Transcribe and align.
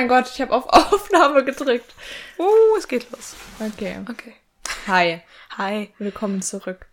mein 0.00 0.08
Gott, 0.08 0.30
ich 0.32 0.40
habe 0.40 0.54
auf 0.54 0.66
Aufnahme 0.92 1.44
gedrückt. 1.44 1.94
Uh, 2.38 2.76
es 2.78 2.88
geht 2.88 3.10
los. 3.10 3.36
Okay. 3.58 3.98
Okay. 4.08 4.32
Hi, 4.86 5.20
Hi. 5.58 5.90
willkommen 5.98 6.40
zurück 6.40 6.86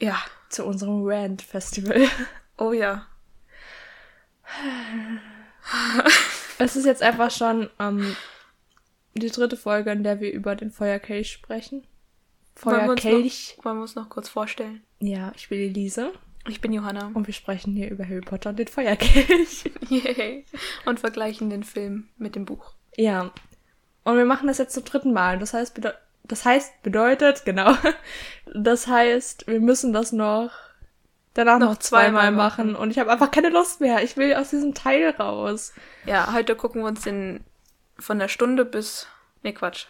Ja. 0.00 0.16
zu 0.48 0.64
unserem 0.64 1.02
Rant 1.04 1.42
Festival. 1.42 2.08
Oh 2.56 2.72
ja. 2.72 3.04
Es 6.58 6.76
ist 6.76 6.84
jetzt 6.84 7.02
einfach 7.02 7.32
schon 7.32 7.68
ähm, 7.80 8.16
die 9.14 9.28
dritte 9.28 9.56
Folge, 9.56 9.90
in 9.90 10.04
der 10.04 10.20
wir 10.20 10.32
über 10.32 10.54
den 10.54 10.70
Feuerkelch 10.70 11.32
sprechen. 11.32 11.84
Wollen 12.62 12.84
wir 12.84 12.92
uns 12.92 13.02
Feuerkelch. 13.02 13.54
Noch, 13.56 13.64
wollen 13.64 13.76
wir 13.78 13.82
uns 13.82 13.96
noch 13.96 14.08
kurz 14.08 14.28
vorstellen? 14.28 14.84
Ja, 15.00 15.32
ich 15.34 15.48
bin 15.48 15.58
Elise 15.58 16.12
Ich 16.48 16.60
bin 16.60 16.72
Johanna. 16.72 17.10
und 17.14 17.26
wir 17.26 17.34
sprechen 17.34 17.74
hier 17.74 17.90
über 17.90 18.04
Harry 18.04 18.20
Potter 18.20 18.50
und 18.50 18.58
den 18.58 18.68
Feuerkelch. 18.68 19.70
Yay. 19.88 20.44
Und 20.84 21.00
vergleichen 21.00 21.48
den 21.50 21.64
Film 21.64 22.08
mit 22.18 22.34
dem 22.36 22.44
Buch. 22.44 22.74
Ja. 22.96 23.32
Und 24.04 24.16
wir 24.18 24.26
machen 24.26 24.46
das 24.48 24.58
jetzt 24.58 24.74
zum 24.74 24.84
dritten 24.84 25.12
Mal. 25.14 25.38
Das 25.38 25.54
heißt, 25.54 25.80
das 26.24 26.44
heißt, 26.44 26.82
bedeutet, 26.82 27.44
genau. 27.44 27.74
Das 28.54 28.86
heißt, 28.86 29.46
wir 29.46 29.58
müssen 29.60 29.92
das 29.92 30.12
noch 30.12 30.50
danach 31.32 31.58
noch, 31.58 31.70
Noch 31.70 31.78
zweimal 31.78 32.24
zweimal 32.24 32.32
machen. 32.32 32.72
machen. 32.72 32.76
Und 32.76 32.90
ich 32.90 32.98
habe 32.98 33.10
einfach 33.10 33.30
keine 33.30 33.48
Lust 33.48 33.80
mehr. 33.80 34.02
Ich 34.02 34.16
will 34.16 34.34
aus 34.34 34.50
diesem 34.50 34.74
Teil 34.74 35.10
raus. 35.18 35.72
Ja, 36.04 36.32
heute 36.34 36.54
gucken 36.54 36.82
wir 36.82 36.88
uns 36.88 37.02
den 37.02 37.42
von 37.98 38.18
der 38.18 38.28
Stunde 38.28 38.64
bis. 38.64 39.08
Nee, 39.42 39.52
Quatsch. 39.52 39.86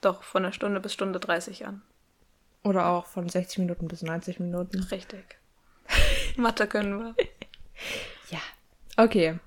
Doch, 0.00 0.22
von 0.22 0.42
der 0.42 0.52
Stunde 0.52 0.80
bis 0.80 0.94
Stunde 0.94 1.20
30 1.20 1.66
an. 1.66 1.82
Oder 2.64 2.86
auch 2.86 3.06
von 3.06 3.28
60 3.28 3.58
Minuten 3.58 3.86
bis 3.86 4.02
90 4.02 4.40
Minuten. 4.40 4.82
Richtig. 4.90 5.38
Mathe 6.36 6.66
können 6.66 6.98
wir. 6.98 7.14
Ja. 8.30 8.40
Okay. 8.96 9.38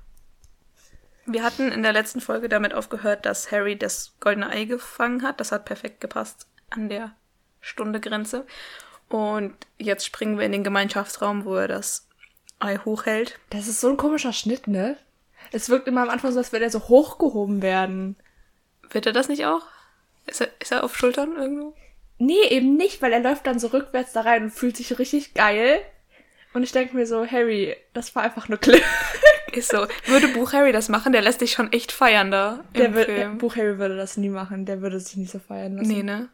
Wir 1.26 1.44
hatten 1.44 1.72
in 1.72 1.84
der 1.84 1.94
letzten 1.94 2.20
Folge 2.20 2.50
damit 2.50 2.74
aufgehört, 2.74 3.26
dass 3.26 3.52
Harry 3.52 3.78
das 3.78 4.14
goldene 4.20 4.50
Ei 4.50 4.66
gefangen 4.66 5.24
hat. 5.24 5.40
Das 5.40 5.52
hat 5.52 5.66
perfekt 5.66 6.02
gepasst 6.02 6.48
an 6.70 6.90
der 6.90 7.16
Stunde 7.62 8.00
Grenze. 8.02 8.46
Und 9.10 9.56
jetzt 9.78 10.06
springen 10.06 10.38
wir 10.38 10.46
in 10.46 10.52
den 10.52 10.64
Gemeinschaftsraum, 10.64 11.46
wo 11.46 11.56
er 11.56 11.68
das 11.68 12.08
Ei 12.60 12.78
hochhält. 12.78 13.40
Das 13.50 13.68
ist 13.68 13.80
so 13.80 13.90
ein 13.90 13.98
komischer 13.98 14.34
Schnitt, 14.34 14.68
ne? 14.68 14.98
Es 15.52 15.70
wirkt 15.70 15.88
immer 15.88 16.02
am 16.02 16.10
Anfang 16.10 16.32
so, 16.32 16.40
als 16.40 16.52
würde 16.52 16.66
er 16.66 16.72
so 16.72 16.88
hochgehoben 16.88 17.62
werden. 17.62 18.16
Wird 18.90 19.06
er 19.06 19.14
das 19.14 19.30
nicht 19.30 19.46
auch? 19.46 19.68
Ist 20.26 20.42
er, 20.42 20.50
ist 20.60 20.72
er 20.72 20.84
auf 20.84 20.98
Schultern 20.98 21.36
irgendwo? 21.36 21.76
Nee, 22.18 22.48
eben 22.50 22.76
nicht, 22.76 23.02
weil 23.02 23.14
er 23.14 23.20
läuft 23.20 23.46
dann 23.48 23.60
so 23.60 23.68
rückwärts 23.68 24.14
da 24.14 24.22
rein 24.22 24.44
und 24.44 24.52
fühlt 24.52 24.78
sich 24.78 24.98
richtig 24.98 25.34
geil. 25.34 25.82
Und 26.54 26.64
ich 26.64 26.72
denke 26.72 26.96
mir 26.96 27.06
so, 27.06 27.26
Harry, 27.26 27.76
das 27.94 28.16
war 28.16 28.24
einfach 28.24 28.48
nur 28.50 28.60
Glück. 28.60 28.82
Ist 29.54 29.70
so. 29.72 29.88
Würde 30.06 30.28
Buch 30.30 30.54
Harry 30.54 30.72
das 30.72 30.90
machen, 30.90 31.14
der 31.14 31.22
lässt 31.22 31.40
sich 31.40 31.52
schon 31.52 31.72
echt 31.72 31.92
feiern 31.92 32.32
da 32.32 32.64
im 32.74 32.80
Der, 32.80 32.90
der 32.90 33.06
Film. 33.06 33.38
Buch 33.38 33.56
Harry 33.56 33.78
würde 33.78 33.96
das 33.96 34.18
nie 34.18 34.30
machen. 34.30 34.66
Der 34.66 34.82
würde 34.82 35.00
sich 35.00 35.16
nicht 35.16 35.32
so 35.32 35.40
feiern 35.40 35.78
lassen. 35.78 35.90
Nee, 35.90 36.04
ne? 36.04 36.30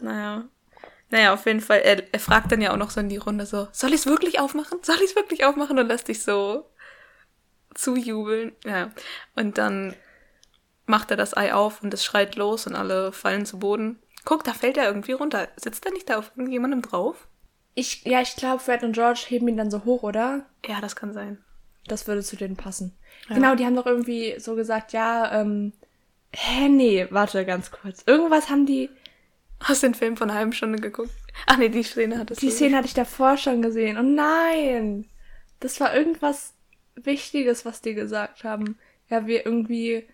Naja. 0.00 0.44
Naja, 1.10 1.32
auf 1.32 1.46
jeden 1.46 1.60
Fall, 1.60 1.80
er, 1.80 2.02
er 2.12 2.20
fragt 2.20 2.50
dann 2.50 2.60
ja 2.60 2.72
auch 2.72 2.76
noch 2.76 2.90
so 2.90 3.00
in 3.00 3.08
die 3.08 3.16
Runde 3.16 3.46
so, 3.46 3.68
soll 3.72 3.90
ich 3.90 4.00
es 4.00 4.06
wirklich 4.06 4.40
aufmachen? 4.40 4.78
Soll 4.82 4.96
ich 4.96 5.10
es 5.10 5.16
wirklich 5.16 5.44
aufmachen? 5.44 5.78
Und 5.78 5.88
lässt 5.88 6.06
sich 6.06 6.22
so 6.22 6.68
zujubeln. 7.74 8.52
Ja. 8.64 8.90
Und 9.34 9.58
dann 9.58 9.94
macht 10.86 11.10
er 11.10 11.16
das 11.16 11.36
Ei 11.36 11.52
auf 11.52 11.82
und 11.82 11.94
es 11.94 12.04
schreit 12.04 12.36
los 12.36 12.66
und 12.66 12.74
alle 12.74 13.12
fallen 13.12 13.46
zu 13.46 13.58
Boden. 13.58 13.98
Guck, 14.24 14.44
da 14.44 14.54
fällt 14.54 14.76
er 14.76 14.86
irgendwie 14.86 15.12
runter. 15.12 15.48
Sitzt 15.56 15.84
er 15.86 15.92
nicht 15.92 16.08
da 16.08 16.18
auf 16.18 16.32
irgendjemandem 16.34 16.82
drauf? 16.82 17.28
Ich, 17.74 18.04
ja, 18.04 18.20
ich 18.20 18.36
glaube, 18.36 18.60
Fred 18.60 18.82
und 18.84 18.92
George 18.92 19.24
heben 19.28 19.48
ihn 19.48 19.56
dann 19.56 19.70
so 19.70 19.84
hoch, 19.84 20.02
oder? 20.02 20.46
Ja, 20.66 20.80
das 20.80 20.96
kann 20.96 21.12
sein. 21.12 21.38
Das 21.86 22.06
würde 22.06 22.22
zu 22.22 22.36
denen 22.36 22.56
passen. 22.56 22.94
Ja. 23.28 23.34
Genau, 23.34 23.54
die 23.54 23.66
haben 23.66 23.76
doch 23.76 23.86
irgendwie 23.86 24.38
so 24.38 24.54
gesagt, 24.54 24.92
ja, 24.92 25.40
ähm, 25.40 25.72
hä, 26.32 26.68
nee, 26.68 27.06
warte 27.10 27.44
ganz 27.44 27.70
kurz. 27.70 28.02
Irgendwas 28.06 28.48
haben 28.48 28.64
die, 28.64 28.88
Hast 29.64 29.82
du 29.82 29.86
den 29.86 29.94
Film 29.94 30.16
von 30.16 30.28
einer 30.28 30.38
halben 30.38 30.52
Stunde 30.52 30.78
geguckt? 30.78 31.10
Ach 31.46 31.56
nee, 31.56 31.70
die 31.70 31.82
Szene 31.82 32.18
hattest 32.18 32.42
die 32.42 32.48
du. 32.48 32.52
Szene 32.52 32.76
hatte 32.76 32.86
ich 32.86 32.94
davor 32.94 33.38
schon 33.38 33.62
gesehen. 33.62 33.96
Und 33.96 34.14
nein, 34.14 35.06
das 35.60 35.80
war 35.80 35.94
irgendwas 35.94 36.52
Wichtiges, 36.96 37.64
was 37.64 37.80
die 37.80 37.94
gesagt 37.94 38.44
haben. 38.44 38.78
Ja, 39.08 39.26
wir 39.26 39.46
irgendwie, 39.46 40.06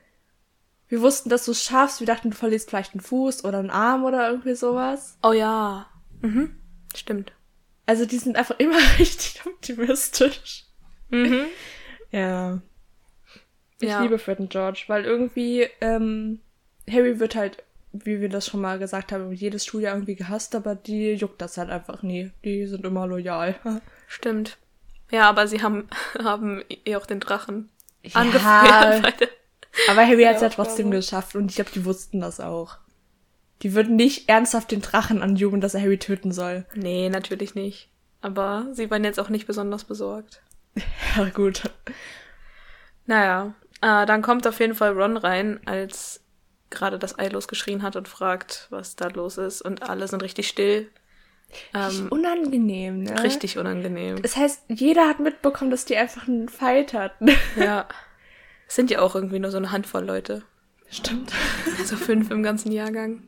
wir 0.89 1.01
wussten, 1.01 1.31
dass 1.31 1.47
du 1.47 1.51
es 1.51 1.65
schaffst. 1.65 1.99
Wir 1.99 2.07
dachten, 2.07 2.31
du 2.31 2.37
verlierst 2.37 2.71
vielleicht 2.71 2.95
einen 2.95 3.01
Fuß 3.01 3.45
oder 3.45 3.59
einen 3.59 3.71
Arm 3.71 4.05
oder 4.05 4.31
irgendwie 4.31 4.55
sowas. 4.55 5.19
Oh 5.23 5.33
ja. 5.33 5.87
Mhm. 6.23 6.57
Stimmt. 6.95 7.33
Also 7.87 8.07
die 8.07 8.19
sind 8.19 8.37
einfach 8.37 8.59
immer 8.59 8.79
richtig 8.99 9.41
optimistisch. 9.47 10.65
Mhm. 11.11 11.47
Ja. 12.13 12.61
Ich 13.81 13.89
Ja. 13.89 14.03
liebe 14.03 14.19
Fred 14.19 14.39
und 14.41 14.51
George, 14.51 14.85
weil 14.89 15.05
irgendwie 15.05 15.67
ähm, 15.81 16.41
Harry 16.91 17.19
wird 17.19 17.35
halt, 17.35 17.63
wie 17.93 18.21
wir 18.21 18.29
das 18.29 18.47
schon 18.47 18.61
mal 18.61 18.79
gesagt 18.79 19.11
haben, 19.13 19.33
jedes 19.33 19.65
Schuljahr 19.67 19.95
irgendwie 19.95 20.15
gehasst, 20.17 20.55
aber 20.55 20.75
die 20.75 21.13
juckt 21.15 21.41
das 21.41 21.57
halt 21.57 21.71
einfach 21.71 22.03
nie. 22.03 22.31
Die 22.45 22.67
sind 22.67 22.85
immer 22.85 23.07
loyal. 23.07 23.55
Stimmt. 24.07 24.59
Ja, 25.11 25.29
aber 25.29 25.49
sie 25.49 25.63
haben, 25.63 25.89
haben 26.23 26.63
eh 26.85 26.95
auch 26.97 27.07
den 27.07 27.21
Drachen 27.21 27.69
Ja. 28.03 28.21
angefeuert. 28.21 29.29
aber 29.89 30.07
Harry 30.07 30.25
hat 30.25 30.37
es 30.37 30.43
ja 30.43 30.49
trotzdem 30.51 30.91
geschafft 30.91 31.35
und 31.35 31.51
ich 31.51 31.57
glaube, 31.57 31.71
die 31.75 31.85
wussten 31.85 32.21
das 32.21 32.39
auch. 32.41 32.77
Die 33.63 33.75
würden 33.75 33.97
nicht 33.97 34.29
ernsthaft 34.29 34.71
den 34.71 34.81
Drachen 34.81 35.23
anjubeln, 35.23 35.61
dass 35.61 35.75
er 35.75 35.83
Harry 35.83 35.99
töten 35.99 36.33
soll. 36.33 36.65
Nee, 36.75 37.09
natürlich 37.09 37.55
nicht. 37.55 37.91
Aber 38.23 38.67
sie 38.73 38.91
waren 38.91 39.05
jetzt 39.05 39.21
auch 39.21 39.29
nicht 39.29 39.47
besonders 39.47 39.85
besorgt. 39.85 40.43
Ja, 41.17 41.25
gut. 41.31 41.63
Naja, 43.07 43.55
äh, 43.81 44.07
dann 44.07 44.23
kommt 44.23 44.47
auf 44.47 44.61
jeden 44.61 44.77
Fall 44.77 44.93
Ron 44.93 45.17
rein, 45.17 45.59
als 45.67 46.21
gerade 46.71 46.99
das 46.99 47.19
Ei 47.19 47.27
losgeschrien 47.27 47.83
hat 47.83 47.97
und 47.97 48.07
fragt, 48.07 48.69
was 48.71 48.95
da 48.95 49.09
los 49.09 49.37
ist. 49.37 49.63
Und 49.63 49.83
alle 49.83 50.07
sind 50.07 50.23
richtig 50.23 50.47
still. 50.47 50.89
Ähm, 51.75 52.07
Unangenehm, 52.11 53.03
ne? 53.03 53.23
richtig 53.25 53.59
unangenehm. 53.59 54.23
Das 54.23 54.37
heißt, 54.37 54.63
jeder 54.69 55.09
hat 55.09 55.19
mitbekommen, 55.19 55.73
dass 55.73 55.85
die 55.85 55.97
einfach 55.97 56.29
einen 56.29 56.49
Fight 56.49 56.95
hatten. 56.95 57.29
Ja. 57.57 57.89
Es 58.69 58.77
sind 58.77 58.93
ja 58.93 59.01
auch 59.01 59.17
irgendwie 59.17 59.41
nur 59.41 59.51
so 59.51 59.57
eine 59.57 59.73
Handvoll 59.73 60.05
Leute. 60.05 60.43
Stimmt. 60.89 61.33
Also 61.81 61.97
fünf 61.97 62.31
im 62.31 62.45
ganzen 62.45 62.71
Jahrgang. 62.71 63.25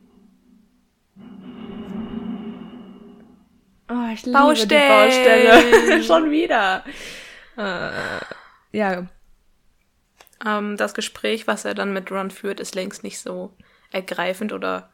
Oh, 3.89 4.09
ich 4.13 4.25
liebe 4.25 4.37
Baustellen. 4.37 4.81
die 4.81 5.47
Baustelle. 5.47 6.03
Schon 6.07 6.31
wieder. 6.31 6.83
Äh, 7.57 7.91
ja, 8.71 9.05
Ähm, 10.45 10.77
das 10.77 10.93
Gespräch, 10.93 11.47
was 11.47 11.65
er 11.65 11.73
dann 11.75 11.93
mit 11.93 12.11
Ron 12.11 12.31
führt, 12.31 12.59
ist 12.59 12.75
längst 12.75 13.03
nicht 13.03 13.19
so 13.19 13.53
ergreifend 13.91 14.51
oder 14.51 14.89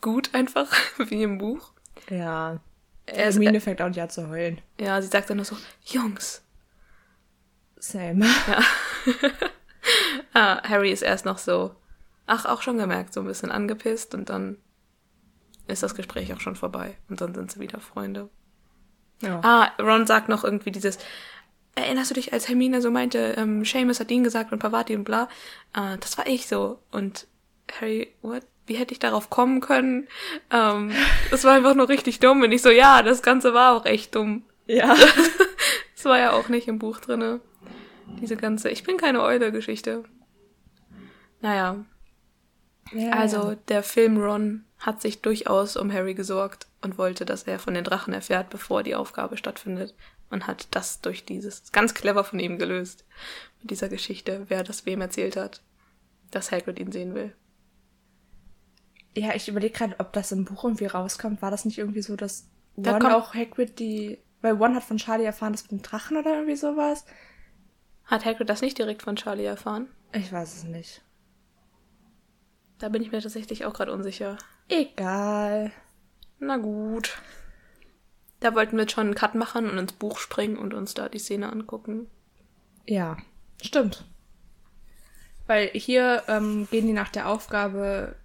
gut 0.00 0.34
einfach, 0.34 0.72
wie 0.98 1.22
im 1.22 1.38
Buch. 1.38 1.72
ja. 2.08 2.60
Er 3.06 3.28
ist, 3.28 3.34
Hermine 3.34 3.60
fängt 3.60 3.82
auch 3.82 3.88
nicht 3.88 4.00
an 4.00 4.08
zu 4.08 4.30
heulen. 4.30 4.62
ja, 4.80 5.02
sie 5.02 5.08
sagt 5.08 5.28
dann 5.28 5.36
nur 5.36 5.44
so, 5.44 5.58
Jungs. 5.84 6.42
Same. 7.76 8.24
Ah, 10.32 10.62
Harry 10.66 10.90
ist 10.90 11.02
erst 11.02 11.26
noch 11.26 11.36
so, 11.36 11.76
ach, 12.26 12.46
auch 12.46 12.62
schon 12.62 12.78
gemerkt, 12.78 13.12
so 13.12 13.20
ein 13.20 13.26
bisschen 13.26 13.50
angepisst 13.52 14.14
und 14.14 14.30
dann 14.30 14.56
ist 15.66 15.82
das 15.82 15.94
Gespräch 15.94 16.32
auch 16.32 16.40
schon 16.40 16.56
vorbei 16.56 16.96
und 17.08 17.20
dann 17.20 17.34
sind 17.34 17.50
sie 17.50 17.60
wieder 17.60 17.80
Freunde. 17.80 18.28
Ja. 19.22 19.40
Ah, 19.42 19.82
Ron 19.82 20.06
sagt 20.06 20.28
noch 20.28 20.44
irgendwie 20.44 20.70
dieses, 20.70 20.98
erinnerst 21.74 22.10
du 22.10 22.14
dich, 22.14 22.32
als 22.32 22.48
Hermine 22.48 22.82
so 22.82 22.90
meinte, 22.90 23.34
ähm, 23.36 23.64
Seamus 23.64 24.00
hat 24.00 24.10
ihn 24.10 24.24
gesagt 24.24 24.52
und 24.52 24.58
Pavati 24.58 24.94
und 24.94 25.04
bla, 25.04 25.28
ah, 25.72 25.96
das 25.96 26.18
war 26.18 26.26
ich 26.26 26.46
so. 26.46 26.78
Und 26.90 27.26
Harry, 27.80 28.12
what? 28.22 28.42
Wie 28.66 28.76
hätte 28.76 28.92
ich 28.92 28.98
darauf 28.98 29.28
kommen 29.28 29.60
können? 29.60 30.08
Ähm, 30.50 30.92
das 31.30 31.44
war 31.44 31.54
einfach 31.54 31.74
nur 31.74 31.88
richtig 31.88 32.20
dumm. 32.20 32.42
Und 32.42 32.52
ich 32.52 32.62
so, 32.62 32.70
ja, 32.70 33.02
das 33.02 33.22
Ganze 33.22 33.54
war 33.54 33.76
auch 33.76 33.86
echt 33.86 34.14
dumm. 34.14 34.44
Ja. 34.66 34.94
Das 35.96 36.10
war 36.10 36.18
ja 36.18 36.32
auch 36.32 36.50
nicht 36.50 36.68
im 36.68 36.78
Buch 36.78 37.00
drinne. 37.00 37.40
Diese 38.20 38.36
ganze, 38.36 38.68
ich 38.68 38.84
bin 38.84 38.98
keine 38.98 39.22
Eule-Geschichte. 39.22 40.04
Naja, 41.40 41.82
ja. 42.92 43.10
also 43.12 43.54
der 43.68 43.82
Film 43.82 44.18
Ron 44.18 44.66
hat 44.84 45.00
sich 45.00 45.22
durchaus 45.22 45.76
um 45.76 45.90
Harry 45.90 46.14
gesorgt 46.14 46.66
und 46.82 46.98
wollte, 46.98 47.24
dass 47.24 47.44
er 47.44 47.58
von 47.58 47.72
den 47.72 47.84
Drachen 47.84 48.12
erfährt, 48.12 48.50
bevor 48.50 48.82
die 48.82 48.94
Aufgabe 48.94 49.38
stattfindet. 49.38 49.94
Und 50.30 50.46
hat 50.46 50.68
das 50.72 51.00
durch 51.00 51.24
dieses 51.24 51.70
ganz 51.72 51.94
clever 51.94 52.24
von 52.24 52.38
ihm 52.38 52.58
gelöst. 52.58 53.06
Mit 53.60 53.70
dieser 53.70 53.88
Geschichte, 53.88 54.44
wer 54.48 54.62
das 54.62 54.84
wem 54.84 55.00
erzählt 55.00 55.36
hat, 55.36 55.62
dass 56.30 56.50
Hagrid 56.52 56.78
ihn 56.78 56.92
sehen 56.92 57.14
will. 57.14 57.34
Ja, 59.16 59.34
ich 59.34 59.48
überlege 59.48 59.72
gerade, 59.72 59.96
ob 60.00 60.12
das 60.12 60.32
im 60.32 60.44
Buch 60.44 60.64
irgendwie 60.64 60.86
rauskommt. 60.86 61.40
War 61.40 61.50
das 61.50 61.64
nicht 61.64 61.78
irgendwie 61.78 62.02
so, 62.02 62.16
dass 62.16 62.48
Da 62.76 62.96
One 62.96 63.16
auch 63.16 63.34
Hagrid 63.34 63.78
die... 63.78 64.18
Weil 64.42 64.60
One 64.60 64.74
hat 64.74 64.84
von 64.84 64.98
Charlie 64.98 65.24
erfahren, 65.24 65.52
das 65.52 65.62
mit 65.62 65.70
dem 65.70 65.82
Drachen 65.82 66.16
oder 66.18 66.34
irgendwie 66.34 66.56
sowas? 66.56 67.06
Hat 68.04 68.24
Hagrid 68.26 68.50
das 68.50 68.60
nicht 68.60 68.76
direkt 68.76 69.02
von 69.02 69.16
Charlie 69.16 69.44
erfahren? 69.44 69.88
Ich 70.12 70.30
weiß 70.30 70.56
es 70.56 70.64
nicht. 70.64 71.00
Da 72.78 72.88
bin 72.90 73.02
ich 73.02 73.12
mir 73.12 73.22
tatsächlich 73.22 73.64
auch 73.64 73.72
gerade 73.72 73.92
unsicher. 73.92 74.36
Egal. 74.68 75.72
Na 76.38 76.56
gut. 76.56 77.18
Da 78.40 78.54
wollten 78.54 78.76
wir 78.76 78.82
jetzt 78.82 78.92
schon 78.92 79.06
einen 79.06 79.14
Cut 79.14 79.34
machen 79.34 79.70
und 79.70 79.78
ins 79.78 79.92
Buch 79.92 80.18
springen 80.18 80.58
und 80.58 80.74
uns 80.74 80.94
da 80.94 81.08
die 81.08 81.18
Szene 81.18 81.50
angucken. 81.50 82.08
Ja, 82.86 83.16
stimmt. 83.62 84.04
Weil 85.46 85.68
hier 85.68 86.22
ähm, 86.28 86.68
gehen 86.70 86.86
die 86.86 86.92
nach 86.92 87.08
der 87.08 87.28
Aufgabe, 87.28 88.16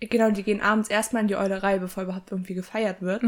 genau, 0.00 0.30
die 0.30 0.42
gehen 0.42 0.60
abends 0.60 0.88
erstmal 0.88 1.22
in 1.22 1.28
die 1.28 1.36
Eulerei, 1.36 1.78
bevor 1.78 2.04
überhaupt 2.04 2.30
irgendwie 2.30 2.54
gefeiert 2.54 3.02
wird. 3.02 3.22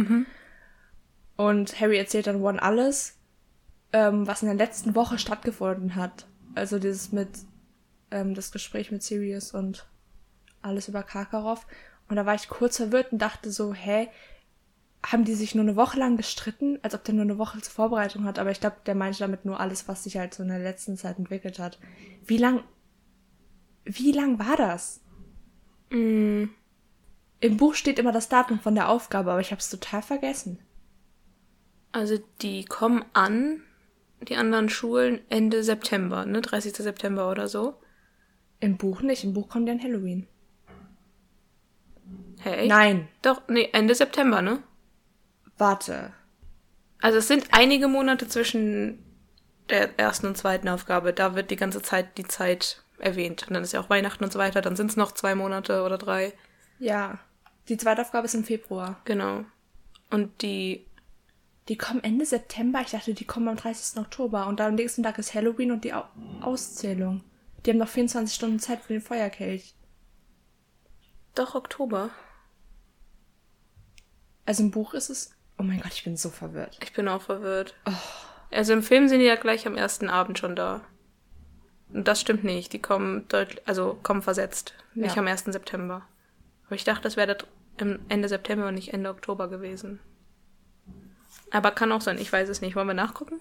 Und 1.36 1.80
Harry 1.80 1.98
erzählt 1.98 2.26
dann 2.26 2.42
One 2.42 2.60
alles, 2.60 3.16
ähm, 3.92 4.26
was 4.26 4.42
in 4.42 4.48
der 4.48 4.56
letzten 4.56 4.94
Woche 4.94 5.18
stattgefunden 5.18 5.94
hat. 5.94 6.26
Also 6.54 6.78
dieses 6.78 7.12
mit, 7.12 7.28
ähm, 8.10 8.34
das 8.34 8.50
Gespräch 8.50 8.90
mit 8.90 9.02
Sirius 9.02 9.52
und 9.52 9.86
alles 10.62 10.88
über 10.88 11.02
Karkaroff. 11.02 11.66
Und 12.08 12.16
da 12.16 12.26
war 12.26 12.34
ich 12.34 12.48
kurz 12.48 12.76
verwirrt 12.76 13.12
und 13.12 13.18
dachte 13.18 13.50
so, 13.50 13.74
hä, 13.74 14.08
haben 15.06 15.24
die 15.24 15.34
sich 15.34 15.54
nur 15.54 15.62
eine 15.62 15.76
Woche 15.76 15.98
lang 15.98 16.16
gestritten, 16.16 16.78
als 16.82 16.94
ob 16.94 17.04
der 17.04 17.14
nur 17.14 17.24
eine 17.24 17.38
Woche 17.38 17.60
zur 17.60 17.72
Vorbereitung 17.72 18.24
hat. 18.24 18.38
Aber 18.38 18.50
ich 18.50 18.60
glaube, 18.60 18.76
der 18.86 18.94
meinte 18.94 19.20
damit 19.20 19.44
nur 19.44 19.60
alles, 19.60 19.86
was 19.88 20.04
sich 20.04 20.16
halt 20.16 20.34
so 20.34 20.42
in 20.42 20.48
der 20.48 20.58
letzten 20.58 20.96
Zeit 20.96 21.18
entwickelt 21.18 21.58
hat. 21.58 21.78
Wie 22.24 22.38
lang, 22.38 22.64
wie 23.84 24.12
lang 24.12 24.38
war 24.38 24.56
das? 24.56 25.00
Mm, 25.90 26.44
Im 27.40 27.56
Buch 27.56 27.74
steht 27.74 27.98
immer 27.98 28.12
das 28.12 28.28
Datum 28.28 28.58
von 28.58 28.74
der 28.74 28.88
Aufgabe, 28.88 29.30
aber 29.30 29.40
ich 29.40 29.50
habe 29.50 29.60
es 29.60 29.70
total 29.70 30.02
vergessen. 30.02 30.58
Also 31.92 32.18
die 32.42 32.64
kommen 32.64 33.04
an, 33.12 33.62
die 34.20 34.36
anderen 34.36 34.68
Schulen, 34.68 35.20
Ende 35.28 35.62
September, 35.62 36.26
ne? 36.26 36.40
30. 36.40 36.74
September 36.74 37.30
oder 37.30 37.48
so. 37.48 37.74
Im 38.60 38.76
Buch 38.76 39.00
nicht, 39.00 39.22
im 39.22 39.32
Buch 39.32 39.48
kommt 39.48 39.68
ja 39.68 39.74
ein 39.74 39.82
Halloween. 39.82 40.26
Hä, 42.40 42.50
echt? 42.54 42.68
Nein, 42.68 43.08
Doch, 43.22 43.42
nee, 43.48 43.68
Ende 43.72 43.94
September, 43.94 44.42
ne? 44.42 44.62
warte. 45.56 46.12
Also 47.00 47.18
es 47.18 47.28
sind 47.28 47.48
einige 47.52 47.88
Monate 47.88 48.28
zwischen 48.28 49.04
der 49.70 49.98
ersten 49.98 50.26
und 50.26 50.36
zweiten 50.36 50.68
Aufgabe. 50.68 51.12
Da 51.12 51.34
wird 51.34 51.50
die 51.50 51.56
ganze 51.56 51.82
Zeit 51.82 52.16
die 52.18 52.26
Zeit 52.26 52.82
erwähnt. 52.98 53.46
Und 53.48 53.54
dann 53.54 53.62
ist 53.62 53.72
ja 53.72 53.80
auch 53.80 53.90
Weihnachten 53.90 54.24
und 54.24 54.32
so 54.32 54.38
weiter. 54.38 54.60
Dann 54.60 54.76
sind 54.76 54.90
es 54.90 54.96
noch 54.96 55.12
zwei 55.12 55.34
Monate 55.34 55.82
oder 55.84 55.98
drei. 55.98 56.32
Ja, 56.78 57.18
die 57.68 57.76
zweite 57.76 58.02
Aufgabe 58.02 58.26
ist 58.26 58.34
im 58.34 58.44
Februar. 58.44 59.00
Genau. 59.04 59.44
Und 60.10 60.42
die, 60.42 60.86
Die 61.68 61.76
kommen 61.76 62.02
Ende 62.02 62.24
September. 62.24 62.80
Ich 62.82 62.90
dachte, 62.90 63.14
die 63.14 63.24
kommen 63.26 63.48
am 63.48 63.56
30. 63.56 63.98
Oktober. 64.00 64.46
Und 64.46 64.58
dann 64.60 64.68
am 64.68 64.74
nächsten 64.76 65.02
Tag 65.02 65.18
ist 65.18 65.34
Halloween 65.34 65.70
und 65.72 65.84
die 65.84 65.92
Au 65.92 66.04
Auszählung. 66.40 67.22
Die 67.66 67.70
haben 67.70 67.78
noch 67.78 67.88
24 67.88 68.34
Stunden 68.34 68.58
Zeit 68.60 68.80
für 68.82 68.92
den 68.92 69.02
Feuerkelch. 69.02 69.74
doch 71.34 71.54
Oktober. 71.54 72.10
Also 74.48 74.62
im 74.62 74.70
Buch 74.70 74.94
ist 74.94 75.10
es. 75.10 75.30
Oh 75.58 75.62
mein 75.62 75.78
Gott, 75.80 75.92
ich 75.92 76.04
bin 76.04 76.16
so 76.16 76.30
verwirrt. 76.30 76.78
Ich 76.82 76.94
bin 76.94 77.06
auch 77.06 77.20
verwirrt. 77.20 77.74
Also 78.50 78.72
im 78.72 78.82
Film 78.82 79.06
sind 79.08 79.18
die 79.20 79.26
ja 79.26 79.34
gleich 79.36 79.66
am 79.66 79.76
ersten 79.76 80.08
Abend 80.08 80.38
schon 80.38 80.56
da. 80.56 80.80
Und 81.92 82.08
das 82.08 82.18
stimmt 82.22 82.44
nicht. 82.44 82.72
Die 82.72 82.80
kommen 82.80 83.28
deutlich, 83.28 83.60
also 83.68 83.98
kommen 84.02 84.22
versetzt. 84.22 84.72
Nicht 84.94 85.16
Ja. 85.16 85.20
am 85.20 85.28
1. 85.28 85.52
September. 85.52 86.00
Aber 86.64 86.74
ich 86.76 86.84
dachte, 86.84 87.02
das 87.02 87.16
wäre 87.18 87.36
Ende 88.08 88.28
September 88.28 88.68
und 88.68 88.74
nicht 88.76 88.94
Ende 88.94 89.10
Oktober 89.10 89.48
gewesen. 89.48 90.00
Aber 91.50 91.70
kann 91.70 91.92
auch 91.92 92.00
sein, 92.00 92.16
ich 92.18 92.32
weiß 92.32 92.48
es 92.48 92.62
nicht. 92.62 92.74
Wollen 92.74 92.86
wir 92.88 92.94
nachgucken? 92.94 93.40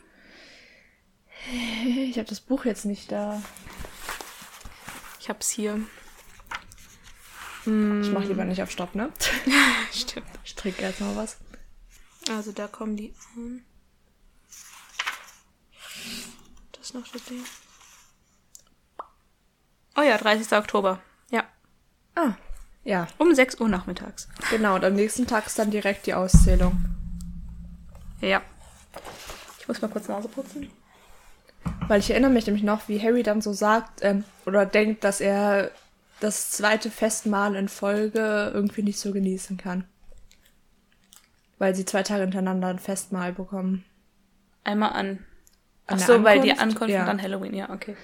Ich 1.85 2.17
habe 2.17 2.27
das 2.27 2.41
Buch 2.41 2.65
jetzt 2.65 2.83
nicht 2.83 3.13
da. 3.13 3.41
Ich 5.21 5.29
hab's 5.29 5.49
hier. 5.49 5.79
Ich 7.67 8.11
mache 8.13 8.25
lieber 8.27 8.45
nicht 8.45 8.61
auf 8.61 8.71
Stopp, 8.71 8.95
ne? 8.95 9.09
Stimmt. 9.91 10.27
Ich 10.45 10.55
trinke 10.55 10.83
jetzt 10.83 11.01
mal 11.01 11.15
was. 11.17 11.37
Also 12.29 12.51
da 12.53 12.67
kommen 12.67 12.95
die 12.95 13.13
an. 13.35 13.63
Das 16.71 16.81
ist 16.85 16.93
noch 16.93 17.07
das 17.11 17.23
Ding. 17.25 17.43
Oh 19.97 20.01
ja, 20.01 20.17
30. 20.17 20.51
Oktober. 20.53 20.99
Ja. 21.29 21.43
Ah, 22.15 22.33
ja, 22.85 23.07
Um 23.17 23.33
6 23.35 23.59
Uhr 23.59 23.67
nachmittags. 23.67 24.29
genau. 24.49 24.75
Und 24.75 24.85
am 24.85 24.93
nächsten 24.93 25.27
Tag 25.27 25.47
ist 25.47 25.59
dann 25.59 25.71
direkt 25.71 26.05
die 26.05 26.13
Auszählung. 26.13 26.79
Ja. 28.21 28.41
Ich 29.59 29.67
muss 29.67 29.81
mal 29.81 29.89
kurz 29.89 30.07
Nase 30.07 30.29
putzen. 30.29 30.69
Weil 31.87 31.99
ich 31.99 32.09
erinnere 32.11 32.31
mich 32.31 32.45
nämlich 32.45 32.63
noch, 32.63 32.87
wie 32.87 33.01
Harry 33.01 33.23
dann 33.23 33.41
so 33.41 33.51
sagt, 33.51 33.99
ähm, 34.03 34.23
oder 34.45 34.65
denkt, 34.65 35.03
dass 35.03 35.19
er 35.19 35.71
das 36.19 36.51
zweite 36.51 36.89
Festmahl 36.89 37.55
in 37.55 37.69
Folge 37.69 38.51
irgendwie 38.53 38.83
nicht 38.83 38.99
so 38.99 39.11
genießen 39.11 39.57
kann. 39.57 39.85
Weil 41.59 41.75
sie 41.75 41.85
zwei 41.85 42.03
Tage 42.03 42.21
hintereinander 42.21 42.67
ein 42.67 42.79
Festmahl 42.79 43.33
bekommen. 43.33 43.83
Einmal 44.63 44.93
an. 44.93 45.25
Ach 45.87 45.93
An 45.93 45.99
so, 45.99 46.23
weil 46.23 46.41
die 46.41 46.53
Ankunft? 46.53 46.89
Ja. 46.89 47.01
und 47.01 47.07
dann 47.07 47.21
Halloween. 47.21 47.53
Ja, 47.53 47.69
okay. 47.69 47.95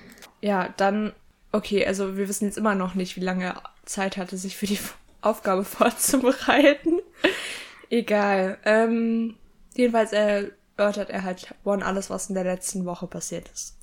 Ja, 0.41 0.73
dann, 0.77 1.13
okay, 1.51 1.85
also 1.85 2.17
wir 2.17 2.27
wissen 2.27 2.45
jetzt 2.45 2.57
immer 2.57 2.75
noch 2.75 2.95
nicht, 2.95 3.15
wie 3.15 3.21
lange 3.21 3.45
er 3.45 3.63
Zeit 3.85 4.17
hatte, 4.17 4.37
sich 4.37 4.57
für 4.57 4.65
die 4.65 4.79
Aufgabe 5.21 5.63
vorzubereiten. 5.65 6.99
Egal. 7.89 8.57
Ähm, 8.65 9.35
jedenfalls 9.75 10.13
erörtert 10.13 11.09
er 11.09 11.23
halt 11.23 11.53
One 11.63 11.85
alles, 11.85 12.09
was 12.09 12.29
in 12.29 12.35
der 12.35 12.43
letzten 12.43 12.85
Woche 12.85 13.07
passiert 13.07 13.49
ist. 13.49 13.77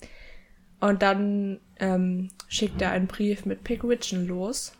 Und 0.81 1.03
dann 1.03 1.61
ähm, 1.79 2.29
schickt 2.49 2.81
er 2.81 2.91
einen 2.91 3.07
Brief 3.07 3.45
mit 3.45 3.65
Pigwidgeon 3.65 4.27
los. 4.27 4.73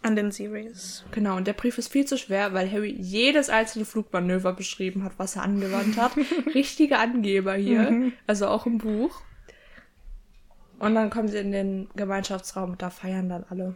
An 0.00 0.14
den 0.14 0.30
Series. 0.30 1.04
Genau, 1.10 1.36
und 1.36 1.48
der 1.48 1.54
Brief 1.54 1.76
ist 1.76 1.90
viel 1.90 2.04
zu 2.04 2.16
schwer, 2.16 2.54
weil 2.54 2.70
Harry 2.70 2.94
jedes 2.96 3.50
einzelne 3.50 3.84
Flugmanöver 3.84 4.52
beschrieben 4.52 5.02
hat, 5.02 5.12
was 5.16 5.34
er 5.34 5.42
angewandt 5.42 5.96
hat. 5.96 6.12
Richtige 6.54 6.98
Angeber 6.98 7.54
hier, 7.54 8.12
also 8.28 8.46
auch 8.46 8.64
im 8.66 8.78
Buch. 8.78 9.20
Und 10.78 10.94
dann 10.94 11.10
kommen 11.10 11.26
sie 11.26 11.38
in 11.38 11.50
den 11.50 11.88
Gemeinschaftsraum 11.96 12.70
und 12.70 12.82
da 12.82 12.90
feiern 12.90 13.28
dann 13.28 13.44
alle. 13.50 13.74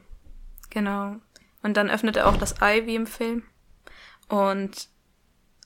Genau. 0.71 1.17
Und 1.63 1.77
dann 1.77 1.91
öffnet 1.91 2.17
er 2.17 2.29
auch 2.29 2.37
das 2.37 2.63
Ei 2.63 2.87
wie 2.87 2.95
im 2.95 3.07
Film. 3.07 3.43
Und 4.29 4.89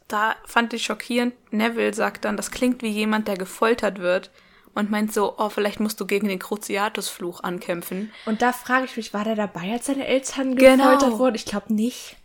da 0.08 0.36
fand 0.46 0.72
ich 0.72 0.84
schockierend, 0.84 1.34
Neville 1.52 1.92
sagt 1.92 2.24
dann, 2.24 2.36
das 2.36 2.50
klingt 2.50 2.82
wie 2.82 2.88
jemand, 2.88 3.28
der 3.28 3.36
gefoltert 3.36 3.98
wird. 3.98 4.30
Und 4.76 4.90
meint 4.90 5.11
so, 5.12 5.34
oh, 5.38 5.49
vielleicht 5.49 5.81
musst 5.81 5.99
du 6.00 6.06
gegen 6.06 6.28
den 6.28 6.38
Cruciatus-Fluch 6.38 7.43
ankämpfen. 7.43 8.12
Und 8.26 8.43
da 8.43 8.52
frage 8.52 8.84
ich 8.84 8.96
mich, 8.99 9.14
war 9.14 9.25
der 9.25 9.34
dabei, 9.34 9.73
als 9.73 9.87
seine 9.87 10.06
Eltern 10.06 10.55
Genau. 10.55 10.84
gefoltert 10.90 11.19
wurden? 11.19 11.34
Ich 11.34 11.46
glaube 11.46 11.73
nicht. 11.73 12.17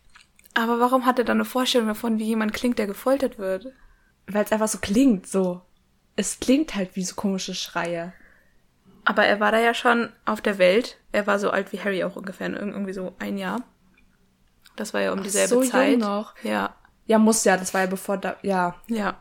Aber 0.53 0.81
warum 0.81 1.05
hat 1.05 1.17
er 1.17 1.23
dann 1.23 1.37
eine 1.37 1.45
Vorstellung 1.45 1.87
davon, 1.87 2.19
wie 2.19 2.25
jemand 2.25 2.51
klingt, 2.51 2.77
der 2.77 2.87
gefoltert 2.87 3.37
wird? 3.39 3.67
Weil 4.27 4.43
es 4.43 4.51
einfach 4.51 4.67
so 4.67 4.79
klingt, 4.79 5.27
so. 5.27 5.61
Es 6.17 6.41
klingt 6.41 6.75
halt 6.75 6.97
wie 6.97 7.03
so 7.05 7.15
komische 7.15 7.55
Schreie. 7.55 8.11
Aber 9.05 9.25
er 9.25 9.39
war 9.39 9.53
da 9.53 9.59
ja 9.61 9.73
schon 9.73 10.09
auf 10.25 10.41
der 10.41 10.57
Welt. 10.57 10.97
Er 11.13 11.25
war 11.27 11.39
so 11.39 11.51
alt 11.51 11.71
wie 11.71 11.79
Harry 11.79 12.03
auch 12.03 12.17
ungefähr, 12.17 12.49
irg- 12.49 12.57
irgendwie 12.71 12.91
so 12.93 13.15
ein 13.17 13.37
Jahr. 13.37 13.63
Das 14.75 14.93
war 14.93 14.99
ja 14.99 15.13
um 15.13 15.23
dieselbe 15.23 15.47
so 15.47 15.61
jung 15.61 15.71
Zeit. 15.71 15.97
noch. 15.99 16.35
Ja, 16.43 16.75
Ja, 17.07 17.17
muss 17.17 17.45
ja, 17.45 17.55
das 17.55 17.73
war 17.73 17.81
ja 17.81 17.87
bevor 17.87 18.17
da, 18.17 18.35
ja, 18.41 18.75
ja. 18.87 19.15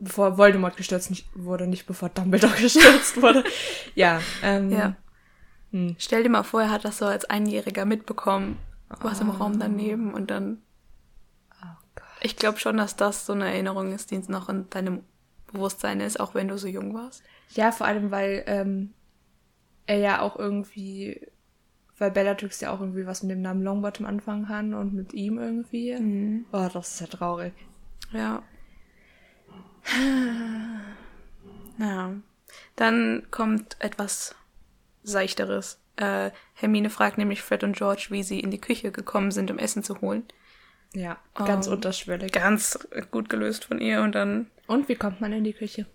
Bevor 0.00 0.38
Voldemort 0.38 0.76
gestürzt 0.76 1.12
wurde, 1.34 1.66
nicht 1.66 1.86
bevor 1.86 2.08
Dumbledore 2.08 2.56
gestürzt 2.60 3.20
wurde. 3.20 3.44
Ja, 3.94 4.20
ähm, 4.42 4.70
Ja. 4.70 4.96
Hm. 5.70 5.96
Stell 5.98 6.22
dir 6.22 6.30
mal 6.30 6.44
vor, 6.44 6.62
er 6.62 6.70
hat 6.70 6.84
das 6.84 6.98
so 6.98 7.04
als 7.04 7.26
Einjähriger 7.26 7.84
mitbekommen, 7.84 8.58
was 9.00 9.20
im 9.20 9.28
Raum 9.30 9.58
daneben 9.58 10.14
und 10.14 10.30
dann. 10.30 10.62
Oh 11.62 11.76
Gott. 11.94 12.04
Ich 12.22 12.36
glaube 12.36 12.58
schon, 12.58 12.78
dass 12.78 12.96
das 12.96 13.26
so 13.26 13.34
eine 13.34 13.46
Erinnerung 13.46 13.92
ist, 13.92 14.10
die 14.10 14.18
noch 14.28 14.48
in 14.48 14.70
deinem 14.70 15.02
Bewusstsein 15.52 16.00
ist, 16.00 16.20
auch 16.20 16.34
wenn 16.34 16.48
du 16.48 16.56
so 16.56 16.68
jung 16.68 16.94
warst. 16.94 17.22
Ja, 17.50 17.70
vor 17.72 17.86
allem, 17.86 18.10
weil 18.10 18.44
ähm, 18.46 18.94
er 19.86 19.98
ja 19.98 20.20
auch 20.22 20.36
irgendwie, 20.36 21.26
weil 21.98 22.10
Bellatrix 22.10 22.60
ja 22.60 22.70
auch 22.72 22.80
irgendwie 22.80 23.06
was 23.06 23.22
mit 23.22 23.32
dem 23.32 23.42
Namen 23.42 23.62
Longbottom 23.62 24.06
anfangen 24.06 24.46
kann 24.46 24.72
und 24.72 24.94
mit 24.94 25.12
ihm 25.12 25.38
irgendwie. 25.38 26.44
Oh, 26.52 26.68
das 26.72 26.94
ist 26.94 27.00
ja 27.00 27.06
traurig. 27.08 27.52
Ja. 28.12 28.42
Ja. 31.78 32.12
Dann 32.76 33.26
kommt 33.30 33.76
etwas 33.78 34.34
Seichteres. 35.04 35.78
Äh, 35.96 36.30
Hermine 36.54 36.90
fragt 36.90 37.18
nämlich 37.18 37.40
Fred 37.42 37.62
und 37.62 37.76
George, 37.76 38.06
wie 38.10 38.22
sie 38.22 38.40
in 38.40 38.50
die 38.50 38.60
Küche 38.60 38.90
gekommen 38.90 39.30
sind, 39.30 39.50
um 39.50 39.58
Essen 39.58 39.82
zu 39.84 40.00
holen. 40.00 40.24
Ja, 40.92 41.18
ganz 41.34 41.66
Ähm, 41.66 41.74
unterschwellig. 41.74 42.32
Ganz 42.32 42.78
gut 43.10 43.28
gelöst 43.28 43.64
von 43.66 43.80
ihr 43.80 44.02
und 44.02 44.14
dann 44.14 44.50
Und 44.66 44.88
wie 44.88 44.94
kommt 44.96 45.20
man 45.20 45.32
in 45.32 45.44
die 45.44 45.52
Küche? 45.52 45.86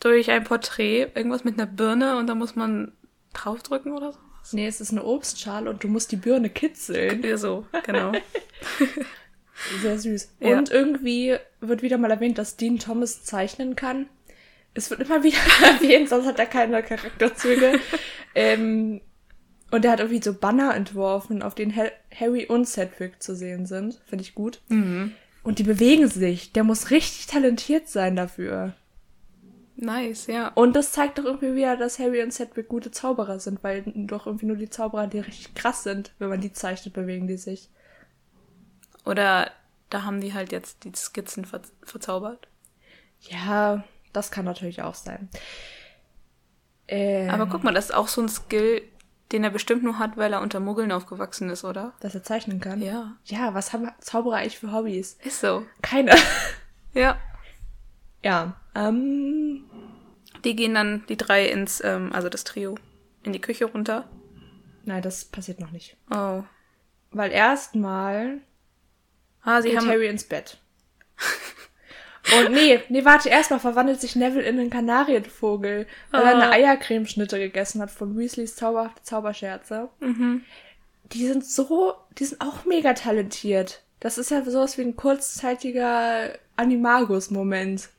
durch 0.00 0.30
ein 0.30 0.44
Porträt, 0.44 1.08
irgendwas 1.14 1.42
mit 1.44 1.58
einer 1.58 1.66
Birne 1.66 2.18
und 2.18 2.26
da 2.28 2.34
muss 2.34 2.54
man 2.54 2.92
draufdrücken 3.32 3.92
oder 3.92 4.12
so. 4.12 4.18
Nee, 4.52 4.66
es 4.66 4.80
ist 4.80 4.92
eine 4.92 5.02
Obstschale 5.04 5.68
und 5.70 5.82
du 5.82 5.88
musst 5.88 6.12
die 6.12 6.16
Birne 6.16 6.50
kitzeln. 6.50 7.22
Ja, 7.24 7.36
so, 7.38 7.66
genau. 7.84 8.12
Sehr 9.80 9.98
süß. 9.98 10.34
Ja. 10.40 10.58
Und 10.58 10.70
irgendwie 10.70 11.36
wird 11.60 11.82
wieder 11.82 11.98
mal 11.98 12.10
erwähnt, 12.10 12.38
dass 12.38 12.56
Dean 12.56 12.78
Thomas 12.78 13.24
zeichnen 13.24 13.76
kann. 13.76 14.06
Es 14.74 14.90
wird 14.90 15.00
immer 15.00 15.22
wieder 15.22 15.38
erwähnt, 15.62 16.08
sonst 16.08 16.26
hat 16.26 16.38
er 16.38 16.46
keine 16.46 16.82
Charakterzüge. 16.82 17.80
ähm, 18.34 19.00
und 19.70 19.84
er 19.84 19.92
hat 19.92 20.00
irgendwie 20.00 20.22
so 20.22 20.32
Banner 20.34 20.74
entworfen, 20.74 21.42
auf 21.42 21.54
denen 21.54 21.74
Ha- 21.74 21.90
Harry 22.14 22.46
und 22.46 22.66
Cedric 22.66 23.22
zu 23.22 23.34
sehen 23.34 23.66
sind. 23.66 24.00
Finde 24.06 24.22
ich 24.22 24.34
gut. 24.34 24.60
Und 24.68 25.58
die 25.58 25.64
bewegen 25.64 26.08
sich. 26.08 26.52
Der 26.52 26.62
muss 26.64 26.90
richtig 26.90 27.26
talentiert 27.26 27.88
sein 27.88 28.14
dafür. 28.16 28.74
Nice, 29.78 30.26
ja. 30.28 30.48
Und 30.54 30.74
das 30.74 30.92
zeigt 30.92 31.18
doch 31.18 31.24
irgendwie 31.24 31.54
wieder, 31.54 31.76
dass 31.76 31.98
Harry 31.98 32.22
und 32.22 32.32
Cedric 32.32 32.68
gute 32.68 32.90
Zauberer 32.90 33.38
sind, 33.40 33.62
weil 33.62 33.82
doch 33.94 34.26
irgendwie 34.26 34.46
nur 34.46 34.56
die 34.56 34.70
Zauberer, 34.70 35.06
die 35.06 35.18
richtig 35.18 35.54
krass 35.54 35.82
sind, 35.82 36.12
wenn 36.18 36.30
man 36.30 36.40
die 36.40 36.52
zeichnet, 36.52 36.94
bewegen 36.94 37.26
die 37.26 37.36
sich. 37.36 37.68
Oder 39.06 39.50
da 39.88 40.02
haben 40.02 40.20
die 40.20 40.34
halt 40.34 40.52
jetzt 40.52 40.84
die 40.84 40.92
Skizzen 40.94 41.44
ver 41.46 41.62
verzaubert. 41.82 42.48
Ja, 43.20 43.82
das 44.12 44.30
kann 44.30 44.44
natürlich 44.44 44.82
auch 44.82 44.94
sein. 44.94 45.28
Ähm, 46.88 47.30
Aber 47.30 47.46
guck 47.46 47.64
mal, 47.64 47.72
das 47.74 47.86
ist 47.86 47.94
auch 47.94 48.08
so 48.08 48.20
ein 48.20 48.28
Skill, 48.28 48.82
den 49.32 49.42
er 49.44 49.50
bestimmt 49.50 49.82
nur 49.82 49.98
hat, 49.98 50.16
weil 50.16 50.32
er 50.32 50.40
unter 50.40 50.60
Muggeln 50.60 50.92
aufgewachsen 50.92 51.50
ist, 51.50 51.64
oder? 51.64 51.92
dass 52.00 52.14
er 52.14 52.22
zeichnen 52.22 52.60
kann. 52.60 52.80
Ja. 52.82 53.16
Ja, 53.24 53.54
was 53.54 53.72
haben 53.72 53.90
Zauberer 54.00 54.36
eigentlich 54.36 54.58
für 54.58 54.72
Hobbys? 54.72 55.18
Ist 55.24 55.40
so. 55.40 55.64
Keine. 55.82 56.14
Ja. 56.94 57.18
ja. 58.22 58.54
Ähm, 58.74 59.64
Die 60.44 60.56
gehen 60.56 60.74
dann, 60.74 61.04
die 61.10 61.18
drei 61.18 61.46
ins, 61.46 61.82
ähm, 61.84 62.10
also 62.14 62.30
das 62.30 62.44
Trio, 62.44 62.76
in 63.22 63.34
die 63.34 63.40
Küche 63.40 63.66
runter. 63.66 64.08
nein, 64.84 65.02
das 65.02 65.26
passiert 65.26 65.60
noch 65.60 65.72
nicht. 65.72 65.98
Oh. 66.10 66.42
Weil 67.10 67.32
erstmal 67.32 68.40
Ah, 69.46 69.62
sie 69.62 69.70
geht 69.70 69.78
haben. 69.78 69.88
Harry 69.88 70.08
ins 70.08 70.24
Bett. 70.24 70.58
Und 72.38 72.52
nee, 72.52 72.80
nee, 72.88 73.04
warte, 73.04 73.28
erstmal 73.28 73.60
verwandelt 73.60 74.00
sich 74.00 74.16
Neville 74.16 74.42
in 74.42 74.58
einen 74.58 74.68
Kanarienvogel, 74.70 75.86
weil 76.10 76.22
er 76.22 76.34
eine 76.34 76.48
Ah. 76.48 76.52
Eiercremeschnitte 76.52 77.38
gegessen 77.38 77.80
hat 77.80 77.90
von 77.92 78.18
Weasleys 78.18 78.56
zauberhafte 78.56 79.02
Zauberscherze. 79.04 79.88
Mhm. 80.00 80.42
Die 81.12 81.24
sind 81.26 81.46
so, 81.46 81.94
die 82.18 82.24
sind 82.24 82.40
auch 82.40 82.64
mega 82.64 82.94
talentiert. 82.94 83.84
Das 84.00 84.18
ist 84.18 84.30
ja 84.32 84.44
sowas 84.44 84.76
wie 84.76 84.82
ein 84.82 84.96
kurzzeitiger 84.96 86.36
Animagus-Moment. 86.56 87.90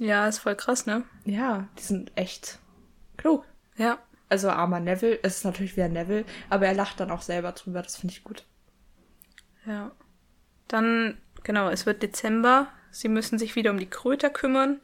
Ja, 0.00 0.26
ist 0.26 0.38
voll 0.38 0.56
krass, 0.56 0.86
ne? 0.86 1.04
Ja, 1.26 1.68
die 1.78 1.82
sind 1.82 2.12
echt 2.16 2.58
klug. 3.18 3.44
Ja. 3.76 3.98
Also 4.30 4.48
armer 4.48 4.80
Neville, 4.80 5.18
es 5.22 5.36
ist 5.36 5.44
natürlich 5.44 5.76
wieder 5.76 5.88
Neville, 5.88 6.24
aber 6.48 6.66
er 6.66 6.74
lacht 6.74 6.98
dann 6.98 7.10
auch 7.10 7.22
selber 7.22 7.52
drüber, 7.52 7.82
das 7.82 7.96
finde 7.96 8.14
ich 8.14 8.24
gut. 8.24 8.44
Ja. 9.66 9.92
Dann, 10.68 11.18
genau, 11.42 11.68
es 11.68 11.86
wird 11.86 12.02
Dezember. 12.02 12.68
Sie 12.90 13.08
müssen 13.08 13.38
sich 13.38 13.56
wieder 13.56 13.70
um 13.70 13.78
die 13.78 13.90
Kröter 13.90 14.30
kümmern. 14.30 14.80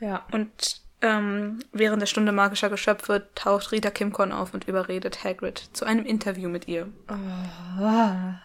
Ja. 0.00 0.24
Und 0.32 0.82
ähm, 1.00 1.58
während 1.72 2.00
der 2.02 2.06
Stunde 2.06 2.32
magischer 2.32 2.70
Geschöpfe 2.70 3.28
taucht 3.34 3.72
Rita 3.72 3.90
Kimcorn 3.90 4.32
auf 4.32 4.54
und 4.54 4.68
überredet 4.68 5.24
Hagrid 5.24 5.58
zu 5.72 5.84
einem 5.84 6.04
Interview 6.06 6.48
mit 6.48 6.68
ihr. 6.68 6.88
Ah. 7.08 8.40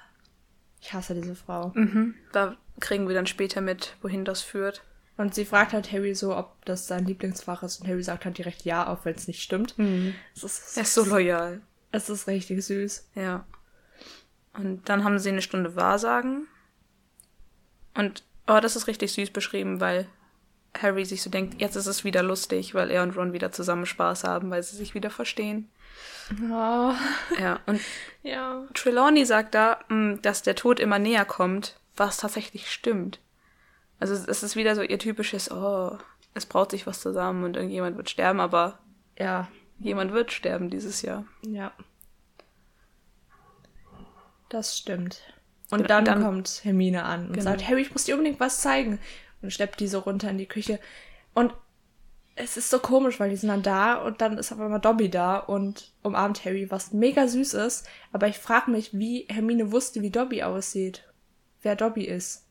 Ich 0.81 0.93
hasse 0.93 1.13
diese 1.15 1.35
Frau. 1.35 1.71
Mhm. 1.75 2.15
Da 2.31 2.55
kriegen 2.79 3.07
wir 3.07 3.15
dann 3.15 3.27
später 3.27 3.61
mit, 3.61 3.95
wohin 4.01 4.25
das 4.25 4.41
führt. 4.41 4.83
Und 5.17 5.35
sie 5.35 5.43
fragt 5.43 5.73
halt 5.73 5.91
Harry 5.91 6.15
so, 6.15 6.35
ob 6.35 6.63
das 6.63 6.87
sein 6.87 7.05
Lieblingsfach 7.05 7.61
ist. 7.63 7.81
Und 7.81 7.87
Harry 7.89 8.03
sagt 8.03 8.23
halt 8.23 8.37
direkt 8.37 8.63
ja, 8.63 8.87
auch 8.87 9.03
wenn 9.03 9.15
es 9.15 9.27
nicht 9.27 9.41
stimmt. 9.41 9.75
Es, 10.33 10.43
ist, 10.43 10.77
Er 10.77 10.83
ist 10.83 10.93
so 10.93 11.03
loyal. 11.03 11.59
es 11.91 12.09
ist 12.09 12.27
richtig 12.27 12.63
süß. 12.65 13.09
Ja. 13.15 13.45
Und 14.53 14.87
dann 14.87 15.03
haben 15.03 15.19
sie 15.19 15.29
eine 15.29 15.41
Stunde 15.41 15.75
Wahrsagen. 15.75 16.47
Und, 17.99 18.23
oh, 18.47 18.59
das 18.61 18.75
ist 18.77 18.87
richtig 18.87 19.11
süß 19.11 19.31
beschrieben, 19.31 19.79
weil 19.81 20.07
Harry 20.79 21.03
sich 21.03 21.21
so 21.21 21.29
denkt, 21.29 21.59
jetzt 21.59 21.75
ist 21.75 21.87
es 21.87 22.03
wieder 22.03 22.23
lustig, 22.23 22.73
weil 22.73 22.91
er 22.91 23.03
und 23.03 23.17
Ron 23.17 23.33
wieder 23.33 23.51
zusammen 23.51 23.85
Spaß 23.85 24.23
haben, 24.23 24.49
weil 24.51 24.63
sie 24.63 24.77
sich 24.77 24.93
wieder 24.93 25.09
verstehen. 25.09 25.69
Oh. 26.49 26.93
Ja, 27.39 27.59
und 27.65 27.81
Ja. 28.23 28.65
Trelawney 28.73 29.25
sagt 29.25 29.53
da, 29.55 29.79
mh, 29.89 30.17
dass 30.21 30.43
der 30.43 30.55
Tod 30.55 30.79
immer 30.79 30.99
näher 30.99 31.25
kommt, 31.25 31.77
was 31.97 32.17
tatsächlich 32.17 32.71
stimmt. 32.71 33.19
Also 33.99 34.13
es 34.13 34.43
ist 34.43 34.55
wieder 34.55 34.75
so 34.75 34.81
ihr 34.81 34.99
typisches, 34.99 35.51
oh, 35.51 35.97
es 36.33 36.45
braut 36.45 36.71
sich 36.71 36.87
was 36.87 37.01
zusammen 37.01 37.43
und 37.43 37.57
irgendjemand 37.57 37.97
wird 37.97 38.09
sterben, 38.09 38.39
aber 38.39 38.79
Ja. 39.17 39.49
jemand 39.79 40.13
wird 40.13 40.31
sterben 40.31 40.69
dieses 40.69 41.01
Jahr. 41.01 41.25
Ja. 41.41 41.73
Das 44.49 44.77
stimmt. 44.77 45.21
Und 45.71 45.89
dann, 45.89 46.05
dann- 46.05 46.23
kommt 46.23 46.61
Hermine 46.63 47.03
an 47.03 47.27
und 47.27 47.33
Genau. 47.33 47.43
sagt, 47.43 47.67
Harry, 47.67 47.81
ich 47.81 47.91
muss 47.91 48.05
dir 48.05 48.15
unbedingt 48.15 48.39
was 48.39 48.61
zeigen. 48.61 48.99
Und 49.41 49.53
schleppt 49.53 49.79
die 49.79 49.87
so 49.87 49.99
runter 49.99 50.29
in 50.29 50.37
die 50.37 50.47
Küche. 50.47 50.79
Und 51.33 51.53
es 52.35 52.57
ist 52.57 52.69
so 52.69 52.79
komisch, 52.79 53.19
weil 53.19 53.29
die 53.29 53.35
sind 53.35 53.49
dann 53.49 53.61
da 53.63 53.95
und 53.95 54.21
dann 54.21 54.37
ist 54.37 54.51
auf 54.51 54.59
einmal 54.59 54.79
Dobby 54.79 55.09
da 55.09 55.37
und 55.37 55.91
umarmt 56.03 56.43
Harry, 56.45 56.69
was 56.71 56.91
mega 56.93 57.27
süß 57.27 57.53
ist. 57.53 57.87
Aber 58.11 58.27
ich 58.27 58.37
frage 58.37 58.71
mich, 58.71 58.97
wie 58.97 59.25
Hermine 59.29 59.71
wusste, 59.71 60.01
wie 60.01 60.09
Dobby 60.09 60.43
aussieht. 60.43 61.03
Wer 61.61 61.75
Dobby 61.75 62.05
ist. 62.05 62.45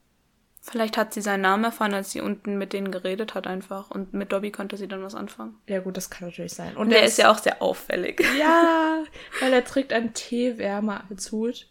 Vielleicht 0.61 0.99
hat 0.99 1.15
sie 1.15 1.23
seinen 1.23 1.41
Namen 1.41 1.65
erfahren, 1.65 1.95
als 1.95 2.11
sie 2.13 2.21
unten 2.21 2.59
mit 2.59 2.75
denen 2.75 2.91
geredet 2.91 3.35
hat 3.35 3.47
einfach. 3.47 3.91
Und 3.91 4.13
mit 4.13 4.33
Dobby 4.33 4.51
konnte 4.51 4.77
sie 4.77 4.89
dann 4.89 5.03
was 5.03 5.15
anfangen. 5.15 5.57
Ja 5.67 5.81
gut, 5.81 5.97
das 5.97 6.11
kann 6.11 6.29
natürlich 6.29 6.53
sein. 6.53 6.77
Und 6.77 6.91
der 6.91 7.05
ist 7.05 7.17
ja 7.17 7.31
auch 7.31 7.39
sehr 7.39 7.63
auffällig. 7.63 8.23
Ja, 8.39 9.03
weil 9.41 9.53
er 9.53 9.65
trägt 9.65 9.93
einen 9.95 10.13
Teewärmer 10.13 11.05
als 11.09 11.33
Hut 11.33 11.69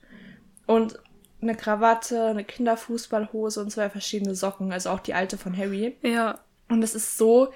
und 0.66 1.00
eine 1.48 1.58
Krawatte, 1.58 2.26
eine 2.26 2.44
Kinderfußballhose 2.44 3.62
und 3.62 3.72
zwei 3.72 3.90
verschiedene 3.90 4.36
Socken, 4.36 4.72
also 4.72 4.90
auch 4.90 5.00
die 5.00 5.14
alte 5.14 5.38
von 5.38 5.56
Harry. 5.58 5.96
Ja. 6.02 6.40
Und 6.70 6.84
es 6.84 6.96
ist 6.96 7.18
so 7.18 7.54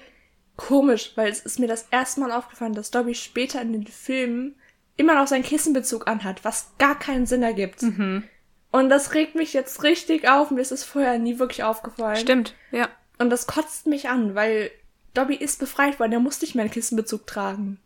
komisch, 0.56 1.12
weil 1.16 1.30
es 1.30 1.40
ist 1.40 1.58
mir 1.58 1.68
das 1.68 1.86
erste 1.90 2.20
Mal 2.20 2.32
aufgefallen, 2.32 2.74
dass 2.74 2.90
Dobby 2.90 3.14
später 3.14 3.60
in 3.60 3.72
den 3.72 3.86
Filmen 3.86 4.56
immer 4.96 5.14
noch 5.14 5.26
seinen 5.26 5.42
Kissenbezug 5.44 6.06
anhat, 6.06 6.44
was 6.44 6.72
gar 6.78 6.98
keinen 6.98 7.26
Sinn 7.26 7.42
ergibt. 7.42 7.82
Mhm. 7.82 8.24
Und 8.70 8.88
das 8.88 9.14
regt 9.14 9.34
mich 9.34 9.52
jetzt 9.52 9.82
richtig 9.82 10.28
auf. 10.28 10.50
Mir 10.50 10.60
ist 10.60 10.72
es 10.72 10.84
vorher 10.84 11.18
nie 11.18 11.38
wirklich 11.38 11.62
aufgefallen. 11.62 12.16
Stimmt, 12.16 12.54
ja. 12.70 12.88
Und 13.18 13.30
das 13.30 13.46
kotzt 13.46 13.86
mich 13.86 14.08
an, 14.08 14.34
weil 14.34 14.70
Dobby 15.14 15.34
ist 15.34 15.60
befreit 15.60 16.00
worden. 16.00 16.12
Er 16.12 16.20
muss 16.20 16.40
nicht 16.40 16.54
mehr 16.54 16.62
einen 16.62 16.72
Kissenbezug 16.72 17.26
tragen. 17.26 17.78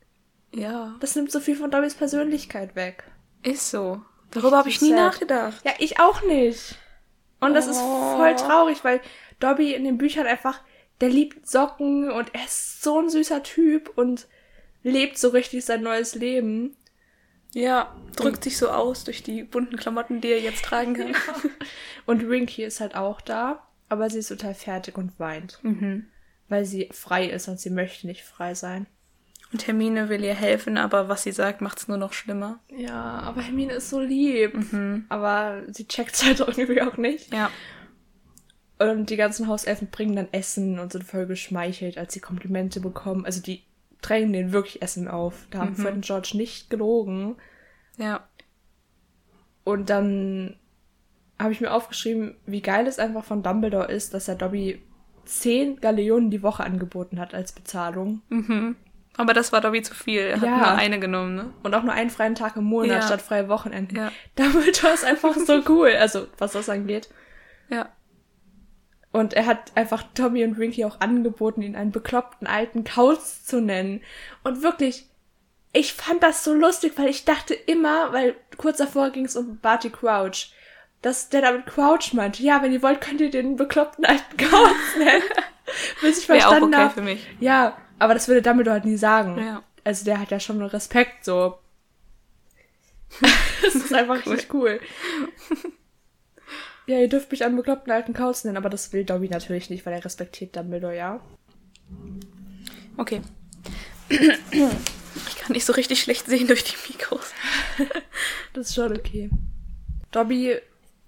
Ja. 0.54 0.94
Das 1.00 1.14
nimmt 1.16 1.30
so 1.30 1.40
viel 1.40 1.56
von 1.56 1.70
Dobbys 1.70 1.94
Persönlichkeit 1.94 2.76
weg. 2.76 3.04
Ist 3.42 3.70
so. 3.70 4.00
Darüber 4.30 4.58
habe 4.58 4.68
ich 4.68 4.80
nie 4.82 4.90
sad. 4.90 4.98
nachgedacht. 4.98 5.64
Ja, 5.64 5.72
ich 5.78 5.98
auch 6.00 6.22
nicht. 6.22 6.76
Und 7.40 7.54
das 7.54 7.66
ist 7.66 7.78
Oh. 7.80 8.16
voll 8.16 8.34
traurig, 8.36 8.82
weil 8.84 9.00
Dobby 9.40 9.72
in 9.74 9.84
den 9.84 9.98
Büchern 9.98 10.26
einfach, 10.26 10.60
der 11.00 11.08
liebt 11.10 11.48
Socken 11.48 12.10
und 12.10 12.34
er 12.34 12.44
ist 12.44 12.82
so 12.82 13.00
ein 13.00 13.08
süßer 13.10 13.42
Typ 13.42 13.90
und 13.96 14.26
lebt 14.82 15.18
so 15.18 15.28
richtig 15.28 15.64
sein 15.64 15.82
neues 15.82 16.14
Leben. 16.14 16.76
Ja, 17.52 17.94
drückt 18.16 18.44
sich 18.44 18.58
so 18.58 18.70
aus 18.70 19.04
durch 19.04 19.22
die 19.22 19.42
bunten 19.42 19.76
Klamotten, 19.76 20.20
die 20.20 20.28
er 20.28 20.40
jetzt 20.40 20.64
tragen 20.64 20.94
kann. 20.94 21.14
Und 22.06 22.28
Winky 22.28 22.64
ist 22.64 22.80
halt 22.80 22.94
auch 22.94 23.20
da, 23.20 23.66
aber 23.88 24.10
sie 24.10 24.18
ist 24.18 24.28
total 24.28 24.54
fertig 24.54 24.96
und 24.98 25.18
weint, 25.18 25.58
Mhm. 25.62 26.06
weil 26.48 26.64
sie 26.64 26.88
frei 26.92 27.26
ist 27.26 27.48
und 27.48 27.58
sie 27.60 27.70
möchte 27.70 28.06
nicht 28.06 28.22
frei 28.24 28.54
sein. 28.54 28.86
Und 29.56 29.66
Hermine 29.66 30.10
will 30.10 30.22
ihr 30.22 30.34
helfen, 30.34 30.76
aber 30.76 31.08
was 31.08 31.22
sie 31.22 31.32
sagt, 31.32 31.62
macht's 31.62 31.88
nur 31.88 31.96
noch 31.96 32.12
schlimmer. 32.12 32.60
Ja, 32.68 33.20
aber 33.20 33.40
Hermine 33.40 33.72
ist 33.72 33.88
so 33.88 34.00
lieb. 34.00 34.52
Mhm. 34.52 35.06
Aber 35.08 35.62
sie 35.68 35.88
checkt's 35.88 36.22
halt 36.26 36.40
irgendwie 36.46 36.82
auch 36.82 36.98
nicht. 36.98 37.32
Ja. 37.32 37.50
Und 38.78 39.08
die 39.08 39.16
ganzen 39.16 39.48
Hauselfen 39.48 39.88
bringen 39.88 40.14
dann 40.14 40.28
Essen 40.30 40.78
und 40.78 40.92
sind 40.92 41.04
voll 41.04 41.24
geschmeichelt, 41.24 41.96
als 41.96 42.12
sie 42.12 42.20
Komplimente 42.20 42.80
bekommen. 42.80 43.24
Also 43.24 43.40
die 43.40 43.62
drängen 44.02 44.34
denen 44.34 44.52
wirklich 44.52 44.82
Essen 44.82 45.08
auf. 45.08 45.46
Da 45.50 45.60
haben 45.60 45.70
Mhm. 45.70 45.76
Fred 45.76 45.94
und 45.94 46.04
George 46.04 46.32
nicht 46.34 46.68
gelogen. 46.68 47.36
Ja. 47.96 48.28
Und 49.64 49.88
dann 49.88 50.56
habe 51.38 51.52
ich 51.52 51.62
mir 51.62 51.72
aufgeschrieben, 51.72 52.34
wie 52.44 52.60
geil 52.60 52.86
es 52.86 52.98
einfach 52.98 53.24
von 53.24 53.42
Dumbledore 53.42 53.90
ist, 53.90 54.12
dass 54.12 54.28
er 54.28 54.34
Dobby 54.34 54.82
zehn 55.24 55.76
Galeonen 55.80 56.30
die 56.30 56.42
Woche 56.42 56.62
angeboten 56.62 57.18
hat 57.18 57.32
als 57.32 57.52
Bezahlung. 57.52 58.20
Mhm. 58.28 58.76
Aber 59.18 59.32
das 59.32 59.50
war 59.52 59.60
Dobby 59.60 59.82
zu 59.82 59.94
viel. 59.94 60.20
Er 60.20 60.36
hat 60.40 60.42
Ja. 60.48 60.56
nur 60.58 60.72
eine 60.74 61.00
genommen, 61.00 61.34
ne? 61.34 61.52
Und 61.62 61.74
auch 61.74 61.82
nur 61.82 61.94
einen 61.94 62.10
freien 62.10 62.34
Tag 62.34 62.56
im 62.56 62.64
Monat 62.64 62.88
Ja. 63.00 63.02
statt 63.02 63.22
freie 63.22 63.48
Wochenenden. 63.48 63.96
Ja. 63.96 64.12
Dumbledore 64.36 64.92
ist 64.92 65.04
einfach 65.04 65.34
so 65.36 65.62
cool. 65.68 65.90
Also, 65.98 66.26
was 66.38 66.52
das 66.52 66.68
angeht. 66.68 67.08
Ja. 67.70 67.88
Und 69.12 69.32
er 69.32 69.46
hat 69.46 69.72
einfach 69.74 70.02
Tommy 70.14 70.44
und 70.44 70.58
Winky 70.58 70.84
auch 70.84 71.00
angeboten, 71.00 71.62
ihn 71.62 71.76
einen 71.76 71.90
bekloppten 71.92 72.46
alten 72.46 72.84
Kauz 72.84 73.44
zu 73.44 73.60
nennen. 73.62 74.02
Und 74.44 74.62
wirklich, 74.62 75.08
ich 75.72 75.94
fand 75.94 76.22
das 76.22 76.44
so 76.44 76.52
lustig, 76.52 76.92
weil 76.96 77.08
ich 77.08 77.24
dachte 77.24 77.54
immer, 77.54 78.12
weil 78.12 78.34
kurz 78.58 78.76
davor 78.78 79.10
ging 79.10 79.24
es 79.24 79.36
um 79.36 79.58
Barty 79.60 79.88
Crouch, 79.88 80.52
dass 81.00 81.30
der 81.30 81.40
damit 81.40 81.64
Crouch 81.66 82.12
meinte. 82.12 82.42
Ja, 82.42 82.62
wenn 82.62 82.72
ihr 82.72 82.82
wollt, 82.82 83.00
könnt 83.00 83.22
ihr 83.22 83.30
den 83.30 83.56
bekloppten 83.56 84.04
alten 84.04 84.36
Kauz 84.36 84.74
nennen. 84.98 85.22
Bis 86.02 86.18
ich 86.18 86.28
Wäre 86.28 86.38
auch 86.40 86.42
verstanden 86.50 86.74
okay 86.74 86.82
habe. 86.84 86.94
für 86.94 87.00
mich. 87.02 87.26
Ja, 87.40 87.76
aber 87.98 88.14
das 88.14 88.28
würde 88.28 88.42
Dumbledore 88.42 88.74
halt 88.74 88.84
nie 88.84 88.96
sagen. 88.96 89.38
Ja. 89.38 89.62
Also 89.84 90.04
der 90.04 90.20
hat 90.20 90.30
ja 90.30 90.40
schon 90.40 90.60
Respekt, 90.62 91.24
so. 91.24 91.58
das 93.62 93.74
ist 93.74 93.94
einfach 93.94 94.26
richtig 94.26 94.52
cool. 94.52 94.80
Ja, 96.86 96.98
ihr 96.98 97.08
dürft 97.08 97.32
mich 97.32 97.44
einen 97.44 97.56
bekloppten 97.56 97.92
alten 97.92 98.14
Kauz 98.14 98.44
nennen, 98.44 98.56
aber 98.56 98.70
das 98.70 98.92
will 98.92 99.04
Dobby 99.04 99.28
natürlich 99.28 99.70
nicht, 99.70 99.84
weil 99.84 99.92
er 99.92 100.04
respektiert 100.04 100.54
Dumbledore, 100.54 100.96
ja. 100.96 101.20
Okay. 102.96 103.22
Ich 104.08 105.36
kann 105.38 105.52
nicht 105.52 105.64
so 105.64 105.72
richtig 105.72 106.00
schlecht 106.00 106.26
sehen 106.26 106.46
durch 106.46 106.62
die 106.64 106.76
Mikros. 106.88 107.32
Das 108.52 108.68
ist 108.68 108.74
schon 108.74 108.96
okay. 108.96 109.30
Dobby 110.12 110.56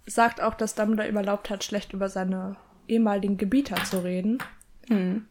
sagt 0.06 0.40
auch, 0.42 0.54
dass 0.54 0.74
Dumbledore 0.74 1.08
ihm 1.08 1.16
erlaubt 1.16 1.48
hat, 1.48 1.62
schlecht 1.62 1.92
über 1.92 2.08
seine 2.08 2.56
ehemaligen 2.88 3.36
Gebieter 3.36 3.76
zu 3.84 4.02
reden. 4.02 4.38
Hm. 4.88 5.26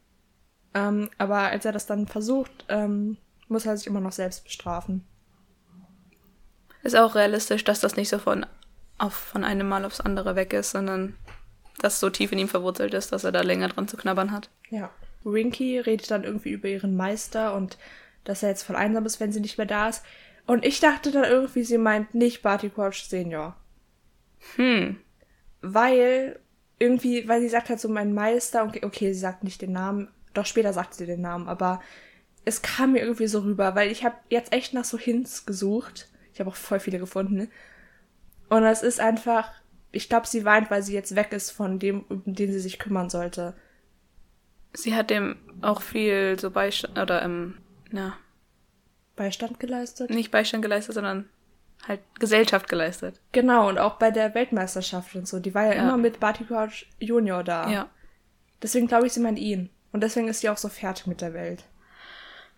Ähm, 0.77 1.09
aber 1.17 1.37
als 1.37 1.65
er 1.65 1.71
das 1.71 1.85
dann 1.85 2.07
versucht, 2.07 2.65
ähm, 2.69 3.17
muss 3.47 3.65
er 3.65 3.77
sich 3.77 3.87
immer 3.87 3.99
noch 3.99 4.11
selbst 4.11 4.43
bestrafen. 4.43 5.05
Ist 6.83 6.95
auch 6.95 7.15
realistisch, 7.15 7.63
dass 7.63 7.79
das 7.79 7.95
nicht 7.95 8.09
so 8.09 8.19
von, 8.19 8.45
auf, 8.97 9.13
von 9.13 9.43
einem 9.43 9.67
Mal 9.67 9.85
aufs 9.85 10.01
andere 10.01 10.35
weg 10.35 10.53
ist, 10.53 10.71
sondern 10.71 11.15
dass 11.79 11.99
so 11.99 12.09
tief 12.09 12.31
in 12.31 12.39
ihm 12.39 12.47
verwurzelt 12.47 12.93
ist, 12.93 13.11
dass 13.11 13.23
er 13.23 13.31
da 13.31 13.41
länger 13.41 13.69
dran 13.69 13.87
zu 13.87 13.97
knabbern 13.97 14.31
hat. 14.31 14.49
Ja. 14.69 14.89
Winky 15.23 15.79
redet 15.79 16.11
dann 16.11 16.23
irgendwie 16.23 16.51
über 16.51 16.67
ihren 16.67 16.95
Meister 16.95 17.55
und 17.55 17.77
dass 18.23 18.43
er 18.43 18.49
jetzt 18.49 18.63
voll 18.63 18.75
einsam 18.75 19.05
ist, 19.05 19.19
wenn 19.19 19.31
sie 19.31 19.41
nicht 19.41 19.57
mehr 19.57 19.67
da 19.67 19.89
ist. 19.89 20.03
Und 20.45 20.63
ich 20.63 20.79
dachte 20.79 21.11
dann 21.11 21.25
irgendwie, 21.25 21.63
sie 21.63 21.77
meint 21.77 22.13
nicht 22.13 22.41
Barty 22.41 22.69
Crouch 22.69 23.03
Senior. 23.07 23.55
Hm. 24.55 24.97
Weil 25.61 26.39
irgendwie, 26.79 27.27
weil 27.27 27.41
sie 27.41 27.49
sagt 27.49 27.69
halt 27.69 27.79
so 27.79 27.89
mein 27.89 28.13
Meister, 28.13 28.63
okay, 28.63 28.85
okay, 28.85 29.13
sie 29.13 29.19
sagt 29.19 29.43
nicht 29.43 29.61
den 29.61 29.73
Namen, 29.73 30.09
doch 30.37 30.45
später 30.45 30.73
sagt 30.73 30.93
sie 30.93 31.05
den 31.05 31.21
Namen, 31.21 31.47
aber 31.47 31.81
es 32.45 32.61
kam 32.61 32.93
mir 32.93 32.99
irgendwie 32.99 33.27
so 33.27 33.39
rüber, 33.41 33.75
weil 33.75 33.91
ich 33.91 34.05
habe 34.05 34.15
jetzt 34.29 34.53
echt 34.53 34.73
nach 34.73 34.85
so 34.85 34.97
Hints 34.97 35.45
gesucht. 35.45 36.07
Ich 36.33 36.39
habe 36.39 36.49
auch 36.49 36.55
voll 36.55 36.79
viele 36.79 36.99
gefunden. 36.99 37.49
Und 38.49 38.63
es 38.63 38.83
ist 38.83 38.99
einfach, 39.01 39.51
ich 39.91 40.07
glaube, 40.07 40.27
sie 40.27 40.45
weint, 40.45 40.71
weil 40.71 40.81
sie 40.83 40.93
jetzt 40.93 41.15
weg 41.15 41.33
ist 41.33 41.51
von 41.51 41.79
dem, 41.79 42.05
um 42.07 42.21
den 42.25 42.51
sie 42.53 42.59
sich 42.59 42.79
kümmern 42.79 43.09
sollte. 43.09 43.53
Sie 44.73 44.95
hat 44.95 45.09
dem 45.09 45.35
auch 45.61 45.81
viel 45.81 46.37
so 46.39 46.51
Beistand, 46.51 46.97
oder, 46.97 47.21
ähm, 47.23 47.57
na, 47.91 48.13
Beistand 49.15 49.59
geleistet. 49.59 50.09
nicht 50.11 50.31
Beistand 50.31 50.61
geleistet, 50.61 50.93
sondern 50.95 51.27
halt 51.87 52.01
Gesellschaft 52.19 52.69
geleistet. 52.69 53.19
Genau, 53.31 53.67
und 53.67 53.79
auch 53.79 53.95
bei 53.97 54.11
der 54.11 54.33
Weltmeisterschaft 54.35 55.15
und 55.15 55.27
so. 55.27 55.39
Die 55.39 55.53
war 55.55 55.65
ja, 55.65 55.73
Ja. 55.73 55.83
immer 55.83 55.97
mit 55.97 56.19
Barty 56.19 56.45
Crouch 56.45 56.85
Junior 56.99 57.43
da. 57.43 57.69
Ja. 57.69 57.89
Deswegen 58.61 58.87
glaube 58.87 59.07
ich, 59.07 59.13
sie 59.13 59.19
meint 59.19 59.39
ihn. 59.39 59.69
Und 59.91 60.01
deswegen 60.01 60.27
ist 60.27 60.41
sie 60.41 60.49
auch 60.49 60.57
so 60.57 60.69
fertig 60.69 61.07
mit 61.07 61.21
der 61.21 61.33
Welt. 61.33 61.63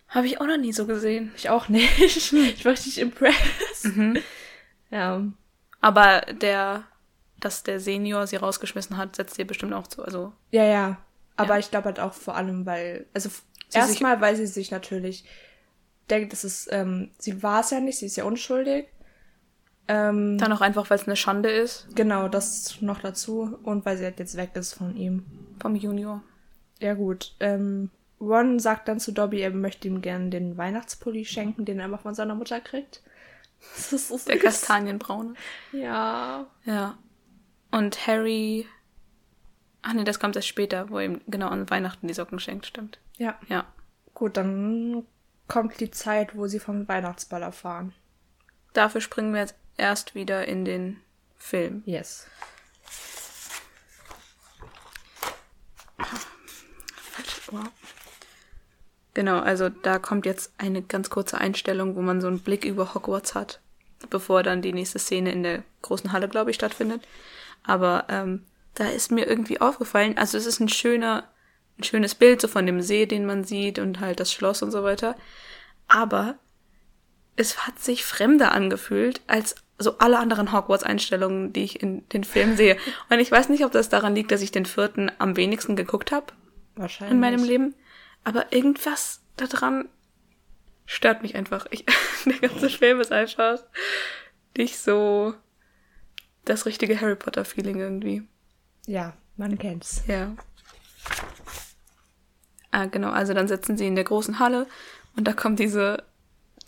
Habe 0.08 0.26
ich 0.26 0.40
auch 0.40 0.46
noch 0.46 0.56
nie 0.58 0.72
so 0.72 0.86
gesehen. 0.86 1.32
Ich 1.36 1.48
auch 1.50 1.68
nicht. 1.68 1.98
Ich 2.32 2.64
war 2.64 2.72
richtig 2.72 2.98
impressed. 2.98 3.86
Ja. 4.90 5.22
Aber 5.80 6.20
der, 6.22 6.84
dass 7.38 7.62
der 7.62 7.80
Senior 7.80 8.26
sie 8.26 8.36
rausgeschmissen 8.36 8.96
hat, 8.96 9.16
setzt 9.16 9.38
ihr 9.38 9.46
bestimmt 9.46 9.72
auch 9.72 9.86
zu. 9.86 10.02
Also, 10.04 10.32
Ja, 10.50 10.64
ja. 10.64 10.96
Aber 11.36 11.54
Ja. 11.54 11.58
ich 11.60 11.70
glaube 11.70 11.86
halt 11.86 12.00
auch 12.00 12.12
vor 12.12 12.36
allem, 12.36 12.66
weil, 12.66 13.06
also 13.14 13.30
erstmal, 13.72 14.20
weil 14.20 14.36
sie 14.36 14.46
sich 14.46 14.70
natürlich 14.70 15.24
denkt, 16.10 16.32
das 16.32 16.42
ist, 16.44 16.68
ähm, 16.72 17.10
sie 17.18 17.42
war 17.42 17.60
es 17.60 17.70
ja 17.70 17.80
nicht, 17.80 17.98
sie 17.98 18.06
ist 18.06 18.16
ja 18.16 18.24
unschuldig. 18.24 18.88
Ähm, 19.88 20.38
dann 20.38 20.52
auch 20.52 20.60
einfach, 20.60 20.90
weil 20.90 20.98
es 20.98 21.06
eine 21.06 21.16
Schande 21.16 21.50
ist 21.50 21.86
genau, 21.94 22.28
das 22.28 22.80
noch 22.82 23.00
dazu. 23.00 23.58
Und 23.62 23.84
weil 23.86 23.96
sie 23.96 24.04
halt 24.04 24.18
jetzt 24.18 24.36
weg 24.36 24.50
ist 24.54 24.74
von 24.74 24.96
ihm. 24.96 25.24
vom 25.60 25.76
Junior. 25.76 26.22
Ja, 26.80 26.94
gut. 26.94 27.34
Ähm, 27.40 27.90
Ron 28.20 28.58
sagt 28.58 28.88
dann 28.88 29.00
zu 29.00 29.12
Dobby, 29.12 29.40
er 29.40 29.50
möchte 29.50 29.88
ihm 29.88 30.02
gerne 30.02 30.30
den 30.30 30.56
Weihnachtspulli 30.56 31.24
schenken, 31.24 31.64
den 31.64 31.78
er 31.78 31.86
immer 31.86 31.98
von 31.98 32.14
seiner 32.14 32.34
Mutter 32.34 32.60
kriegt. 32.60 33.02
Das 33.76 33.92
ist 33.92 34.08
so 34.08 34.18
Der 34.26 34.36
süß. 34.36 34.42
Kastanienbraune. 34.42 35.34
Ja. 35.72 36.46
Ja. 36.64 36.96
Und 37.70 38.06
Harry. 38.06 38.66
Ach 39.82 39.92
nee, 39.92 40.04
das 40.04 40.18
kommt 40.18 40.34
erst 40.34 40.48
später, 40.48 40.88
wo 40.88 40.98
er 40.98 41.04
ihm 41.04 41.20
genau 41.26 41.48
an 41.48 41.68
Weihnachten 41.68 42.08
die 42.08 42.14
Socken 42.14 42.40
schenkt, 42.40 42.64
stimmt. 42.64 42.98
Ja. 43.18 43.38
Ja. 43.48 43.66
Gut, 44.14 44.38
dann 44.38 45.04
kommt 45.46 45.78
die 45.80 45.90
Zeit, 45.90 46.34
wo 46.34 46.46
sie 46.46 46.58
vom 46.58 46.88
Weihnachtsball 46.88 47.42
erfahren. 47.42 47.92
Dafür 48.72 49.02
springen 49.02 49.34
wir 49.34 49.40
jetzt 49.40 49.56
erst 49.76 50.14
wieder 50.14 50.48
in 50.48 50.64
den 50.64 51.00
Film. 51.36 51.82
Yes. 51.84 52.26
Wow. 57.50 57.68
Genau, 59.14 59.40
also 59.40 59.68
da 59.68 59.98
kommt 59.98 60.24
jetzt 60.24 60.52
eine 60.58 60.82
ganz 60.82 61.10
kurze 61.10 61.38
Einstellung, 61.38 61.96
wo 61.96 62.02
man 62.02 62.20
so 62.20 62.28
einen 62.28 62.40
Blick 62.40 62.64
über 62.64 62.94
Hogwarts 62.94 63.34
hat, 63.34 63.60
bevor 64.08 64.42
dann 64.42 64.62
die 64.62 64.72
nächste 64.72 64.98
Szene 64.98 65.32
in 65.32 65.42
der 65.42 65.64
großen 65.82 66.12
Halle, 66.12 66.28
glaube 66.28 66.50
ich, 66.50 66.56
stattfindet. 66.56 67.02
Aber 67.64 68.04
ähm, 68.08 68.44
da 68.74 68.86
ist 68.86 69.10
mir 69.10 69.26
irgendwie 69.26 69.60
aufgefallen, 69.60 70.16
also 70.16 70.38
es 70.38 70.46
ist 70.46 70.60
ein 70.60 70.68
schöner, 70.68 71.24
ein 71.78 71.84
schönes 71.84 72.14
Bild 72.14 72.40
so 72.40 72.46
von 72.46 72.66
dem 72.66 72.80
See, 72.80 73.06
den 73.06 73.26
man 73.26 73.44
sieht 73.44 73.78
und 73.78 74.00
halt 74.00 74.20
das 74.20 74.32
Schloss 74.32 74.62
und 74.62 74.70
so 74.70 74.84
weiter. 74.84 75.16
Aber 75.88 76.36
es 77.34 77.66
hat 77.66 77.80
sich 77.80 78.04
fremder 78.04 78.52
angefühlt 78.52 79.22
als 79.26 79.56
so 79.78 79.98
alle 79.98 80.18
anderen 80.18 80.52
Hogwarts-Einstellungen, 80.52 81.52
die 81.52 81.64
ich 81.64 81.82
in 81.82 82.08
den 82.10 82.22
Filmen 82.22 82.56
sehe. 82.56 82.76
Und 83.08 83.18
ich 83.18 83.32
weiß 83.32 83.48
nicht, 83.48 83.64
ob 83.64 83.72
das 83.72 83.88
daran 83.88 84.14
liegt, 84.14 84.30
dass 84.30 84.42
ich 84.42 84.52
den 84.52 84.66
vierten 84.66 85.10
am 85.18 85.36
wenigsten 85.36 85.74
geguckt 85.74 86.12
habe 86.12 86.32
Wahrscheinlich. 86.76 87.14
in 87.14 87.20
meinem 87.20 87.44
Leben. 87.44 87.74
Aber 88.24 88.52
irgendwas 88.52 89.22
daran 89.36 89.88
stört 90.86 91.22
mich 91.22 91.34
einfach. 91.36 91.66
Ich, 91.70 91.84
der 92.24 92.48
ganze 92.48 92.68
Film 92.68 93.00
ist 93.00 93.12
einfach 93.12 93.62
nicht 94.56 94.78
so 94.78 95.34
das 96.44 96.66
richtige 96.66 97.00
Harry 97.00 97.16
Potter-Feeling 97.16 97.78
irgendwie. 97.78 98.22
Ja, 98.86 99.14
man 99.36 99.58
kennt's. 99.58 100.02
Ja. 100.06 100.34
Ah, 102.70 102.86
genau. 102.86 103.10
Also 103.10 103.34
dann 103.34 103.48
sitzen 103.48 103.76
sie 103.76 103.86
in 103.86 103.94
der 103.94 104.04
großen 104.04 104.38
Halle 104.38 104.66
und 105.16 105.26
da 105.26 105.32
kommt 105.32 105.58
diese. 105.58 106.04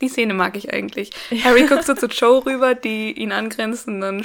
Die 0.01 0.09
Szene 0.09 0.35
mag 0.35 0.57
ich 0.57 0.73
eigentlich. 0.73 1.11
Harry 1.45 1.65
guckt 1.67 1.85
so 1.85 1.95
zu 1.95 2.07
Joe 2.07 2.45
rüber, 2.45 2.75
die 2.75 3.13
ihn 3.13 3.31
angrenzt 3.31 3.87
und 3.87 4.01
dann 4.01 4.25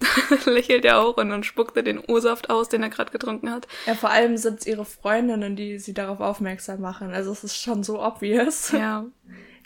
lächelt 0.46 0.84
er 0.84 1.00
auch 1.00 1.16
und 1.16 1.30
dann 1.30 1.42
spuckt 1.44 1.76
er 1.76 1.82
den 1.82 1.98
O-Saft 1.98 2.50
aus, 2.50 2.68
den 2.68 2.82
er 2.82 2.90
gerade 2.90 3.10
getrunken 3.12 3.50
hat. 3.50 3.66
Ja, 3.86 3.94
vor 3.94 4.10
allem 4.10 4.36
sind 4.36 4.60
es 4.60 4.66
ihre 4.66 4.84
Freundinnen, 4.84 5.56
die 5.56 5.78
sie 5.78 5.94
darauf 5.94 6.20
aufmerksam 6.20 6.80
machen. 6.80 7.12
Also 7.12 7.32
es 7.32 7.44
ist 7.44 7.56
schon 7.60 7.82
so 7.82 8.02
obvious. 8.02 8.72
Ja. 8.72 9.06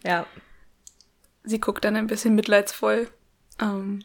Ja. 0.04 0.26
Sie 1.44 1.58
guckt 1.60 1.84
dann 1.84 1.96
ein 1.96 2.06
bisschen 2.06 2.34
mitleidsvoll. 2.34 3.08
Ähm, 3.60 4.04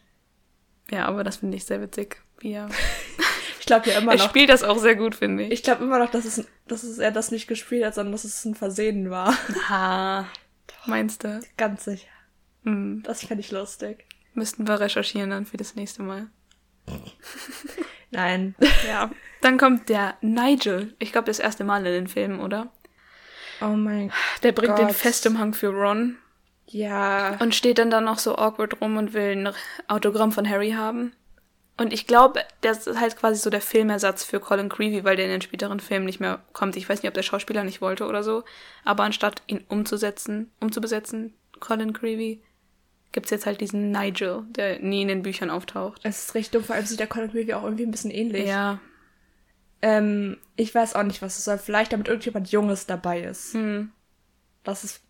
ja, 0.89 1.05
aber 1.05 1.23
das 1.23 1.37
finde 1.37 1.57
ich 1.57 1.65
sehr 1.65 1.81
witzig. 1.81 2.21
Wie 2.39 2.53
er, 2.53 2.69
Ich 3.59 3.65
glaube 3.65 3.89
ja 3.89 3.97
immer 3.99 4.13
er 4.13 4.17
noch. 4.17 4.25
spielt 4.29 4.49
das 4.49 4.63
auch 4.63 4.77
sehr 4.77 4.95
gut, 4.95 5.15
finde 5.15 5.43
ich. 5.43 5.51
Ich 5.51 5.63
glaube 5.63 5.83
immer 5.83 5.99
noch, 5.99 6.09
dass, 6.11 6.25
es, 6.25 6.45
dass 6.67 6.83
es 6.83 6.97
er 6.97 7.11
das 7.11 7.31
nicht 7.31 7.47
gespielt 7.47 7.85
hat, 7.85 7.95
sondern 7.95 8.11
dass 8.11 8.23
es 8.23 8.43
ein 8.45 8.55
Versehen 8.55 9.09
war. 9.09 9.37
Ha. 9.69 10.27
Meinst 10.85 11.23
du? 11.23 11.39
Ganz 11.57 11.85
sicher. 11.85 12.07
Hm. 12.63 13.03
Das 13.05 13.23
fände 13.25 13.41
ich 13.41 13.51
lustig. 13.51 14.05
Müssten 14.33 14.67
wir 14.67 14.79
recherchieren 14.79 15.29
dann 15.29 15.45
für 15.45 15.57
das 15.57 15.75
nächste 15.75 16.01
Mal. 16.03 16.27
Nein. 18.11 18.55
Ja. 18.87 19.09
Dann 19.41 19.57
kommt 19.57 19.89
der 19.89 20.15
Nigel. 20.21 20.95
Ich 20.99 21.11
glaube, 21.11 21.25
das 21.27 21.39
erste 21.39 21.63
Mal 21.63 21.85
in 21.85 21.91
den 21.93 22.07
Filmen, 22.07 22.39
oder? 22.39 22.71
Oh 23.61 23.67
mein 23.67 24.11
Der 24.43 24.51
bringt 24.51 24.77
den 24.77 24.87
Gott. 24.87 24.95
Festumhang 24.95 25.53
für 25.53 25.69
Ron 25.69 26.17
Ja. 26.67 27.37
und 27.39 27.55
steht 27.55 27.77
dann 27.77 27.89
da 27.89 28.01
noch 28.01 28.19
so 28.19 28.35
awkward 28.37 28.81
rum 28.81 28.97
und 28.97 29.13
will 29.13 29.31
ein 29.47 29.53
Autogramm 29.87 30.31
von 30.31 30.47
Harry 30.49 30.71
haben. 30.71 31.13
Und 31.77 31.91
ich 31.91 32.05
glaube, 32.05 32.41
das 32.61 32.85
ist 32.85 32.99
halt 32.99 33.17
quasi 33.17 33.39
so 33.41 33.49
der 33.49 33.61
Filmersatz 33.61 34.23
für 34.23 34.39
Colin 34.39 34.69
Creevy, 34.69 35.03
weil 35.03 35.15
der 35.15 35.25
in 35.25 35.31
den 35.31 35.41
späteren 35.41 35.79
Filmen 35.79 36.05
nicht 36.05 36.19
mehr 36.19 36.43
kommt. 36.53 36.75
Ich 36.75 36.87
weiß 36.87 37.01
nicht, 37.01 37.07
ob 37.09 37.15
der 37.15 37.23
Schauspieler 37.23 37.63
nicht 37.63 37.81
wollte 37.81 38.05
oder 38.05 38.21
so. 38.21 38.43
Aber 38.85 39.03
anstatt 39.03 39.41
ihn 39.47 39.63
umzusetzen, 39.69 40.51
umzubesetzen, 40.59 41.33
Colin 41.59 41.93
Creevy, 41.93 42.43
gibt's 43.13 43.29
jetzt 43.29 43.45
halt 43.45 43.61
diesen 43.61 43.91
Nigel, 43.91 44.43
der 44.49 44.79
nie 44.79 45.03
in 45.03 45.07
den 45.07 45.21
Büchern 45.21 45.49
auftaucht. 45.49 46.01
Es 46.03 46.25
ist 46.25 46.35
richtig 46.35 46.51
dumm, 46.51 46.63
vor 46.63 46.75
allem 46.75 46.85
sieht 46.85 46.99
der 46.99 47.07
Colin 47.07 47.31
Creevy 47.31 47.53
auch 47.53 47.63
irgendwie 47.63 47.85
ein 47.85 47.91
bisschen 47.91 48.11
ähnlich. 48.11 48.47
Ja. 48.47 48.79
Ähm, 49.81 50.37
ich 50.55 50.73
weiß 50.75 50.95
auch 50.95 51.03
nicht, 51.03 51.21
was 51.21 51.37
es 51.37 51.45
soll. 51.45 51.57
Vielleicht 51.57 51.93
damit 51.93 52.07
irgendjemand 52.07 52.51
Junges 52.51 52.85
dabei 52.85 53.21
ist. 53.21 53.53
Hm. 53.53 53.91
Das 54.63 54.83
ist, 54.83 55.01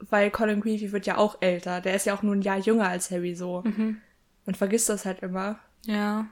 weil 0.00 0.30
Colin 0.30 0.60
Creevy 0.60 0.92
wird 0.92 1.06
ja 1.06 1.18
auch 1.18 1.40
älter. 1.40 1.80
Der 1.80 1.94
ist 1.94 2.06
ja 2.06 2.14
auch 2.14 2.22
nur 2.22 2.34
ein 2.34 2.42
Jahr 2.42 2.58
jünger 2.58 2.88
als 2.88 3.10
Harry 3.10 3.34
so. 3.34 3.62
Mhm. 3.64 4.00
Man 4.46 4.54
vergisst 4.54 4.88
das 4.88 5.04
halt 5.04 5.20
immer. 5.22 5.58
Ja. 5.84 6.26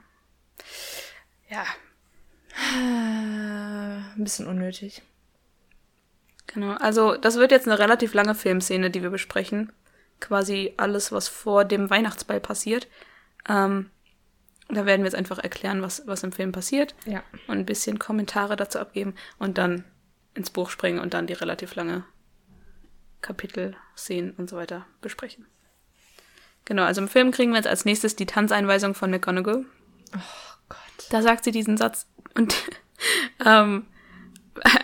Ja, 1.49 1.65
ein 4.15 4.23
bisschen 4.23 4.47
unnötig. 4.47 5.01
Genau, 6.47 6.73
also 6.73 7.15
das 7.15 7.37
wird 7.37 7.51
jetzt 7.51 7.67
eine 7.67 7.79
relativ 7.79 8.13
lange 8.13 8.35
Filmszene, 8.35 8.89
die 8.89 9.01
wir 9.01 9.09
besprechen. 9.09 9.71
Quasi 10.21 10.73
alles, 10.77 11.11
was 11.11 11.27
vor 11.27 11.65
dem 11.65 11.89
Weihnachtsball 11.89 12.39
passiert. 12.39 12.87
Ähm, 13.49 13.89
da 14.69 14.85
werden 14.85 15.01
wir 15.01 15.07
jetzt 15.07 15.15
einfach 15.15 15.39
erklären, 15.39 15.81
was, 15.81 16.07
was 16.07 16.23
im 16.23 16.31
Film 16.31 16.53
passiert 16.53 16.95
Ja. 17.05 17.21
und 17.47 17.57
ein 17.57 17.65
bisschen 17.65 17.99
Kommentare 17.99 18.55
dazu 18.55 18.79
abgeben 18.79 19.15
und 19.37 19.57
dann 19.57 19.83
ins 20.33 20.49
Buch 20.49 20.69
springen 20.69 20.99
und 20.99 21.13
dann 21.13 21.27
die 21.27 21.33
relativ 21.33 21.75
lange 21.75 22.05
Kapitel, 23.21 23.75
Szenen 23.97 24.31
und 24.31 24.49
so 24.49 24.55
weiter 24.55 24.85
besprechen. 25.01 25.45
Genau, 26.65 26.83
also 26.83 27.01
im 27.01 27.07
Film 27.09 27.31
kriegen 27.31 27.51
wir 27.51 27.57
jetzt 27.57 27.67
als 27.67 27.83
nächstes 27.85 28.15
die 28.15 28.25
Tanzeinweisung 28.25 28.93
von 28.95 29.11
McGonagall. 29.11 29.65
Gott. 30.69 30.79
Da 31.09 31.21
sagt 31.21 31.43
sie 31.43 31.51
diesen 31.51 31.75
Satz 31.77 32.07
und 32.35 32.55
ähm, 33.45 33.87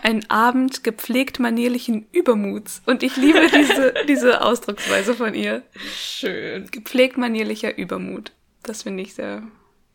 ein 0.02 0.28
Abend 0.30 0.82
gepflegt 0.84 1.38
manierlichen 1.38 2.06
Übermuts. 2.12 2.82
Und 2.86 3.02
ich 3.02 3.16
liebe 3.16 3.46
diese, 3.54 3.94
diese 4.08 4.42
Ausdrucksweise 4.42 5.14
von 5.14 5.34
ihr. 5.34 5.62
Schön. 5.94 6.70
Gepflegt 6.70 7.18
manierlicher 7.18 7.76
Übermut. 7.76 8.32
Das 8.62 8.82
finde 8.82 9.02
ich 9.02 9.14
sehr, 9.14 9.42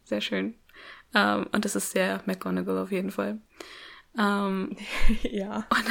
sehr 0.04 0.22
schön. 0.22 0.56
Ähm, 1.14 1.48
und 1.52 1.66
das 1.66 1.76
ist 1.76 1.92
sehr 1.92 2.22
McGonagall 2.26 2.78
auf 2.78 2.92
jeden 2.92 3.12
Fall. 3.12 3.40
Ähm, 4.18 4.76
ja. 5.24 5.66
und 5.70 5.86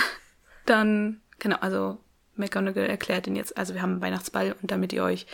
dann, 0.67 1.21
genau, 1.39 1.57
also 1.61 1.99
McGonagall 2.37 2.87
erklärt 2.87 3.27
ihn 3.27 3.37
jetzt, 3.37 3.57
also 3.57 3.75
wir 3.75 3.83
haben 3.83 3.93
einen 3.93 4.01
Weihnachtsball 4.01 4.55
und 4.61 4.71
damit 4.71 4.93
ihr 4.93 5.05
euch 5.05 5.27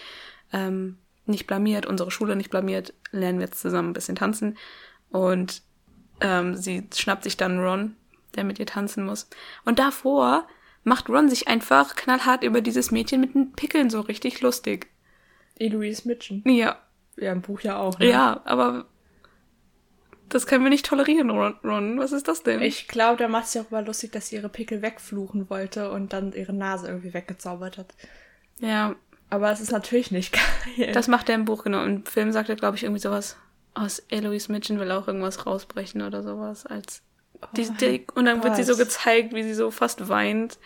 ähm, 0.52 0.98
nicht 1.26 1.46
blamiert, 1.46 1.86
unsere 1.86 2.10
Schule 2.10 2.36
nicht 2.36 2.50
blamiert, 2.50 2.94
lernen 3.10 3.38
wir 3.38 3.46
jetzt 3.46 3.60
zusammen 3.60 3.90
ein 3.90 3.94
bisschen 3.94 4.16
tanzen. 4.16 4.56
Und 5.10 5.62
ähm, 6.20 6.56
sie 6.56 6.88
schnappt 6.94 7.24
sich 7.24 7.36
dann 7.36 7.60
Ron, 7.60 7.96
der 8.36 8.44
mit 8.44 8.58
ihr 8.58 8.66
tanzen 8.66 9.04
muss. 9.04 9.28
Und 9.64 9.78
davor 9.78 10.46
macht 10.84 11.08
Ron 11.08 11.28
sich 11.28 11.48
einfach 11.48 11.96
knallhart 11.96 12.44
über 12.44 12.60
dieses 12.60 12.90
Mädchen 12.90 13.20
mit 13.20 13.34
den 13.34 13.52
Pickeln 13.52 13.90
so 13.90 14.00
richtig 14.00 14.40
lustig. 14.40 14.88
Eloise 15.58 16.06
Mitchen. 16.06 16.42
Ja, 16.46 16.78
Ja, 17.16 17.32
im 17.32 17.42
Buch 17.42 17.60
ja 17.60 17.78
auch. 17.78 17.98
Ne? 17.98 18.08
ja, 18.10 18.40
aber 18.44 18.86
das 20.28 20.46
können 20.46 20.62
wir 20.62 20.70
nicht 20.70 20.86
tolerieren, 20.86 21.30
Ron. 21.30 21.54
Ron. 21.64 21.98
Was 21.98 22.12
ist 22.12 22.28
das 22.28 22.42
denn? 22.42 22.60
Ich 22.62 22.86
glaube, 22.86 23.16
da 23.16 23.28
macht 23.28 23.48
sich 23.48 23.60
auch 23.62 23.70
mal 23.70 23.84
lustig, 23.84 24.12
dass 24.12 24.28
sie 24.28 24.36
ihre 24.36 24.48
Pickel 24.48 24.82
wegfluchen 24.82 25.48
wollte 25.50 25.90
und 25.90 26.12
dann 26.12 26.32
ihre 26.32 26.52
Nase 26.52 26.86
irgendwie 26.86 27.14
weggezaubert 27.14 27.78
hat. 27.78 27.94
ja, 28.60 28.94
Aber 29.30 29.50
es 29.50 29.60
ist 29.60 29.72
natürlich 29.72 30.10
nicht 30.10 30.32
geil. 30.76 30.92
das 30.92 31.08
macht 31.08 31.28
er 31.28 31.34
im 31.34 31.44
Buch, 31.44 31.64
genau. 31.64 31.82
Im 31.84 32.04
Film 32.04 32.30
sagt 32.32 32.48
er, 32.50 32.56
glaube 32.56 32.76
ich, 32.76 32.84
irgendwie 32.84 33.00
sowas. 33.00 33.36
Aus 33.74 34.00
Eloise 34.10 34.50
Mitchen 34.52 34.78
will 34.80 34.90
auch 34.92 35.06
irgendwas 35.06 35.46
rausbrechen 35.46 36.02
oder 36.02 36.22
sowas. 36.22 36.66
Als 36.66 37.02
die, 37.56 37.70
die, 37.70 38.06
und 38.14 38.24
dann 38.24 38.42
wird 38.42 38.56
sie 38.56 38.64
so 38.64 38.74
Oh 38.74 38.76
gezeigt, 38.76 39.34
wie 39.34 39.42
sie 39.42 39.54
so 39.54 39.70
fast 39.70 40.08
weint. 40.08 40.58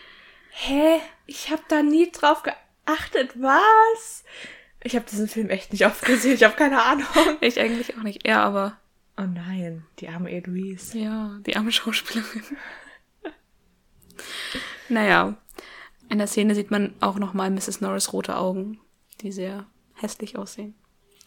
Hä? 0.49 0.99
Ich 1.25 1.49
habe 1.51 1.63
da 1.67 1.81
nie 1.81 2.11
drauf 2.11 2.43
geachtet. 2.43 3.31
Was? 3.41 4.23
Ich 4.83 4.95
habe 4.95 5.05
diesen 5.09 5.27
Film 5.27 5.49
echt 5.49 5.71
nicht 5.71 5.85
oft 5.85 6.03
gesehen. 6.05 6.33
Ich 6.33 6.43
habe 6.43 6.55
keine 6.55 6.81
Ahnung. 6.83 7.07
Ich 7.41 7.59
eigentlich 7.59 7.97
auch 7.97 8.03
nicht. 8.03 8.27
Ja, 8.27 8.43
aber 8.43 8.77
Oh 9.17 9.21
nein, 9.21 9.85
die 9.99 10.09
arme 10.09 10.31
Eloise. 10.31 10.97
ja, 10.97 11.39
die 11.45 11.55
arme 11.55 11.71
Schauspielerin. 11.71 12.43
naja, 14.89 15.37
in 16.09 16.17
der 16.17 16.27
Szene 16.27 16.55
sieht 16.55 16.71
man 16.71 16.95
auch 16.99 17.19
nochmal 17.19 17.51
Mrs. 17.51 17.81
Norris 17.81 18.11
rote 18.11 18.35
Augen, 18.35 18.79
die 19.21 19.31
sehr 19.31 19.67
hässlich 19.93 20.37
aussehen. 20.37 20.73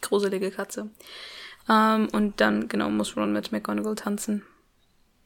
Gruselige 0.01 0.51
Katze. 0.51 0.89
Ähm, 1.69 2.09
und 2.11 2.41
dann, 2.41 2.67
genau, 2.67 2.89
muss 2.89 3.15
Ron 3.15 3.33
mit 3.33 3.51
McGonagall 3.51 3.95
tanzen. 3.95 4.43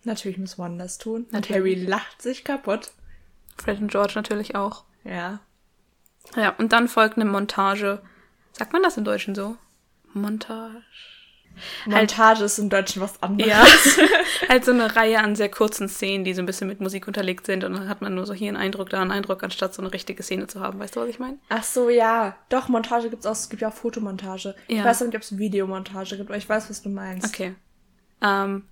Natürlich 0.03 0.37
muss 0.37 0.57
One 0.57 0.77
das 0.77 0.97
tun. 0.97 1.23
Und 1.23 1.33
Natürlich. 1.33 1.57
Harry 1.57 1.85
lacht 1.85 2.21
sich 2.21 2.43
kaputt. 2.43 2.91
Fred 3.57 3.79
und 3.79 3.91
George 3.91 4.13
natürlich 4.15 4.55
auch. 4.55 4.83
Ja. 5.03 5.39
Ja, 6.35 6.49
und 6.57 6.71
dann 6.73 6.87
folgt 6.87 7.15
eine 7.17 7.25
Montage. 7.25 8.01
Sagt 8.53 8.73
man 8.73 8.83
das 8.83 8.97
im 8.97 9.03
Deutschen 9.03 9.35
so? 9.35 9.57
Montage. 10.13 10.81
Montage 11.85 12.45
ist 12.45 12.57
im 12.59 12.69
Deutschen 12.69 13.01
was 13.01 13.21
anderes. 13.21 13.49
Ja, 13.51 13.65
halt 14.49 14.63
so 14.63 14.71
eine 14.71 14.95
Reihe 14.95 15.19
an 15.19 15.35
sehr 15.35 15.49
kurzen 15.49 15.89
Szenen, 15.89 16.23
die 16.23 16.33
so 16.33 16.41
ein 16.41 16.45
bisschen 16.45 16.67
mit 16.67 16.79
Musik 16.79 17.07
unterlegt 17.07 17.45
sind. 17.45 17.63
Und 17.65 17.73
dann 17.73 17.89
hat 17.89 18.01
man 18.01 18.15
nur 18.15 18.25
so 18.25 18.33
hier 18.33 18.47
einen 18.47 18.57
Eindruck, 18.57 18.89
da 18.89 19.01
einen 19.01 19.11
Eindruck, 19.11 19.43
anstatt 19.43 19.73
so 19.73 19.81
eine 19.81 19.91
richtige 19.91 20.23
Szene 20.23 20.47
zu 20.47 20.61
haben. 20.61 20.79
Weißt 20.79 20.95
du, 20.95 21.01
was 21.01 21.09
ich 21.09 21.19
meine? 21.19 21.37
Ach 21.49 21.63
so, 21.63 21.89
ja. 21.89 22.35
Doch, 22.49 22.69
Montage 22.69 23.09
gibt's 23.09 23.25
auch. 23.25 23.31
Es 23.33 23.49
gibt 23.49 23.61
ja 23.61 23.67
auch 23.67 23.73
Fotomontage. 23.73 24.55
Ich 24.67 24.77
Ja. 24.77 24.85
weiß 24.85 25.01
nicht, 25.01 25.15
ob 25.15 25.21
es 25.21 25.37
Videomontage 25.37 26.17
gibt, 26.17 26.29
aber 26.29 26.37
ich 26.37 26.47
weiß, 26.47 26.69
was 26.69 26.81
du 26.81 26.89
meinst. 26.89 27.27
Okay. 27.27 27.53
Ähm, 28.21 28.63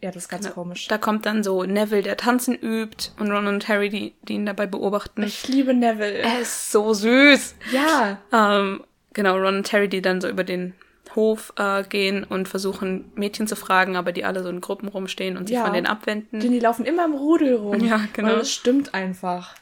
Ja, 0.00 0.10
das 0.12 0.24
ist 0.24 0.28
ganz 0.28 0.48
komisch. 0.52 0.86
da 0.86 0.96
kommt 0.96 1.26
dann 1.26 1.42
so 1.42 1.64
Neville, 1.64 2.02
der 2.02 2.16
tanzen 2.16 2.54
übt, 2.54 3.10
und 3.18 3.32
Ron 3.32 3.48
und 3.48 3.66
Harry, 3.68 3.88
die, 3.88 4.14
die 4.22 4.34
ihn 4.34 4.46
dabei 4.46 4.66
beobachten. 4.66 5.22
Ich 5.24 5.48
liebe 5.48 5.74
Neville. 5.74 6.18
er 6.18 6.40
ist 6.40 6.70
so 6.70 6.94
süß. 6.94 7.56
ja. 7.72 8.18
Ähm, 8.32 8.84
genau, 9.12 9.36
Ron 9.36 9.56
und 9.56 9.72
Harry, 9.72 9.88
die 9.88 10.00
dann 10.00 10.20
so 10.20 10.28
über 10.28 10.44
den 10.44 10.74
Hof 11.16 11.52
äh, 11.56 11.82
gehen 11.82 12.22
und 12.22 12.48
versuchen, 12.48 13.10
Mädchen 13.16 13.48
zu 13.48 13.56
fragen, 13.56 13.96
aber 13.96 14.12
die 14.12 14.24
alle 14.24 14.42
so 14.44 14.48
in 14.50 14.60
Gruppen 14.60 14.88
rumstehen 14.88 15.36
und 15.36 15.48
sich 15.48 15.56
Ja. 15.56 15.64
von 15.64 15.72
denen 15.72 15.86
abwenden. 15.86 16.38
Denn 16.38 16.52
die 16.52 16.60
laufen 16.60 16.84
immer 16.84 17.04
im 17.04 17.14
Rudel 17.14 17.56
rum. 17.56 17.80
Ja, 17.84 18.00
genau. 18.12 18.34
Und 18.34 18.40
es 18.42 18.52
stimmt 18.52 18.94
einfach, 18.94 19.56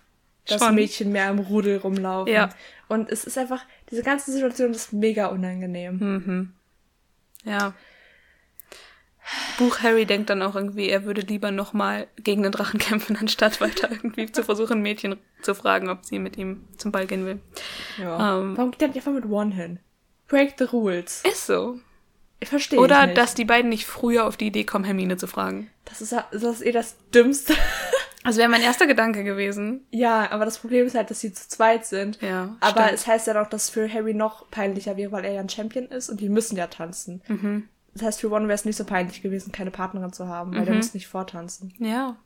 dass 0.47 0.63
Schon. 0.63 0.75
Mädchen 0.75 1.13
mehr 1.13 1.31
im 1.31 1.39
Rudel 1.39 1.79
rumlaufen. 1.79 2.31
Ja. 2.33 2.51
Und 2.89 3.11
es 3.11 3.25
ist 3.25 3.39
einfach, 3.39 3.65
diese 3.91 4.03
ganze 4.03 4.33
Situation 4.33 4.73
ist 4.73 4.93
mega 4.93 5.27
unangenehm. 5.29 5.99
Mhm. 5.99 6.53
Ja. 7.45 7.73
Buch 9.59 9.81
Harry 9.81 10.07
denkt 10.07 10.31
dann 10.31 10.43
auch 10.43 10.55
irgendwie, 10.55 10.89
er 10.89 11.05
würde 11.05 11.23
lieber 11.23 11.51
nochmal 11.51 12.07
gegen 12.17 12.43
den 12.43 12.53
Drachen 12.53 12.79
kämpfen, 12.81 13.17
anstatt 13.17 13.61
weiter 13.61 13.91
irgendwie 13.91 14.31
zu 14.31 14.43
versuchen, 14.43 14.83
Mädchen 14.83 15.17
zu 15.43 15.55
fragen, 15.55 15.89
ob 15.89 16.05
sie 16.05 16.19
mit 16.19 16.37
ihm 16.37 16.65
zum 16.77 16.93
Ball 16.93 17.07
gehen 17.07 17.27
will. 17.27 17.41
Ja. 17.99 18.39
Ähm. 18.39 18.57
Warum 18.57 18.71
geht 18.71 18.81
der 18.81 18.89
nicht 18.89 18.99
einfach 18.99 19.13
mit 19.13 19.27
One 19.27 19.55
hin? 19.55 19.79
Break 20.29 20.55
the 20.59 20.65
rules. 20.65 21.23
Ist 21.31 21.47
so. 21.47 21.79
Ich 22.41 22.49
verstehe 22.49 22.79
Oder 22.79 23.07
nicht. 23.07 23.17
dass 23.19 23.35
die 23.35 23.45
beiden 23.45 23.71
nicht 23.71 23.87
früher 23.87 24.27
auf 24.27 24.37
die 24.37 24.49
Idee 24.49 24.65
kommen, 24.65 24.85
Hermine 24.85 25.17
zu 25.17 25.27
fragen. 25.27 25.71
Das 25.85 26.01
ist, 26.03 26.13
das 26.13 26.43
ist 26.43 26.63
eh 26.63 26.73
das 26.73 26.97
Dümmste. 27.15 27.55
Das 28.25 28.39
wäre 28.39 28.49
mein 28.49 28.63
erster 28.63 28.89
Gedanke 28.89 29.23
gewesen. 29.23 29.87
ja, 29.93 30.29
aber 30.33 30.45
das 30.45 30.59
Problem 30.59 30.85
ist 30.85 30.97
halt, 30.97 31.11
dass 31.13 31.21
sie 31.21 31.33
zu 31.33 31.49
zweit 31.49 31.87
sind. 31.87 32.21
Ja. 32.21 32.57
Aber 32.59 32.83
stimmt. 32.83 32.93
es 32.95 33.07
heißt 33.07 33.27
ja 33.29 33.35
doch, 33.35 33.49
dass 33.49 33.65
es 33.65 33.71
für 33.71 33.89
Harry 33.89 34.15
noch 34.15 34.51
peinlicher 34.51 34.97
wäre, 34.97 35.13
weil 35.13 35.25
er 35.25 35.35
ja 35.35 35.41
ein 35.41 35.49
Champion 35.49 35.87
ist 35.87 36.09
und 36.11 36.19
die 36.19 36.29
müssen 36.29 36.57
ja 36.57 36.67
tanzen. 36.67 37.23
Mhm. 37.29 37.69
Das 37.97 38.03
heißt, 38.07 38.21
für 38.21 38.31
One 38.31 38.47
wäre 38.49 38.55
es 38.55 38.65
nicht 38.65 38.77
so 38.77 38.85
peinlich 38.85 39.23
gewesen, 39.23 39.53
keine 39.53 39.71
Partnerin 39.71 40.13
zu 40.13 40.29
haben, 40.29 40.55
weil 40.55 40.65
der 40.65 40.75
Mhm. 40.75 40.81
muss 40.81 40.95
nicht 40.95 41.07
vortanzen. 41.09 41.73
Ja. 41.79 42.17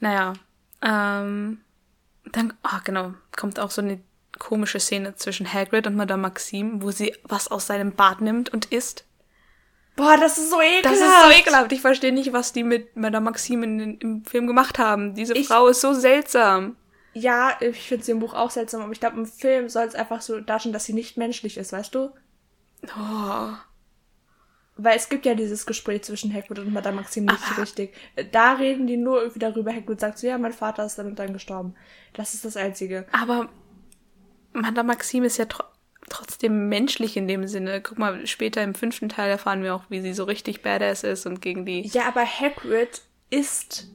Naja. 0.00 0.32
Ähm, 0.82 1.60
dann, 2.32 2.54
ah, 2.62 2.80
genau, 2.82 3.12
kommt 3.36 3.60
auch 3.60 3.70
so 3.70 3.82
eine 3.82 4.00
komische 4.38 4.80
Szene 4.80 5.14
zwischen 5.16 5.52
Hagrid 5.52 5.86
und 5.86 5.96
Madame 5.96 6.22
Maxime, 6.22 6.82
wo 6.82 6.90
sie 6.90 7.14
was 7.24 7.48
aus 7.48 7.66
seinem 7.66 7.92
Bart 7.92 8.20
nimmt 8.20 8.52
und 8.52 8.66
isst. 8.66 9.04
Boah, 9.96 10.16
das 10.16 10.38
ist 10.38 10.50
so 10.50 10.60
ekelhaft. 10.60 10.84
Das 10.86 10.94
ist 11.00 11.22
so 11.24 11.30
ekelhaft. 11.40 11.72
Ich 11.72 11.80
verstehe 11.80 12.12
nicht, 12.12 12.32
was 12.32 12.52
die 12.52 12.64
mit 12.64 12.96
Madame 12.96 13.24
Maxime 13.26 13.64
in, 13.64 13.98
im 13.98 14.24
Film 14.24 14.46
gemacht 14.46 14.78
haben. 14.78 15.14
Diese 15.14 15.34
Ich- 15.34 15.46
Frau 15.46 15.68
ist 15.68 15.80
so 15.82 15.92
seltsam. 15.92 16.76
Ja, 17.12 17.56
ich 17.60 17.80
finde 17.86 18.04
sie 18.04 18.10
im 18.12 18.18
Buch 18.18 18.34
auch 18.34 18.50
seltsam, 18.50 18.80
aber 18.82 18.90
ich 18.92 18.98
glaube, 18.98 19.18
im 19.18 19.26
Film 19.26 19.68
soll 19.68 19.84
es 19.84 19.94
einfach 19.94 20.20
so 20.20 20.40
darstellen, 20.40 20.72
dass 20.72 20.84
sie 20.86 20.94
nicht 20.94 21.16
menschlich 21.16 21.58
ist, 21.58 21.72
weißt 21.72 21.94
du? 21.94 22.10
Oh. 22.98 23.48
Weil 24.76 24.96
es 24.96 25.08
gibt 25.08 25.24
ja 25.24 25.34
dieses 25.34 25.66
Gespräch 25.66 26.02
zwischen 26.02 26.34
Hagrid 26.34 26.58
und 26.58 26.72
Madame 26.72 26.96
Maxime 26.96 27.26
nicht 27.30 27.44
so 27.44 27.52
Aber- 27.52 27.62
richtig. 27.62 27.94
Da 28.32 28.54
reden 28.54 28.86
die 28.88 28.96
nur 28.96 29.20
irgendwie 29.20 29.38
darüber. 29.38 29.72
Hagrid 29.72 30.00
sagt 30.00 30.18
so, 30.18 30.26
ja, 30.26 30.36
mein 30.36 30.52
Vater 30.52 30.84
ist 30.84 30.98
damit 30.98 31.18
dann 31.18 31.32
gestorben. 31.32 31.74
Das 32.12 32.34
ist 32.34 32.44
das 32.44 32.56
Einzige. 32.56 33.06
Aber 33.12 33.48
Madame 34.52 34.88
Maxime 34.88 35.26
ist 35.26 35.36
ja 35.36 35.44
tro 35.46 35.64
trotzdem 36.10 36.68
menschlich 36.68 37.16
in 37.16 37.26
dem 37.28 37.46
Sinne. 37.46 37.80
Guck 37.80 37.98
mal, 37.98 38.26
später 38.26 38.62
im 38.62 38.74
fünften 38.74 39.08
Teil 39.08 39.30
erfahren 39.30 39.62
wir 39.62 39.74
auch, 39.74 39.84
wie 39.88 40.00
sie 40.02 40.12
so 40.12 40.24
richtig 40.24 40.60
badass 40.62 41.02
ist 41.02 41.24
und 41.24 41.40
gegen 41.40 41.64
die. 41.64 41.80
Ja, 41.88 42.06
aber 42.08 42.26
Hagrid 42.26 43.00
isst 43.30 43.86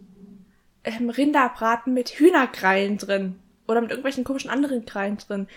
ähm, 0.84 1.10
Rinderbraten 1.10 1.94
mit 1.94 2.10
Hühnerkrallen 2.10 2.98
drin. 2.98 3.38
Oder 3.68 3.82
mit 3.82 3.92
irgendwelchen 3.92 4.24
komischen 4.24 4.50
anderen 4.50 4.86
Krallen 4.86 5.18
drin. 5.18 5.48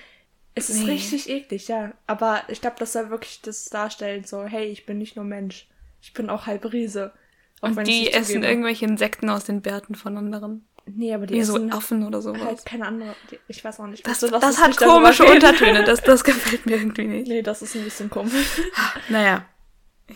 Es 0.54 0.68
ist 0.70 0.80
Nee. 0.84 0.92
richtig 0.92 1.28
eklig, 1.30 1.68
ja. 1.68 1.92
Aber 2.06 2.42
ich 2.48 2.60
glaube, 2.60 2.76
das 2.78 2.92
soll 2.92 3.10
wirklich 3.10 3.40
das 3.42 3.64
darstellen, 3.66 4.24
so, 4.24 4.44
hey, 4.44 4.66
ich 4.66 4.84
bin 4.86 4.98
nicht 4.98 5.16
nur 5.16 5.24
Mensch. 5.24 5.66
Ich 6.02 6.12
bin 6.12 6.28
auch 6.30 6.46
halb 6.46 6.70
Riese. 6.72 7.12
Und 7.60 7.86
die 7.86 8.12
essen 8.12 8.26
zugebe. 8.34 8.46
irgendwelche 8.48 8.84
Insekten 8.84 9.30
aus 9.30 9.44
den 9.44 9.62
Bärten 9.62 9.94
von 9.94 10.16
anderen. 10.18 10.66
Nee, 10.84 11.14
aber 11.14 11.26
die 11.26 11.34
Wie 11.34 11.42
so 11.42 11.56
essen 11.56 11.72
Affen 11.72 12.04
oder 12.04 12.20
sowas. 12.20 12.42
halt 12.42 12.64
keine 12.66 12.86
andere. 12.86 13.14
Ich 13.46 13.64
weiß 13.64 13.78
auch 13.80 13.86
nicht. 13.86 14.04
das 14.06 14.20
Lass 14.22 14.40
das 14.40 14.60
hat 14.60 14.76
komische. 14.76 15.24
Untertöne. 15.24 15.84
Das, 15.84 16.00
das 16.04 16.24
gefällt 16.24 16.66
mir 16.66 16.76
irgendwie 16.76 17.04
nicht. 17.06 17.28
Nee, 17.28 17.42
das 17.42 17.62
ist 17.62 17.76
ein 17.76 17.84
bisschen 17.84 18.10
komisch. 18.10 18.60
Naja. 19.08 19.44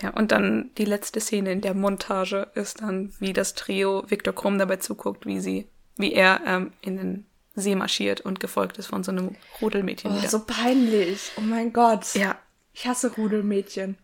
Ja, 0.02 0.10
und 0.10 0.32
dann 0.32 0.70
die 0.76 0.84
letzte 0.84 1.20
Szene 1.20 1.52
in 1.52 1.60
der 1.62 1.72
Montage 1.72 2.48
ist 2.54 2.82
dann, 2.82 3.14
wie 3.20 3.32
das 3.32 3.54
Trio 3.54 4.04
Viktor 4.10 4.34
Krumm 4.34 4.58
dabei 4.58 4.76
zuguckt, 4.76 5.24
wie 5.24 5.38
sie, 5.40 5.68
wie 5.96 6.12
er 6.12 6.40
ähm, 6.44 6.72
in 6.82 6.96
den 6.96 7.26
See 7.56 7.74
marschiert 7.74 8.20
und 8.20 8.38
gefolgt 8.38 8.78
ist 8.78 8.86
von 8.88 9.02
so 9.02 9.10
einem 9.10 9.34
Rudelmädchen 9.60 10.12
Oh, 10.12 10.16
wieder. 10.18 10.28
so 10.28 10.44
peinlich. 10.44 11.32
Oh 11.36 11.40
mein 11.40 11.72
Gott. 11.72 12.14
Ja, 12.14 12.38
Ich 12.72 12.86
hasse 12.86 13.14
Rudelmädchen. 13.16 13.96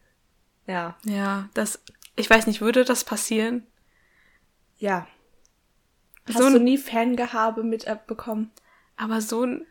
Ja. 0.66 0.96
ja, 1.04 1.48
das, 1.54 1.80
ich 2.16 2.28
weiß 2.30 2.46
nicht, 2.46 2.60
würde 2.60 2.84
das 2.84 3.04
passieren? 3.04 3.66
Ja. 4.78 5.06
Hast 6.26 6.38
So 6.38 6.44
ein- 6.44 6.52
du 6.54 6.60
nie 6.60 6.78
Fangehabe 6.78 7.62
mitbekommen? 7.62 8.50
Aber 8.96 9.20
so 9.20 9.44
ein, 9.44 9.66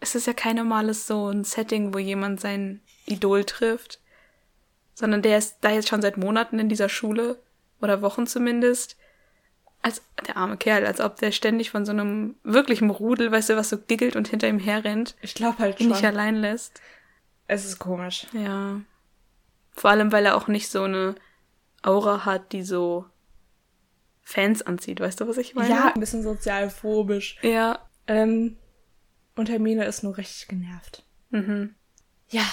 es 0.00 0.14
ist 0.14 0.26
ja 0.26 0.32
kein 0.32 0.56
normales 0.56 1.06
so 1.06 1.28
ein 1.28 1.44
Setting, 1.44 1.94
wo 1.94 1.98
jemand 1.98 2.40
sein 2.40 2.80
Idol 3.06 3.44
trifft, 3.44 4.00
sondern 4.94 5.22
der 5.22 5.38
ist 5.38 5.58
da 5.60 5.70
jetzt 5.70 5.88
schon 5.88 6.02
seit 6.02 6.16
Monaten 6.16 6.58
in 6.58 6.68
dieser 6.68 6.88
Schule 6.88 7.40
oder 7.80 8.02
Wochen 8.02 8.26
zumindest. 8.26 8.96
Als 9.82 10.02
der 10.26 10.36
arme 10.36 10.56
Kerl, 10.58 10.84
als 10.84 11.00
ob 11.00 11.16
der 11.16 11.32
ständig 11.32 11.70
von 11.70 11.86
so 11.86 11.92
einem 11.92 12.36
wirklichen 12.44 12.90
Rudel, 12.90 13.32
weißt 13.32 13.48
du, 13.50 13.56
was 13.56 13.70
so 13.70 13.78
giggelt 13.78 14.14
und 14.14 14.28
hinter 14.28 14.46
ihm 14.48 14.58
herrennt, 14.58 15.16
Ich 15.22 15.34
glaube 15.34 15.58
halt 15.58 15.80
ihn 15.80 15.84
schon. 15.88 15.92
nicht 15.96 16.04
allein 16.04 16.36
lässt. 16.36 16.80
es 17.46 17.64
ist 17.64 17.78
komisch. 17.78 18.26
Ja. 18.32 18.80
Vor 19.76 19.90
allem, 19.90 20.12
weil 20.12 20.26
er 20.26 20.36
auch 20.36 20.48
nicht 20.48 20.68
so 20.70 20.82
eine 20.82 21.14
Aura 21.82 22.24
hat, 22.26 22.52
die 22.52 22.62
so 22.62 23.06
Fans 24.22 24.60
anzieht, 24.62 25.00
weißt 25.00 25.20
du, 25.20 25.26
was 25.28 25.38
ich 25.38 25.54
meine? 25.54 25.70
Ja, 25.70 25.92
ein 25.94 26.00
bisschen 26.00 26.22
sozialphobisch. 26.22 27.38
Ja. 27.42 27.78
Ähm, 28.06 28.58
und 29.36 29.48
Hermine 29.48 29.86
ist 29.86 30.02
nur 30.02 30.16
richtig 30.18 30.46
genervt. 30.48 31.04
Mhm. 31.30 31.74
Ja. 32.28 32.44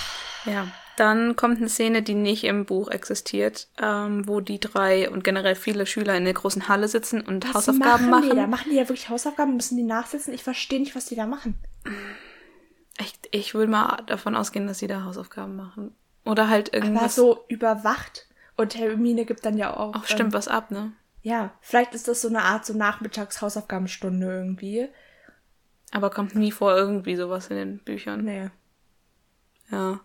Ja. 0.45 0.67
Dann 0.97 1.35
kommt 1.35 1.59
eine 1.59 1.69
Szene, 1.69 2.01
die 2.01 2.15
nicht 2.15 2.43
im 2.43 2.65
Buch 2.65 2.89
existiert, 2.89 3.67
ähm, 3.79 4.27
wo 4.27 4.39
die 4.41 4.59
drei 4.59 5.09
und 5.09 5.23
generell 5.23 5.53
viele 5.53 5.85
Schüler 5.85 6.17
in 6.17 6.25
der 6.25 6.33
großen 6.33 6.67
Halle 6.67 6.87
sitzen 6.87 7.21
und 7.21 7.47
Was 7.47 7.53
Hausaufgaben 7.53 8.09
machen. 8.09 8.23
Die 8.23 8.27
machen. 8.29 8.37
da? 8.39 8.47
Machen 8.47 8.71
die 8.71 8.77
ja 8.77 8.89
wirklich 8.89 9.07
Hausaufgaben? 9.07 9.55
Müssen 9.55 9.77
die 9.77 9.83
nachsitzen? 9.83 10.33
Ich 10.33 10.43
verstehe 10.43 10.79
nicht, 10.79 10.95
was 10.95 11.05
die 11.05 11.15
da 11.15 11.27
machen. 11.27 11.53
Ich, 12.99 13.13
ich 13.29 13.53
will 13.53 13.67
mal 13.67 14.01
davon 14.07 14.35
ausgehen, 14.35 14.65
dass 14.65 14.79
sie 14.79 14.87
da 14.87 15.03
Hausaufgaben 15.03 15.55
machen. 15.55 15.95
Oder 16.25 16.49
halt 16.49 16.73
Aber 16.73 16.83
irgendwas. 16.83 17.13
so 17.13 17.45
überwacht. 17.47 18.25
Und 18.55 18.75
Hermine 18.75 19.25
gibt 19.25 19.45
dann 19.45 19.55
ja 19.55 19.77
auch. 19.77 19.95
auch 19.95 20.05
stimmt 20.05 20.33
was 20.33 20.47
ab, 20.47 20.71
ne? 20.71 20.77
Ähm, 20.79 20.93
ja, 21.21 21.51
vielleicht 21.61 21.93
ist 21.93 22.07
das 22.07 22.21
so 22.21 22.27
eine 22.27 22.41
Art 22.41 22.65
so 22.65 22.73
Nachmittags-Hausaufgabenstunde 22.73 24.25
irgendwie. 24.25 24.87
Aber 25.91 26.09
kommt 26.09 26.35
nie 26.35 26.51
vor 26.51 26.75
irgendwie 26.75 27.15
sowas 27.15 27.49
in 27.49 27.57
den 27.57 27.77
Büchern. 27.79 28.23
Nee. 28.23 28.49
Ja. 29.69 29.99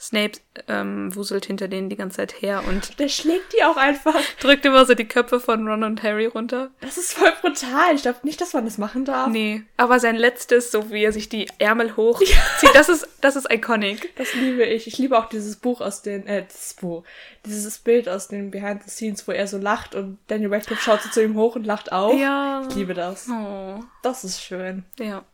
Snape 0.00 0.38
ähm, 0.66 1.14
wuselt 1.14 1.44
hinter 1.44 1.68
denen 1.68 1.90
die 1.90 1.96
ganze 1.96 2.16
Zeit 2.16 2.40
her 2.40 2.62
und 2.66 2.98
Der 2.98 3.08
schlägt 3.08 3.52
die 3.52 3.62
auch 3.64 3.76
einfach. 3.76 4.18
drückt 4.40 4.64
immer 4.64 4.86
so 4.86 4.94
die 4.94 5.06
Köpfe 5.06 5.40
von 5.40 5.68
Ron 5.68 5.84
und 5.84 6.02
Harry 6.02 6.24
runter. 6.24 6.70
Das 6.80 6.96
ist 6.96 7.12
voll 7.12 7.32
brutal. 7.42 7.94
Ich 7.94 8.02
glaube 8.02 8.20
nicht, 8.22 8.40
dass 8.40 8.54
man 8.54 8.64
das 8.64 8.78
machen 8.78 9.04
darf. 9.04 9.28
Nee, 9.28 9.62
aber 9.76 10.00
sein 10.00 10.16
letztes, 10.16 10.70
so 10.72 10.90
wie 10.90 11.04
er 11.04 11.12
sich 11.12 11.28
die 11.28 11.48
Ärmel 11.58 11.96
hochzieht, 11.96 12.34
das 12.74 12.88
ist, 12.88 13.06
das 13.20 13.36
ist 13.36 13.52
iconic. 13.52 14.16
Das 14.16 14.32
liebe 14.32 14.64
ich. 14.64 14.86
Ich 14.86 14.96
liebe 14.96 15.18
auch 15.18 15.28
dieses 15.28 15.56
Buch 15.56 15.82
aus 15.82 16.00
den, 16.00 16.26
äh, 16.26 16.44
das 16.46 16.74
Buch, 16.80 17.04
dieses 17.44 17.78
Bild 17.78 18.08
aus 18.08 18.28
den 18.28 18.50
Behind 18.50 18.82
the 18.82 18.90
Scenes, 18.90 19.28
wo 19.28 19.32
er 19.32 19.46
so 19.46 19.58
lacht 19.58 19.94
und 19.94 20.18
Daniel 20.28 20.54
Radcliffe 20.54 20.80
schaut 20.82 21.02
so 21.02 21.10
zu 21.10 21.22
ihm 21.22 21.34
hoch 21.36 21.56
und 21.56 21.66
lacht 21.66 21.92
auch. 21.92 22.18
Ja. 22.18 22.62
Ich 22.68 22.74
liebe 22.74 22.94
das. 22.94 23.28
Oh, 23.30 23.80
Das 24.02 24.24
ist 24.24 24.42
schön. 24.42 24.84
ja. 24.98 25.24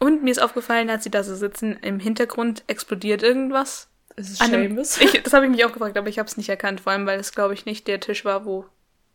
Und 0.00 0.22
mir 0.24 0.30
ist 0.30 0.40
aufgefallen, 0.42 0.90
als 0.90 1.04
sie 1.04 1.10
da 1.10 1.22
so 1.22 1.36
sitzen, 1.36 1.76
im 1.82 2.00
Hintergrund 2.00 2.64
explodiert 2.66 3.22
irgendwas. 3.22 3.88
Es 4.16 4.30
ist 4.30 4.40
An 4.42 4.52
einem-. 4.54 4.78
Ich, 4.78 5.22
das 5.22 5.32
habe 5.32 5.44
ich 5.44 5.50
mich 5.50 5.64
auch 5.64 5.72
gefragt, 5.72 5.96
aber 5.96 6.08
ich 6.08 6.18
habe 6.18 6.26
es 6.28 6.36
nicht 6.36 6.48
erkannt, 6.48 6.80
vor 6.80 6.92
allem 6.92 7.06
weil 7.06 7.20
es, 7.20 7.32
glaube 7.32 7.54
ich, 7.54 7.66
nicht 7.66 7.86
der 7.86 8.00
Tisch 8.00 8.24
war, 8.24 8.44
wo. 8.44 8.66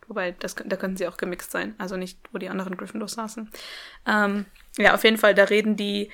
Wobei, 0.07 0.31
das, 0.39 0.53
da 0.63 0.75
könnten 0.75 0.97
sie 0.97 1.07
auch 1.07 1.17
gemixt 1.17 1.49
sein. 1.51 1.73
Also 1.79 1.97
nicht, 1.97 2.19
wo 2.31 2.37
die 2.37 2.49
anderen 2.49 2.77
Gryffindors 2.77 3.13
saßen. 3.13 3.49
Ähm, 4.05 4.45
ja, 4.77 4.93
auf 4.93 5.03
jeden 5.03 5.17
Fall, 5.17 5.33
da 5.33 5.45
reden 5.45 5.75
die 5.75 6.11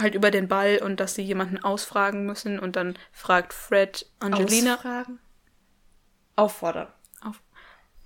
halt 0.00 0.14
über 0.14 0.30
den 0.30 0.48
Ball 0.48 0.78
und 0.82 0.98
dass 1.00 1.14
sie 1.14 1.22
jemanden 1.22 1.58
ausfragen 1.62 2.24
müssen 2.24 2.58
und 2.58 2.76
dann 2.76 2.96
fragt 3.12 3.52
Fred 3.52 4.06
Angelina. 4.20 4.74
Ausfragen? 4.76 5.18
Auffordern. 6.36 6.88
Auf, 7.20 7.42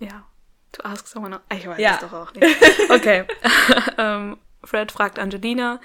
ja, 0.01 0.27
to 0.73 0.83
ask 0.83 1.07
someone. 1.07 1.41
Ich 1.53 1.67
weiß 1.67 1.79
Ja. 1.79 1.95
es 1.95 2.01
doch 2.01 2.13
auch 2.13 2.35
nicht. 2.35 2.57
Okay. 2.91 3.25
ähm, 3.99 4.37
Fred 4.65 4.93
fragt 4.93 5.19
Angelina, 5.19 5.81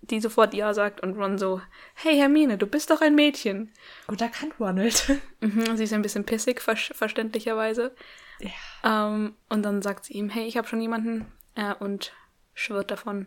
die 0.00 0.20
sofort 0.20 0.54
Ja 0.54 0.74
sagt 0.74 1.00
und 1.02 1.16
Ron 1.18 1.38
so, 1.38 1.60
hey 1.94 2.16
Hermine, 2.16 2.58
du 2.58 2.66
bist 2.66 2.90
doch 2.90 3.00
ein 3.00 3.14
Mädchen. 3.14 3.72
Gut 4.06 4.20
erkannt, 4.20 4.54
Ronald. 4.58 5.18
Mhm, 5.40 5.76
sie 5.76 5.84
ist 5.84 5.92
ein 5.92 6.02
bisschen 6.02 6.24
pissig, 6.24 6.60
ver 6.60 6.74
verständlicherweise. 6.74 7.94
ja. 8.40 9.06
Ähm, 9.06 9.36
und 9.48 9.62
dann 9.62 9.82
sagt 9.82 10.04
sie 10.04 10.14
ihm, 10.14 10.30
hey, 10.30 10.46
ich 10.46 10.56
habe 10.56 10.66
schon 10.66 10.80
jemanden 10.80 11.26
äh, 11.54 11.74
und 11.74 12.12
schwirrt 12.54 12.90
davon. 12.90 13.26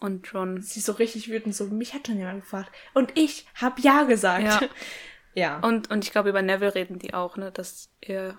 Und 0.00 0.32
Ron, 0.34 0.62
Sie 0.62 0.80
ist 0.80 0.86
so 0.86 0.92
richtig 0.92 1.28
wütend, 1.28 1.54
so, 1.54 1.66
mich 1.66 1.94
hat 1.94 2.06
schon 2.06 2.18
jemand 2.18 2.40
gefragt. 2.42 2.70
Und 2.94 3.16
ich 3.16 3.46
hab 3.54 3.78
Ja 3.80 4.02
gesagt. 4.04 4.44
Ja. 4.44 4.60
ja. 5.34 5.58
und, 5.60 5.90
und 5.90 6.04
ich 6.04 6.10
glaube, 6.12 6.28
über 6.28 6.42
Neville 6.42 6.74
reden 6.74 6.98
die 6.98 7.14
auch, 7.14 7.36
ne, 7.36 7.50
dass 7.52 7.90
er 8.00 8.36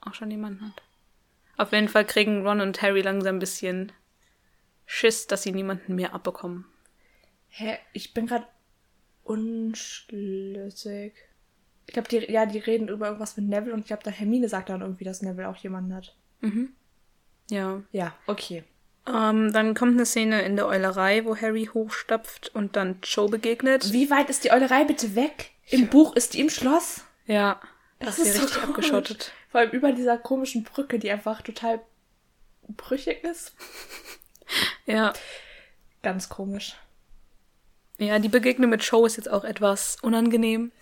auch 0.00 0.14
schon 0.14 0.30
jemanden 0.30 0.66
hat. 0.66 0.82
Auf 1.56 1.72
jeden 1.72 1.88
Fall 1.88 2.04
kriegen 2.04 2.46
Ron 2.46 2.60
und 2.60 2.80
Harry 2.82 3.02
langsam 3.02 3.36
ein 3.36 3.40
bisschen 3.40 3.92
Schiss, 4.94 5.26
dass 5.26 5.42
sie 5.42 5.52
niemanden 5.52 5.94
mehr 5.94 6.12
abbekommen. 6.12 6.66
Hä, 7.48 7.78
ich 7.94 8.12
bin 8.12 8.26
gerade 8.26 8.46
unschlüssig. 9.24 11.14
Ich 11.86 11.94
glaube, 11.94 12.08
die, 12.10 12.30
ja, 12.30 12.44
die 12.44 12.58
reden 12.58 12.88
über 12.88 13.06
irgendwas 13.06 13.38
mit 13.38 13.48
Neville 13.48 13.72
und 13.72 13.80
ich 13.80 13.86
glaube, 13.86 14.02
der 14.02 14.12
Hermine 14.12 14.50
sagt 14.50 14.68
dann 14.68 14.82
irgendwie, 14.82 15.04
dass 15.04 15.22
Neville 15.22 15.48
auch 15.48 15.56
jemanden 15.56 15.94
hat. 15.94 16.14
Ja. 17.48 17.82
Ja, 17.90 18.14
okay. 18.26 18.64
Ähm, 19.06 19.50
dann 19.52 19.74
kommt 19.74 19.92
eine 19.92 20.04
Szene 20.04 20.42
in 20.42 20.56
der 20.56 20.66
Eulerei, 20.66 21.24
wo 21.24 21.36
Harry 21.36 21.70
hochstapft 21.72 22.54
und 22.54 22.76
dann 22.76 22.98
Joe 23.02 23.30
begegnet. 23.30 23.92
Wie 23.94 24.10
weit 24.10 24.28
ist 24.28 24.44
die 24.44 24.52
Eulerei 24.52 24.84
bitte 24.84 25.14
weg? 25.16 25.52
Im 25.70 25.88
Buch 25.88 26.14
ist 26.16 26.34
die 26.34 26.40
im 26.40 26.50
Schloss. 26.50 27.02
Ja, 27.26 27.60
Das 27.98 28.16
das 28.16 28.26
ist 28.26 28.26
ist 28.28 28.34
so 28.36 28.42
richtig 28.42 28.62
komisch. 28.62 28.68
abgeschottet. 28.92 29.32
Vor 29.50 29.60
allem 29.60 29.70
über 29.70 29.92
dieser 29.92 30.18
komischen 30.18 30.64
Brücke, 30.64 30.98
die 30.98 31.10
einfach 31.10 31.40
total 31.40 31.80
brüchig 32.68 33.24
ist. 33.24 33.54
Ja. 34.86 35.12
Ganz 36.02 36.28
komisch. 36.28 36.76
Ja, 37.98 38.18
die 38.18 38.28
Begegnung 38.28 38.70
mit 38.70 38.82
Joe 38.82 39.06
ist 39.06 39.16
jetzt 39.16 39.30
auch 39.30 39.44
etwas 39.44 39.96
unangenehm. 40.02 40.72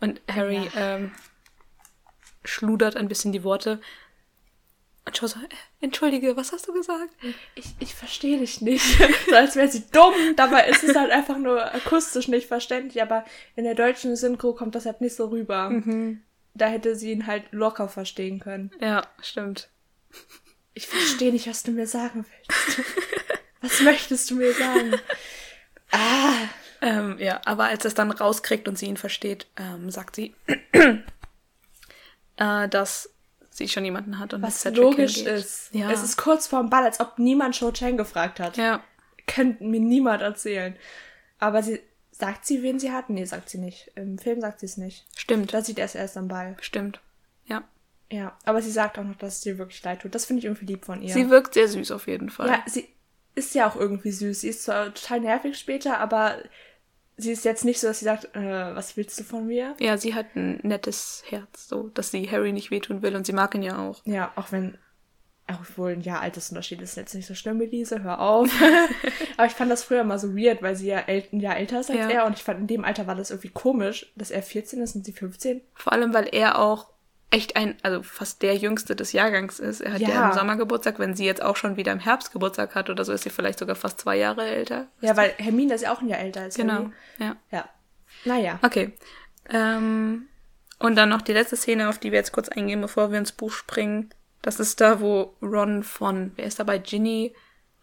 Und 0.00 0.20
Harry 0.30 0.70
ähm, 0.76 1.12
schludert 2.44 2.96
ein 2.96 3.08
bisschen 3.08 3.32
die 3.32 3.44
Worte. 3.44 3.80
Und 5.06 5.16
Joe 5.18 5.28
so, 5.28 5.38
äh, 5.40 5.48
entschuldige, 5.80 6.36
was 6.36 6.52
hast 6.52 6.68
du 6.68 6.74
gesagt? 6.74 7.10
Ich, 7.54 7.74
ich 7.78 7.94
verstehe 7.94 8.38
dich 8.38 8.60
nicht. 8.60 8.84
so 9.28 9.34
als 9.34 9.56
wäre 9.56 9.68
sie 9.68 9.84
dumm. 9.90 10.36
Dabei 10.36 10.68
ist 10.68 10.84
es 10.84 10.94
halt 10.96 11.10
einfach 11.10 11.38
nur 11.38 11.74
akustisch 11.74 12.28
nicht 12.28 12.46
verständlich. 12.46 13.00
Aber 13.02 13.24
in 13.54 13.64
der 13.64 13.74
deutschen 13.74 14.14
Synchro 14.16 14.52
kommt 14.52 14.74
das 14.74 14.84
halt 14.84 15.00
nicht 15.00 15.16
so 15.16 15.26
rüber. 15.28 15.70
Da 16.54 16.66
hätte 16.66 16.96
sie 16.96 17.12
ihn 17.12 17.26
halt 17.26 17.44
locker 17.52 17.88
verstehen 17.88 18.40
können. 18.40 18.70
Ja, 18.80 19.06
stimmt. 19.22 19.70
Ich 20.76 20.86
verstehe 20.86 21.32
nicht, 21.32 21.46
was 21.48 21.62
du 21.62 21.70
mir 21.72 21.86
sagen 21.86 22.26
willst. 22.46 22.80
Was 23.62 23.80
möchtest 23.80 24.30
du 24.30 24.34
mir 24.36 24.52
sagen? 24.52 24.94
Ah, 25.90 26.34
Ähm, 26.82 27.16
ja, 27.18 27.40
aber 27.46 27.64
als 27.64 27.86
es 27.86 27.94
dann 27.94 28.10
rauskriegt 28.10 28.68
und 28.68 28.76
sie 28.76 28.84
ihn 28.86 28.98
versteht, 28.98 29.46
ähm, 29.56 29.90
sagt 29.90 30.14
sie, 30.16 30.34
äh, 32.36 32.68
dass 32.68 33.10
sie 33.50 33.68
schon 33.68 33.84
jemanden 33.86 34.18
hat 34.18 34.34
und 34.34 34.42
was 34.42 34.60
Cedric 34.60 34.82
logisch 34.82 35.14
hingeht. 35.14 35.32
ist. 35.34 35.70
Ja. 35.72 35.90
Es 35.90 36.02
ist 36.02 36.18
kurz 36.18 36.46
vorm 36.46 36.68
Ball, 36.68 36.84
als 36.84 37.00
ob 37.00 37.18
niemand 37.18 37.58
Cho 37.58 37.72
Chang 37.72 37.96
gefragt 37.96 38.38
hat. 38.40 38.56
ja, 38.58 38.82
Könnte 39.26 39.64
mir 39.64 39.80
niemand 39.80 40.20
erzählen. 40.22 40.76
Aber 41.38 41.62
sie 41.62 41.80
sagt 42.12 42.44
sie, 42.46 42.62
wen 42.62 42.78
sie 42.78 42.92
hat? 42.92 43.08
Nee, 43.10 43.24
sagt 43.24 43.48
sie 43.48 43.58
nicht. 43.58 43.90
Im 43.96 44.18
Film 44.18 44.40
sagt 44.42 44.60
sie 44.60 44.66
es 44.66 44.76
nicht. 44.76 45.06
stimmt, 45.16 45.52
Da 45.54 45.62
sieht 45.62 45.78
er 45.78 45.86
es 45.86 45.94
erst 45.94 46.16
am 46.18 46.28
Ball. 46.28 46.56
stimmt. 46.60 47.00
Ja. 47.46 47.64
Ja, 48.10 48.36
aber 48.44 48.62
sie 48.62 48.70
sagt 48.70 48.98
auch 48.98 49.04
noch, 49.04 49.16
dass 49.16 49.38
es 49.38 49.46
ihr 49.46 49.58
wirklich 49.58 49.82
leid 49.82 50.02
tut. 50.02 50.14
Das 50.14 50.26
finde 50.26 50.38
ich 50.40 50.44
irgendwie 50.44 50.66
lieb 50.66 50.84
von 50.84 51.02
ihr. 51.02 51.12
Sie 51.12 51.28
wirkt 51.30 51.54
sehr 51.54 51.66
süß 51.68 51.90
auf 51.90 52.06
jeden 52.06 52.30
Fall. 52.30 52.48
ja, 52.48 52.62
sie 52.66 52.86
ist 53.34 53.54
ja 53.54 53.68
auch 53.68 53.76
irgendwie 53.76 54.12
süß. 54.12 54.40
Sie 54.42 54.48
ist 54.48 54.62
zwar 54.64 54.94
total 54.94 55.20
nervig 55.20 55.58
später, 55.58 55.98
aber 55.98 56.36
sie 57.16 57.32
ist 57.32 57.44
jetzt 57.44 57.64
nicht 57.64 57.80
so, 57.80 57.88
dass 57.88 57.98
sie 57.98 58.04
sagt, 58.04 58.34
äh, 58.36 58.74
was 58.76 58.96
willst 58.96 59.18
du 59.18 59.24
von 59.24 59.46
mir? 59.46 59.74
Ja, 59.80 59.96
sie 59.98 60.14
hat 60.14 60.36
ein 60.36 60.60
nettes 60.62 61.24
Herz, 61.28 61.68
so, 61.68 61.88
dass 61.88 62.10
sie 62.12 62.30
Harry 62.30 62.52
nicht 62.52 62.70
wehtun 62.70 63.02
will 63.02 63.16
und 63.16 63.26
sie 63.26 63.32
mag 63.32 63.54
ihn 63.54 63.62
ja 63.62 63.78
auch. 63.78 64.02
Ja, 64.04 64.32
auch 64.36 64.52
wenn, 64.52 64.78
auch 65.48 65.58
wohl 65.76 65.92
ein 65.92 66.00
Jahr 66.00 66.20
Altersunterschied 66.20 66.80
ist 66.82 66.96
jetzt 66.96 67.14
nicht 67.14 67.26
so 67.26 67.34
schlimm, 67.34 67.60
Elise, 67.60 68.02
hör 68.02 68.20
auf. 68.20 68.50
aber 69.36 69.46
ich 69.46 69.52
fand 69.52 69.70
das 69.70 69.82
früher 69.82 70.04
mal 70.04 70.18
so 70.18 70.36
weird, 70.36 70.62
weil 70.62 70.76
sie 70.76 70.88
ja 70.88 70.98
äl- 71.00 71.30
ein 71.32 71.40
Jahr 71.40 71.56
älter 71.56 71.80
ist 71.80 71.90
als 71.90 71.98
Ja. 71.98 72.08
er 72.10 72.26
und 72.26 72.36
ich 72.36 72.42
fand, 72.44 72.60
in 72.60 72.66
dem 72.68 72.84
Alter 72.84 73.06
war 73.06 73.14
das 73.16 73.30
irgendwie 73.30 73.50
komisch, 73.50 74.12
dass 74.16 74.30
er 74.30 74.42
14 74.42 74.80
ist 74.82 74.94
und 74.96 75.04
sie 75.04 75.12
15. 75.12 75.60
Vor 75.74 75.92
allem, 75.92 76.14
weil 76.14 76.28
er 76.32 76.58
auch 76.58 76.90
echt 77.30 77.56
ein, 77.56 77.76
also 77.82 78.02
fast 78.02 78.42
der 78.42 78.54
Jüngste 78.56 78.94
des 78.96 79.12
Jahrgangs 79.12 79.58
ist. 79.58 79.80
Er 79.80 79.94
hat 79.94 80.00
ja, 80.00 80.08
Ja. 80.08 80.28
im 80.28 80.32
Sommer 80.36 80.56
Geburtstag. 80.56 80.98
Wenn 80.98 81.14
sie 81.16 81.24
jetzt 81.26 81.42
auch 81.42 81.56
schon 81.56 81.76
wieder 81.76 81.92
im 81.92 81.98
Herbst 81.98 82.32
Geburtstag 82.32 82.74
hat 82.74 82.88
oder 82.88 83.04
so, 83.04 83.12
ist 83.12 83.24
sie 83.24 83.30
vielleicht 83.30 83.58
sogar 83.58 83.74
fast 83.76 84.00
zwei 84.00 84.16
Jahre 84.16 84.46
älter. 84.46 84.86
Ja, 85.00 85.16
weil 85.16 85.34
Hermine 85.38 85.74
ist 85.74 85.82
ja 85.82 85.92
auch 85.92 86.00
ein 86.00 86.08
Jahr 86.08 86.20
älter 86.20 86.42
als 86.42 86.54
Genau, 86.56 86.74
Harry. 86.74 86.90
ja. 87.18 87.36
Ja. 87.50 87.68
Naja. 88.24 88.58
Okay. 88.62 88.92
Ähm, 89.50 90.28
und 90.78 90.96
dann 90.96 91.08
noch 91.08 91.22
die 91.22 91.32
letzte 91.32 91.56
Szene, 91.56 91.88
auf 91.88 91.98
die 91.98 92.12
wir 92.12 92.18
jetzt 92.18 92.32
kurz 92.32 92.48
eingehen, 92.48 92.80
bevor 92.80 93.10
wir 93.10 93.18
ins 93.18 93.32
Buch 93.32 93.52
springen. 93.52 94.10
Das 94.42 94.60
ist 94.60 94.80
da, 94.80 95.00
wo 95.00 95.34
Ron 95.42 95.82
von, 95.82 96.32
wer 96.36 96.46
ist 96.46 96.58
dabei, 96.60 96.78
Ginny 96.78 97.34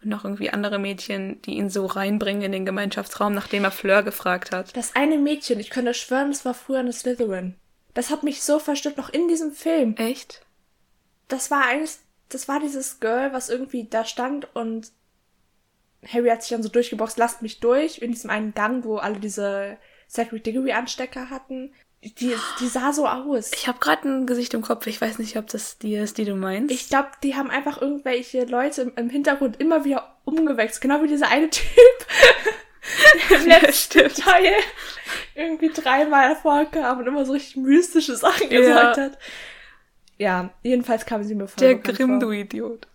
und 0.02 0.08
noch 0.08 0.24
irgendwie 0.24 0.50
andere 0.50 0.78
Mädchen, 0.78 1.40
die 1.42 1.54
ihn 1.56 1.70
so 1.70 1.86
reinbringen 1.86 2.42
in 2.42 2.52
den 2.52 2.66
Gemeinschaftsraum, 2.66 3.34
nachdem 3.34 3.64
er 3.64 3.70
Fleur 3.70 4.02
gefragt 4.02 4.52
hat. 4.52 4.76
Das 4.76 4.94
eine 4.96 5.18
Mädchen, 5.18 5.60
ich 5.60 5.70
könnte 5.70 5.92
schwören, 5.94 6.30
das 6.30 6.44
war 6.44 6.54
früher 6.54 6.78
eine 6.80 6.92
Slytherin. 6.92 7.56
Das 7.94 8.10
hat 8.10 8.24
mich 8.24 8.42
so 8.42 8.58
verstört, 8.58 8.96
noch 8.96 9.08
in 9.08 9.28
diesem 9.28 9.52
Film. 9.52 9.96
Echt? 9.96 10.42
Das 11.28 11.50
war 11.50 11.64
eines, 11.64 12.00
das 12.28 12.48
war 12.48 12.60
dieses 12.60 13.00
Girl, 13.00 13.32
was 13.32 13.48
irgendwie 13.48 13.84
da 13.84 14.04
stand 14.04 14.54
und 14.54 14.92
Harry 16.06 16.28
hat 16.28 16.42
sich 16.42 16.50
dann 16.50 16.62
so 16.62 16.68
durchgeboxt, 16.68 17.16
lasst 17.18 17.42
mich 17.42 17.60
durch, 17.60 17.98
in 17.98 18.12
diesem 18.12 18.30
einen 18.30 18.52
Gang, 18.52 18.84
wo 18.84 18.96
alle 18.96 19.20
diese 19.20 19.78
Sacred 20.06 20.44
Diggory 20.44 20.72
Anstecker 20.72 21.30
hatten. 21.30 21.72
Die, 22.02 22.34
die 22.60 22.68
sah 22.68 22.92
so 22.92 23.08
aus. 23.08 23.52
Ich 23.54 23.66
habe 23.66 23.78
gerade 23.78 24.06
ein 24.06 24.26
Gesicht 24.26 24.52
im 24.52 24.60
Kopf. 24.60 24.86
Ich 24.86 25.00
weiß 25.00 25.18
nicht, 25.18 25.38
ob 25.38 25.46
das 25.46 25.78
die 25.78 25.94
ist, 25.94 26.18
die 26.18 26.26
du 26.26 26.34
meinst. 26.34 26.70
Ich 26.70 26.90
glaube, 26.90 27.08
die 27.22 27.34
haben 27.34 27.50
einfach 27.50 27.80
irgendwelche 27.80 28.44
Leute 28.44 28.82
im, 28.82 28.92
im 28.96 29.08
Hintergrund 29.08 29.58
immer 29.58 29.86
wieder 29.86 30.18
umgewechselt. 30.24 30.82
Genau 30.82 31.02
wie 31.02 31.08
dieser 31.08 31.28
eine 31.28 31.48
Typ 31.50 31.64
im 33.30 33.48
Ja, 33.48 33.58
letzten. 33.58 34.08
Teil 34.14 34.52
irgendwie 35.34 35.70
dreimal 35.70 36.36
vorkam 36.36 36.98
und 36.98 37.06
immer 37.06 37.24
so 37.24 37.32
richtig 37.32 37.56
mystische 37.56 38.16
Sachen 38.16 38.50
Ja. 38.50 38.60
gesagt 38.60 38.96
hat. 38.98 39.18
Ja, 40.18 40.50
jedenfalls 40.62 41.06
kam 41.06 41.24
sie 41.24 41.34
mir 41.34 41.48
voll 41.48 41.56
Der 41.58 41.74
Grimm, 41.76 42.20
du 42.20 42.30
Idiot. 42.30 42.86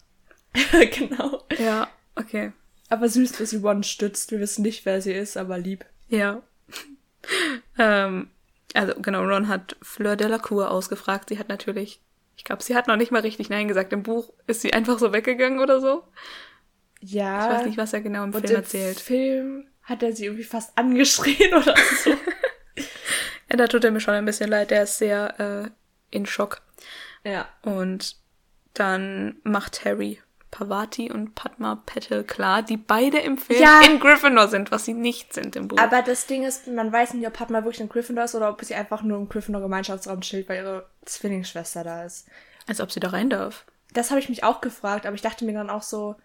vor. 0.54 0.80
genau. 0.86 1.43
Ja, 1.58 1.89
okay. 2.15 2.52
Aber 2.89 3.08
süß, 3.10 3.34
dass 3.34 3.49
sie 3.52 3.60
One 3.63 3.84
stützt. 3.84 4.32
Wir 4.32 4.39
wissen 4.39 4.62
nicht, 4.63 4.86
wer 4.86 5.02
sie 5.02 5.13
ist, 5.13 5.38
aber 5.38 5.58
lieb. 5.58 5.86
Ja. 6.08 6.41
ähm, 7.78 8.30
also 8.73 8.93
genau, 9.02 9.23
Ron 9.23 9.47
hat 9.47 9.75
Fleur 9.82 10.15
Delacour 10.15 10.71
ausgefragt. 10.71 11.30
Sie 11.30 11.38
hat 11.39 11.49
natürlich, 11.49 11.99
ich 12.38 12.43
glaube, 12.45 12.63
sie 12.63 12.75
hat 12.75 12.88
noch 12.88 12.95
nicht 12.95 13.12
mal 13.12 13.21
richtig 13.21 13.49
Nein 13.49 13.67
gesagt. 13.67 13.93
Im 13.93 14.04
Buch 14.04 14.32
ist 14.47 14.62
sie 14.62 14.73
einfach 14.73 14.97
so 14.97 15.12
weggegangen 15.13 15.60
oder 15.60 15.80
so. 15.82 16.04
Ja. 17.02 17.45
Ich 17.52 17.58
weiß 17.60 17.65
nicht, 17.67 17.78
was 17.78 17.93
er 17.93 18.02
genau 18.02 18.23
im 18.23 18.34
Film 18.34 18.56
erzählt. 18.56 18.99
Film 18.99 19.67
hat 19.89 20.04
er 20.04 20.13
sie 20.13 20.25
irgendwie 20.25 20.43
fast 20.43 20.78
angeschrien 20.78 21.54
oder 21.54 21.75
so. 22.04 22.15
Ja, 23.52 23.58
da 23.58 23.67
tut 23.67 23.84
er 23.84 23.89
mir 23.89 23.99
schon 23.99 24.13
ein 24.13 24.25
bisschen 24.25 24.49
leid. 24.52 24.69
Der 24.69 24.84
ist 24.84 24.99
sehr 24.99 25.39
äh, 25.39 26.15
in 26.15 26.28
Schock. 26.28 26.62
ja. 27.23 27.47
Und 27.63 28.15
dann 28.75 29.38
macht 29.43 29.84
Harry 29.86 30.21
Pavati 30.52 31.12
und 31.12 31.34
Padma 31.34 31.82
Patel 31.86 32.23
klar, 32.23 32.62
die 32.62 32.78
beide 32.78 33.17
im 33.19 33.38
Film 33.39 33.60
Ja. 33.62 33.82
in 33.84 33.99
Gryffindor 33.99 34.47
sind, 34.49 34.71
was 34.71 34.86
sie 34.86 34.93
nicht 34.93 35.34
sind 35.34 35.56
im 35.56 35.67
Buch. 35.67 35.80
Aber 35.80 36.04
das 36.04 36.28
Ding 36.28 36.43
ist, 36.43 36.67
man 36.67 36.91
weiß 36.93 37.15
nicht, 37.15 37.25
ob 37.28 37.34
Padma 37.34 37.63
wirklich 37.63 37.82
in 37.82 37.89
Gryffindor 37.89 38.25
ist 38.25 38.36
oder 38.36 38.49
ob 38.49 38.63
sie 38.63 38.75
einfach 38.75 39.02
nur 39.02 39.17
im 39.17 39.28
Gryffindor 39.28 39.63
Gemeinschaftsraum 39.63 40.21
chillt, 40.21 40.47
weil 40.47 40.58
ihre 40.63 40.88
Zwillingsschwester 41.06 41.84
da 41.84 42.04
ist. 42.04 42.28
Als 42.67 42.80
ob 42.82 42.91
sie 42.91 42.99
da 42.99 43.10
rein 43.10 43.30
darf. 43.32 43.65
Das 43.93 44.12
habe 44.12 44.19
ich 44.19 44.30
mich 44.30 44.43
auch 44.43 44.62
gefragt, 44.62 45.08
aber 45.08 45.15
ich 45.15 45.23
dachte 45.23 45.43
mir 45.43 45.54
dann 45.54 45.71
auch 45.71 45.84
so, 45.84 46.15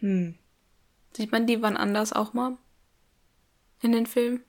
hm, 0.00 0.36
Sieht 1.16 1.30
man 1.32 1.46
die 1.46 1.62
wann 1.62 1.76
anders 1.76 2.12
auch 2.12 2.34
mal? 2.34 2.56
In 3.82 3.92
den 3.92 4.06
Film? 4.06 4.42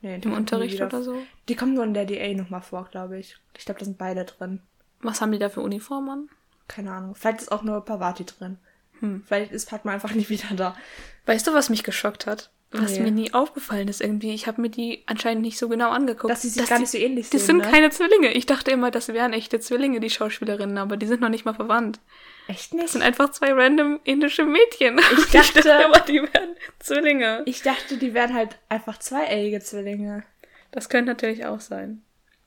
nee, 0.00 0.18
die 0.18 0.28
Im 0.28 0.34
Unterricht 0.34 0.80
oder 0.80 1.02
so? 1.02 1.16
Die 1.48 1.56
kommen 1.56 1.74
nur 1.74 1.84
in 1.84 1.94
der 1.94 2.04
DA 2.06 2.32
nochmal 2.34 2.62
vor, 2.62 2.88
glaube 2.90 3.18
ich. 3.18 3.36
Ich 3.56 3.64
glaube, 3.64 3.80
da 3.80 3.84
sind 3.84 3.98
beide 3.98 4.24
drin. 4.24 4.60
Was 5.00 5.20
haben 5.20 5.32
die 5.32 5.38
da 5.38 5.48
für 5.48 5.60
Uniformen 5.60 6.08
an? 6.10 6.28
Keine 6.68 6.92
Ahnung. 6.92 7.14
Vielleicht 7.14 7.40
ist 7.42 7.52
auch 7.52 7.62
nur 7.62 7.84
Pavati 7.84 8.24
drin. 8.24 8.58
Hm. 9.00 9.22
Vielleicht 9.26 9.52
ist 9.52 9.68
Padma 9.70 9.92
einfach 9.92 10.12
nie 10.14 10.28
wieder 10.28 10.54
da. 10.54 10.76
Weißt 11.26 11.46
du, 11.46 11.54
was 11.54 11.70
mich 11.70 11.82
geschockt 11.84 12.26
hat? 12.26 12.50
Was 12.70 12.92
Nee. 12.92 13.04
mir 13.04 13.10
nie 13.12 13.32
aufgefallen 13.32 13.88
ist 13.88 14.02
irgendwie. 14.02 14.32
Ich 14.34 14.46
habe 14.46 14.60
mir 14.60 14.68
die 14.68 15.02
anscheinend 15.06 15.42
nicht 15.42 15.58
so 15.58 15.68
genau 15.70 15.90
angeguckt. 15.90 16.30
Dass 16.30 16.42
sie 16.42 16.50
sich 16.50 16.66
gar 16.68 16.78
nicht 16.78 16.90
so 16.90 16.98
ähnlich 16.98 17.30
Die 17.30 17.38
sehen, 17.38 17.46
sind 17.46 17.56
ne? 17.58 17.70
keine 17.70 17.88
Zwillinge. 17.90 18.32
Ich 18.34 18.44
dachte 18.44 18.70
immer, 18.70 18.90
das 18.90 19.08
wären 19.08 19.32
echte 19.32 19.58
Zwillinge, 19.58 20.00
die 20.00 20.10
Schauspielerinnen, 20.10 20.76
aber 20.76 20.98
die 20.98 21.06
sind 21.06 21.22
noch 21.22 21.30
nicht 21.30 21.46
mal 21.46 21.54
verwandt. 21.54 21.98
Echt 22.48 22.72
Das 22.72 22.80
nicht? 22.80 22.88
sind 22.90 23.02
einfach 23.02 23.30
zwei 23.30 23.52
random 23.52 24.00
indische 24.04 24.44
Mädchen. 24.44 24.98
Ich 25.18 25.26
dachte- 25.32 25.60
immer, 25.60 26.00
die 26.00 26.22
wären 26.22 26.56
Zwillinge. 26.80 27.42
Ich 27.46 27.62
dachte, 27.62 27.96
die 27.98 28.14
wären 28.14 28.34
halt 28.34 28.58
einfach 28.68 28.98
zweieige 28.98 29.60
Zwillinge. 29.60 30.24
Das 30.70 30.88
könnte 30.88 31.12
natürlich 31.12 31.46
auch 31.46 31.60
sein. 31.60 32.02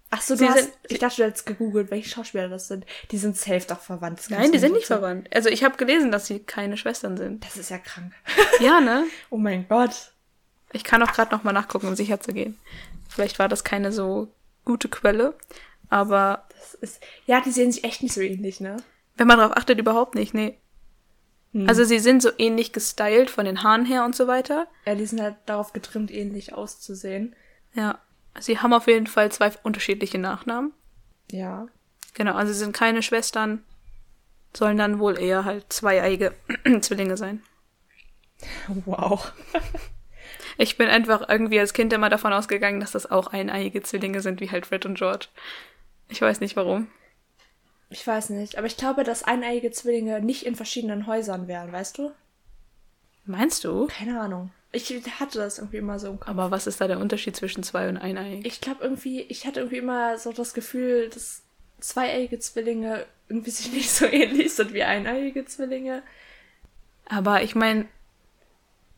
Ach 0.10 0.22
so, 0.22 0.34
du 0.34 0.40
Sie 0.40 0.50
hast, 0.50 0.58
sind- 0.64 0.74
ich 0.90 1.00
dachte, 1.00 1.18
du 1.18 1.24
hättest 1.28 1.46
gegoogelt, 1.46 1.90
welche 1.90 2.10
Schauspieler 2.10 2.50
das 2.50 2.68
sind. 2.68 2.86
Die 3.12 3.18
sind 3.18 3.38
safe 3.38 3.66
doch 3.68 3.80
verwandt. 3.80 4.20
Das 4.20 4.30
Nein, 4.30 4.52
die 4.52 4.60
sind 4.60 4.74
nicht 4.74 4.88
so- 4.88 4.96
verwandt. 4.96 5.34
Also 5.34 5.50
ich 5.50 5.64
habe 5.64 5.78
gelesen, 5.78 6.12
dass 6.12 6.26
sie 6.28 6.40
keine 6.40 6.76
Schwestern 6.78 7.16
sind. 7.16 7.46
Das 7.46 7.56
ist 7.56 7.70
ja 7.70 7.78
krank. 7.78 8.12
Ja, 8.60 8.82
ne? 8.82 9.06
Oh 9.30 9.38
mein 9.38 9.68
Gott. 9.68 10.12
Ich 10.74 10.84
kann 10.84 11.02
auch 11.04 11.14
gerade 11.14 11.34
noch 11.34 11.44
mal 11.44 11.54
nachgucken, 11.54 11.88
um 11.88 11.96
sicher 11.96 12.20
zu 12.20 12.34
gehen. 12.34 12.58
Vielleicht 13.10 13.40
war 13.40 13.48
das 13.50 13.64
keine 13.64 13.92
so 13.92 14.28
gute 14.66 14.88
Quelle, 14.90 15.34
aber 15.90 16.48
Das 16.58 16.74
ist, 16.76 17.02
ja, 17.26 17.42
die 17.42 17.52
sehen 17.52 17.72
sich 17.72 17.84
echt 17.84 18.04
nicht 18.04 18.14
so 18.14 18.22
ähnlich, 18.22 18.60
ne? 18.62 18.78
Wenn 19.22 19.28
man 19.28 19.38
darauf 19.38 19.56
achtet, 19.56 19.78
überhaupt 19.78 20.16
nicht, 20.16 20.34
nee. 20.34 20.58
Hm. 21.54 21.70
Also 21.70 21.84
sie 21.84 22.00
sind 22.00 22.24
so 22.24 22.32
ähnlich 22.40 22.74
gestylt 22.74 23.30
von 23.30 23.46
den 23.46 23.62
Haaren 23.62 23.86
her 23.86 24.04
und 24.04 24.16
so 24.16 24.26
weiter. 24.26 24.66
Ja, 24.88 24.96
die 24.96 25.06
sind 25.06 25.22
halt 25.22 25.36
darauf 25.46 25.74
getrimmt, 25.74 26.10
ähnlich 26.10 26.54
auszusehen. 26.54 27.36
Ja. 27.76 28.00
Sie 28.40 28.58
haben 28.58 28.74
auf 28.74 28.88
jeden 28.88 29.06
Fall 29.06 29.32
zwei 29.32 29.52
unterschiedliche 29.62 30.18
Nachnamen. 30.18 30.74
Ja. 31.30 31.68
Genau, 32.16 32.34
also 32.34 32.52
sie 32.52 32.58
sind 32.58 32.74
keine 32.74 33.04
Schwestern, 33.04 33.64
sollen 34.58 34.78
dann 34.78 34.98
wohl 34.98 35.20
eher 35.20 35.46
halt 35.46 35.72
zweieige 35.72 36.34
Zwillinge 36.82 37.16
sein. 37.16 37.44
Wow. 38.86 39.34
Ich 40.58 40.78
bin 40.78 40.90
einfach 40.90 41.30
irgendwie 41.30 41.60
als 41.60 41.74
Kind 41.74 41.94
immer 41.94 42.10
davon 42.10 42.34
ausgegangen, 42.34 42.80
dass 42.80 42.92
das 42.92 43.10
auch 43.10 43.28
eineiige 43.28 43.84
Zwillinge 43.84 44.22
sind, 44.22 44.42
wie 44.42 44.50
halt 44.50 44.66
Fred 44.66 44.88
und 44.88 44.98
George. 44.98 45.28
Ich 46.10 46.22
weiß 46.22 46.40
nicht 46.40 46.56
warum. 46.56 46.88
Ich 47.92 48.08
weiß 48.08 48.30
nicht, 48.30 48.58
aber 48.58 48.68
ich 48.68 48.78
glaube, 48.78 49.04
dass 49.04 49.24
eineiige 49.24 49.70
Zwillinge 49.70 50.22
nicht 50.22 50.46
in 50.46 50.56
verschiedenen 50.56 51.08
Häusern 51.08 51.48
wären, 51.48 51.72
weißt 51.74 51.98
du? 51.98 52.12
Meinst 53.26 53.66
du? 53.66 53.88
Keine 53.88 54.20
Ahnung. 54.20 54.52
Ich 54.72 54.90
hatte 55.20 55.40
das 55.40 55.58
irgendwie 55.60 55.78
immer 55.78 56.00
so 56.00 56.08
im 56.12 56.20
Kopf. 56.20 56.30
Aber 56.30 56.50
was 56.50 56.66
ist 56.66 56.80
da 56.80 56.88
der 56.88 57.00
Unterschied 57.00 57.36
zwischen 57.36 57.64
zwei 57.64 57.90
und 57.90 57.98
eineig? 57.98 58.46
Ich 58.46 58.62
glaube 58.62 58.84
irgendwie, 58.84 59.22
ich 59.24 59.46
hatte 59.46 59.60
irgendwie 59.60 59.78
immer 59.80 60.18
so 60.18 60.32
das 60.32 60.54
Gefühl, 60.54 61.10
dass 61.10 61.42
zweieige 61.82 62.40
Zwillinge 62.40 63.06
irgendwie 63.28 63.52
sich 63.52 63.72
nicht 63.74 63.92
so 63.92 64.06
ähnlich 64.06 64.54
sind 64.54 64.74
wie 64.74 64.84
eineiige 64.84 65.46
Zwillinge. 65.46 66.02
Aber 67.10 67.42
ich 67.44 67.56
meine, 67.56 67.88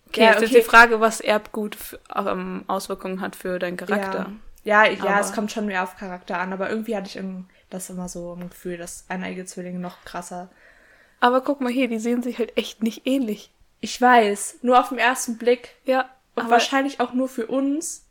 okay, 0.10 0.22
Ja, 0.22 0.32
es 0.36 0.44
ist 0.44 0.52
okay. 0.52 0.60
die 0.60 0.66
Frage, 0.66 1.00
was 1.00 1.20
Erbgut 1.20 1.76
für, 1.76 2.00
ähm, 2.16 2.64
Auswirkungen 2.68 3.22
hat 3.22 3.36
für 3.36 3.58
deinen 3.58 3.78
Charakter. 3.78 4.32
Ja, 4.64 4.86
ja, 4.86 5.06
ja 5.06 5.20
es 5.20 5.34
kommt 5.34 5.52
schon 5.52 5.66
mehr 5.66 5.82
auf 5.82 5.98
Charakter 5.98 6.38
an, 6.38 6.54
aber 6.54 6.70
irgendwie 6.70 6.96
hatte 6.96 7.08
ich 7.08 7.16
irgendwie 7.16 7.46
das 7.74 7.90
immer 7.90 8.08
so 8.10 8.34
im 8.40 8.50
Gefühl, 8.50 8.78
dass 8.78 9.06
eineige 9.10 9.46
Zwillinge 9.46 9.80
noch 9.80 10.04
krasser. 10.06 10.50
Aber 11.20 11.42
guck 11.42 11.62
mal 11.62 11.72
hier, 11.72 11.88
die 11.88 12.00
sehen 12.00 12.22
sich 12.24 12.38
halt 12.38 12.58
echt 12.58 12.84
nicht 12.84 13.06
ähnlich. 13.08 13.50
Ich 13.82 14.00
weiß, 14.00 14.60
nur 14.62 14.80
auf 14.80 14.90
den 14.90 14.98
ersten 14.98 15.38
Blick 15.38 15.76
Ja, 15.86 16.10
und 16.36 16.50
wahrscheinlich 16.50 17.00
auch 17.00 17.14
nur 17.14 17.28
für 17.30 17.48
uns. 17.48 18.04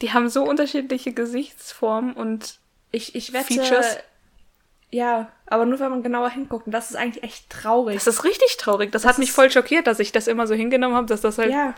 die 0.00 0.12
haben 0.12 0.28
so 0.28 0.44
unterschiedliche 0.44 1.12
Gesichtsformen 1.12 2.12
und 2.14 2.58
Ich, 2.90 3.14
ich 3.14 3.32
wette. 3.32 3.46
Features? 3.54 3.96
Ja, 4.90 5.30
aber 5.46 5.66
nur 5.66 5.78
wenn 5.80 5.90
man 5.90 6.02
genauer 6.02 6.30
hinguckt. 6.30 6.66
Und 6.66 6.72
das 6.72 6.88
ist 6.90 6.96
eigentlich 6.96 7.22
echt 7.22 7.50
traurig. 7.50 7.96
das 7.96 8.06
ist 8.06 8.24
richtig 8.24 8.56
traurig. 8.56 8.90
Das, 8.92 9.02
Das 9.02 9.10
hat 9.10 9.18
mich 9.18 9.28
ist- 9.28 9.34
voll 9.34 9.50
schockiert, 9.50 9.86
dass 9.86 9.98
ich 9.98 10.12
das 10.12 10.26
immer 10.28 10.46
so 10.46 10.54
hingenommen 10.54 10.94
habe, 10.96 11.06
dass 11.06 11.20
das 11.20 11.36
halt 11.36 11.50
ja, 11.52 11.74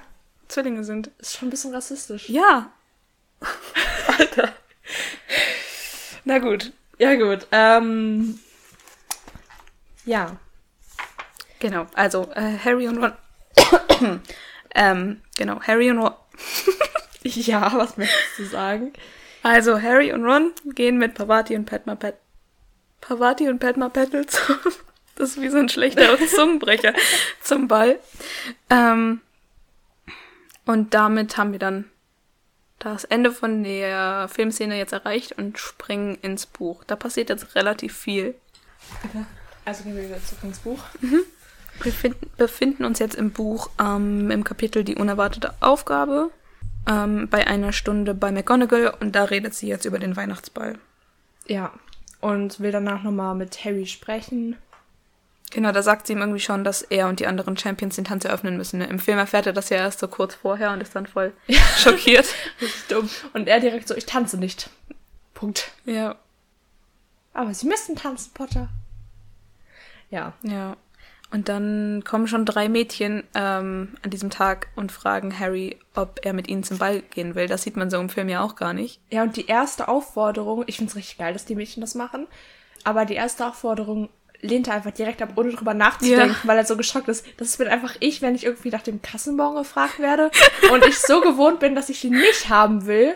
Zwillinge 0.48 0.84
sind. 0.84 1.10
ist 1.18 1.36
schon 1.36 1.48
ein 1.48 1.50
bisschen 1.50 1.74
rassistisch. 1.74 2.28
Ja. 2.28 2.70
Alter. 4.18 4.52
Na 6.24 6.38
gut. 6.38 6.72
Ja, 7.00 7.14
gut. 7.14 7.46
Ähm, 7.50 8.38
ja. 10.04 10.36
Genau, 11.58 11.86
also 11.94 12.30
äh, 12.34 12.58
Harry 12.62 12.88
und 12.88 12.98
Ron. 12.98 13.12
ähm, 14.74 15.22
genau, 15.34 15.62
Harry 15.62 15.90
und 15.90 15.98
Ron. 15.98 16.14
Ja, 17.22 17.70
was 17.74 17.98
möchtest 17.98 18.38
du 18.38 18.44
sagen? 18.44 18.94
Also 19.42 19.80
Harry 19.80 20.12
und 20.12 20.24
Ron 20.24 20.52
gehen 20.74 20.96
mit 20.98 21.14
Pavati 21.14 21.54
und 21.56 21.66
Padma 21.66 21.94
Pet. 21.94 22.16
Pavati 23.00 23.48
und 23.48 23.58
Padma 23.58 23.88
Petal 23.88 24.26
zum. 24.26 24.56
Das 25.16 25.30
ist 25.30 25.40
wie 25.42 25.50
so 25.50 25.58
ein 25.58 25.68
schlechter 25.68 26.18
Zungenbrecher 26.34 26.94
zum 27.42 27.68
Ball. 27.68 27.98
Ähm, 28.70 29.20
und 30.64 30.94
damit 30.94 31.36
haben 31.36 31.52
wir 31.52 31.58
dann 31.58 31.90
das 32.80 33.04
Ende 33.04 33.30
von 33.30 33.62
der 33.62 34.26
Filmszene 34.28 34.76
jetzt 34.76 34.92
erreicht 34.92 35.32
und 35.38 35.58
springen 35.58 36.16
ins 36.22 36.46
Buch. 36.46 36.82
Da 36.84 36.96
passiert 36.96 37.28
jetzt 37.28 37.54
relativ 37.54 37.96
viel. 37.96 38.34
Also 39.64 39.84
gehen 39.84 39.94
wir 39.94 40.04
wieder 40.04 40.24
zurück 40.24 40.42
ins 40.42 40.58
Buch. 40.58 40.82
Wir 41.82 41.92
finden, 41.92 42.30
befinden 42.36 42.84
uns 42.84 42.98
jetzt 42.98 43.14
im 43.14 43.30
Buch 43.30 43.70
ähm, 43.80 44.30
im 44.30 44.44
Kapitel 44.44 44.84
Die 44.84 44.96
unerwartete 44.96 45.54
Aufgabe 45.60 46.30
ähm, 46.86 47.28
bei 47.28 47.46
einer 47.46 47.72
Stunde 47.72 48.14
bei 48.14 48.32
McGonagall 48.32 48.94
und 49.00 49.14
da 49.14 49.24
redet 49.24 49.54
sie 49.54 49.68
jetzt 49.68 49.84
über 49.84 49.98
den 49.98 50.16
Weihnachtsball. 50.16 50.78
Ja. 51.46 51.72
Und 52.20 52.60
will 52.60 52.72
danach 52.72 53.02
nochmal 53.02 53.34
mit 53.34 53.64
Harry 53.64 53.86
sprechen. 53.86 54.56
Genau, 55.50 55.72
da 55.72 55.82
sagt 55.82 56.06
sie 56.06 56.12
ihm 56.12 56.20
irgendwie 56.20 56.40
schon, 56.40 56.62
dass 56.62 56.82
er 56.82 57.08
und 57.08 57.18
die 57.18 57.26
anderen 57.26 57.56
Champions 57.56 57.96
den 57.96 58.04
Tanz 58.04 58.24
eröffnen 58.24 58.56
müssen. 58.56 58.78
Ne? 58.78 58.86
Im 58.86 59.00
Film 59.00 59.18
erfährt 59.18 59.46
er 59.46 59.52
das 59.52 59.68
ja 59.68 59.78
erst 59.78 59.98
so 59.98 60.06
kurz 60.06 60.34
vorher 60.34 60.70
und 60.70 60.80
ist 60.80 60.94
dann 60.94 61.06
voll 61.06 61.32
schockiert. 61.76 62.26
Richtig 62.60 62.86
dumm. 62.88 63.10
Und 63.32 63.48
er 63.48 63.58
direkt 63.58 63.88
so, 63.88 63.96
ich 63.96 64.06
tanze 64.06 64.38
nicht. 64.38 64.70
Punkt. 65.34 65.72
Ja, 65.84 66.16
Aber 67.32 67.52
sie 67.54 67.66
müssen 67.66 67.96
tanzen, 67.96 68.32
Potter. 68.32 68.68
Ja. 70.10 70.34
ja. 70.42 70.76
Und 71.32 71.48
dann 71.48 72.02
kommen 72.04 72.26
schon 72.26 72.44
drei 72.44 72.68
Mädchen 72.68 73.22
ähm, 73.34 73.96
an 74.02 74.10
diesem 74.10 74.30
Tag 74.30 74.68
und 74.74 74.90
fragen 74.90 75.38
Harry, 75.38 75.78
ob 75.94 76.20
er 76.24 76.32
mit 76.32 76.48
ihnen 76.48 76.64
zum 76.64 76.78
Ball 76.78 77.02
gehen 77.02 77.36
will. 77.36 77.46
Das 77.46 77.62
sieht 77.62 77.76
man 77.76 77.88
so 77.88 77.98
im 78.00 78.08
Film 78.08 78.28
ja 78.28 78.42
auch 78.42 78.56
gar 78.56 78.72
nicht. 78.72 79.00
Ja, 79.10 79.22
und 79.22 79.36
die 79.36 79.46
erste 79.46 79.88
Aufforderung, 79.88 80.64
ich 80.66 80.78
find's 80.78 80.96
richtig 80.96 81.18
geil, 81.18 81.32
dass 81.32 81.44
die 81.44 81.54
Mädchen 81.54 81.80
das 81.80 81.94
machen, 81.94 82.26
aber 82.82 83.04
die 83.04 83.14
erste 83.14 83.46
Aufforderung 83.46 84.08
lehnt 84.42 84.68
er 84.68 84.74
einfach 84.74 84.90
direkt 84.92 85.20
ab, 85.22 85.32
ohne 85.36 85.52
drüber 85.52 85.74
nachzudenken, 85.74 86.36
Ja. 86.42 86.48
weil 86.48 86.58
er 86.58 86.64
so 86.64 86.76
geschockt 86.76 87.08
ist. 87.08 87.26
Das 87.36 87.56
bin 87.56 87.68
einfach 87.68 87.94
ich, 88.00 88.22
wenn 88.22 88.34
ich 88.34 88.44
irgendwie 88.44 88.70
nach 88.70 88.82
dem 88.82 89.02
Kassenbon 89.02 89.56
gefragt 89.56 89.98
werde 89.98 90.30
und 90.72 90.84
ich 90.86 90.98
so 90.98 91.20
gewohnt 91.20 91.60
bin, 91.60 91.74
dass 91.74 91.88
ich 91.88 92.04
ihn 92.04 92.18
nicht 92.18 92.48
haben 92.48 92.86
will, 92.86 93.14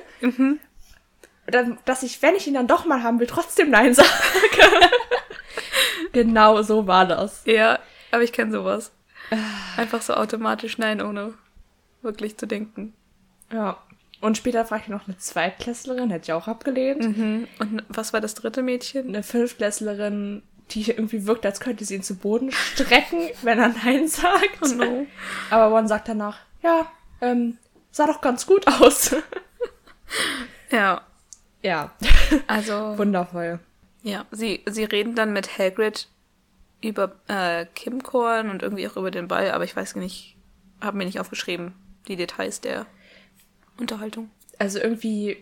dann, 1.47 1.79
dass 1.85 2.03
ich, 2.03 2.20
wenn 2.22 2.35
ich 2.35 2.47
ihn 2.47 2.55
dann 2.55 2.66
doch 2.66 2.85
mal 2.85 3.03
haben 3.03 3.20
will, 3.20 3.27
trotzdem 3.27 3.70
Nein 3.70 3.95
sage. 3.95 4.09
genau 6.12 6.62
so 6.62 6.87
war 6.87 7.07
das. 7.07 7.43
Ja, 7.47 7.79
aber 8.11 8.22
ich 8.22 8.33
kenne 8.33 8.53
sowas. 8.53 8.93
Einfach 9.77 10.03
so 10.03 10.14
automatisch 10.14 10.79
nein, 10.79 11.01
ohne 11.01 11.35
wirklich 12.03 12.37
zu 12.37 12.47
denken. 12.47 12.93
Ja. 13.53 13.79
Und 14.20 14.39
später 14.39 14.64
fragte 14.64 14.87
ich 14.87 14.91
noch 14.91 15.07
eine 15.07 15.18
Zweitklässlerin, 15.18 16.11
hätte 16.11 16.25
ich 16.25 16.33
auch 16.33 16.49
abgelehnt. 16.49 17.16
Mhm. 17.16 17.49
Und 17.59 17.83
was 17.89 18.12
war 18.12 18.20
das 18.20 18.35
dritte 18.35 18.62
Mädchen? 18.62 19.09
eine 19.09 19.22
Fünftklässlerin, 19.22 20.43
die 20.71 20.91
irgendwie 20.91 21.27
wirkt, 21.27 21.45
als 21.47 21.61
könnte 21.61 21.85
sie 21.85 21.95
ihn 21.95 22.03
zu 22.03 22.17
Boden 22.17 22.51
strecken, 22.53 23.31
wenn 23.43 23.59
er 23.59 23.69
Nein 23.69 24.09
sagt. 24.09 24.59
Oh 24.62 24.67
no. 24.69 25.07
Aber 25.51 25.75
One 25.75 25.89
sagt 25.89 26.09
danach, 26.09 26.39
ja, 26.62 26.91
ähm, 27.21 27.59
sah 27.91 28.07
doch 28.07 28.21
ganz 28.21 28.47
gut 28.47 28.67
aus. 28.67 29.15
Ja, 30.71 31.03
Ja, 31.62 31.93
also 32.47 32.99
wundervoll. 32.99 33.59
ja, 34.03 34.27
sie 34.31 34.62
sie 34.67 34.85
reden 34.85 35.15
dann 35.15 35.33
mit 35.33 35.59
Hagrid 35.59 36.09
über 36.83 37.12
äh, 37.27 37.65
Kimcorn 37.75 38.51
und 38.51 38.62
irgendwie 38.62 38.87
auch 38.87 38.99
über 38.99 39.11
den 39.11 39.29
Ball, 39.29 39.51
aber 39.51 39.65
ich 39.65 39.75
weiß 39.75 39.97
nicht, 39.97 40.37
habe 40.83 40.99
mir 40.99 41.07
nicht 41.07 41.21
aufgeschrieben 41.21 41.73
die 42.07 42.17
Details 42.17 42.61
der 42.61 42.85
Unterhaltung. 43.79 44.31
Also 44.59 44.79
irgendwie 44.79 45.39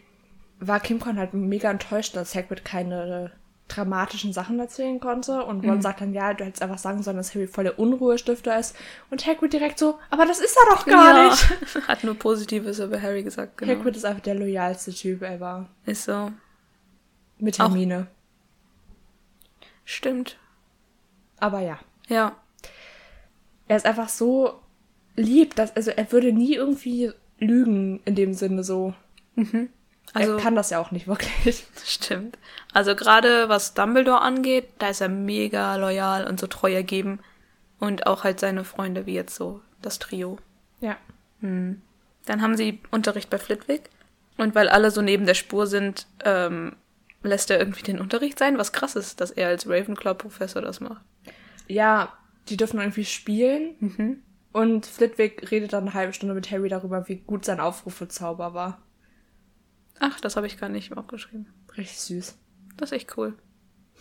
war 0.60 0.78
Kim 0.78 1.00
Korn 1.00 1.18
halt 1.18 1.34
mega 1.34 1.68
enttäuscht, 1.72 2.14
dass 2.14 2.36
Hagrid 2.36 2.64
keine 2.64 3.32
dramatischen 3.68 4.32
Sachen 4.32 4.58
erzählen 4.58 5.00
konnte. 5.00 5.44
Und 5.44 5.64
Ron 5.64 5.80
sagt 5.80 6.00
dann, 6.00 6.12
ja, 6.12 6.34
du 6.34 6.44
hättest 6.44 6.62
einfach 6.62 6.78
sagen 6.78 7.02
sollen, 7.02 7.16
dass 7.16 7.34
Harry 7.34 7.46
voll 7.46 7.64
der 7.64 7.78
Unruhestifter 7.78 8.58
ist. 8.58 8.76
Und 9.10 9.26
Hagrid 9.26 9.52
direkt 9.52 9.78
so, 9.78 9.98
aber 10.10 10.26
das 10.26 10.40
ist 10.40 10.56
er 10.56 10.74
doch 10.74 10.84
gar 10.86 11.24
nicht. 11.28 11.48
Hat 11.88 12.04
nur 12.04 12.14
Positives 12.14 12.78
über 12.80 13.00
Harry 13.00 13.22
gesagt, 13.22 13.56
genau. 13.58 13.72
Hagrid 13.72 13.96
ist 13.96 14.04
einfach 14.04 14.22
der 14.22 14.34
loyalste 14.34 14.92
Typ 14.92 15.22
ever. 15.22 15.68
Ist 15.86 16.04
so. 16.04 16.30
Mit 17.38 17.58
Auch- 17.60 17.68
Hermine. 17.70 18.08
Stimmt. 19.84 20.38
Aber 21.38 21.60
ja. 21.60 21.78
Ja. 22.08 22.36
Er 23.68 23.76
ist 23.76 23.86
einfach 23.86 24.08
so 24.08 24.60
lieb, 25.16 25.54
dass, 25.56 25.74
also 25.74 25.90
er 25.90 26.10
würde 26.12 26.32
nie 26.32 26.54
irgendwie 26.54 27.10
lügen 27.38 28.00
in 28.04 28.14
dem 28.14 28.34
Sinne 28.34 28.62
so. 28.64 28.94
Also 30.14 30.36
er 30.36 30.42
kann 30.42 30.54
das 30.54 30.70
ja 30.70 30.78
auch 30.78 30.90
nicht 30.90 31.06
wirklich. 31.06 31.64
Stimmt. 31.84 32.38
Also 32.72 32.94
gerade 32.94 33.48
was 33.48 33.74
Dumbledore 33.74 34.20
angeht, 34.20 34.68
da 34.78 34.88
ist 34.88 35.00
er 35.00 35.08
mega 35.08 35.76
loyal 35.76 36.26
und 36.26 36.38
so 36.38 36.46
treu 36.46 36.72
ergeben. 36.72 37.20
Und 37.78 38.06
auch 38.06 38.22
halt 38.22 38.38
seine 38.38 38.64
Freunde, 38.64 39.06
wie 39.06 39.14
jetzt 39.14 39.34
so 39.34 39.60
das 39.80 39.98
Trio. 39.98 40.38
Ja. 40.80 40.96
Dann 41.40 42.42
haben 42.42 42.56
sie 42.56 42.80
Unterricht 42.90 43.30
bei 43.30 43.38
Flitwick. 43.38 43.90
Und 44.36 44.54
weil 44.54 44.68
alle 44.68 44.90
so 44.90 45.02
neben 45.02 45.26
der 45.26 45.34
Spur 45.34 45.66
sind, 45.66 46.06
ähm, 46.24 46.76
lässt 47.22 47.50
er 47.50 47.58
irgendwie 47.58 47.82
den 47.82 48.00
Unterricht 48.00 48.38
sein, 48.38 48.58
was 48.58 48.72
krass 48.72 48.96
ist, 48.96 49.20
dass 49.20 49.30
er 49.30 49.48
als 49.48 49.68
Ravenclaw-Professor 49.68 50.62
das 50.62 50.80
macht. 50.80 51.02
Ja, 51.68 52.12
die 52.48 52.56
dürfen 52.56 52.80
irgendwie 52.80 53.04
spielen. 53.04 53.74
Mhm. 53.80 54.22
Und 54.52 54.86
Flitwick 54.86 55.50
redet 55.50 55.72
dann 55.72 55.84
eine 55.84 55.94
halbe 55.94 56.12
Stunde 56.12 56.34
mit 56.34 56.50
Harry 56.50 56.68
darüber, 56.68 57.08
wie 57.08 57.16
gut 57.16 57.44
sein 57.44 57.60
Aufrufezauber 57.60 58.54
war. 58.54 58.80
Ach, 60.04 60.20
das 60.20 60.34
habe 60.34 60.48
ich 60.48 60.58
gar 60.58 60.68
nicht 60.68 60.96
aufgeschrieben. 60.96 61.46
Richtig 61.76 62.00
süß. 62.00 62.36
Das 62.76 62.90
ist 62.90 62.96
echt 62.96 63.16
cool. 63.16 63.34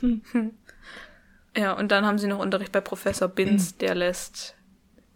Ja, 1.55 1.73
und 1.73 1.91
dann 1.91 2.05
haben 2.05 2.17
sie 2.17 2.27
noch 2.27 2.39
Unterricht 2.39 2.71
bei 2.71 2.79
Professor 2.79 3.27
Binz, 3.27 3.75
der 3.77 3.93
lässt 3.93 4.55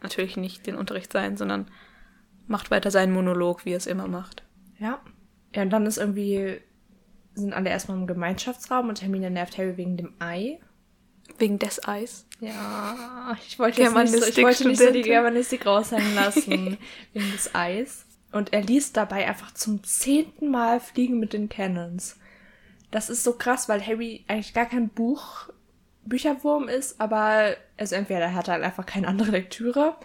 natürlich 0.01 0.35
nicht 0.35 0.67
den 0.67 0.75
Unterricht 0.75 1.13
sein, 1.13 1.37
sondern 1.37 1.71
macht 2.45 2.71
weiter 2.71 2.91
seinen 2.91 3.13
Monolog, 3.13 3.63
wie 3.63 3.71
er 3.71 3.77
es 3.77 3.87
immer 3.87 4.09
macht. 4.09 4.43
Ja. 4.77 4.99
Ja, 5.55 5.61
und 5.61 5.69
dann 5.69 5.85
ist 5.85 5.97
irgendwie, 5.97 6.59
sind 7.35 7.53
alle 7.53 7.69
erstmal 7.69 7.97
im 7.97 8.05
Gemeinschaftsraum 8.05 8.89
und 8.89 9.01
Hermine 9.01 9.31
nervt 9.31 9.57
Harry 9.57 9.77
wegen 9.77 9.95
dem 9.95 10.13
Ei. 10.19 10.59
Wegen 11.37 11.57
des 11.57 11.87
Eis. 11.87 12.27
Ja, 12.41 13.37
ich 13.47 13.57
wollte 13.57 13.81
jetzt 13.83 13.95
nicht 13.95 14.11
so, 14.11 14.25
ich 14.25 14.43
wollte 14.43 14.67
nicht 14.67 14.81
so 14.81 14.91
die. 14.91 15.03
Germanistik 15.03 15.65
raushängen 15.65 16.15
lassen. 16.15 16.77
wegen 17.13 17.31
des 17.31 17.55
Eis. 17.55 18.04
Und 18.35 18.51
er 18.51 18.61
liest 18.61 18.97
dabei 18.97 19.25
einfach 19.29 19.53
zum 19.53 19.81
zehnten 19.85 20.51
Mal 20.51 20.81
Fliegen 20.81 21.19
mit 21.19 21.31
den 21.31 21.47
Cannons. 21.47 22.19
Das 22.91 23.09
ist 23.09 23.23
so 23.23 23.31
krass, 23.31 23.69
weil 23.69 23.81
Harry 23.81 24.25
eigentlich 24.27 24.53
gar 24.53 24.65
kein 24.65 24.89
Buch, 24.89 25.47
Bücherwurm 26.03 26.67
ist, 26.67 26.99
aber, 26.99 27.55
also 27.77 27.95
entweder 27.95 28.19
er 28.19 28.33
hat 28.33 28.49
halt 28.49 28.61
einfach 28.61 28.85
keine 28.85 29.07
andere 29.07 29.31
Lektüre, 29.31 29.95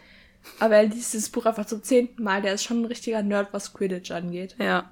aber 0.61 0.77
er 0.77 0.85
liest 0.85 1.13
dieses 1.13 1.29
Buch 1.29 1.45
einfach 1.45 1.67
zum 1.67 1.83
zehnten 1.83 2.23
Mal. 2.23 2.41
Der 2.41 2.55
ist 2.55 2.63
schon 2.63 2.83
ein 2.83 2.85
richtiger 2.85 3.21
Nerd, 3.25 3.53
was 3.53 3.73
Quidditch 3.75 4.13
angeht. 4.13 4.55
Ja, 4.61 4.89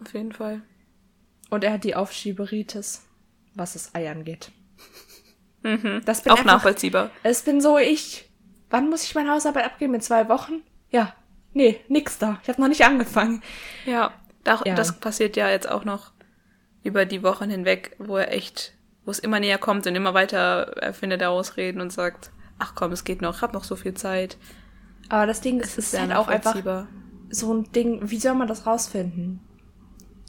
auf 0.00 0.14
jeden 0.14 0.30
Fall. 0.30 0.62
Und 1.50 1.64
er 1.64 1.72
hat 1.72 1.82
die 1.82 1.96
Aufschieberitis, 1.96 3.02
was 3.54 3.72
das 3.72 3.92
Ei 3.96 4.08
angeht. 4.08 4.52
Das 5.62 6.22
bin 6.22 6.30
Auch 6.30 6.38
einfach, 6.38 6.44
nachvollziehbar. 6.44 7.10
Es 7.24 7.42
bin 7.42 7.60
so 7.60 7.76
ich. 7.76 8.30
Wann 8.70 8.88
muss 8.88 9.02
ich 9.02 9.16
meine 9.16 9.32
Hausarbeit 9.32 9.64
abgeben? 9.64 9.94
In 9.94 10.00
zwei 10.00 10.28
Wochen? 10.28 10.62
Ja. 10.90 11.16
Nee, 11.58 11.80
nix 11.88 12.18
da. 12.18 12.38
Ich 12.44 12.48
habe 12.48 12.60
noch 12.60 12.68
nicht 12.68 12.84
angefangen. 12.84 13.42
Ja, 13.84 14.12
da, 14.44 14.62
Ja. 14.64 14.76
das 14.76 15.00
passiert 15.00 15.36
ja 15.36 15.50
jetzt 15.50 15.68
auch 15.68 15.84
noch 15.84 16.12
über 16.84 17.04
die 17.04 17.24
Wochen 17.24 17.50
hinweg, 17.50 17.96
wo 17.98 18.16
er 18.16 18.32
echt, 18.32 18.74
wo 19.04 19.10
es 19.10 19.18
immer 19.18 19.40
näher 19.40 19.58
kommt 19.58 19.84
und 19.88 19.96
immer 19.96 20.14
weiter 20.14 20.76
erfindet 20.80 21.20
er 21.20 21.30
Ausreden 21.30 21.80
und 21.80 21.92
sagt, 21.92 22.30
ach 22.60 22.76
komm, 22.76 22.92
es 22.92 23.02
geht 23.02 23.22
noch, 23.22 23.34
ich 23.34 23.42
hab 23.42 23.54
noch 23.54 23.64
so 23.64 23.74
viel 23.74 23.94
Zeit. 23.94 24.36
Aber 25.08 25.26
das 25.26 25.40
Ding 25.40 25.58
ist, 25.58 25.76
Es 25.76 25.92
ist 25.92 25.98
halt 26.00 26.12
auch 26.12 26.28
einfach 26.28 26.86
so 27.28 27.52
ein 27.52 27.72
Ding. 27.72 28.08
Wie 28.08 28.20
soll 28.20 28.34
man 28.34 28.46
das 28.46 28.64
rausfinden? 28.64 29.40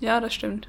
Ja, 0.01 0.19
das 0.21 0.34
stimmt. 0.34 0.67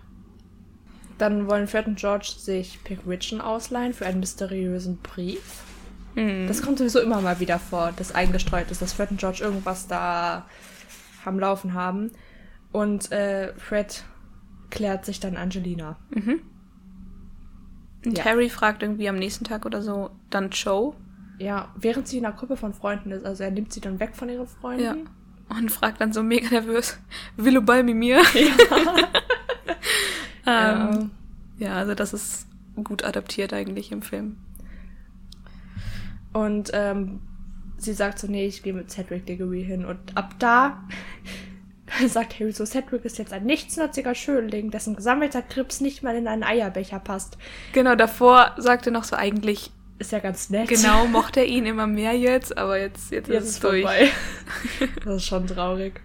Dann 1.16 1.48
wollen 1.48 1.68
Fred 1.68 1.86
und 1.86 1.98
George 1.98 2.34
sich 2.36 2.84
Pigwidgeon 2.84 3.40
ausleihen 3.40 3.94
für 3.94 4.04
einen 4.04 4.20
mysteriösen 4.20 4.98
Brief. 4.98 5.62
Hm. 6.14 6.46
Das 6.48 6.62
kommt 6.62 6.78
sowieso 6.78 7.00
immer 7.00 7.20
mal 7.20 7.40
wieder 7.40 7.58
vor, 7.58 7.92
das 7.96 8.14
eingestreut 8.14 8.70
ist, 8.70 8.82
dass 8.82 8.92
Fred 8.92 9.10
und 9.10 9.20
George 9.20 9.42
irgendwas 9.42 9.86
da 9.86 10.46
am 11.24 11.38
Laufen 11.38 11.74
haben. 11.74 12.10
Und 12.72 13.10
äh, 13.12 13.52
Fred 13.54 14.04
klärt 14.70 15.04
sich 15.04 15.20
dann 15.20 15.36
Angelina. 15.36 15.96
Und 18.04 18.16
Ja. 18.18 18.24
Harry 18.24 18.48
fragt 18.48 18.82
irgendwie 18.82 19.08
am 19.08 19.16
nächsten 19.16 19.44
Tag 19.44 19.66
oder 19.66 19.82
so 19.82 20.10
dann 20.30 20.50
Joe. 20.50 20.94
Ja, 21.38 21.68
während 21.76 22.06
sie 22.08 22.18
in 22.18 22.26
einer 22.26 22.36
Gruppe 22.36 22.56
von 22.56 22.74
Freunden 22.74 23.10
ist, 23.12 23.24
also 23.24 23.42
er 23.44 23.50
nimmt 23.50 23.72
sie 23.72 23.80
dann 23.80 23.98
weg 23.98 24.14
von 24.14 24.28
ihren 24.28 24.46
Freunden. 24.46 24.84
Ja. 24.84 24.94
Und 25.48 25.70
fragt 25.72 26.00
dann 26.00 26.12
so 26.12 26.22
mega 26.22 26.48
nervös, 26.48 26.98
will 27.36 27.54
du 27.54 27.62
bei 27.62 27.82
mir? 27.82 28.22
Ja. 28.34 28.94
ähm, 30.92 31.10
ja, 31.58 31.74
also 31.74 31.94
das 31.94 32.12
ist 32.12 32.46
gut 32.84 33.04
adaptiert 33.04 33.52
eigentlich 33.52 33.90
im 33.90 34.02
Film. 34.02 34.36
Und 36.32 36.70
ähm, 36.74 37.20
sie 37.78 37.92
sagt 37.92 38.18
so, 38.18 38.26
nee, 38.28 38.46
ich 38.46 38.62
gehe 38.62 38.72
mit 38.72 38.90
Cedric 38.90 39.26
Diggory 39.26 39.64
hin. 39.64 39.84
Und 39.84 40.16
ab 40.16 40.34
da 40.38 40.82
sagt 42.08 42.38
Harry 42.38 42.52
so, 42.52 42.64
Cedric 42.64 43.04
ist 43.04 43.18
jetzt 43.18 43.32
ein 43.32 43.44
nichtsnutziger 43.44 44.14
Schönling, 44.14 44.70
dessen 44.70 44.94
gesammelter 44.96 45.42
Krips 45.42 45.80
nicht 45.80 46.02
mal 46.02 46.14
in 46.16 46.28
einen 46.28 46.44
Eierbecher 46.44 47.00
passt. 47.00 47.36
Genau, 47.72 47.94
davor 47.96 48.52
sagte 48.58 48.90
noch 48.90 49.04
so 49.04 49.16
eigentlich, 49.16 49.70
Ist 49.98 50.12
ja 50.12 50.18
ganz 50.20 50.50
nett. 50.50 50.68
genau, 50.68 51.06
mochte 51.12 51.40
er 51.40 51.46
ihn 51.46 51.66
immer 51.66 51.86
mehr 51.86 52.16
jetzt, 52.16 52.56
aber 52.56 52.78
jetzt, 52.78 53.10
jetzt, 53.10 53.28
Jetzt 53.28 53.42
ist 53.44 53.48
ist 53.48 53.54
es 53.56 53.60
durch. 53.60 53.82
vorbei. 53.82 54.08
das 55.04 55.16
ist 55.16 55.26
schon 55.26 55.46
traurig. 55.46 56.00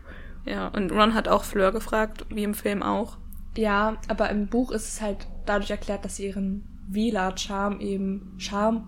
Ja, 0.46 0.68
und 0.70 0.92
Ron 0.92 1.14
hat 1.14 1.28
auch 1.28 1.44
Fleur 1.44 1.72
gefragt, 1.72 2.26
wie 2.30 2.44
im 2.44 2.54
Film 2.54 2.84
auch. 2.84 3.18
Ja, 3.58 3.98
aber 4.08 4.30
im 4.30 4.48
Buch 4.48 4.72
ist 4.72 4.88
es 4.88 5.02
halt 5.02 5.28
dadurch 5.46 5.72
erklärt, 5.72 6.04
dass 6.06 6.18
sie 6.18 6.28
ihren 6.28 6.66
Vila-Charme 6.88 7.80
eben, 7.80 8.34
Charme 8.38 8.88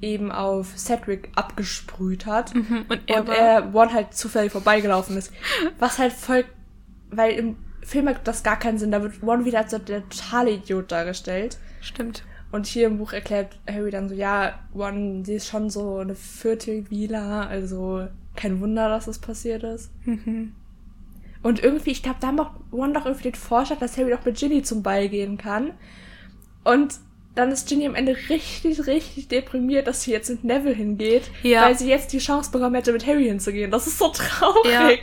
eben 0.00 0.30
auf 0.32 0.76
Cedric 0.76 1.30
abgesprüht 1.34 2.26
hat. 2.26 2.54
Und 2.54 3.00
er 3.06 3.20
und 3.20 3.28
war, 3.28 3.36
er 3.36 3.74
One 3.74 3.92
halt 3.92 4.14
zufällig 4.14 4.52
vorbeigelaufen 4.52 5.16
ist. 5.16 5.32
Was 5.78 5.98
halt 5.98 6.12
voll, 6.12 6.44
weil 7.10 7.32
im 7.32 7.56
Film 7.82 8.06
ergibt 8.06 8.26
das 8.26 8.42
gar 8.42 8.58
keinen 8.58 8.78
Sinn. 8.78 8.90
Da 8.90 9.02
wird 9.02 9.22
One 9.22 9.44
wieder 9.44 9.58
als 9.58 9.70
der 9.70 9.84
totale 10.08 10.52
Idiot 10.52 10.90
dargestellt. 10.90 11.58
stimmt. 11.80 12.24
Und 12.52 12.66
hier 12.66 12.86
im 12.86 12.98
Buch 12.98 13.12
erklärt 13.12 13.58
Harry 13.68 13.90
dann 13.90 14.08
so, 14.08 14.14
ja, 14.14 14.58
One, 14.74 15.24
sie 15.24 15.34
ist 15.34 15.48
schon 15.48 15.68
so 15.68 15.98
eine 15.98 16.14
Viertel-Vila, 16.14 17.46
also 17.46 18.06
kein 18.34 18.60
Wunder, 18.60 18.88
dass 18.88 19.06
das 19.06 19.18
passiert 19.18 19.62
ist. 19.62 19.90
Mhm. 20.04 20.52
Und 21.42 21.62
irgendwie, 21.62 21.90
ich 21.90 22.02
glaube, 22.02 22.18
da 22.20 22.32
macht 22.32 22.52
One 22.72 22.92
doch 22.92 23.04
irgendwie 23.04 23.30
den 23.30 23.34
Vorschlag, 23.34 23.78
dass 23.78 23.96
Harry 23.96 24.10
doch 24.10 24.24
mit 24.24 24.36
Ginny 24.36 24.62
zum 24.62 24.82
Ball 24.82 25.08
gehen 25.08 25.38
kann. 25.38 25.72
Und 26.64 26.98
dann 27.36 27.52
ist 27.52 27.68
Ginny 27.68 27.86
am 27.86 27.94
Ende 27.94 28.16
richtig, 28.28 28.86
richtig 28.86 29.28
deprimiert, 29.28 29.86
dass 29.86 30.02
sie 30.02 30.10
jetzt 30.10 30.28
mit 30.30 30.42
Neville 30.42 30.74
hingeht, 30.74 31.30
Ja. 31.42 31.62
weil 31.62 31.78
sie 31.78 31.88
jetzt 31.88 32.12
die 32.12 32.18
Chance 32.18 32.50
bekommen 32.50 32.74
hätte, 32.74 32.92
mit 32.92 33.06
Harry 33.06 33.26
hinzugehen. 33.26 33.70
Das 33.70 33.86
ist 33.86 33.98
so 33.98 34.08
traurig. 34.08 35.00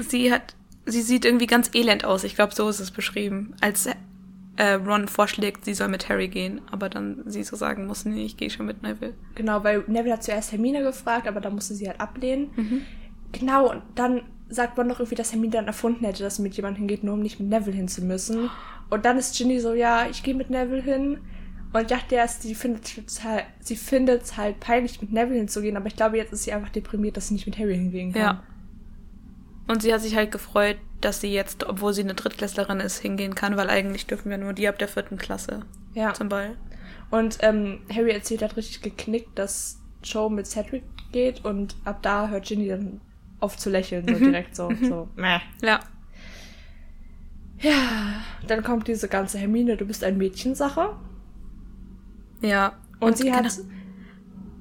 Sie 0.00 0.32
hat, 0.32 0.54
sie 0.86 1.02
sieht 1.02 1.24
irgendwie 1.24 1.46
ganz 1.46 1.70
elend 1.74 2.04
aus. 2.04 2.24
Ich 2.24 2.34
glaube, 2.34 2.54
so 2.54 2.68
ist 2.68 2.80
es 2.80 2.90
beschrieben. 2.90 3.54
Als 3.60 3.86
äh, 4.56 4.72
Ron 4.72 5.06
vorschlägt, 5.08 5.64
sie 5.64 5.74
soll 5.74 5.88
mit 5.88 6.08
Harry 6.08 6.28
gehen, 6.28 6.60
aber 6.70 6.88
dann 6.88 7.22
sie 7.26 7.44
so 7.44 7.54
sagen 7.54 7.86
muss, 7.86 8.04
nee, 8.04 8.24
ich 8.24 8.36
gehe 8.36 8.50
schon 8.50 8.66
mit 8.66 8.82
Neville. 8.82 9.14
Genau, 9.36 9.62
weil 9.62 9.84
Neville 9.86 10.14
hat 10.14 10.24
zuerst 10.24 10.50
Hermine 10.52 10.82
gefragt, 10.82 11.28
aber 11.28 11.40
da 11.40 11.50
musste 11.50 11.74
sie 11.74 11.86
halt 11.86 12.00
ablehnen. 12.00 12.50
Mhm. 12.56 12.82
Genau, 13.32 13.70
und 13.70 13.82
dann 13.94 14.22
sagt 14.48 14.78
man 14.78 14.88
doch 14.88 14.98
irgendwie, 15.00 15.14
dass 15.16 15.32
Hermine 15.32 15.52
dann 15.52 15.66
erfunden 15.66 16.04
hätte, 16.06 16.22
dass 16.22 16.36
sie 16.36 16.42
mit 16.42 16.54
jemandem 16.54 16.78
hingeht, 16.78 17.04
nur 17.04 17.14
um 17.14 17.20
nicht 17.20 17.38
mit 17.38 17.50
Neville 17.50 17.76
hin 17.76 17.86
zu 17.88 18.02
müssen. 18.02 18.48
Und 18.88 19.04
dann 19.04 19.18
ist 19.18 19.36
Ginny 19.36 19.60
so, 19.60 19.74
ja, 19.74 20.06
ich 20.10 20.22
gehe 20.22 20.34
mit 20.34 20.48
Neville 20.48 20.82
hin. 20.82 21.18
Und 21.78 21.90
ich 21.90 21.96
dachte 21.98 22.14
erst, 22.14 22.42
sie 22.42 22.54
findet 22.54 23.06
es 23.06 23.24
halt, 23.24 23.44
sie 23.60 23.76
findet 23.76 24.22
es 24.22 24.36
halt 24.36 24.60
peinlich, 24.60 25.00
mit 25.00 25.12
Neville 25.12 25.38
hinzugehen, 25.38 25.76
aber 25.76 25.86
ich 25.86 25.96
glaube, 25.96 26.16
jetzt 26.16 26.32
ist 26.32 26.44
sie 26.44 26.52
einfach 26.52 26.70
deprimiert, 26.70 27.16
dass 27.16 27.28
sie 27.28 27.34
nicht 27.34 27.46
mit 27.46 27.58
Harry 27.58 27.74
hingehen 27.76 28.12
kann. 28.12 28.22
Ja. 28.22 28.42
Und 29.68 29.82
sie 29.82 29.92
hat 29.92 30.00
sich 30.00 30.16
halt 30.16 30.32
gefreut, 30.32 30.76
dass 31.00 31.20
sie 31.20 31.32
jetzt, 31.32 31.64
obwohl 31.68 31.92
sie 31.92 32.02
eine 32.02 32.14
Drittklässlerin 32.14 32.80
ist, 32.80 32.98
hingehen 32.98 33.34
kann, 33.34 33.56
weil 33.56 33.68
eigentlich 33.70 34.06
dürfen 34.06 34.30
wir 34.30 34.38
nur 34.38 34.52
die 34.54 34.66
ab 34.68 34.78
der 34.78 34.88
vierten 34.88 35.18
Klasse 35.18 35.60
Ja. 35.94 36.14
zum 36.14 36.28
Ball. 36.28 36.56
Und 37.10 37.38
ähm, 37.42 37.80
Harry 37.94 38.10
erzählt 38.12 38.42
hat 38.42 38.56
richtig 38.56 38.82
geknickt, 38.82 39.38
dass 39.38 39.78
Joe 40.02 40.30
mit 40.30 40.46
Cedric 40.46 40.82
geht 41.12 41.44
und 41.44 41.76
ab 41.84 41.98
da 42.02 42.28
hört 42.28 42.46
Ginny 42.46 42.68
dann 42.68 43.00
auf 43.40 43.56
zu 43.56 43.70
lächeln, 43.70 44.06
so 44.08 44.14
direkt 44.18 44.56
so, 44.56 44.70
so, 44.88 45.08
meh. 45.16 45.38
Ja. 45.62 45.80
Ja, 47.60 48.22
dann 48.46 48.62
kommt 48.62 48.88
diese 48.88 49.08
ganze 49.08 49.38
Hermine, 49.38 49.76
du 49.76 49.84
bist 49.84 50.04
ein 50.04 50.16
Mädchensache. 50.16 50.96
Ja. 52.40 52.72
Und, 53.00 53.16
sie 53.16 53.32
hat, 53.32 53.42
genau- 53.44 53.68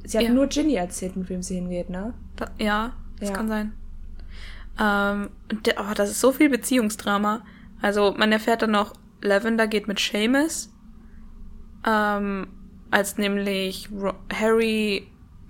sie 0.05 0.17
hat 0.17 0.25
Ja. 0.25 0.32
nur 0.32 0.47
Ginny 0.47 0.75
erzählt, 0.75 1.15
mit 1.15 1.30
wem 1.30 1.41
sie 1.41 1.55
hingeht, 1.55 1.89
ne? 1.89 2.13
Da, 2.36 2.49
ja, 2.59 2.93
das 3.19 3.30
Ja. 3.30 3.36
kann 3.36 3.47
sein. 3.47 3.73
Ähm, 4.80 5.30
der, 5.65 5.75
oh, 5.80 5.93
das 5.95 6.11
ist 6.11 6.21
so 6.21 6.32
viel 6.32 6.49
Beziehungsdrama. 6.49 7.41
Also 7.82 8.13
man 8.17 8.32
erfährt 8.32 8.61
dann 8.61 8.71
noch, 8.71 8.93
Lavender 9.21 9.65
geht 9.67 9.88
mit 9.88 9.99
Seamus, 9.99 10.71
ähm, 11.86 12.47
als 12.91 13.17
nämlich 13.17 13.89
Harry, 14.34 15.07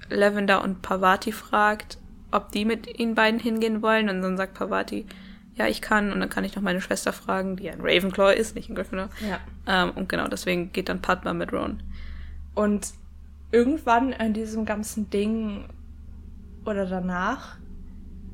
Lavender 0.09 0.63
und 0.63 0.81
Pavati 0.81 1.31
fragt, 1.33 1.97
ob 2.31 2.51
die 2.51 2.65
mit 2.65 2.99
ihnen 2.99 3.15
beiden 3.15 3.39
hingehen 3.39 3.81
wollen. 3.81 4.09
Und 4.09 4.21
dann 4.21 4.37
sagt 4.37 4.53
Pavati, 4.53 5.05
ja, 5.55 5.67
ich 5.67 5.81
kann. 5.81 6.13
Und 6.13 6.19
dann 6.19 6.29
kann 6.29 6.43
ich 6.45 6.55
noch 6.55 6.63
meine 6.63 6.81
Schwester 6.81 7.11
fragen, 7.11 7.57
die 7.57 7.69
ein 7.69 7.81
Ravenclaw 7.81 8.33
ist, 8.33 8.55
nicht 8.55 8.69
ein 8.69 8.75
Gryffindor. 8.75 9.09
Ja. 9.27 9.39
Ähm, 9.67 9.91
und 9.95 10.07
genau, 10.07 10.27
deswegen 10.27 10.71
geht 10.71 10.87
dann 10.89 11.01
Padma 11.01 11.33
mit 11.33 11.51
Ron. 11.51 11.81
Und 12.57 12.93
irgendwann 13.51 14.13
in 14.13 14.33
diesem 14.33 14.65
ganzen 14.65 15.11
Ding 15.11 15.65
oder 16.65 16.87
danach 16.87 17.59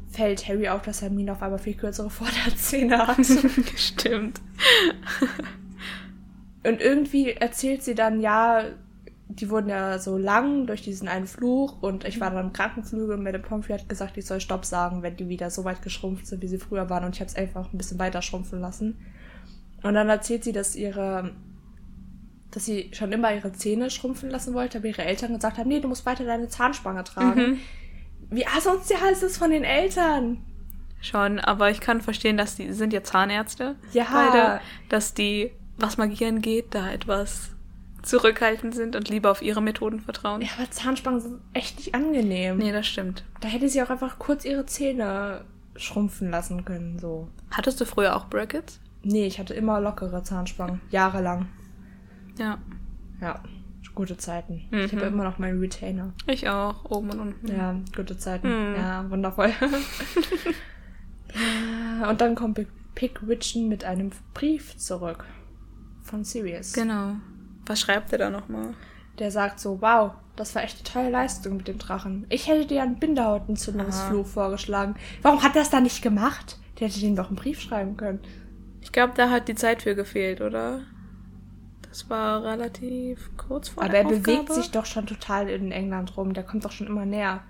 fällt 0.09 0.47
Harry 0.47 0.69
auf, 0.69 0.81
dass 0.83 1.01
Hermine 1.01 1.33
auf 1.33 1.41
einmal 1.41 1.59
viel 1.59 1.73
kürzere 1.73 2.09
Vorderzähne 2.09 3.05
hat. 3.05 3.17
Stimmt. 3.75 4.39
Und 6.63 6.79
irgendwie 6.79 7.31
erzählt 7.31 7.83
sie 7.83 7.95
dann, 7.95 8.21
ja, 8.21 8.63
die 9.27 9.49
wurden 9.49 9.67
ja 9.67 9.99
so 9.99 10.17
lang 10.17 10.67
durch 10.67 10.83
diesen 10.83 11.09
einen 11.09 11.27
Fluch 11.27 11.81
und 11.81 12.05
ich 12.05 12.21
war 12.21 12.31
dann 12.31 12.45
im 12.45 12.53
Krankenflügel 12.53 13.17
und 13.17 13.23
Madame 13.23 13.43
Pomfrey 13.43 13.77
hat 13.77 13.89
gesagt, 13.89 14.15
ich 14.15 14.25
soll 14.25 14.39
Stopp 14.39 14.63
sagen, 14.63 15.01
wenn 15.01 15.17
die 15.17 15.27
wieder 15.27 15.49
so 15.49 15.65
weit 15.65 15.81
geschrumpft 15.81 16.27
sind, 16.27 16.41
wie 16.41 16.47
sie 16.47 16.59
früher 16.59 16.89
waren 16.89 17.03
und 17.03 17.15
ich 17.15 17.19
habe 17.19 17.29
es 17.29 17.35
einfach 17.35 17.73
ein 17.73 17.77
bisschen 17.77 17.99
weiter 17.99 18.21
schrumpfen 18.21 18.61
lassen. 18.61 18.95
Und 19.81 19.95
dann 19.95 20.07
erzählt 20.07 20.45
sie, 20.45 20.53
dass 20.53 20.77
ihre, 20.77 21.31
dass 22.53 22.65
sie 22.65 22.91
schon 22.93 23.11
immer 23.11 23.33
ihre 23.33 23.51
Zähne 23.51 23.89
schrumpfen 23.89 24.29
lassen 24.29 24.53
wollte, 24.53 24.77
aber 24.77 24.87
ihre 24.87 25.03
Eltern 25.03 25.33
gesagt 25.33 25.57
haben, 25.57 25.67
nee, 25.67 25.79
du 25.79 25.87
musst 25.87 26.05
weiter 26.05 26.23
deine 26.23 26.49
Zahnspange 26.49 27.03
tragen. 27.03 27.41
Mhm. 27.41 27.59
Wie 28.29 28.45
asozial 28.45 29.11
ist 29.11 29.23
das 29.23 29.37
von 29.37 29.49
den 29.49 29.63
Eltern? 29.63 30.43
Schon, 31.01 31.39
aber 31.39 31.69
ich 31.69 31.81
kann 31.81 32.01
verstehen, 32.01 32.37
dass 32.37 32.55
die 32.55 32.71
sind 32.71 32.93
ja 32.93 33.03
Zahnärzte. 33.03 33.75
Ja. 33.91 34.05
Beide, 34.11 34.61
dass 34.89 35.13
die, 35.13 35.51
was 35.77 35.97
Magie 35.97 36.25
angeht, 36.25 36.67
da 36.71 36.91
etwas 36.91 37.49
zurückhaltend 38.03 38.75
sind 38.75 38.95
und 38.95 39.09
lieber 39.09 39.31
auf 39.31 39.41
ihre 39.41 39.61
Methoden 39.61 39.99
vertrauen. 39.99 40.41
Ja, 40.41 40.49
aber 40.57 40.69
Zahnspangen 40.69 41.21
sind 41.21 41.41
echt 41.53 41.77
nicht 41.77 41.95
angenehm. 41.95 42.57
Nee, 42.57 42.71
das 42.71 42.85
stimmt. 42.87 43.23
Da 43.41 43.47
hätte 43.47 43.67
sie 43.67 43.81
auch 43.81 43.89
einfach 43.89 44.19
kurz 44.19 44.45
ihre 44.45 44.65
Zähne 44.65 45.45
schrumpfen 45.75 46.29
lassen 46.29 46.65
können, 46.65 46.99
so. 46.99 47.27
Hattest 47.49 47.81
du 47.81 47.85
früher 47.85 48.15
auch 48.15 48.25
Brackets? 48.25 48.79
Nee, 49.01 49.25
ich 49.25 49.39
hatte 49.39 49.53
immer 49.53 49.81
lockere 49.81 50.23
Zahnspangen. 50.23 50.81
Jahrelang. 50.91 51.47
Ja. 52.37 52.57
Ja, 53.21 53.41
gute 53.95 54.17
Zeiten. 54.17 54.65
Mhm. 54.71 54.79
Ich 54.79 54.91
habe 54.93 55.05
immer 55.05 55.23
noch 55.23 55.37
meinen 55.39 55.59
Retainer. 55.59 56.13
Ich 56.27 56.47
auch, 56.49 56.85
oben 56.89 57.11
und 57.11 57.19
unten. 57.19 57.47
Ja, 57.47 57.75
gute 57.95 58.17
Zeiten. 58.17 58.47
Mhm. 58.47 58.75
Ja, 58.75 59.09
wundervoll. 59.09 59.51
ja, 62.01 62.09
und 62.09 62.21
dann 62.21 62.35
kommt 62.35 62.55
Pick- 62.57 62.67
Pickwidgeon 62.95 63.67
mit 63.69 63.83
einem 63.83 64.11
Brief 64.33 64.77
zurück. 64.77 65.25
Von 66.03 66.23
Sirius. 66.23 66.73
Genau. 66.73 67.15
Was 67.65 67.79
schreibt 67.79 68.11
er 68.11 68.17
da 68.19 68.29
nochmal? 68.29 68.73
Der 69.19 69.31
sagt 69.31 69.59
so, 69.59 69.81
wow, 69.81 70.11
das 70.35 70.53
war 70.55 70.63
echt 70.63 70.77
eine 70.77 70.83
tolle 70.83 71.09
Leistung 71.11 71.57
mit 71.57 71.67
dem 71.67 71.77
Drachen. 71.77 72.25
Ich 72.29 72.47
hätte 72.47 72.65
dir 72.67 72.81
einen 72.83 72.99
Bindehautentzündungsfluch 72.99 74.25
vorgeschlagen. 74.27 74.95
Warum 75.21 75.41
hat 75.43 75.55
er 75.55 75.61
das 75.61 75.69
da 75.69 75.79
nicht 75.79 76.01
gemacht? 76.01 76.57
Der 76.79 76.87
hätte 76.87 76.99
den 76.99 77.15
doch 77.15 77.27
einen 77.27 77.35
Brief 77.35 77.61
schreiben 77.61 77.95
können. 77.95 78.19
Ich 78.81 78.91
glaube, 78.91 79.13
da 79.15 79.29
hat 79.29 79.47
die 79.47 79.55
Zeit 79.55 79.83
für 79.83 79.95
gefehlt, 79.95 80.41
oder? 80.41 80.81
Das 81.93 82.09
war 82.09 82.43
relativ 82.43 83.29
kurz 83.37 83.69
vor 83.69 83.83
Aber 83.83 83.93
er 83.93 84.03
bewegt 84.03 84.27
Aufgabe. 84.49 84.53
sich 84.59 84.71
doch 84.71 84.87
schon 84.87 85.05
total 85.05 85.47
in 85.47 85.71
England 85.71 86.17
rum. 86.17 86.33
Der 86.33 86.41
kommt 86.43 86.65
doch 86.65 86.71
schon 86.71 86.87
immer 86.87 87.05
näher. 87.05 87.43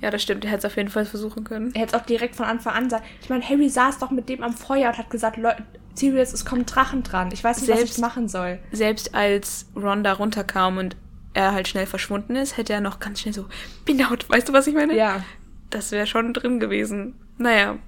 Ja, 0.00 0.10
das 0.10 0.24
stimmt. 0.24 0.44
Er 0.44 0.50
hätte 0.50 0.66
es 0.66 0.72
auf 0.72 0.76
jeden 0.76 0.88
Fall 0.88 1.04
versuchen 1.04 1.44
können. 1.44 1.72
Er 1.72 1.82
hätte 1.82 1.94
es 1.94 2.02
auch 2.02 2.04
direkt 2.04 2.34
von 2.34 2.46
Anfang 2.46 2.74
an 2.74 2.90
sagen. 2.90 3.04
Ich 3.22 3.28
meine, 3.30 3.48
Harry 3.48 3.68
saß 3.68 4.00
doch 4.00 4.10
mit 4.10 4.28
dem 4.28 4.42
am 4.42 4.54
Feuer 4.54 4.88
und 4.88 4.98
hat 4.98 5.08
gesagt, 5.08 5.36
Leute, 5.36 5.62
Sirius, 5.94 6.32
es 6.32 6.44
kommen 6.44 6.66
Drachen 6.66 7.04
dran. 7.04 7.30
Ich 7.32 7.44
weiß 7.44 7.60
nicht, 7.60 7.70
was 7.70 7.76
Selbst- 7.78 7.94
ich 7.98 8.00
machen 8.02 8.26
soll. 8.26 8.58
Selbst 8.72 9.14
als 9.14 9.66
Ron 9.76 10.02
da 10.02 10.14
runterkam 10.14 10.78
und 10.78 10.96
er 11.34 11.52
halt 11.52 11.68
schnell 11.68 11.86
verschwunden 11.86 12.34
ist, 12.34 12.56
hätte 12.56 12.72
er 12.72 12.80
noch 12.80 12.98
ganz 12.98 13.20
schnell 13.20 13.34
so, 13.34 13.46
Bindehaut, 13.84 14.28
weißt 14.28 14.48
du, 14.48 14.52
was 14.52 14.66
ich 14.66 14.74
meine? 14.74 14.96
Ja. 14.96 15.22
Das 15.70 15.92
wäre 15.92 16.08
schon 16.08 16.34
drin 16.34 16.58
gewesen. 16.58 17.14
Naja, 17.38 17.78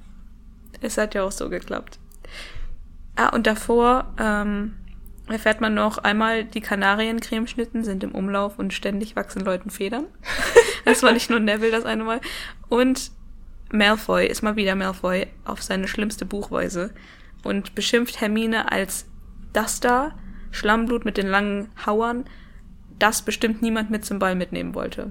es 0.81 0.97
hat 0.97 1.15
ja 1.17 1.25
auch 1.25 1.33
so 1.33 1.49
geklappt. 1.49 1.99
Ah, 3.17 3.31
und 3.31 3.49
davor 3.49 4.15
ähm, 4.21 4.75
erfährt 5.31 5.61
man 5.61 5.75
noch 5.75 5.99
einmal, 5.99 6.45
die 6.45 6.61
Kanariencremeschnitten 6.61 7.85
sind 7.85 8.05
im 8.05 8.13
Umlauf 8.13 8.59
und 8.59 8.73
ständig 8.73 9.17
wachsen 9.17 9.45
Leuten 9.45 9.71
Federn. 9.71 10.07
das 10.85 11.03
war 11.03 11.13
nicht 11.13 11.31
nur 11.31 11.41
Neville 11.41 11.73
das 11.73 11.85
eine 11.85 12.05
Mal. 12.05 12.21
Und 12.69 13.11
Malfoy 13.73 14.27
ist 14.27 14.43
mal 14.43 14.57
wieder 14.57 14.75
Malfoy 14.75 15.27
auf 15.45 15.63
seine 15.63 15.89
schlimmste 15.89 16.25
Buchweise 16.25 16.93
und 17.45 17.75
beschimpft 17.75 18.21
Hermine 18.21 18.73
als 18.73 19.07
das 19.53 19.81
da, 19.81 20.13
Schlammblut 20.51 21.05
mit 21.05 21.17
den 21.17 21.27
langen 21.27 21.69
Hauern, 21.85 22.25
das 22.99 23.23
bestimmt 23.23 23.63
niemand 23.63 23.91
mit 23.91 24.05
zum 24.05 24.19
Ball 24.19 24.35
mitnehmen 24.35 24.75
wollte. 24.75 25.11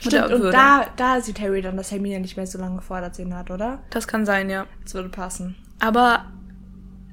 Stimmt, 0.00 0.32
und 0.32 0.52
da, 0.52 0.86
da 0.96 1.20
sieht 1.20 1.40
Harry 1.40 1.60
dann, 1.60 1.76
dass 1.76 1.90
Hermine 1.90 2.20
nicht 2.20 2.36
mehr 2.36 2.46
so 2.46 2.58
lange 2.58 2.80
Vorderzähne 2.80 3.36
hat, 3.36 3.50
oder? 3.50 3.82
Das 3.90 4.06
kann 4.06 4.24
sein, 4.24 4.48
ja. 4.48 4.66
Das 4.84 4.94
würde 4.94 5.08
passen. 5.08 5.56
Aber 5.80 6.26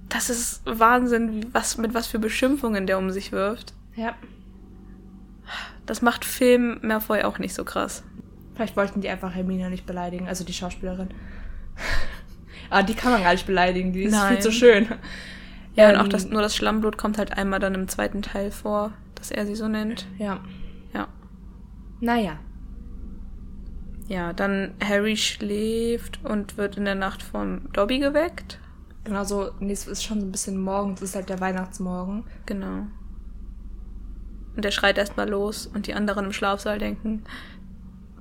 das 0.10 0.30
ist 0.30 0.62
Wahnsinn, 0.66 1.48
was, 1.52 1.78
mit 1.78 1.94
was 1.94 2.08
für 2.08 2.20
Beschimpfungen 2.20 2.88
der 2.88 2.98
um 2.98 3.12
sich 3.12 3.32
wirft. 3.32 3.74
Ja. 3.96 4.16
Das 5.86 6.02
macht 6.02 6.26
Film 6.26 6.80
Malfoy 6.82 7.24
auch 7.24 7.40
nicht 7.40 7.54
so 7.54 7.64
krass. 7.64 8.04
Vielleicht 8.56 8.76
wollten 8.78 9.02
die 9.02 9.10
einfach 9.10 9.34
Hermine 9.36 9.70
nicht 9.70 9.86
beleidigen, 9.86 10.28
also 10.28 10.44
die 10.44 10.54
Schauspielerin. 10.54 11.10
Aber 12.70 12.84
die 12.88 12.94
kann 12.94 13.12
man 13.12 13.24
gar 13.24 13.34
nicht 13.34 13.46
beleidigen, 13.46 13.94
die 13.94 14.04
ist 14.04 14.14
Nein. 14.14 14.34
viel 14.34 14.42
zu 14.42 14.52
schön. 14.52 14.88
Ja, 15.76 15.90
Ähm, 15.90 15.96
und 15.96 16.06
auch 16.06 16.08
das, 16.08 16.26
nur 16.30 16.42
das 16.42 16.56
Schlammblut 16.56 16.98
kommt 16.98 17.18
halt 17.18 17.38
einmal 17.38 17.60
dann 17.60 17.76
im 17.76 17.88
zweiten 17.88 18.22
Teil 18.22 18.52
vor, 18.52 18.94
dass 19.16 19.30
er 19.30 19.46
sie 19.46 19.56
so 19.56 19.68
nennt. 19.68 20.08
Ja. 20.18 20.40
Ja. 20.94 21.08
Naja. 22.00 22.40
Ja, 24.08 24.34
dann 24.34 24.74
Harry 24.84 25.18
schläft 25.18 26.24
und 26.24 26.58
wird 26.58 26.78
in 26.78 26.86
der 26.86 26.96
Nacht 26.96 27.24
vom 27.24 27.72
Dobby 27.74 28.00
geweckt. 28.00 28.60
Genau 29.06 29.24
so, 29.24 29.52
nee, 29.60 29.72
es 29.72 29.88
ist 29.88 30.04
schon 30.04 30.20
so 30.20 30.26
ein 30.26 30.32
bisschen 30.32 30.58
morgens, 30.60 31.02
es 31.02 31.10
ist 31.12 31.16
halt 31.16 31.30
der 31.30 31.40
Weihnachtsmorgen. 31.40 32.24
Genau. 32.46 32.88
Und 34.56 34.66
er 34.66 34.72
schreit 34.72 34.98
erstmal 34.98 35.30
los 35.30 35.68
und 35.68 35.88
die 35.88 35.94
anderen 35.94 36.26
im 36.26 36.32
Schlafsaal 36.34 36.80
denken, 36.80 37.24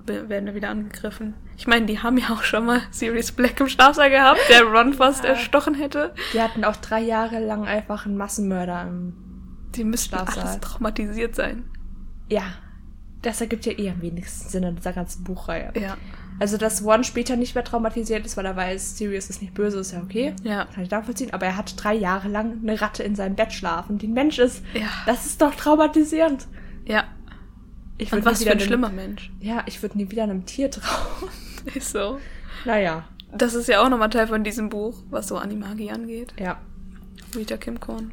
werden 0.06 0.44
wir 0.46 0.54
wieder 0.54 0.68
angegriffen. 0.68 1.34
Ich 1.56 1.66
meine, 1.66 1.86
die 1.86 2.00
haben 2.00 2.18
ja 2.18 2.28
auch 2.30 2.42
schon 2.42 2.66
mal 2.66 2.80
Sirius 2.90 3.32
Black 3.32 3.58
im 3.60 3.68
Schlafsaal 3.68 4.10
gehabt, 4.10 4.40
der 4.50 4.62
Ron 4.64 4.92
fast 4.92 5.24
Ja. 5.24 5.30
erstochen 5.30 5.74
hätte. 5.74 6.12
Die 6.34 6.42
hatten 6.42 6.64
auch 6.64 6.76
drei 6.76 7.00
Jahre 7.00 7.38
lang 7.44 7.64
einfach 7.66 8.04
einen 8.06 8.16
Massenmörder 8.16 8.82
im. 8.88 9.14
Die 9.74 9.84
müssten 9.84 10.10
Schlafsaal. 10.14 10.44
alles 10.46 10.60
traumatisiert 10.60 11.34
sein. 11.34 11.64
Ja. 12.28 12.42
Das 13.22 13.40
ergibt 13.40 13.64
ja 13.64 13.72
eh 13.72 13.90
am 13.90 14.02
wenigsten 14.02 14.48
Sinn 14.50 14.64
in 14.64 14.76
dieser 14.76 14.92
ganzen 14.92 15.24
Buchreihe. 15.24 15.72
Ja. 15.80 15.96
Also, 16.40 16.56
dass 16.56 16.84
One 16.84 17.04
später 17.04 17.36
nicht 17.36 17.54
mehr 17.54 17.62
traumatisiert 17.64 18.26
ist, 18.26 18.36
weil 18.36 18.44
er 18.46 18.56
weiß, 18.56 18.98
Sirius 18.98 19.30
ist 19.30 19.40
nicht 19.40 19.54
böse, 19.54 19.78
ist 19.78 19.92
ja 19.92 20.02
okay. 20.02 20.34
Ja. 20.42 20.64
Kann 20.74 20.82
ich 20.84 20.90
nachvollziehen. 20.90 21.32
Aber 21.32 21.46
er 21.46 21.56
hat 21.56 21.74
drei 21.82 21.94
Jahre 21.94 22.28
lang 22.28 22.58
eine 22.62 22.80
Ratte 22.80 23.02
in 23.04 23.14
seinem 23.14 23.36
Bett 23.36 23.52
schlafen, 23.52 23.98
die 23.98 24.08
ein 24.08 24.14
Mensch 24.14 24.38
ist. 24.40 24.62
Ja. 24.74 24.88
Das 25.06 25.26
ist 25.26 25.40
doch 25.40 25.54
traumatisierend. 25.54 26.46
Ja. 26.86 27.04
Ich 27.98 28.12
Und 28.12 28.24
was 28.24 28.42
für 28.42 28.50
ein 28.50 28.58
einem- 28.58 28.66
schlimmer 28.66 28.88
Mensch. 28.88 29.30
Ja, 29.40 29.62
ich 29.66 29.80
würde 29.80 29.96
nie 29.96 30.10
wieder 30.10 30.24
einem 30.24 30.44
Tier 30.46 30.70
trauen. 30.70 31.28
Ist 31.74 31.90
so. 31.92 32.18
naja. 32.64 33.04
Das 33.36 33.54
ist 33.54 33.68
ja 33.68 33.82
auch 33.84 33.88
nochmal 33.88 34.10
Teil 34.10 34.26
von 34.28 34.44
diesem 34.44 34.68
Buch, 34.68 34.96
was 35.10 35.28
so 35.28 35.36
Animagie 35.38 35.90
angeht. 35.90 36.34
Ja. 36.38 36.58
Rita 37.34 37.56
Kim 37.56 37.80
Korn. 37.80 38.12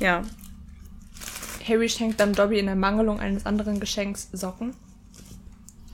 Ja. 0.00 0.22
Harry 1.68 1.88
schenkt 1.88 2.20
dann 2.20 2.32
Dobby 2.32 2.58
in 2.58 2.68
Ermangelung 2.68 3.20
eines 3.20 3.46
anderen 3.46 3.80
Geschenks 3.80 4.28
Socken. 4.32 4.74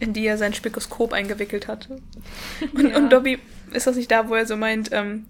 In 0.00 0.12
die 0.12 0.26
er 0.26 0.36
sein 0.38 0.52
Spikoskop 0.54 1.12
eingewickelt 1.12 1.68
hatte. 1.68 1.96
Und, 2.74 2.88
Ja. 2.90 2.96
und 2.96 3.10
Dobby, 3.12 3.38
ist 3.72 3.86
das 3.86 3.96
nicht 3.96 4.10
da, 4.10 4.28
wo 4.28 4.34
er 4.34 4.46
so 4.46 4.56
meint, 4.56 4.90
ähm, 4.92 5.26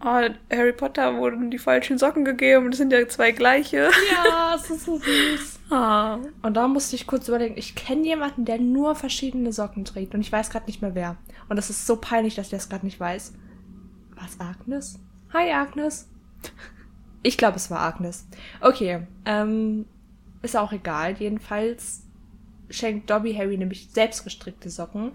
oh, 0.00 0.20
Harry 0.52 0.72
Potter 0.72 1.16
wurden 1.16 1.50
die 1.50 1.58
falschen 1.58 1.96
Socken 1.96 2.24
gegeben, 2.24 2.70
das 2.70 2.78
sind 2.78 2.92
ja 2.92 3.06
zwei 3.08 3.30
gleiche. 3.32 3.88
Ja, 4.12 4.54
es 4.56 4.68
ist 4.70 4.84
so 4.84 4.98
süß. 4.98 5.56
Ah. 5.72 6.18
Und 6.42 6.54
da 6.56 6.66
musste 6.66 6.96
ich 6.96 7.06
kurz 7.06 7.28
überlegen, 7.28 7.54
ich 7.56 7.76
kenne 7.76 8.02
jemanden, 8.04 8.44
der 8.44 8.58
nur 8.58 8.96
verschiedene 8.96 9.52
Socken 9.52 9.84
trägt 9.84 10.14
und 10.16 10.20
ich 10.20 10.32
weiß 10.32 10.50
gerade 10.50 10.66
nicht 10.66 10.82
mehr 10.82 10.96
wer. 10.96 11.16
Und 11.48 11.54
das 11.54 11.70
ist 11.70 11.86
so 11.86 11.94
peinlich, 11.94 12.34
dass 12.34 12.46
ich 12.46 12.50
das 12.50 12.68
gerade 12.68 12.84
nicht 12.84 12.98
weiß. 12.98 13.34
War 14.16 14.24
es 14.26 14.40
Agnes? 14.40 14.98
Hi 15.32 15.52
Agnes. 15.52 16.08
Ich 17.22 17.38
glaube, 17.38 17.54
es 17.54 17.70
war 17.70 17.78
Agnes. 17.82 18.26
Okay, 18.60 19.06
ähm, 19.26 19.86
ist 20.42 20.56
auch 20.56 20.72
egal. 20.72 21.14
Jedenfalls 21.20 22.02
schenkt 22.70 23.10
Dobby 23.10 23.34
Harry 23.34 23.56
nämlich 23.56 23.90
selbstgestrickte 23.90 24.70
Socken. 24.70 25.12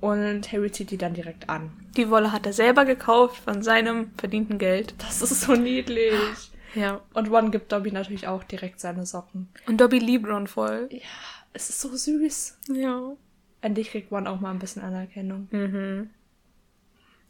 Und 0.00 0.50
Harry 0.50 0.72
zieht 0.72 0.90
die 0.90 0.96
dann 0.96 1.12
direkt 1.12 1.50
an. 1.50 1.70
Die 1.96 2.08
Wolle 2.08 2.32
hat 2.32 2.46
er 2.46 2.54
selber 2.54 2.86
gekauft 2.86 3.36
von 3.44 3.62
seinem 3.62 4.12
verdienten 4.16 4.58
Geld. 4.58 4.94
Das 4.98 5.20
ist 5.20 5.42
so 5.42 5.52
niedlich. 5.52 6.50
Ja. 6.74 7.02
Und 7.12 7.30
Ron 7.30 7.50
gibt 7.50 7.72
Dobby 7.72 7.92
natürlich 7.92 8.26
auch 8.26 8.42
direkt 8.44 8.80
seine 8.80 9.04
Socken. 9.04 9.48
Und 9.66 9.80
Dobby 9.80 9.98
liebt 9.98 10.26
Ron 10.26 10.46
voll. 10.46 10.88
Ja, 10.90 11.00
es 11.52 11.68
ist 11.68 11.80
so 11.80 11.94
süß. 11.94 12.58
Ja. 12.72 13.12
Endlich 13.60 13.90
kriegt 13.90 14.10
Ron 14.10 14.26
auch 14.26 14.40
mal 14.40 14.50
ein 14.50 14.58
bisschen 14.58 14.82
Anerkennung. 14.82 15.48
Mhm. 15.50 16.10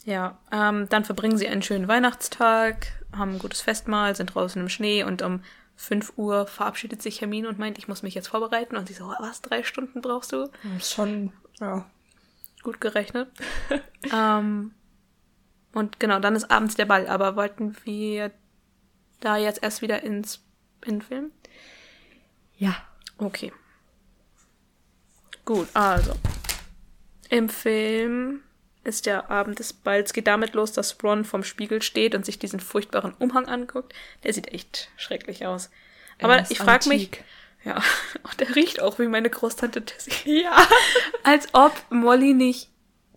Ja, 0.05 0.39
ähm, 0.51 0.89
dann 0.89 1.05
verbringen 1.05 1.37
sie 1.37 1.49
einen 1.49 1.63
schönen 1.63 1.89
Weihnachtstag, 1.89 2.87
haben 3.15 3.33
ein 3.33 3.39
gutes 3.39 3.61
Festmahl, 3.61 4.15
sind 4.15 4.35
draußen 4.35 4.61
im 4.61 4.69
Schnee 4.69 5.03
und 5.03 5.23
um 5.23 5.43
5 5.81 6.13
Uhr 6.19 6.47
verabschiedet 6.47 7.01
sich 7.01 7.23
Hermine 7.23 7.49
und 7.49 7.59
meint, 7.59 7.79
ich 7.79 7.89
muss 7.89 8.03
mich 8.03 8.15
jetzt 8.15 8.29
vorbereiten. 8.29 8.77
Und 8.77 8.87
sie 8.87 8.93
so, 8.93 9.15
was, 9.19 9.41
drei 9.41 9.63
Stunden 9.63 10.03
brauchst 10.03 10.31
du? 10.31 10.51
Schon, 10.79 11.33
ja. 11.59 11.87
Gut 12.63 12.83
gerechnet. 12.83 13.31
ähm, 14.13 14.73
und 15.73 15.99
genau, 15.99 16.21
dann 16.21 16.37
ist 16.37 16.51
abends 16.51 16.75
der 16.75 16.85
Ball. 16.85 17.09
Aber 17.09 17.35
wollten 17.35 17.75
wir 17.85 18.31
da 19.21 19.39
jetzt 19.39 19.63
erst 19.63 19.81
wieder 19.81 20.03
ins 20.03 20.45
in 20.85 21.01
Film? 21.01 21.33
Ja. 22.59 22.77
Okay. 23.17 23.51
Gut, 25.47 25.69
also. 25.73 26.13
Im 27.31 27.49
Film 27.49 28.43
ist 28.85 29.07
der 29.07 29.31
Abend 29.31 29.59
des 29.59 29.73
Balls, 29.73 30.13
geht 30.13 30.27
damit 30.27 30.55
los, 30.55 30.73
dass 30.73 31.03
Ron 31.03 31.25
vom 31.25 31.45
Spiegel 31.45 31.83
steht 31.83 32.15
und 32.15 32.25
sich 32.25 32.39
diesen 32.39 32.61
furchtbaren 32.61 33.15
Umhang 33.19 33.47
anguckt. 33.47 33.93
Der 34.25 34.33
sieht 34.33 34.49
echt 34.49 34.91
schrecklich 34.97 35.47
aus. 35.47 35.71
Aber 36.21 36.37
Er 36.39 36.51
ich 36.51 36.59
frage 36.59 36.89
mich, 36.89 37.11
ja, 37.65 37.83
und 38.23 38.41
der 38.41 38.55
riecht 38.57 38.81
auch 38.81 38.99
wie 38.99 39.09
meine 39.09 39.31
Großtante 39.31 39.85
Tessie. 39.85 40.43
Ja. 40.43 40.67
Als 41.25 41.49
ob 41.53 41.73
Molly 41.91 42.35
nicht 42.35 42.71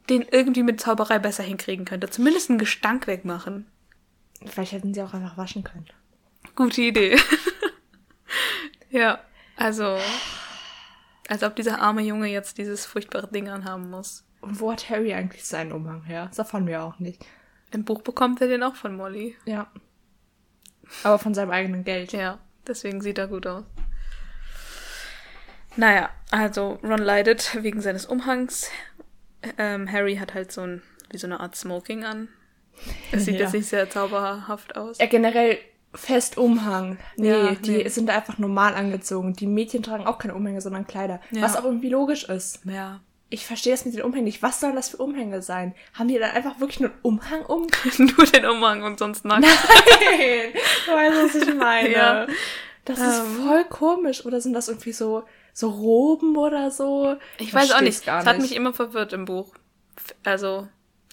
den 0.09 0.24
irgendwie 0.30 0.64
mit 0.64 0.82
Zauberei 0.82 1.18
besser 1.20 1.43
hinkriegen 1.43 1.86
könnte. 1.86 2.09
Zumindest 2.09 2.49
einen 2.49 2.59
Gestank 2.59 3.07
wegmachen. 3.07 3.66
Vielleicht 4.45 4.74
hätten 4.74 4.93
sie 4.93 5.01
auch 5.01 5.14
einfach 5.14 5.38
waschen 5.38 5.64
können. 5.64 5.88
Gute 6.55 6.82
Idee. 6.82 7.18
ja, 8.89 9.22
also, 9.55 9.97
als 11.30 11.43
ob 11.43 11.55
dieser 11.55 11.80
arme 11.80 12.01
Junge 12.01 12.28
jetzt 12.28 12.57
dieses 12.57 12.86
furchtbare 12.86 13.30
Ding 13.30 13.47
anhaben 13.47 13.89
muss. 13.89 14.26
Und 14.43 14.59
wo 14.59 14.71
hat 14.71 14.89
Harry 14.89 15.13
eigentlich 15.13 15.45
seinen 15.45 15.71
Umhang 15.71 16.03
her? 16.03 16.27
Das 16.27 16.37
erfahren 16.39 16.67
wir 16.67 16.83
auch 16.83 16.99
nicht. 16.99 17.25
Im 17.71 17.85
Buch 17.85 18.01
bekommt 18.01 18.41
er 18.41 18.47
den 18.47 18.61
auch 18.63 18.75
von 18.75 18.95
Molly. 18.95 19.35
Ja. 19.45 19.67
Aber 21.03 21.17
von 21.17 21.33
seinem 21.33 21.51
eigenen 21.51 21.83
Geld. 21.83 22.11
Ja, 22.13 22.39
deswegen 22.67 23.01
sieht 23.01 23.17
er 23.17 23.27
gut 23.27 23.47
aus. 23.47 23.63
Naja, 25.75 26.09
also 26.29 26.77
Ron 26.83 26.99
leidet 26.99 27.57
wegen 27.63 27.81
seines 27.81 28.05
Umhangs. 28.05 28.69
Ähm, 29.57 29.91
Harry 29.91 30.17
hat 30.17 30.33
halt 30.33 30.51
so 30.51 30.61
ein, 30.61 30.83
wie 31.09 31.17
so 31.17 31.25
eine 31.27 31.39
Art 31.39 31.55
Smoking 31.55 32.03
an. 32.05 32.27
Es 33.11 33.25
sieht 33.25 33.35
Ja. 33.35 33.41
jetzt 33.41 33.53
nicht 33.53 33.67
sehr 33.67 33.89
zauberhaft 33.89 34.75
aus. 34.75 34.99
Ja, 34.99 35.05
generell 35.07 35.57
fest 35.95 36.37
Umhang. 36.37 36.97
Nee, 37.17 37.29
Ja, 37.29 37.51
die 37.55 37.71
nee. 37.77 37.87
sind 37.87 38.09
einfach 38.09 38.37
normal 38.37 38.73
angezogen. 38.75 39.33
Die 39.33 39.47
Mädchen 39.47 39.83
tragen 39.83 40.05
auch 40.05 40.17
keine 40.17 40.35
Umhänge, 40.35 40.61
sondern 40.61 40.85
Kleider. 40.87 41.21
Ja. 41.31 41.41
Was 41.43 41.55
auch 41.55 41.63
irgendwie 41.65 41.89
logisch 41.89 42.23
ist. 42.29 42.59
Ja. 42.65 42.99
Ich 43.34 43.47
verstehe 43.47 43.73
das 43.73 43.84
mit 43.84 43.95
den 43.95 44.03
Umhängen 44.03 44.25
nicht. 44.25 44.43
Was 44.43 44.59
sollen 44.59 44.75
das 44.75 44.89
für 44.89 44.97
Umhänge 44.97 45.41
sein? 45.41 45.73
Haben 45.95 46.07
die 46.07 46.19
dann 46.19 46.29
einfach 46.31 46.59
wirklich 46.59 46.79
nur 46.79 46.91
einen 46.91 46.99
Umhang 47.01 47.43
um? 47.47 47.65
Nur 47.97 48.25
den 48.27 48.45
Umhang 48.45 48.84
und 48.84 48.99
sonst 48.99 49.25
nackt. 49.25 49.41
Nein! 49.41 50.53
Du 50.86 50.91
weißt, 50.91 51.36
was 51.36 51.47
ich 51.47 51.55
meine. 51.55 51.91
Ja. 51.91 52.27
Das 52.86 52.99
ist 52.99 53.19
Ähm. 53.21 53.43
voll 53.47 53.65
komisch. 53.65 54.23
Oder 54.25 54.39
sind 54.39 54.53
das 54.53 54.67
irgendwie 54.67 54.91
so, 54.93 55.23
so 55.51 55.69
Roben 55.71 56.38
oder 56.38 56.69
so? 56.69 57.15
Ich 57.39 57.51
weiß 57.53 57.71
auch 57.71 57.77
versteh's 57.77 57.97
nicht. 58.01 58.05
Gar 58.05 58.19
Es 58.21 58.25
hat 58.27 58.38
mich 58.39 58.55
immer 58.55 58.71
verwirrt 58.71 59.13
im 59.13 59.25
Buch. 59.25 59.55
Also, 60.23 60.67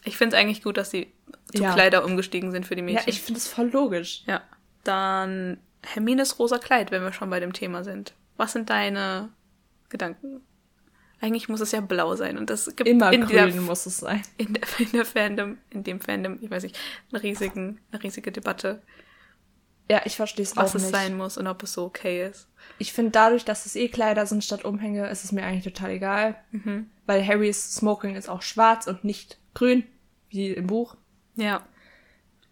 ich 0.05 0.19
finde 0.19 0.37
es 0.37 0.43
eigentlich 0.43 0.63
gut, 0.63 0.77
dass 0.77 0.91
sie 0.91 1.11
zu 1.55 1.63
Ja. 1.63 1.73
Kleider 1.73 2.05
umgestiegen 2.05 2.51
sind 2.53 2.67
für 2.67 2.75
die 2.77 2.81
Ja, 2.83 2.87
Mädchen. 2.87 3.09
ich 3.09 3.23
finde 3.23 3.39
es 3.39 3.49
voll 3.49 3.71
logisch. 3.71 4.25
Ja. 4.27 4.43
Dann 4.85 5.59
Hermines 5.87 6.39
rosa 6.39 6.59
Kleid, 6.59 6.91
wenn 6.91 7.03
wir 7.03 7.15
schon 7.15 7.31
bei 7.31 7.41
dem 7.41 7.55
Thema 7.55 7.83
sind. 7.83 8.13
Was 8.37 8.53
sind 8.53 8.69
deine 8.69 9.31
Gedanken? 9.89 10.43
Eigentlich 11.21 11.49
muss 11.49 11.61
es 11.61 11.73
ja 11.73 11.81
blau 11.81 12.17
sein 12.17 12.39
und 12.39 12.49
das 12.49 12.65
gibt 12.77 12.89
Immer 12.89 13.13
in, 13.13 13.23
grün 13.23 13.53
der, 13.53 13.61
muss 13.61 13.85
es 13.87 13.99
sein. 13.99 14.23
in, 14.39 14.55
der, 14.55 14.63
in 14.79 14.93
der 14.93 15.05
Fandom, 15.05 15.59
in 15.71 15.85
dem 15.85 16.01
Fandom, 16.01 16.39
ich 16.41 16.51
weiß 16.51 16.63
nicht, 16.63 16.79
eine, 17.13 17.23
riesigen, 17.23 17.81
eine 17.93 18.03
riesige 18.03 18.33
Debatte, 18.33 18.81
Ja, 19.91 20.01
ich 20.05 20.17
verstehe 20.17 20.45
es 20.45 20.57
auch 20.57 20.63
was 20.63 20.75
es 20.75 20.83
nicht. 20.85 20.95
sein 20.95 21.17
muss 21.17 21.37
und 21.37 21.47
ob 21.47 21.63
es 21.63 21.75
so 21.75 21.85
okay 21.85 22.27
ist. 22.27 22.49
Ich 22.79 22.93
finde 22.93 23.11
dadurch, 23.11 23.45
dass 23.45 23.67
es 23.67 23.77
eh 23.77 23.89
Kleider 23.89 24.25
sind 24.25 24.45
statt 24.45 24.65
Umhänge, 24.65 25.09
ist 25.09 25.25
es 25.25 25.33
mir 25.33 25.45
eigentlich 25.45 25.65
total 25.65 25.91
egal. 25.91 26.37
Weil 27.07 27.27
Harrys 27.27 27.75
Smoking 27.75 28.15
ist 28.17 28.29
auch 28.29 28.43
schwarz 28.43 28.87
und 28.87 29.05
nicht 29.05 29.39
grün, 29.53 29.85
wie 30.29 30.53
im 30.53 30.69
Buch. 30.69 30.97
Ja. 31.35 31.67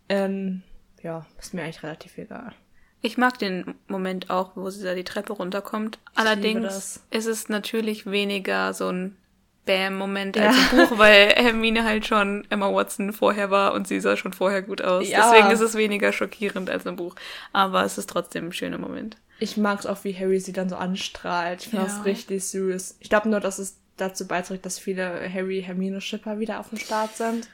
Ähm, 0.09 0.63
ja, 1.03 1.27
ist 1.39 1.55
mir 1.55 1.63
eigentlich 1.63 1.83
relativ 1.83 2.19
egal. 2.19 2.55
Ich 3.01 3.17
mag 3.17 3.39
den 3.39 3.75
Moment 3.87 4.29
auch, 4.31 4.53
wo 4.57 4.71
sie 4.71 4.83
da 4.85 4.95
die 4.95 5.05
Treppe 5.05 5.33
runterkommt. 5.33 5.99
Allerdings 6.15 7.01
ist 7.11 7.27
es 7.27 7.49
natürlich 7.49 8.07
weniger 8.07 8.75
so 8.75 8.89
ein 8.89 9.17
Bam-Moment 9.67 10.35
Ja. 10.37 10.49
als 10.49 10.57
im 10.73 10.79
Buch, 10.79 10.99
weil 10.99 11.29
Hermine 11.31 11.85
halt 11.85 12.07
schon 12.07 12.45
Emma 12.51 12.73
Watson 12.73 13.13
vorher 13.13 13.51
war 13.51 13.75
und 13.75 13.87
sie 13.87 14.01
sah 14.01 14.17
schon 14.17 14.33
vorher 14.33 14.63
gut 14.63 14.83
aus. 14.83 15.09
Ja. 15.09 15.31
Deswegen 15.31 15.51
ist 15.53 15.61
es 15.61 15.75
weniger 15.77 16.13
schockierend 16.13 16.71
als 16.71 16.87
im 16.87 16.97
Buch. 16.97 17.15
Aber 17.53 17.85
es 17.85 17.99
ist 17.99 18.09
trotzdem 18.11 18.47
ein 18.47 18.53
schöner 18.53 18.79
Moment. 18.79 19.17
Ich 19.41 19.57
mag 19.57 19.79
es 19.79 19.87
auch, 19.87 20.03
wie 20.03 20.17
Harry 20.19 20.41
sie 20.41 20.53
dann 20.53 20.69
so 20.69 20.75
anstrahlt. 20.77 21.63
Ich 21.63 21.69
finde 21.69 21.87
Ja. 21.87 21.93
das 21.93 22.05
richtig 22.05 22.45
süß. 22.47 22.97
Ich 22.99 23.09
glaube 23.11 23.29
nur, 23.29 23.41
dass 23.41 23.59
es 23.61 23.77
dazu 23.97 24.27
beiträgt, 24.27 24.65
dass 24.67 24.79
viele 24.79 25.05
Harry-Hermine-Schipper 25.33 26.39
wieder 26.41 26.59
auf 26.61 26.71
dem 26.71 26.79
Start 26.79 27.17
sind. 27.17 27.49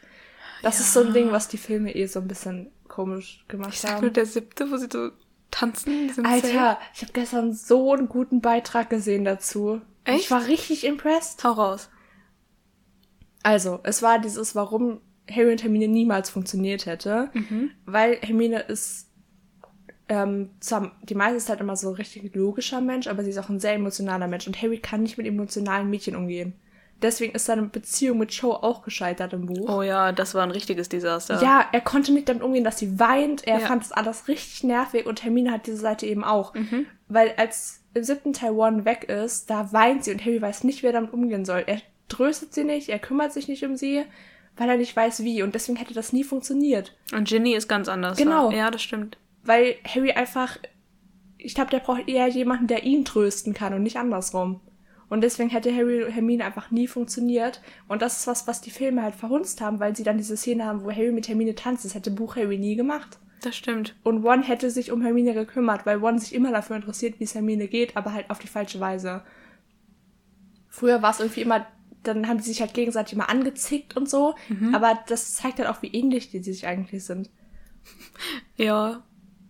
Das 0.63 0.81
ist 0.81 0.95
so 0.95 1.01
ein 1.05 1.13
Ding, 1.13 1.33
was 1.33 1.49
die 1.49 1.59
Filme 1.59 1.95
eh 1.95 2.07
so 2.07 2.21
ein 2.21 2.29
bisschen 2.29 2.71
komisch 2.89 3.45
gemacht 3.49 3.71
Ich 3.75 3.81
sag 3.81 3.91
nur 4.01 4.03
haben. 4.03 4.13
der 4.15 4.25
siebte, 4.27 4.71
wo 4.71 4.77
sie 4.77 4.89
so 4.91 5.11
tanzen. 5.55 6.11
Zelt. 6.13 6.27
Alter, 6.27 6.79
ich 6.95 7.03
habe 7.03 7.13
gestern 7.13 7.53
so 7.53 7.93
einen 7.93 8.09
guten 8.09 8.41
Beitrag 8.41 8.91
gesehen 8.91 9.25
dazu. 9.25 9.81
Echt? 10.05 10.25
Ich 10.25 10.31
war 10.31 10.47
richtig 10.47 10.85
impressed. 10.85 11.43
Hau 11.45 11.53
raus. 11.53 11.89
Also, 13.43 13.81
es 13.85 14.03
war 14.03 14.19
dieses, 14.19 14.55
warum 14.55 15.01
Harry 15.31 15.53
und 15.53 15.63
Hermine 15.63 15.89
niemals 15.89 16.31
funktioniert 16.31 16.87
hätte. 16.87 17.31
Weil 17.87 18.19
Hermine 18.21 18.61
ist 18.61 19.11
ähm, 20.09 20.51
zwar 20.61 20.93
die 21.03 21.15
meiste 21.15 21.39
Zeit 21.39 21.61
immer 21.61 21.77
so 21.77 21.89
ein 21.89 21.95
richtig 21.95 22.35
logischer 22.35 22.81
Mensch, 22.81 23.07
aber 23.07 23.25
sie 23.25 23.31
ist 23.31 23.39
auch 23.39 23.49
ein 23.49 23.61
sehr 23.61 23.75
emotionaler 23.75 24.29
Mensch. 24.29 24.47
Und 24.47 24.61
Harry 24.61 24.79
kann 24.79 25.03
nicht 25.03 25.17
mit 25.17 25.27
emotionalen 25.27 25.89
Mädchen 25.89 26.17
umgehen. 26.17 26.55
Deswegen 27.03 27.35
ist 27.35 27.45
seine 27.47 27.63
Beziehung 27.65 28.19
mit 28.19 28.31
Cho 28.31 28.53
auch 28.53 28.83
gescheitert 28.83 29.33
im 29.35 29.47
Buch. 29.47 29.69
Oh 29.69 29.83
ja, 29.83 30.13
das 30.13 30.35
war 30.35 30.43
ein 30.43 30.51
richtiges 30.51 30.89
Desaster. 30.89 31.43
Ja, 31.43 31.67
er 31.73 31.81
konnte 31.83 32.13
nicht 32.13 32.29
damit 32.29 32.43
umgehen, 32.43 32.65
dass 32.65 32.79
sie 32.79 32.99
weint. 32.99 33.47
Er 33.47 33.61
Ja. 33.61 33.67
fand 33.67 33.83
das 33.83 33.93
alles 33.93 34.27
richtig 34.29 34.65
nervig 34.65 35.05
und 35.07 35.23
Hermine 35.23 35.53
hat 35.53 35.67
diese 35.67 35.77
Seite 35.77 36.07
eben 36.07 36.25
auch. 36.25 36.55
Weil 37.09 37.35
als 37.37 37.81
im 37.93 38.05
siebten 38.05 38.33
Teil 38.33 38.53
One 38.53 38.85
weg 38.85 39.05
ist, 39.05 39.51
da 39.51 39.73
weint 39.73 40.05
sie 40.05 40.13
und 40.13 40.25
Harry 40.25 40.41
weiß 40.41 40.65
nicht, 40.65 40.83
wie 40.83 40.87
er 40.87 40.93
damit 40.93 41.13
umgehen 41.13 41.45
soll. 41.45 41.65
Er 41.67 41.81
tröstet 42.09 42.55
sie 42.55 42.65
nicht, 42.65 42.89
er 42.89 42.99
kümmert 42.99 43.33
sich 43.33 43.49
nicht 43.49 43.65
um 43.65 43.77
sie, 43.77 44.03
weil 44.57 44.69
er 44.69 44.77
nicht 44.77 44.97
weiß 44.97 45.23
wie. 45.25 45.43
Und 45.43 45.55
deswegen 45.55 45.77
hätte 45.77 45.95
das 45.95 46.13
nie 46.13 46.25
funktioniert. 46.25 46.97
Und 47.13 47.29
Ginny 47.29 47.55
ist 47.55 47.69
ganz 47.69 47.89
anders. 47.89 48.17
Genau. 48.19 48.51
Ja, 48.51 48.71
das 48.71 48.83
stimmt. 48.83 49.19
Weil 49.43 49.75
Harry 49.87 50.13
einfach, 50.13 50.57
ich 51.39 51.55
glaube, 51.55 51.71
der 51.71 51.81
braucht 51.81 52.09
eher 52.09 52.29
jemanden, 52.29 52.67
der 52.67 52.85
ihn 52.85 53.05
trösten 53.05 53.53
kann 53.53 53.75
und 53.75 53.83
nicht 53.83 53.97
andersrum. 53.99 54.61
Und 55.09 55.21
deswegen 55.23 55.51
hätte 55.51 55.75
Harry 55.75 56.05
und 56.05 56.11
Hermine 56.11 56.45
einfach 56.45 56.71
nie 56.71 56.87
funktioniert. 56.87 57.61
Und 57.89 58.03
das 58.03 58.21
ist 58.21 58.27
was, 58.27 58.47
was 58.47 58.61
die 58.61 58.71
Filme 58.71 59.03
halt 59.03 59.15
verhunzt 59.15 59.61
haben, 59.61 59.81
weil 59.81 59.95
sie 59.95 60.03
dann 60.03 60.17
diese 60.17 60.37
Szene 60.37 60.65
haben, 60.65 60.85
wo 60.85 60.91
Harry 60.91 61.13
mit 61.13 61.29
Hermine 61.29 61.55
tanzt. 61.55 61.85
Das 61.85 61.95
hätte 61.95 62.11
Buch 62.11 62.37
Harry 62.37 62.59
nie 62.59 62.77
gemacht. 62.77 63.19
Das 63.45 63.57
stimmt. 63.57 63.95
Und 64.03 64.25
One 64.25 64.43
hätte 64.43 64.71
sich 64.71 64.91
um 64.91 65.03
Hermine 65.03 65.35
gekümmert, 65.35 65.85
weil 65.85 66.03
One 66.03 66.19
sich 66.19 66.35
immer 66.35 66.51
dafür 66.51 66.77
interessiert, 66.77 67.21
wie 67.21 67.25
es 67.25 67.35
Hermine 67.35 67.69
geht, 67.69 67.97
aber 67.97 68.15
halt 68.15 68.31
auf 68.31 68.39
die 68.39 68.49
falsche 68.49 68.81
Weise. 68.81 69.23
Früher 70.69 71.03
war 71.03 71.11
es 71.11 71.21
irgendwie 71.21 71.43
immer, 71.43 71.67
dann 72.03 72.27
haben 72.27 72.39
die 72.39 72.45
sich 72.45 72.61
halt 72.61 72.73
gegenseitig 72.73 73.13
immer 73.13 73.29
angezickt 73.29 73.97
und 73.97 74.09
so, 74.09 74.35
aber 74.73 74.99
das 75.09 75.35
zeigt 75.35 75.59
halt 75.59 75.69
auch, 75.69 75.83
wie 75.83 75.93
ähnlich 75.93 76.31
die 76.31 76.43
sich 76.43 76.67
eigentlich 76.67 77.05
sind. 77.05 77.31
Ja, 78.57 79.05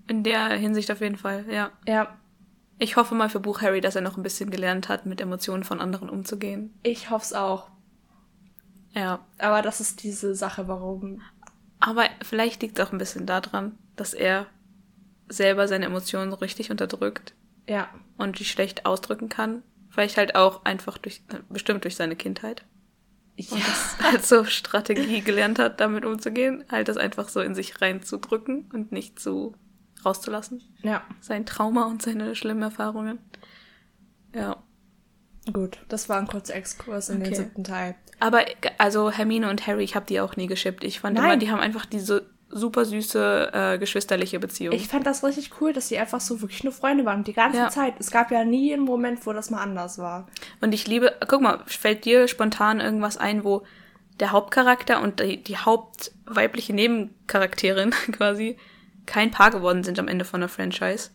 in 0.08 0.22
der 0.22 0.48
Hinsicht 0.48 0.90
auf 0.90 1.00
jeden 1.00 1.16
Fall, 1.16 1.46
ja. 1.48 1.70
Ja, 1.86 2.18
Ich 2.78 2.96
hoffe 2.96 3.14
mal 3.14 3.28
für 3.30 3.40
Buch 3.40 3.60
Harry, 3.62 3.80
dass 3.80 3.94
er 3.96 4.02
noch 4.02 4.16
ein 4.16 4.22
bisschen 4.22 4.50
gelernt 4.50 4.88
hat, 4.88 5.06
mit 5.06 5.20
Emotionen 5.20 5.64
von 5.64 5.80
anderen 5.80 6.08
umzugehen. 6.10 6.74
ich 6.82 7.10
hoffe 7.10 7.24
es 7.24 7.32
auch. 7.32 7.70
Ja. 8.92 9.24
Aber 9.38 9.62
das 9.62 9.80
ist 9.80 10.02
diese 10.02 10.34
Sache, 10.34 10.68
warum. 10.68 11.20
Aber 11.80 12.04
vielleicht 12.22 12.62
liegt 12.62 12.78
es 12.78 12.86
auch 12.86 12.92
ein 12.92 12.98
bisschen 12.98 13.26
daran, 13.26 13.76
dass 13.96 14.14
er 14.14 14.46
selber 15.28 15.68
seine 15.68 15.86
Emotionen 15.86 16.30
so 16.30 16.36
richtig 16.36 16.70
unterdrückt 16.70 17.34
Ja, 17.68 17.88
und 18.18 18.38
die 18.38 18.44
schlecht 18.44 18.86
ausdrücken 18.86 19.28
kann. 19.28 19.62
Vielleicht 19.90 20.16
halt 20.16 20.34
auch 20.34 20.64
einfach 20.64 20.98
durch, 20.98 21.22
äh, 21.32 21.38
bestimmt 21.48 21.84
durch 21.84 21.96
seine 21.96 22.16
Kindheit. 22.16 22.64
ja. 23.36 23.52
Und 23.54 23.66
das 23.66 23.96
halt 24.02 24.26
so 24.26 24.44
Strategie 24.44 25.20
gelernt 25.20 25.58
hat, 25.58 25.80
damit 25.80 26.04
umzugehen. 26.04 26.64
Halt 26.70 26.88
das 26.88 26.96
einfach 26.96 27.28
so 27.28 27.40
in 27.40 27.54
sich 27.54 27.80
reinzudrücken 27.80 28.70
und 28.72 28.92
nicht 28.92 29.18
so 29.20 29.54
rauszulassen. 30.04 30.60
ja. 30.82 31.02
Sein 31.20 31.46
Trauma 31.46 31.84
und 31.86 32.02
seine 32.02 32.34
schlimmen 32.34 32.62
Erfahrungen. 32.62 33.18
Ja. 34.34 34.56
Gut, 35.52 35.78
das 35.88 36.08
war 36.08 36.18
ein 36.18 36.26
kurzer 36.26 36.54
Exkurs 36.54 37.08
in 37.10 37.20
den 37.20 37.28
Okay. 37.28 37.36
siebten 37.42 37.64
Teil. 37.64 37.94
Aber 38.20 38.44
also 38.78 39.10
Hermine 39.10 39.50
und 39.50 39.66
Harry, 39.66 39.84
ich 39.84 39.94
habe 39.94 40.06
die 40.06 40.20
auch 40.20 40.36
nie 40.36 40.46
geschippt. 40.46 40.84
Ich 40.84 41.00
fand 41.00 41.16
Nein. 41.16 41.24
immer, 41.24 41.36
die 41.36 41.50
haben 41.50 41.60
einfach 41.60 41.84
diese 41.84 42.30
super 42.48 42.84
süße 42.84 43.50
äh, 43.52 43.78
geschwisterliche 43.78 44.38
Beziehung. 44.38 44.74
Ich 44.74 44.86
fand 44.88 45.06
das 45.06 45.24
richtig 45.24 45.50
cool, 45.60 45.72
dass 45.72 45.88
sie 45.88 45.98
einfach 45.98 46.20
so 46.20 46.40
wirklich 46.40 46.62
nur 46.64 46.72
Freunde 46.72 47.04
waren. 47.04 47.24
Die 47.24 47.32
ganze 47.32 47.58
Ja. 47.58 47.68
Zeit. 47.68 47.94
Es 47.98 48.10
gab 48.10 48.30
ja 48.30 48.44
nie 48.44 48.72
einen 48.72 48.84
Moment, 48.84 49.26
wo 49.26 49.32
das 49.32 49.50
mal 49.50 49.60
anders 49.60 49.98
war. 49.98 50.28
Und 50.60 50.72
ich 50.72 50.86
liebe, 50.86 51.12
guck 51.28 51.40
mal, 51.42 51.62
fällt 51.66 52.04
dir 52.04 52.28
spontan 52.28 52.80
irgendwas 52.80 53.16
ein, 53.18 53.44
wo 53.44 53.64
der 54.20 54.30
Hauptcharakter 54.30 55.02
und 55.02 55.18
die, 55.20 55.42
die 55.42 55.56
hauptweibliche 55.56 56.72
Nebencharakterin 56.72 57.90
quasi 58.12 58.56
kein 59.06 59.30
Paar 59.30 59.50
geworden 59.50 59.82
sind 59.84 59.98
am 59.98 60.08
Ende 60.08 60.24
von 60.24 60.40
der 60.40 60.48
Franchise? 60.48 61.10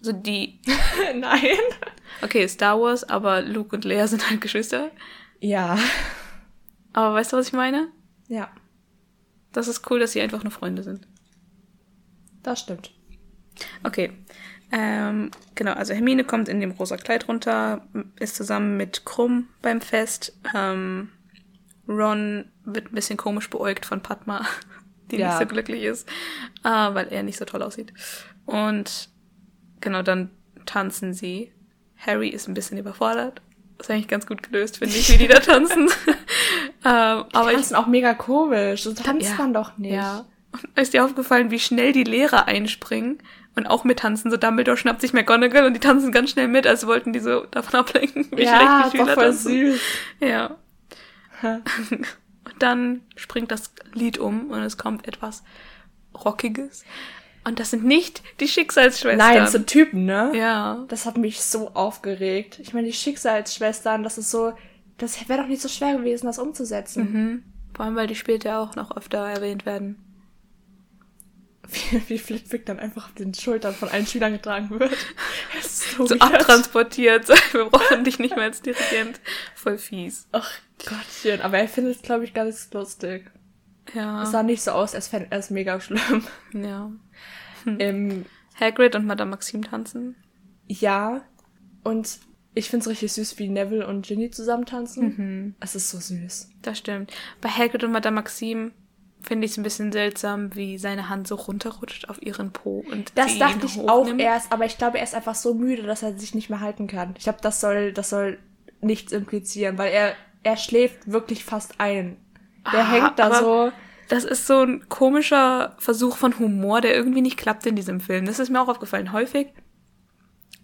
So 0.00 0.12
die, 0.12 0.60
Nein. 1.14 1.56
okay, 2.22 2.46
Star 2.48 2.80
Wars, 2.80 3.04
aber 3.04 3.42
Luke 3.42 3.74
und 3.74 3.84
Leia 3.84 4.06
sind 4.08 4.28
halt 4.28 4.40
Geschwister. 4.40 4.90
Ja. 5.40 5.78
Aber 6.92 7.14
weißt 7.14 7.32
du, 7.32 7.36
was 7.36 7.48
ich 7.48 7.52
meine? 7.52 7.88
Ja, 8.28 8.50
Das 9.52 9.68
ist 9.68 9.88
cool, 9.90 10.00
dass 10.00 10.12
sie 10.12 10.20
einfach 10.20 10.42
nur 10.42 10.50
Freunde 10.52 10.82
sind. 10.82 11.06
das 12.42 12.60
stimmt. 12.60 12.92
Okay. 13.84 14.12
Ähm, 14.72 15.30
genau, 15.54 15.72
also 15.74 15.92
Hermine 15.92 16.24
kommt 16.24 16.48
in 16.48 16.60
dem 16.60 16.70
rosa 16.72 16.96
Kleid 16.96 17.28
runter, 17.28 17.86
ist 18.18 18.36
zusammen 18.36 18.76
mit 18.78 19.04
Krumm 19.04 19.48
beim 19.60 19.80
Fest. 19.82 20.34
Ähm, 20.54 21.10
Ron 21.86 22.46
wird 22.64 22.90
ein 22.90 22.94
bisschen 22.94 23.18
komisch 23.18 23.50
beäugt 23.50 23.84
von 23.84 24.02
Padma, 24.02 24.46
die 25.16 25.20
Ja. 25.22 25.28
nicht 25.28 25.38
so 25.38 25.46
glücklich 25.46 25.82
ist, 25.84 26.08
äh, 26.64 26.68
weil 26.68 27.08
er 27.10 27.22
nicht 27.22 27.38
so 27.38 27.44
toll 27.44 27.62
aussieht. 27.62 27.92
Und 28.46 29.08
genau, 29.80 30.02
dann 30.02 30.30
tanzen 30.66 31.14
sie. 31.14 31.52
Harry 31.96 32.28
ist 32.28 32.48
ein 32.48 32.54
bisschen 32.54 32.78
überfordert. 32.78 33.40
Das 33.78 33.86
ist 33.88 33.90
eigentlich 33.92 34.08
ganz 34.08 34.26
gut 34.26 34.42
gelöst, 34.42 34.78
finde 34.78 34.94
ich, 34.96 35.08
wie 35.12 35.18
die 35.18 35.28
da 35.28 35.38
tanzen. 35.40 35.88
ähm, 36.06 36.14
aber 36.84 37.28
Aber 37.32 37.52
ich, 37.52 37.60
ich 37.70 37.74
auch 37.76 37.86
mega 37.86 38.14
komisch. 38.14 38.82
So 38.82 38.92
tanzt 38.92 39.28
Ja. 39.30 39.36
man 39.38 39.54
doch 39.54 39.78
nicht. 39.78 39.94
ja. 39.94 40.24
Und 40.52 40.78
ist 40.78 40.92
dir 40.92 41.02
aufgefallen, 41.04 41.50
wie 41.50 41.58
schnell 41.58 41.92
die 41.92 42.04
Lehrer 42.04 42.46
einspringen 42.46 43.18
und 43.56 43.66
auch 43.66 43.84
mittanzen? 43.84 44.30
So 44.30 44.36
Dumbledore 44.36 44.76
schnappt 44.76 45.00
sich 45.00 45.14
McGonagall 45.14 45.64
und 45.64 45.72
die 45.74 45.80
tanzen 45.80 46.12
ganz 46.12 46.30
schnell 46.30 46.46
mit, 46.48 46.66
als 46.66 46.86
wollten 46.86 47.12
die 47.14 47.20
so 47.20 47.46
davon 47.50 47.74
ablenken, 47.80 48.26
wie 48.32 48.42
ja, 48.42 48.56
schlecht 48.56 48.94
die 48.94 48.98
doch 48.98 49.04
Schüler 49.06 49.14
voll 49.14 49.24
tanzen. 49.24 49.50
süß. 49.72 49.80
Ja. 50.20 50.56
Dann 52.62 53.02
springt 53.16 53.50
das 53.50 53.72
Lied 53.92 54.18
um 54.18 54.50
und 54.50 54.60
es 54.62 54.78
kommt 54.78 55.08
etwas 55.08 55.42
Rockiges. 56.24 56.84
Und 57.44 57.58
das 57.58 57.70
sind 57.70 57.84
nicht 57.84 58.22
die 58.38 58.46
Schicksalsschwestern. 58.46 59.18
Nein, 59.18 59.46
so 59.48 59.58
Typen, 59.58 60.04
ne? 60.04 60.30
ja. 60.34 60.84
Das 60.88 61.06
hat 61.06 61.16
mich 61.16 61.40
so 61.40 61.70
aufgeregt. 61.74 62.60
Ich 62.60 62.72
meine, 62.72 62.86
die 62.86 62.92
Schicksalsschwestern, 62.92 64.04
das 64.04 64.16
ist 64.16 64.30
so, 64.30 64.52
das 64.98 65.28
wäre 65.28 65.42
doch 65.42 65.48
nicht 65.48 65.60
so 65.60 65.68
schwer 65.68 65.96
gewesen, 65.96 66.26
das 66.26 66.38
umzusetzen. 66.38 67.12
Mhm. 67.12 67.42
Vor 67.74 67.84
allem, 67.84 67.96
weil 67.96 68.06
die 68.06 68.14
später 68.14 68.60
auch 68.60 68.76
noch 68.76 68.96
öfter 68.96 69.18
erwähnt 69.18 69.66
werden. 69.66 69.96
Wie, 71.68 72.02
wie 72.08 72.18
Flitwick 72.18 72.66
dann 72.66 72.78
einfach 72.80 73.06
auf 73.06 73.14
den 73.14 73.32
Schultern 73.34 73.74
von 73.74 73.88
allen 73.88 74.06
Schülern 74.06 74.32
getragen 74.32 74.70
wird. 74.70 74.92
So, 75.62 76.06
So 76.06 76.18
abtransportiert. 76.18 77.28
Wir 77.52 77.66
brauchen 77.66 78.04
dich 78.04 78.18
nicht 78.18 78.34
mehr 78.34 78.44
als 78.46 78.62
Dirigent. 78.62 79.20
Voll 79.54 79.78
fies. 79.78 80.26
Ach 80.32 80.50
Gottchen, 80.78 81.40
aber 81.42 81.58
er 81.58 81.68
findet 81.68 81.96
es, 81.96 82.02
glaube 82.02 82.24
ich, 82.24 82.34
ganz 82.34 82.72
lustig. 82.72 83.30
Ja. 83.94 84.22
Es 84.22 84.30
sah 84.32 84.42
nicht 84.42 84.62
so 84.62 84.72
aus, 84.72 84.94
als 84.94 85.08
fände 85.08 85.28
er 85.30 85.38
es 85.38 85.50
mega 85.50 85.80
schlimm. 85.80 86.24
ja. 86.54 86.90
Ähm, 87.66 88.24
Hagrid 88.58 88.96
und 88.96 89.06
Madame 89.06 89.30
Maxim 89.32 89.62
tanzen. 89.62 90.16
ja, 90.66 91.22
und 91.84 92.18
ich 92.54 92.68
finde 92.70 92.84
es 92.84 92.88
richtig 92.90 93.12
süß, 93.12 93.38
wie 93.38 93.48
Neville 93.48 93.86
und 93.86 94.06
Ginny 94.06 94.30
zusammen 94.30 94.66
tanzen. 94.66 95.04
Mhm. 95.16 95.54
Es 95.60 95.74
ist 95.74 95.90
so 95.90 95.98
süß. 95.98 96.50
Das 96.62 96.78
stimmt. 96.78 97.12
Bei 97.40 97.48
Hagrid 97.48 97.82
und 97.84 97.92
Madame 97.92 98.16
Maxim 98.16 98.72
finde 99.22 99.44
ich 99.44 99.52
es 99.52 99.56
ein 99.56 99.62
bisschen 99.62 99.92
seltsam, 99.92 100.54
wie 100.54 100.78
seine 100.78 101.08
Hand 101.08 101.28
so 101.28 101.34
runterrutscht 101.36 102.08
auf 102.08 102.20
ihren 102.22 102.52
Po 102.52 102.84
und 102.90 103.12
Das 103.14 103.38
dachte 103.38 103.66
ich 103.66 103.78
auch 103.80 104.06
erst, 104.18 104.52
aber 104.52 104.64
ich 104.64 104.78
glaube, 104.78 104.98
er 104.98 105.04
ist 105.04 105.14
einfach 105.14 105.34
so 105.34 105.54
müde, 105.54 105.82
dass 105.82 106.02
er 106.02 106.18
sich 106.18 106.34
nicht 106.34 106.50
mehr 106.50 106.60
halten 106.60 106.86
kann. 106.86 107.14
Ich 107.16 107.24
glaube, 107.24 107.38
das 107.42 107.60
soll, 107.60 107.92
das 107.92 108.10
soll 108.10 108.38
nichts 108.80 109.12
implizieren, 109.12 109.78
weil 109.78 109.92
er, 109.92 110.14
er 110.42 110.56
schläft 110.56 111.10
wirklich 111.10 111.44
fast 111.44 111.80
ein. 111.80 112.16
Der 112.72 112.80
Ah, 112.80 112.90
hängt 112.90 113.18
da 113.18 113.34
so. 113.34 113.72
Das 114.08 114.24
ist 114.24 114.46
so 114.46 114.60
ein 114.62 114.88
komischer 114.88 115.74
Versuch 115.78 116.16
von 116.16 116.38
Humor, 116.38 116.80
der 116.80 116.94
irgendwie 116.94 117.22
nicht 117.22 117.36
klappt 117.38 117.64
in 117.66 117.76
diesem 117.76 118.00
Film. 118.00 118.26
Das 118.26 118.38
ist 118.38 118.50
mir 118.50 118.60
auch 118.60 118.68
aufgefallen. 118.68 119.12
Häufig 119.12 119.48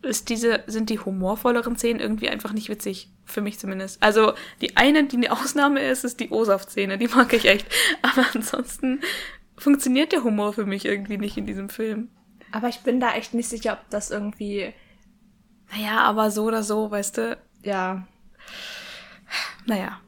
ist 0.03 0.29
diese, 0.29 0.63
sind 0.67 0.91
die 0.91 0.99
humorvolleren 0.99 1.77
Szenen 1.77 2.01
irgendwie 2.01 2.29
einfach 2.29 2.53
nicht 2.53 2.69
witzig. 2.69 3.11
Für 3.25 3.41
mich 3.43 3.59
zumindest. 3.59 4.03
Also, 4.03 4.33
die 4.63 4.77
eine, 4.77 5.05
die 5.05 5.17
eine 5.17 5.33
Ausnahme 5.33 5.81
ist, 5.87 6.05
ist 6.05 6.19
die 6.21 6.31
O-Saft-Szene. 6.31 6.97
Die 6.97 7.09
mag 7.09 7.33
ich 7.33 7.45
echt. 7.45 7.67
Aber 8.03 8.25
ansonsten 8.35 9.01
funktioniert 9.57 10.13
der 10.13 10.25
Humor 10.25 10.53
für 10.55 10.65
mich 10.65 10.85
irgendwie 10.87 11.19
nicht 11.19 11.37
in 11.37 11.47
diesem 11.47 11.69
Film. 11.69 12.09
Aber 12.53 12.69
ich 12.69 12.81
bin 12.81 13.01
da 13.01 13.13
echt 13.13 13.35
nicht 13.35 13.49
sicher, 13.49 13.75
ob 13.75 13.91
das 13.91 14.11
irgendwie, 14.11 14.73
Naja, 15.73 15.99
aber 15.99 16.31
so 16.31 16.45
oder 16.45 16.63
so, 16.63 16.91
weißt 16.91 17.19
du, 17.19 17.39
ja, 17.63 18.07
Naja. 19.67 20.01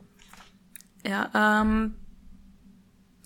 Ja, 1.06 1.60
ähm. 1.62 1.94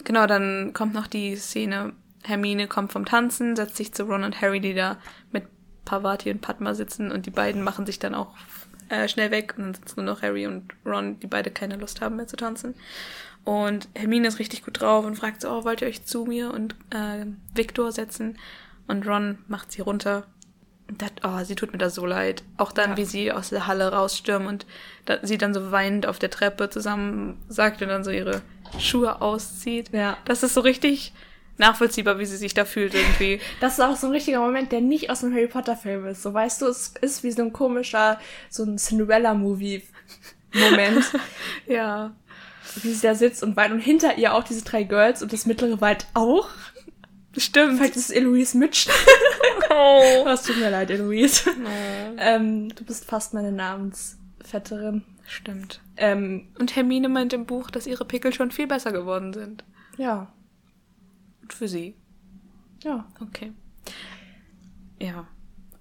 Genau, 0.04 0.26
dann 0.26 0.72
kommt 0.74 0.92
noch 0.92 1.06
die 1.06 1.34
Szene, 1.36 1.94
Hermine 2.24 2.68
kommt 2.68 2.92
vom 2.92 3.06
Tanzen, 3.06 3.56
setzt 3.56 3.76
sich 3.76 3.94
zu 3.94 4.04
Ron 4.04 4.24
und 4.24 4.40
Harry, 4.40 4.60
die 4.60 4.74
da 4.74 4.98
mit 5.32 5.53
Pavati 5.84 6.30
und 6.30 6.40
Padma 6.40 6.74
sitzen 6.74 7.10
und 7.12 7.26
die 7.26 7.30
beiden 7.30 7.62
machen 7.62 7.86
sich 7.86 7.98
dann 7.98 8.14
auch 8.14 8.32
äh, 8.88 9.08
schnell 9.08 9.30
weg 9.30 9.54
und 9.56 9.64
dann 9.64 9.74
sitzen 9.74 10.04
nur 10.04 10.14
noch 10.14 10.22
Harry 10.22 10.46
und 10.46 10.72
Ron, 10.84 11.18
die 11.20 11.26
beide 11.26 11.50
keine 11.50 11.76
Lust 11.76 12.00
haben 12.00 12.16
mehr 12.16 12.26
zu 12.26 12.36
tanzen. 12.36 12.74
Und 13.44 13.88
Hermine 13.94 14.28
ist 14.28 14.38
richtig 14.38 14.64
gut 14.64 14.80
drauf 14.80 15.04
und 15.04 15.16
fragt 15.16 15.42
so, 15.42 15.50
oh, 15.50 15.64
wollt 15.64 15.82
ihr 15.82 15.88
euch 15.88 16.04
zu 16.04 16.24
mir 16.24 16.52
und 16.52 16.74
äh, 16.90 17.26
Victor 17.54 17.92
setzen? 17.92 18.38
Und 18.86 19.06
Ron 19.06 19.38
macht 19.48 19.70
sie 19.72 19.82
runter. 19.82 20.26
Und 20.88 21.00
Das, 21.02 21.10
oh, 21.22 21.44
sie 21.44 21.54
tut 21.54 21.72
mir 21.72 21.78
das 21.78 21.94
so 21.94 22.06
leid. 22.06 22.42
Auch 22.56 22.72
dann, 22.72 22.90
Ja. 22.92 22.96
wie 22.96 23.04
sie 23.04 23.32
aus 23.32 23.50
der 23.50 23.66
Halle 23.66 23.92
rausstürmen 23.92 24.48
und 24.48 24.66
da, 25.04 25.18
sie 25.22 25.36
dann 25.38 25.52
so 25.54 25.72
weinend 25.72 26.06
auf 26.06 26.18
der 26.18 26.30
Treppe 26.30 26.70
zusammen 26.70 27.38
sagt 27.48 27.82
und 27.82 27.88
dann 27.88 28.04
so 28.04 28.10
ihre 28.10 28.40
Schuhe 28.78 29.20
auszieht. 29.20 29.90
Ja. 29.92 30.16
Das 30.24 30.42
ist 30.42 30.54
so 30.54 30.60
richtig 30.62 31.12
nachvollziehbar, 31.58 32.18
wie 32.18 32.26
sie 32.26 32.36
sich 32.36 32.54
da 32.54 32.64
fühlt 32.64 32.94
irgendwie. 32.94 33.40
Das 33.60 33.74
ist 33.74 33.80
auch 33.80 33.96
so 33.96 34.06
ein 34.08 34.12
richtiger 34.12 34.40
Moment, 34.40 34.72
der 34.72 34.80
nicht 34.80 35.10
aus 35.10 35.22
einem 35.22 35.34
Harry 35.34 35.46
Potter 35.46 35.76
Film 35.76 36.06
ist. 36.06 36.22
So 36.22 36.32
weißt 36.34 36.62
du, 36.62 36.66
es 36.66 36.94
ist 37.00 37.22
wie 37.22 37.30
so 37.30 37.42
ein 37.42 37.52
komischer, 37.52 38.18
so 38.50 38.64
ein 38.64 38.76
Cinderella-Movie-Moment, 38.78 41.04
ja. 41.66 42.12
wie 42.82 42.92
sie 42.92 43.06
da 43.06 43.14
sitzt 43.14 43.42
und 43.42 43.56
weint 43.56 43.72
und 43.72 43.80
hinter 43.80 44.16
ihr 44.18 44.34
auch 44.34 44.44
diese 44.44 44.64
drei 44.64 44.82
Girls 44.84 45.22
und 45.22 45.32
das 45.32 45.46
mittlere 45.46 45.80
weint 45.80 46.06
auch. 46.14 46.48
Stimmt. 47.36 47.78
Vielleicht 47.78 47.96
ist 47.96 48.10
es 48.10 48.16
Eloise 48.16 48.56
Mitch. 48.58 48.88
Oh. 49.76 50.24
Es 50.28 50.44
tut 50.44 50.56
mir 50.58 50.70
leid, 50.70 50.88
Eloise. 50.90 51.50
oh. 51.50 52.14
Ähm, 52.18 52.68
du 52.76 52.84
bist 52.84 53.06
fast 53.06 53.34
meine 53.34 53.50
Namensvetterin. 53.50 55.02
Stimmt. 55.26 55.80
Ähm, 55.96 56.46
Und 56.60 56.76
Hermine 56.76 57.08
meint 57.08 57.32
im 57.32 57.44
Buch, 57.44 57.72
dass 57.72 57.88
ihre 57.88 58.04
Pickel 58.04 58.32
schon 58.32 58.52
viel 58.52 58.68
besser 58.68 58.92
geworden 58.92 59.32
sind. 59.32 59.64
ja, 59.96 60.32
Und 61.44 61.52
für 61.52 61.68
sie. 61.68 61.94
ja. 62.82 63.04
Okay. 63.20 63.52
Ja. 64.98 65.26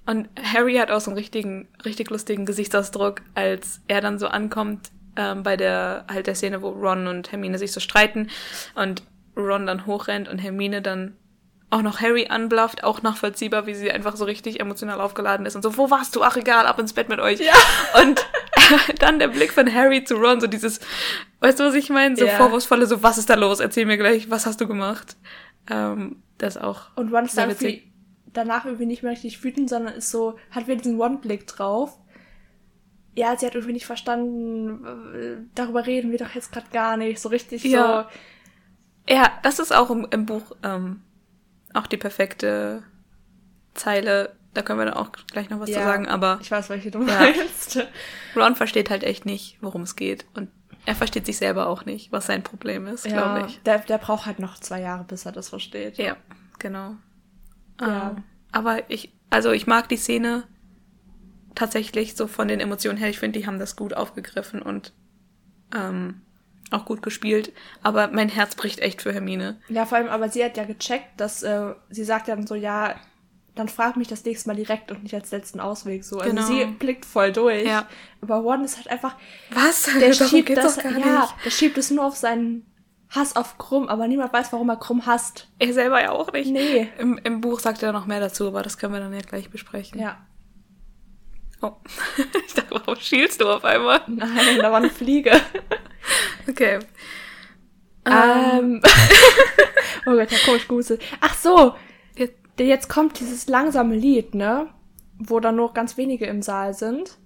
Und 0.06 0.28
Harry 0.54 0.76
hat 0.76 0.92
auch 0.92 1.00
so 1.00 1.10
einen 1.12 1.18
richtigen, 1.18 1.70
richtig 1.86 2.10
lustigen 2.10 2.46
Gesichtsausdruck, 2.46 3.22
als 3.36 3.80
er 3.88 4.02
dann 4.02 4.20
so 4.20 4.28
ankommt 4.28 4.92
ähm, 5.16 5.44
bei 5.44 5.56
der 5.56 6.06
halt 6.12 6.28
der 6.28 6.36
Szene, 6.36 6.62
wo 6.62 6.70
Ron 6.70 7.08
und 7.08 7.32
Hermine 7.32 7.58
sich 7.58 7.72
so 7.72 7.80
streiten 7.80 8.30
und 8.76 9.04
Ron 9.38 9.66
dann 9.68 9.86
hochrennt 9.86 10.28
und 10.28 10.40
Hermine 10.40 10.82
dann 10.82 11.16
auch 11.70 11.82
noch 11.82 12.02
Harry 12.02 12.28
anblafft, 12.28 12.84
auch 12.84 13.02
nachvollziehbar, 13.02 13.66
wie 13.66 13.74
sie 13.76 13.90
einfach 13.92 14.18
so 14.18 14.26
richtig 14.26 14.60
emotional 14.60 15.00
aufgeladen 15.00 15.46
ist 15.46 15.56
und 15.56 15.62
so, 15.62 15.78
wo 15.78 15.90
warst 15.90 16.16
du? 16.16 16.24
Ach 16.24 16.36
egal, 16.36 16.66
ab 16.68 16.78
ins 16.80 16.92
Bett 16.94 17.08
mit 17.08 17.20
euch. 17.22 17.40
Ja. 17.40 17.54
Und 18.02 18.26
dann 19.00 19.18
der 19.20 19.30
Blick 19.30 19.54
von 19.54 19.74
Harry 19.74 20.04
zu 20.04 20.16
Ron, 20.16 20.40
so 20.42 20.48
dieses, 20.48 20.80
weißt 21.40 21.60
du, 21.60 21.64
was 21.64 21.74
ich 21.76 21.90
meine? 21.90 22.16
So 22.16 22.26
Ja. 22.26 22.38
vorwurfsvolle, 22.38 22.86
so, 22.86 23.02
was 23.02 23.18
ist 23.18 23.30
da 23.30 23.36
los? 23.36 23.60
Erzähl 23.60 23.86
mir 23.88 23.98
gleich, 23.98 24.30
was 24.30 24.46
hast 24.46 24.62
du 24.62 24.68
gemacht? 24.68 25.16
Ähm, 25.70 26.18
das 26.38 26.58
auch. 26.58 26.96
Und 26.96 27.14
Ron 27.14 27.26
ist 27.26 27.38
dann 27.38 27.56
danach 28.34 28.66
irgendwie 28.66 28.86
nicht 28.88 29.04
mehr 29.04 29.12
richtig 29.12 29.44
wütend, 29.44 29.70
sondern 29.70 29.94
ist 29.96 30.10
so, 30.12 30.38
hat 30.52 30.68
wieder 30.68 30.78
diesen 30.82 31.00
One-Blick 31.00 31.48
drauf. 31.48 31.98
Ja, 33.16 33.38
sie 33.38 33.46
hat 33.46 33.54
irgendwie 33.54 33.74
nicht 33.74 33.86
verstanden, 33.86 34.86
äh, 35.14 35.38
darüber 35.54 35.86
reden 35.86 36.12
wir 36.12 36.18
doch 36.18 36.34
jetzt 36.34 36.52
gerade 36.52 36.66
gar 36.74 36.98
nicht. 36.98 37.20
So 37.20 37.30
richtig 37.30 37.64
Ja. 37.64 38.10
Ja, 39.08 39.32
das 39.44 39.60
ist 39.60 39.72
auch 39.74 39.92
im, 39.92 40.08
im 40.12 40.26
Buch 40.26 40.54
ähm, 40.64 41.02
auch 41.74 41.88
die 41.88 41.98
perfekte 41.98 42.84
Zeile. 43.74 44.36
Da 44.54 44.62
können 44.62 44.80
wir 44.80 44.86
dann 44.86 44.94
auch 44.96 45.12
gleich 45.32 45.50
noch 45.50 45.60
was 45.60 45.70
Ja. 45.70 45.80
zu 45.80 45.84
sagen, 45.84 46.06
so. 46.06 46.12
aber 46.12 46.40
Ich 46.42 46.50
weiß, 46.52 46.70
welche 46.70 46.90
du 46.90 47.04
Ja. 47.04 47.20
meinst. 47.20 47.86
Ron 48.36 48.56
versteht 48.56 48.90
halt 48.90 49.04
echt 49.04 49.26
nicht, 49.26 49.58
worum 49.62 49.82
es 49.84 49.96
geht. 49.96 50.26
Und 50.36 50.50
er 50.86 50.96
versteht 50.96 51.26
sich 51.26 51.38
selber 51.38 51.68
auch 51.68 51.86
nicht, 51.86 52.12
was 52.12 52.26
sein 52.26 52.44
Problem 52.44 52.88
ist, 52.88 53.06
Ja, 53.06 53.12
glaube 53.12 53.48
ich. 53.48 53.62
Der, 53.64 53.80
der 53.80 53.98
braucht 53.98 54.26
halt 54.26 54.40
noch 54.40 54.60
zwei 54.60 54.82
Jahre, 54.82 55.04
bis 55.04 55.26
er 55.26 55.32
das 55.32 55.50
versteht. 55.50 55.98
Ja, 55.98 56.18
genau. 56.60 56.96
Ja. 57.80 58.12
Ähm, 58.12 58.24
aber 58.52 58.90
ich, 58.90 59.14
also 59.30 59.52
ich 59.52 59.68
mag 59.68 59.90
die 59.90 59.98
Szene 59.98 60.44
tatsächlich 61.56 62.16
so 62.16 62.28
von 62.28 62.48
den 62.48 62.60
Emotionen 62.60 62.98
her, 62.98 63.10
ich 63.10 63.20
finde, 63.20 63.40
die 63.40 63.48
haben 63.48 63.60
das 63.60 63.76
gut 63.76 63.94
aufgegriffen 63.94 64.62
und 64.62 64.94
ähm, 65.74 66.22
auch 66.72 66.86
gut 66.86 67.02
gespielt. 67.02 67.54
Aber 67.82 68.08
mein 68.08 68.30
Herz 68.30 68.56
bricht 68.56 68.80
echt 68.80 69.02
für 69.02 69.14
Hermine. 69.14 69.60
Ja, 69.70 69.86
vor 69.86 69.98
allem, 69.98 70.10
aber 70.10 70.30
sie 70.30 70.44
hat 70.44 70.58
ja 70.58 70.66
gecheckt, 70.66 71.08
dass 71.18 71.44
äh, 71.44 71.74
sie 71.90 72.04
sagt 72.04 72.28
dann 72.28 72.48
so, 72.48 72.56
ja, 72.56 72.96
dann 73.56 73.68
frag 73.70 73.98
mich 73.98 74.08
das 74.08 74.26
nächste 74.26 74.50
Mal 74.50 74.56
direkt 74.56 74.92
und 74.92 75.04
nicht 75.04 75.14
als 75.14 75.32
letzten 75.32 75.60
Ausweg 75.60 76.04
so. 76.04 76.20
Also 76.20 76.36
Genau. 76.36 76.48
sie 76.48 76.66
blickt 76.66 77.06
voll 77.06 77.32
durch. 77.32 77.66
Ja. 77.66 77.88
Aber 78.22 78.38
Ron 78.38 78.64
ist 78.64 78.78
halt 78.78 78.88
einfach, 78.90 79.16
Was? 79.52 79.84
der 79.84 79.94
Darum 80.12 80.28
schiebt 80.28 80.58
das, 80.58 80.78
ja, 80.78 80.90
nicht. 80.92 81.34
der 81.46 81.50
schiebt 81.52 81.78
es 81.78 81.92
nur 81.92 82.06
auf 82.06 82.16
seinen 82.16 82.66
Hass 83.10 83.36
auf 83.36 83.60
Krumm, 83.60 83.90
aber 83.90 84.08
niemand 84.08 84.34
weiß, 84.34 84.52
warum 84.54 84.70
er 84.70 84.78
Krumm 84.78 85.06
hasst. 85.06 85.48
Er 85.60 85.72
selber 85.72 86.02
ja 86.02 86.12
auch 86.12 86.32
nicht. 86.32 86.50
Nee. 86.50 86.90
Im, 86.98 87.20
Im 87.24 87.42
Buch 87.42 87.60
sagt 87.60 87.84
er 87.84 87.92
noch 87.92 88.08
mehr 88.08 88.20
dazu, 88.20 88.48
aber 88.48 88.64
das 88.64 88.80
können 88.80 88.94
wir 88.94 89.00
dann 89.00 89.14
ja 89.14 89.20
gleich 89.22 89.52
besprechen. 89.52 90.00
Ja. 90.00 90.18
Oh. 91.62 91.74
ich 92.48 92.54
dachte, 92.56 92.72
warum 92.72 92.96
schielst 92.96 93.40
du 93.40 93.48
auf 93.48 93.64
einmal? 93.64 94.02
Nein, 94.08 94.58
da 94.60 94.72
war 94.72 94.78
eine 94.80 94.90
Fliege. 94.90 95.32
Okay. 96.46 96.80
Ähm. 98.06 98.82
oh 100.06 100.12
Gott, 100.12 100.30
ja, 100.30 100.38
komisch 100.46 100.68
gehustet. 100.68 101.02
Ach 101.22 101.34
so, 101.34 101.74
Jetzt, 102.58 102.68
jetzt 102.68 102.90
kommt 102.90 103.20
dieses 103.20 103.48
langsame 103.48 103.96
Lied, 103.96 104.36
ne? 104.36 104.68
Wo 105.18 105.40
dann 105.40 105.56
noch 105.56 105.74
ganz 105.74 105.98
wenige 105.98 106.26
im 106.26 106.42
Saal 106.42 106.74
sind. 106.74 107.18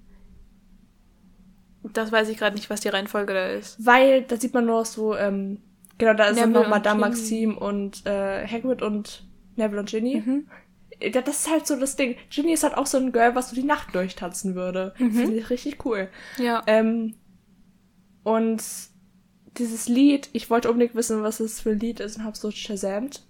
das 1.94 2.12
weiß 2.12 2.30
ich 2.30 2.38
gerade 2.38 2.56
nicht, 2.56 2.70
was 2.70 2.82
die 2.82 2.90
Reihenfolge 2.90 3.34
da 3.34 3.48
ist. 3.48 3.84
Weil 3.86 4.24
da 4.24 4.38
sieht 4.38 4.54
man 4.54 4.66
nur 4.66 4.84
so, 4.86 5.16
ähm, 5.16 5.62
genau, 5.98 6.14
da 6.14 6.34
sind 6.34 6.50
Neville 6.50 6.64
noch 6.64 6.70
Madame. 6.70 7.00
Maxime 7.00 7.56
und 7.58 8.06
äh, 8.06 8.46
Hagrid 8.46 8.82
und 8.82 9.24
Neville 9.56 9.80
und 9.80 9.90
Ginny. 9.90 10.24
Mhm. 10.26 10.48
Ja, 11.02 11.22
das 11.22 11.42
ist 11.42 11.52
halt 11.52 11.68
so 11.68 11.76
das 11.80 11.96
Ding. 11.96 12.16
Ginny 12.30 12.54
ist 12.54 12.64
halt 12.64 12.76
auch 12.76 12.88
so 12.88 12.98
ein 12.98 13.12
Girl, 13.12 13.36
was 13.36 13.50
so 13.50 13.56
die 13.56 13.64
Nacht 13.64 13.94
durchtanzen 13.94 14.56
würde. 14.56 14.94
Mhm. 14.98 15.12
Finde 15.12 15.38
ich 15.38 15.50
richtig 15.50 15.86
cool. 15.86 16.10
Ja. 16.38 16.64
Ähm, 16.68 17.16
und 18.24 18.64
dieses 19.58 19.88
Lied, 19.88 20.30
ich 20.34 20.50
wollte 20.50 20.70
unbedingt 20.70 20.96
wissen, 20.96 21.24
was 21.24 21.40
es 21.40 21.62
für 21.62 21.72
ein 21.72 21.80
Lied 21.80 22.00
ist 22.00 22.18
und 22.18 22.24
habe 22.24 22.38
so 22.38 22.52
shazamt. 22.52 23.27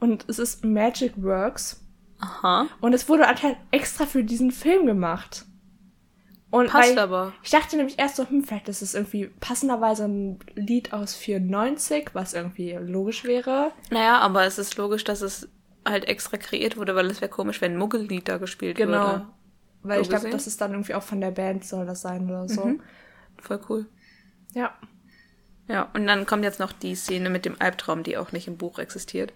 Und 0.00 0.24
es 0.28 0.38
ist 0.38 0.64
Magic 0.64 1.12
Works. 1.16 1.82
Aha. 2.18 2.66
Und 2.80 2.92
es 2.94 3.08
wurde 3.08 3.26
anscheinend 3.28 3.58
extra 3.70 4.06
für 4.06 4.24
diesen 4.24 4.50
Film 4.50 4.86
gemacht. 4.86 5.44
Und 6.50 6.68
Passt 6.68 6.96
aber. 6.96 7.32
Ich 7.42 7.50
dachte 7.50 7.76
nämlich 7.76 7.98
erst 7.98 8.16
so, 8.16 8.28
hm, 8.28 8.44
vielleicht 8.44 8.68
ist 8.68 8.80
es 8.80 8.94
irgendwie 8.94 9.26
passenderweise 9.40 10.04
ein 10.04 10.38
Lied 10.54 10.92
aus 10.92 11.14
94, 11.14 12.10
was 12.14 12.34
irgendwie 12.34 12.72
logisch 12.72 13.24
wäre. 13.24 13.72
Naja, 13.90 14.18
aber 14.20 14.44
es 14.44 14.58
ist 14.58 14.76
logisch, 14.76 15.04
dass 15.04 15.22
es 15.22 15.48
halt 15.84 16.06
extra 16.06 16.36
kreiert 16.36 16.76
wurde, 16.76 16.94
weil 16.94 17.06
es 17.06 17.20
wäre 17.20 17.30
komisch, 17.30 17.60
wenn 17.60 17.72
ein 17.72 17.78
Muggellied 17.78 18.28
da 18.28 18.38
gespielt 18.38 18.76
Genau. 18.76 19.06
würde. 19.06 19.26
Weil 19.82 19.96
So 19.98 20.02
ich 20.02 20.08
glaube, 20.08 20.30
das 20.30 20.46
ist 20.46 20.60
dann 20.60 20.72
irgendwie 20.72 20.94
auch 20.94 21.02
von 21.02 21.20
der 21.20 21.30
Band 21.30 21.64
soll 21.64 21.84
das 21.86 22.00
sein 22.02 22.24
oder 22.28 22.48
so. 22.48 22.64
Mhm. 22.64 22.82
Voll 23.38 23.60
cool. 23.68 23.86
Ja. 24.54 24.74
Ja, 25.68 25.90
und 25.94 26.06
dann 26.06 26.26
kommt 26.26 26.44
jetzt 26.44 26.60
noch 26.60 26.72
die 26.72 26.94
Szene 26.94 27.28
mit 27.28 27.44
dem 27.44 27.56
Albtraum, 27.58 28.02
die 28.02 28.16
auch 28.16 28.32
nicht 28.32 28.46
im 28.46 28.56
Buch 28.56 28.78
existiert. 28.78 29.32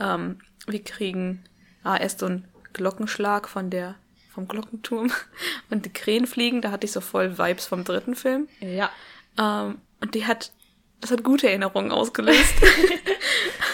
Ähm, 0.00 0.38
wir 0.66 0.82
kriegen 0.82 1.44
ah, 1.84 1.96
erst 1.96 2.20
so 2.20 2.26
einen 2.26 2.48
Glockenschlag 2.72 3.48
von 3.48 3.70
der, 3.70 3.94
vom 4.32 4.48
Glockenturm 4.48 5.12
und 5.70 5.84
die 5.84 5.92
Krähen 5.92 6.26
fliegen. 6.26 6.62
Da 6.62 6.70
hatte 6.70 6.86
ich 6.86 6.92
so 6.92 7.00
voll 7.00 7.38
Vibes 7.38 7.66
vom 7.66 7.84
dritten 7.84 8.16
Film. 8.16 8.48
Ja. 8.60 8.90
Ähm, 9.38 9.78
und 10.00 10.14
die 10.14 10.26
hat, 10.26 10.52
das 11.00 11.10
hat 11.10 11.22
gute 11.22 11.48
Erinnerungen 11.48 11.92
ausgelöst. 11.92 12.54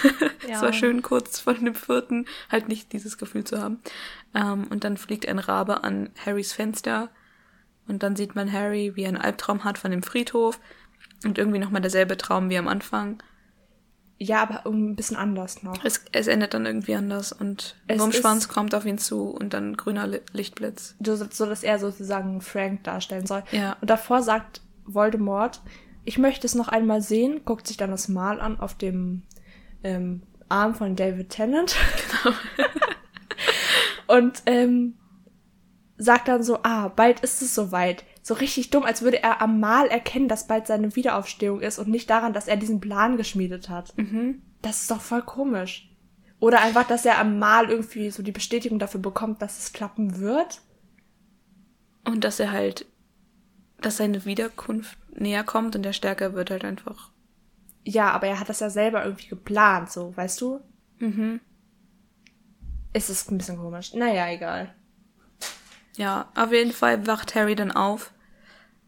Es 0.49 0.61
war 0.61 0.73
schön 0.73 1.01
kurz 1.01 1.39
vor 1.39 1.53
dem 1.53 1.75
vierten, 1.75 2.25
halt 2.49 2.67
nicht 2.67 2.93
dieses 2.93 3.17
Gefühl 3.17 3.43
zu 3.43 3.61
haben. 3.61 3.79
Ähm, 4.33 4.67
und 4.69 4.83
dann 4.83 4.97
fliegt 4.97 5.27
ein 5.27 5.39
Rabe 5.39 5.83
an 5.83 6.09
Harrys 6.25 6.53
Fenster. 6.53 7.09
Und 7.87 8.03
dann 8.03 8.15
sieht 8.15 8.35
man 8.35 8.51
Harry, 8.51 8.95
wie 8.95 9.03
er 9.03 9.09
einen 9.09 9.17
Albtraum 9.17 9.63
hat 9.63 9.77
von 9.77 9.91
dem 9.91 10.03
Friedhof. 10.03 10.59
Und 11.23 11.37
irgendwie 11.37 11.59
nochmal 11.59 11.81
derselbe 11.81 12.17
Traum 12.17 12.49
wie 12.49 12.57
am 12.57 12.67
Anfang. 12.67 13.21
Ja, 14.19 14.41
aber 14.41 14.61
irgendwie 14.65 14.89
ein 14.91 14.95
bisschen 14.95 15.15
anders 15.17 15.61
noch. 15.61 15.83
Es, 15.85 16.01
es 16.11 16.25
endet 16.27 16.53
dann 16.55 16.65
irgendwie 16.65 16.95
anders. 16.95 17.31
Und 17.31 17.75
Wurmschwanz 17.87 18.47
kommt 18.47 18.73
auf 18.73 18.85
ihn 18.85 18.97
zu 18.97 19.29
und 19.29 19.53
dann 19.53 19.77
grüner 19.77 20.07
Li- 20.07 20.21
Lichtblitz. 20.33 20.95
So, 21.05 21.15
so, 21.15 21.45
dass 21.45 21.61
er 21.61 21.77
sozusagen 21.77 22.41
Frank 22.41 22.83
darstellen 22.83 23.27
soll. 23.27 23.43
Ja. 23.51 23.77
Und 23.79 23.89
davor 23.91 24.23
sagt 24.23 24.61
Voldemort, 24.85 25.61
ich 26.03 26.17
möchte 26.17 26.47
es 26.47 26.55
noch 26.55 26.67
einmal 26.67 27.01
sehen, 27.01 27.41
guckt 27.45 27.67
sich 27.67 27.77
dann 27.77 27.91
das 27.91 28.07
Mal 28.07 28.41
an 28.41 28.59
auf 28.59 28.73
dem 28.75 29.21
ähm, 29.83 30.23
Arm 30.49 30.73
von 30.73 30.95
David 30.95 31.29
Tennant. 31.29 31.75
Genau. 32.23 32.35
Und 34.07 34.41
ähm, 34.45 34.95
sagt 35.97 36.27
dann 36.27 36.41
so, 36.43 36.59
ah, 36.63 36.87
bald 36.87 37.19
ist 37.19 37.41
es 37.41 37.53
soweit. 37.53 38.03
So 38.27 38.33
richtig 38.33 38.71
dumm, 38.71 38.83
als 38.83 39.03
würde 39.03 39.23
er 39.23 39.41
am 39.41 39.61
Mal 39.61 39.87
erkennen, 39.87 40.27
dass 40.27 40.47
bald 40.47 40.67
seine 40.67 40.97
Wiederaufstehung 40.97 41.61
ist 41.61 41.79
und 41.79 41.87
nicht 41.87 42.09
daran, 42.09 42.33
dass 42.33 42.49
er 42.49 42.57
diesen 42.57 42.81
Plan 42.81 43.15
geschmiedet 43.15 43.69
hat. 43.69 43.97
Mhm. 43.97 44.41
Das 44.61 44.81
ist 44.81 44.91
doch 44.91 44.99
voll 44.99 45.21
komisch. 45.21 45.95
Oder 46.41 46.59
einfach, 46.59 46.85
dass 46.85 47.05
er 47.05 47.19
am 47.19 47.39
Mal 47.39 47.69
irgendwie 47.69 48.11
so 48.11 48.21
die 48.21 48.33
Bestätigung 48.33 48.79
dafür 48.79 48.99
bekommt, 48.99 49.41
dass 49.41 49.59
es 49.59 49.71
klappen 49.71 50.19
wird. 50.19 50.59
Und 52.03 52.25
dass 52.25 52.41
er 52.41 52.51
halt, 52.51 52.85
dass 53.79 53.95
seine 53.95 54.25
Wiederkunft 54.25 54.97
näher 55.17 55.45
kommt 55.45 55.77
und 55.77 55.83
der 55.83 55.93
stärker 55.93 56.33
wird 56.33 56.51
halt 56.51 56.65
einfach. 56.65 57.11
Ja, 57.85 58.11
aber 58.11 58.27
er 58.27 58.41
hat 58.41 58.49
das 58.49 58.59
ja 58.59 58.69
selber 58.69 59.05
irgendwie 59.05 59.29
geplant, 59.29 59.89
so, 59.89 60.17
weißt 60.17 60.41
du? 60.41 60.59
Mhm. 60.99 61.39
Es 62.91 63.09
ist 63.09 63.31
ein 63.31 63.37
bisschen 63.37 63.57
komisch. 63.57 63.93
Naja, 63.93 64.27
egal. 64.27 64.75
Ja, 65.95 66.29
auf 66.35 66.51
jeden 66.51 66.73
Fall 66.73 67.07
wacht 67.07 67.33
Harry 67.33 67.55
dann 67.55 67.71
auf 67.71 68.11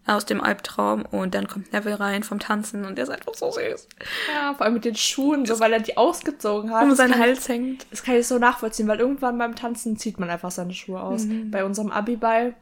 aus 0.09 0.25
dem 0.25 0.41
Albtraum 0.41 1.03
und 1.05 1.33
dann 1.35 1.47
kommt 1.47 1.71
Neville 1.73 1.99
rein 1.99 2.23
vom 2.23 2.39
Tanzen 2.39 2.85
und 2.85 2.95
der 2.97 3.03
ist 3.03 3.09
einfach 3.09 3.33
so 3.33 3.51
süß. 3.51 3.87
Ja, 4.33 4.53
vor 4.53 4.65
allem 4.65 4.73
mit 4.75 4.85
den 4.85 4.95
Schuhen, 4.95 5.45
so, 5.45 5.59
weil 5.59 5.73
er 5.73 5.79
die 5.79 5.95
ausgezogen 5.97 6.71
hat. 6.73 6.83
Um 6.83 6.95
seinen 6.95 7.17
Hals 7.17 7.47
hängt. 7.47 7.85
Das 7.91 8.03
kann 8.03 8.15
ich 8.15 8.27
so 8.27 8.37
nachvollziehen, 8.39 8.87
weil 8.87 8.99
irgendwann 8.99 9.37
beim 9.37 9.55
Tanzen 9.55 9.97
zieht 9.97 10.19
man 10.19 10.29
einfach 10.29 10.51
seine 10.51 10.73
Schuhe 10.73 11.01
aus. 11.01 11.23
Mhm. 11.25 11.51
Bei 11.51 11.63
unserem 11.63 11.91
Abiball 11.91 12.55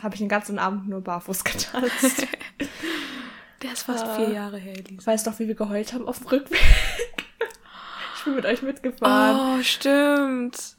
habe 0.00 0.14
ich 0.14 0.20
den 0.20 0.28
ganzen 0.28 0.58
Abend 0.58 0.88
nur 0.88 1.00
barfuß 1.00 1.44
getanzt. 1.44 2.26
Der 3.62 3.72
ist 3.72 3.82
fast 3.84 4.04
Ah. 4.04 4.16
vier 4.16 4.30
Jahre 4.30 4.58
her, 4.58 4.76
Elise. 4.76 5.06
weißt 5.06 5.26
doch, 5.26 5.38
wie 5.38 5.46
wir 5.48 5.54
geheult 5.54 5.92
haben 5.92 6.08
auf 6.08 6.18
dem 6.18 6.26
Rückweg? 6.28 6.58
ich 8.18 8.24
bin 8.24 8.34
mit 8.34 8.44
euch 8.44 8.62
mitgefahren. 8.62 9.58
Oh, 9.60 9.62
stimmt. 9.62 10.76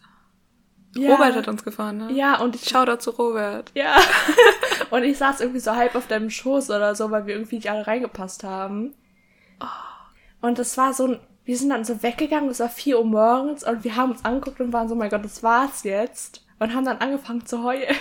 Ja. 0.95 1.11
Robert 1.11 1.35
hat 1.35 1.47
uns 1.47 1.63
gefahren, 1.63 1.97
ne? 1.97 2.11
Ja, 2.11 2.39
und 2.39 2.55
ich 2.55 2.67
Shoutout 2.67 2.97
zu 2.97 3.11
Robert. 3.11 3.71
Ja. 3.73 3.97
und 4.91 5.03
ich 5.03 5.17
saß 5.17 5.41
irgendwie 5.41 5.59
so 5.59 5.75
halb 5.75 5.95
auf 5.95 6.07
deinem 6.07 6.29
Schoß 6.29 6.69
oder 6.69 6.95
so, 6.95 7.09
weil 7.11 7.25
wir 7.25 7.35
irgendwie 7.35 7.55
nicht 7.55 7.69
alle 7.69 7.85
reingepasst 7.85 8.43
haben. 8.43 8.93
Und 10.41 10.59
das 10.59 10.77
war 10.77 10.93
so 10.93 11.07
ein, 11.07 11.19
wir 11.45 11.57
sind 11.57 11.69
dann 11.69 11.85
so 11.85 12.03
weggegangen, 12.03 12.49
es 12.49 12.59
war 12.59 12.69
4 12.69 12.99
Uhr 12.99 13.05
morgens 13.05 13.63
und 13.63 13.83
wir 13.83 13.95
haben 13.95 14.11
uns 14.11 14.23
angeguckt 14.23 14.59
und 14.59 14.73
waren 14.73 14.87
so, 14.87 14.95
mein 14.95 15.09
Gott, 15.09 15.25
das 15.25 15.41
war's 15.43 15.83
jetzt. 15.83 16.45
Und 16.59 16.73
haben 16.73 16.85
dann 16.85 16.99
angefangen 16.99 17.45
zu 17.45 17.63
heulen. 17.63 17.95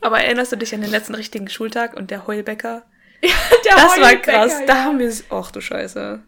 Aber 0.00 0.20
erinnerst 0.20 0.52
du 0.52 0.56
dich 0.56 0.74
an 0.74 0.82
den 0.82 0.90
letzten 0.90 1.14
richtigen 1.14 1.48
Schultag 1.48 1.96
und 1.96 2.10
der 2.10 2.26
Heulbäcker? 2.26 2.82
Der 3.22 3.74
Das 3.74 3.82
war 3.82 3.96
Heulbäcker, 3.96 4.32
krass. 4.32 4.60
Da 4.66 4.74
ja. 4.74 4.84
haben 4.84 4.98
wir, 4.98 5.12
ach 5.30 5.50
du 5.50 5.60
Scheiße. 5.60 6.22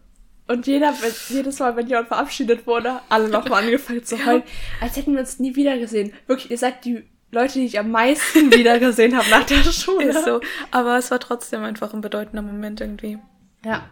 Und 0.49 0.65
jeder, 0.65 0.91
wenn, 0.99 1.13
jedes 1.29 1.59
Mal, 1.59 1.75
wenn 1.75 1.85
jemand 1.85 2.07
verabschiedet 2.07 2.65
wurde, 2.65 3.01
alle 3.07 3.29
nochmal 3.29 3.63
angefangen 3.63 4.03
zu 4.03 4.25
heulen. 4.25 4.41
Als 4.81 4.97
hätten 4.97 5.13
wir 5.13 5.19
uns 5.19 5.37
nie 5.37 5.55
wieder 5.55 5.77
gesehen. 5.77 6.11
Wirklich, 6.25 6.49
ihr 6.49 6.57
seid 6.57 6.83
die 6.85 7.07
Leute, 7.29 7.53
die 7.53 7.65
ich 7.65 7.77
am 7.77 7.91
meisten 7.91 8.51
wieder 8.51 8.79
gesehen 8.79 9.15
habe 9.15 9.29
nach 9.29 9.43
der 9.45 9.57
Schule. 9.57 10.05
Ist 10.05 10.25
so. 10.25 10.41
Aber 10.71 10.97
es 10.97 11.11
war 11.11 11.19
trotzdem 11.19 11.63
einfach 11.63 11.93
ein 11.93 12.01
bedeutender 12.01 12.41
Moment 12.41 12.81
irgendwie. 12.81 13.19
Ja. 13.63 13.87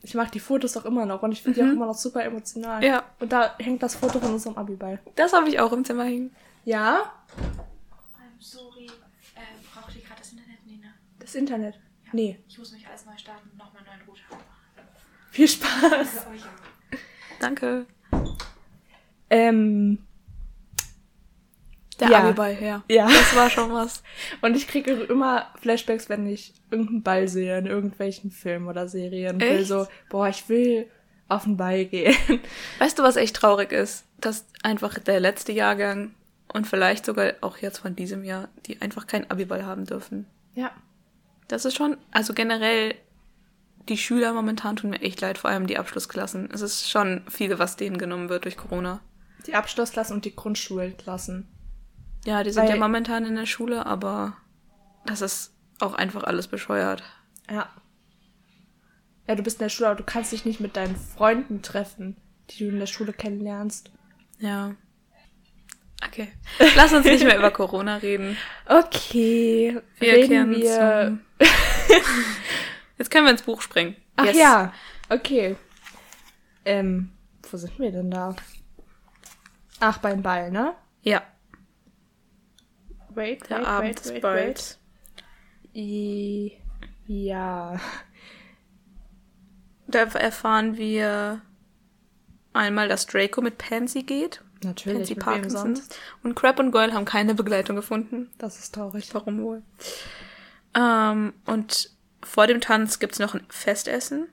Ich 0.00 0.14
mag 0.14 0.32
die 0.32 0.40
Fotos 0.40 0.78
auch 0.78 0.86
immer 0.86 1.04
noch 1.04 1.22
und 1.22 1.32
ich 1.32 1.42
finde 1.42 1.60
die 1.60 1.68
auch 1.68 1.72
immer 1.72 1.84
noch 1.84 1.94
super 1.94 2.24
emotional. 2.24 2.78
Mhm. 2.78 2.86
Ja. 2.86 3.04
Und 3.20 3.30
da 3.30 3.54
hängt 3.58 3.82
das 3.82 3.94
Foto 3.94 4.18
von 4.18 4.32
unserem 4.32 4.56
Abiball. 4.56 4.98
Das 5.16 5.34
habe 5.34 5.50
ich 5.50 5.60
auch 5.60 5.74
im 5.74 5.84
Zimmer 5.84 6.04
hängen. 6.04 6.34
Ja? 6.64 7.12
I'm 8.16 8.40
sorry. 8.40 8.86
Ähm, 9.36 9.42
braucht 9.74 9.94
ihr 9.94 10.00
gerade 10.00 10.20
das 10.20 10.32
Internet, 10.32 10.66
Nina? 10.66 10.88
Das 11.18 11.34
Internet. 11.34 11.74
Nee. 12.12 12.38
Ich 12.48 12.56
muss 12.58 12.72
mich 12.72 12.86
alles 12.88 13.04
neu 13.04 13.18
starten 13.18 13.50
und 13.50 13.58
nochmal 13.58 13.82
einen 13.82 13.98
neuen 13.98 14.08
Router 14.08 14.22
machen. 14.30 14.44
Viel 15.32 15.48
Spaß. 15.48 16.26
Danke. 17.40 17.86
Ähm, 19.30 19.98
Der 21.98 22.08
Ja. 22.10 22.18
Abiball, 22.20 22.56
ja. 22.62 22.84
ja. 22.88 23.06
Das 23.08 23.34
war 23.34 23.48
schon 23.50 23.72
was. 23.72 24.02
Und 24.42 24.56
ich 24.56 24.68
kriege 24.68 24.92
immer 24.92 25.46
Flashbacks, 25.60 26.08
wenn 26.08 26.26
ich 26.26 26.52
irgendeinen 26.70 27.02
Ball 27.02 27.28
sehe 27.28 27.58
in 27.58 27.66
irgendwelchen 27.66 28.30
Filmen 28.30 28.68
oder 28.68 28.88
Serien. 28.88 29.40
Will 29.40 29.60
Echt? 29.60 29.68
so, 29.68 29.86
boah, 30.10 30.28
ich 30.28 30.48
will 30.48 30.86
auf 31.28 31.44
den 31.44 31.56
Ball 31.56 31.84
gehen. 31.86 32.14
Weißt 32.78 32.98
du, 32.98 33.02
was 33.02 33.16
echt 33.16 33.36
traurig 33.36 33.72
ist? 33.72 34.04
Dass 34.18 34.46
einfach 34.62 34.98
der 34.98 35.18
letzte 35.18 35.52
Jahrgang 35.52 36.14
und 36.52 36.66
vielleicht 36.66 37.06
sogar 37.06 37.32
auch 37.40 37.56
jetzt 37.58 37.78
von 37.78 37.96
diesem 37.96 38.22
Jahr, 38.24 38.48
die 38.66 38.82
einfach 38.82 39.06
keinen 39.06 39.30
Abiball 39.30 39.64
haben 39.64 39.86
dürfen. 39.86 40.26
Ja. 40.54 40.70
Das 41.48 41.64
ist 41.64 41.74
schon, 41.76 41.96
also 42.10 42.34
generell, 42.34 42.94
die 43.88 43.96
Schüler 43.96 44.32
momentan 44.32 44.76
tun 44.76 44.90
mir 44.90 45.00
echt 45.02 45.20
leid, 45.20 45.38
vor 45.38 45.50
allem 45.50 45.66
die 45.66 45.78
Abschlussklassen. 45.78 46.50
Es 46.52 46.60
ist 46.60 46.88
schon 46.90 47.22
viel, 47.28 47.58
was 47.58 47.76
denen 47.76 47.98
genommen 47.98 48.28
wird 48.28 48.44
durch 48.44 48.56
Corona. 48.56 49.00
Die 49.46 49.54
Abschlussklassen 49.54 50.14
und 50.14 50.24
die 50.24 50.34
Grundschulklassen. 50.36 51.48
Ja, 52.24 52.42
die 52.44 52.50
sind 52.50 52.62
Weil- 52.64 52.70
ja 52.70 52.76
momentan 52.76 53.24
in 53.26 53.34
der 53.36 53.46
Schule, 53.46 53.84
aber 53.86 54.36
das 55.06 55.20
ist 55.20 55.52
auch 55.80 55.94
einfach 55.94 56.22
alles 56.22 56.46
bescheuert. 56.46 57.02
Ja. 57.50 57.68
Ja, 59.26 59.34
du 59.34 59.42
bist 59.42 59.58
in 59.58 59.64
der 59.64 59.68
Schule, 59.68 59.88
aber 59.88 59.98
du 59.98 60.04
kannst 60.04 60.32
dich 60.32 60.44
nicht 60.44 60.60
mit 60.60 60.76
deinen 60.76 60.96
Freunden 60.96 61.62
treffen, 61.62 62.16
die 62.50 62.58
du 62.64 62.70
in 62.70 62.78
der 62.78 62.86
Schule 62.86 63.12
kennenlernst. 63.12 63.90
Ja. 64.38 64.74
Okay. 66.04 66.28
Lass 66.76 66.92
uns 66.92 67.04
nicht 67.06 67.24
mehr 67.24 67.38
über 67.38 67.50
Corona 67.50 67.96
reden. 67.96 68.36
Okay, 68.66 69.80
Wir 69.98 70.12
reden 70.14 70.50
wir. 70.50 71.18
Jetzt 72.98 73.10
können 73.10 73.26
wir 73.26 73.32
ins 73.32 73.42
Buch 73.42 73.60
springen. 73.62 73.96
Ach 74.16 74.24
Yes. 74.26 74.36
ja, 74.36 74.72
okay. 75.08 75.56
Ähm, 76.64 77.10
wo 77.50 77.56
sind 77.56 77.78
wir 77.78 77.90
denn 77.90 78.10
da? 78.10 78.34
Ach, 79.80 79.98
beim 79.98 80.22
Ball, 80.22 80.50
ne? 80.50 80.74
Ja, 81.02 81.22
Wait, 83.14 83.48
der 83.50 83.58
wait, 83.58 83.66
Abend 83.66 83.88
wait, 83.90 84.00
ist 84.00 84.20
bald. 84.22 84.78
I- 85.74 86.52
Ja. 87.06 87.78
Da 89.86 89.98
erfahren 90.04 90.76
wir 90.78 91.42
einmal, 92.54 92.88
dass 92.88 93.06
Draco 93.06 93.42
mit 93.42 93.58
Pansy 93.58 94.02
geht. 94.02 94.42
Natürlich, 94.64 94.98
Pansy 95.00 95.14
Parkinson. 95.16 95.76
sonst? 95.76 95.98
Und 96.22 96.34
Crab 96.36 96.58
und 96.60 96.70
Goyle 96.70 96.92
haben 96.94 97.04
keine 97.04 97.34
Begleitung 97.34 97.76
gefunden. 97.76 98.30
Das 98.38 98.58
ist 98.58 98.74
traurig. 98.74 99.12
Warum 99.12 99.42
wohl? 99.42 99.62
Ähm, 100.74 101.34
und 101.46 101.90
vor 102.22 102.46
dem 102.46 102.60
Tanz 102.60 102.98
gibt's 102.98 103.18
noch 103.18 103.34
ein 103.34 103.44
Festessen. 103.48 104.28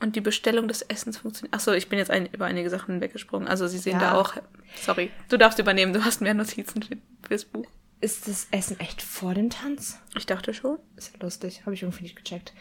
Und 0.00 0.16
die 0.16 0.20
Bestellung 0.20 0.68
des 0.68 0.82
Essens 0.82 1.18
funktioniert. 1.18 1.54
Achso, 1.54 1.72
ich 1.72 1.88
bin 1.88 1.98
jetzt 1.98 2.10
ein, 2.10 2.26
über 2.26 2.44
einige 2.44 2.68
Sachen 2.68 3.00
weggesprungen. 3.00 3.48
Also 3.48 3.66
sie 3.68 3.78
sehen 3.78 3.94
Ja. 4.00 4.12
da 4.12 4.14
auch. 4.20 4.34
Sorry, 4.82 5.10
du 5.28 5.38
darfst 5.38 5.58
übernehmen, 5.58 5.92
du 5.92 6.04
hast 6.04 6.20
mehr 6.20 6.34
Notizen 6.34 6.82
für, 6.82 6.96
fürs 7.26 7.44
Buch. 7.44 7.66
Ist 8.00 8.28
das 8.28 8.48
Essen 8.50 8.78
echt 8.80 9.00
vor 9.00 9.32
dem 9.34 9.48
Tanz? 9.48 9.98
Ich 10.16 10.26
dachte 10.26 10.52
schon. 10.52 10.78
Ist 10.96 11.12
ja 11.14 11.22
lustig, 11.22 11.62
habe 11.62 11.74
ich 11.74 11.82
irgendwie 11.82 12.02
nicht 12.02 12.16
gecheckt. 12.16 12.52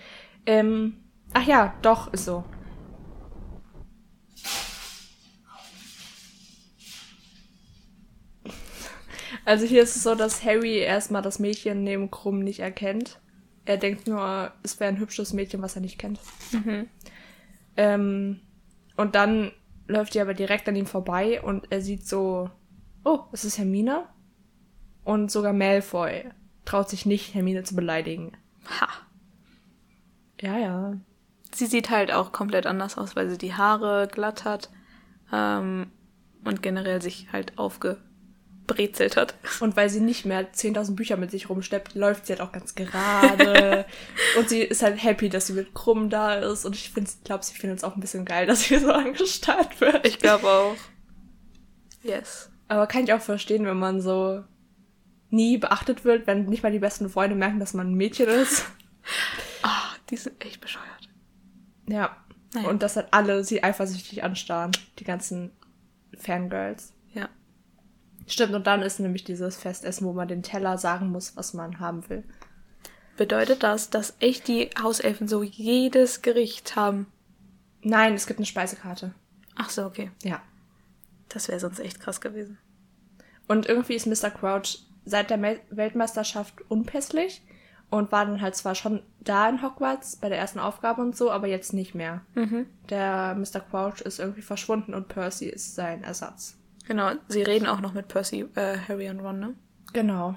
Ähm, 0.45 0.97
ach 1.33 1.45
ja, 1.45 1.73
doch, 1.81 2.13
ist 2.13 2.25
so. 2.25 2.45
Also 9.45 9.65
hier 9.65 9.83
ist 9.83 9.95
es 9.95 10.03
so, 10.03 10.15
dass 10.15 10.43
Harry 10.43 10.77
erstmal 10.77 11.21
das 11.21 11.39
Mädchen 11.39 11.83
neben 11.83 12.11
Krumm 12.11 12.39
nicht 12.39 12.59
erkennt. 12.59 13.19
Er 13.65 13.77
denkt 13.77 14.07
nur, 14.07 14.51
es 14.61 14.79
wäre 14.79 14.89
ein 14.89 14.99
hübsches 14.99 15.33
Mädchen, 15.33 15.61
was 15.61 15.75
er 15.75 15.81
nicht 15.81 15.97
kennt. 15.97 16.19
Ähm, 17.75 18.39
und 18.97 19.15
dann 19.15 19.51
läuft 19.87 20.13
die 20.13 20.21
aber 20.21 20.33
direkt 20.33 20.67
an 20.69 20.75
ihm 20.75 20.85
vorbei 20.85 21.41
und 21.41 21.71
er 21.71 21.81
sieht 21.81 22.07
so, 22.07 22.49
oh, 23.03 23.21
es 23.31 23.45
ist 23.45 23.57
Hermine. 23.57 24.05
Und 25.03 25.31
sogar 25.31 25.53
Malfoy 25.53 26.29
traut 26.65 26.89
sich 26.89 27.05
nicht, 27.05 27.33
Hermine 27.33 27.63
zu 27.63 27.75
beleidigen. 27.75 28.37
Ha. 28.79 28.87
Ja, 30.39 30.57
ja. 30.57 30.97
Sie 31.53 31.65
sieht 31.65 31.89
halt 31.89 32.11
auch 32.11 32.31
komplett 32.31 32.65
anders 32.65 32.97
aus, 32.97 33.15
weil 33.15 33.29
sie 33.29 33.37
die 33.37 33.53
Haare 33.53 34.07
glatt 34.07 34.45
hat. 34.45 34.69
Ähm, 35.31 35.91
und 36.45 36.61
generell 36.61 37.01
sich 37.01 37.31
halt 37.33 37.57
aufgebrezelt 38.63 39.17
hat. 39.17 39.35
Und 39.59 39.75
weil 39.75 39.89
sie 39.89 39.99
nicht 39.99 40.25
mehr 40.25 40.51
10.000 40.51 40.95
Bücher 40.95 41.17
mit 41.17 41.31
sich 41.31 41.49
rumschleppt, 41.49 41.95
läuft 41.95 42.25
sie 42.25 42.33
halt 42.33 42.41
auch 42.41 42.51
ganz 42.51 42.75
gerade. 42.75 43.85
und 44.37 44.49
sie 44.49 44.61
ist 44.61 44.83
halt 44.83 45.01
happy, 45.03 45.29
dass 45.29 45.47
sie 45.47 45.53
mit 45.53 45.73
Krumm 45.73 46.09
da 46.09 46.35
ist. 46.35 46.65
Und 46.65 46.75
ich 46.75 46.93
glaube, 47.23 47.43
sie 47.43 47.53
findet 47.53 47.79
es 47.79 47.83
auch 47.83 47.95
ein 47.95 48.01
bisschen 48.01 48.25
geil, 48.25 48.47
dass 48.47 48.63
sie 48.63 48.77
so 48.77 48.91
angestarrt 48.91 49.79
wird. 49.81 50.05
Ich 50.07 50.19
glaube 50.19 50.47
auch. 50.47 50.75
Yes. 52.01 52.49
Aber 52.67 52.87
kann 52.87 53.03
ich 53.03 53.13
auch 53.13 53.21
verstehen, 53.21 53.65
wenn 53.65 53.77
man 53.77 54.01
so 54.01 54.43
nie 55.29 55.57
beachtet 55.57 56.05
wird, 56.05 56.27
wenn 56.27 56.45
nicht 56.45 56.63
mal 56.63 56.71
die 56.71 56.79
besten 56.79 57.09
Freunde 57.09 57.35
merken, 57.35 57.59
dass 57.59 57.73
man 57.73 57.91
ein 57.91 57.95
Mädchen 57.95 58.27
ist. 58.27 58.65
Ah, 59.65 59.95
die 60.09 60.17
sind 60.17 60.43
echt 60.43 60.59
bescheuert. 60.59 61.09
Ja. 61.87 62.17
Naja. 62.53 62.67
Und 62.67 62.83
dass 62.83 62.97
halt 62.97 63.07
alle 63.11 63.45
sie 63.45 63.63
eifersüchtig 63.63 64.21
anstarren. 64.21 64.71
Die 64.99 65.05
ganzen 65.05 65.51
Fangirls. 66.17 66.92
Stimmt, 68.27 68.53
und 68.53 68.67
dann 68.67 68.81
ist 68.81 68.99
nämlich 68.99 69.23
dieses 69.23 69.57
Festessen, 69.57 70.07
wo 70.07 70.13
man 70.13 70.27
den 70.27 70.43
Teller 70.43 70.77
sagen 70.77 71.09
muss, 71.09 71.35
was 71.35 71.53
man 71.53 71.79
haben 71.79 72.07
will. 72.09 72.23
Bedeutet 73.17 73.63
das, 73.63 73.89
dass 73.89 74.15
echt 74.19 74.47
die 74.47 74.69
Hauselfen 74.81 75.27
so 75.27 75.43
jedes 75.43 76.21
Gericht 76.21 76.75
haben? 76.75 77.07
Nein, 77.81 78.13
es 78.13 78.27
gibt 78.27 78.39
eine 78.39 78.45
Speisekarte. 78.45 79.13
Ach 79.55 79.69
so, 79.69 79.85
okay. 79.85 80.11
Ja. 80.23 80.41
Das 81.29 81.47
wäre 81.47 81.59
sonst 81.59 81.79
echt 81.79 81.99
krass 81.99 82.21
gewesen. 82.21 82.57
Und 83.47 83.67
irgendwie 83.67 83.95
ist 83.95 84.07
Mr. 84.07 84.29
Crouch 84.29 84.79
seit 85.05 85.29
der 85.29 85.37
Me 85.37 85.59
Weltmeisterschaft 85.69 86.55
unpässlich 86.69 87.41
und 87.89 88.11
war 88.11 88.25
dann 88.25 88.41
halt 88.41 88.55
zwar 88.55 88.73
schon 88.73 89.03
da 89.19 89.47
in 89.49 89.61
Hogwarts 89.61 90.15
bei 90.15 90.29
der 90.29 90.39
ersten 90.39 90.59
Aufgabe 90.59 91.01
und 91.01 91.15
so, 91.15 91.29
aber 91.29 91.47
jetzt 91.47 91.73
nicht 91.73 91.93
mehr. 91.93 92.21
Mhm. 92.35 92.65
Der 92.89 93.35
Mr. 93.35 93.59
Crouch 93.59 94.01
ist 94.01 94.19
irgendwie 94.19 94.41
verschwunden 94.41 94.93
und 94.93 95.09
Percy 95.09 95.47
ist 95.47 95.75
sein 95.75 96.03
Ersatz. 96.03 96.57
Genau, 96.85 97.11
sie 97.27 97.43
reden 97.43 97.67
auch 97.67 97.79
noch 97.79 97.93
mit 97.93 98.07
Percy, 98.07 98.45
äh, 98.55 98.77
Harry 98.87 99.09
und 99.09 99.19
Ron, 99.19 99.39
ne? 99.39 99.55
Genau. 99.93 100.35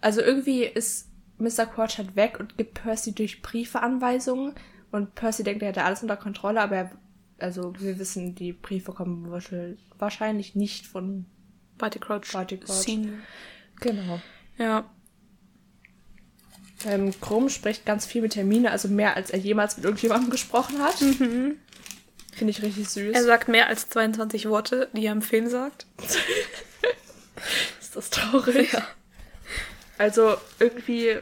Also 0.00 0.20
irgendwie 0.20 0.64
ist 0.64 1.08
Mr. 1.38 1.66
Crouch 1.66 1.98
halt 1.98 2.16
weg 2.16 2.38
und 2.40 2.56
gibt 2.56 2.74
Percy 2.82 3.14
durch 3.14 3.42
Briefe 3.42 3.80
Anweisungen 3.80 4.54
und 4.90 5.14
Percy 5.14 5.42
denkt, 5.42 5.62
er 5.62 5.68
hätte 5.68 5.84
alles 5.84 6.02
unter 6.02 6.16
Kontrolle, 6.16 6.60
aber 6.60 6.76
er, 6.76 6.90
also 7.38 7.72
wir 7.78 7.98
wissen, 7.98 8.34
die 8.34 8.52
Briefe 8.52 8.92
kommen 8.92 9.30
wahrscheinlich 9.98 10.54
nicht 10.54 10.86
von 10.86 11.26
Barty 11.78 11.98
Crouch. 11.98 12.32
Barty 12.32 12.58
Crouch. 12.58 12.76
Senior. 12.76 13.18
Genau. 13.80 14.20
Ja. 14.58 14.90
Ähm, 16.86 17.12
Krumm 17.20 17.48
spricht 17.48 17.84
ganz 17.84 18.06
viel 18.06 18.22
mit 18.22 18.36
Hermine, 18.36 18.70
also 18.70 18.88
mehr 18.88 19.16
als 19.16 19.30
er 19.30 19.38
jemals 19.38 19.76
mit 19.76 19.84
irgendjemandem 19.84 20.30
gesprochen 20.30 20.78
hat. 20.80 21.02
Finde 22.40 22.52
ich 22.52 22.62
richtig 22.62 22.88
süß. 22.88 23.14
Er 23.14 23.22
sagt 23.22 23.48
mehr 23.48 23.66
als 23.66 23.90
22 23.90 24.48
Worte, 24.48 24.88
die 24.94 25.04
er 25.04 25.12
im 25.12 25.20
Film 25.20 25.50
sagt. 25.50 25.84
ist 27.78 27.94
das 27.94 28.08
traurig. 28.08 28.72
Ja. 28.72 28.82
Also 29.98 30.38
irgendwie, 30.58 31.18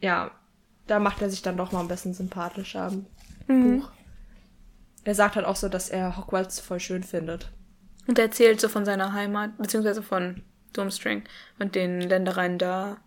ja, 0.00 0.30
da 0.86 1.00
macht 1.00 1.20
er 1.20 1.30
sich 1.30 1.42
dann 1.42 1.56
doch 1.56 1.72
mal 1.72 1.80
ein 1.80 1.88
bisschen 1.88 2.14
sympathischer 2.14 2.92
im 3.48 3.80
Buch. 3.80 3.90
Er 5.02 5.16
sagt 5.16 5.34
halt 5.34 5.46
auch 5.46 5.56
so, 5.56 5.68
dass 5.68 5.88
er 5.88 6.16
Hogwarts 6.16 6.60
voll 6.60 6.78
schön 6.78 7.02
findet. 7.02 7.50
Und 8.06 8.20
er 8.20 8.26
erzählt 8.26 8.60
so 8.60 8.68
von 8.68 8.84
seiner 8.84 9.14
Heimat, 9.14 9.58
beziehungsweise 9.58 10.04
von 10.04 10.44
Durmstrang 10.74 11.24
und 11.58 11.74
den 11.74 12.00
Ländereien 12.00 12.56
da 12.56 12.98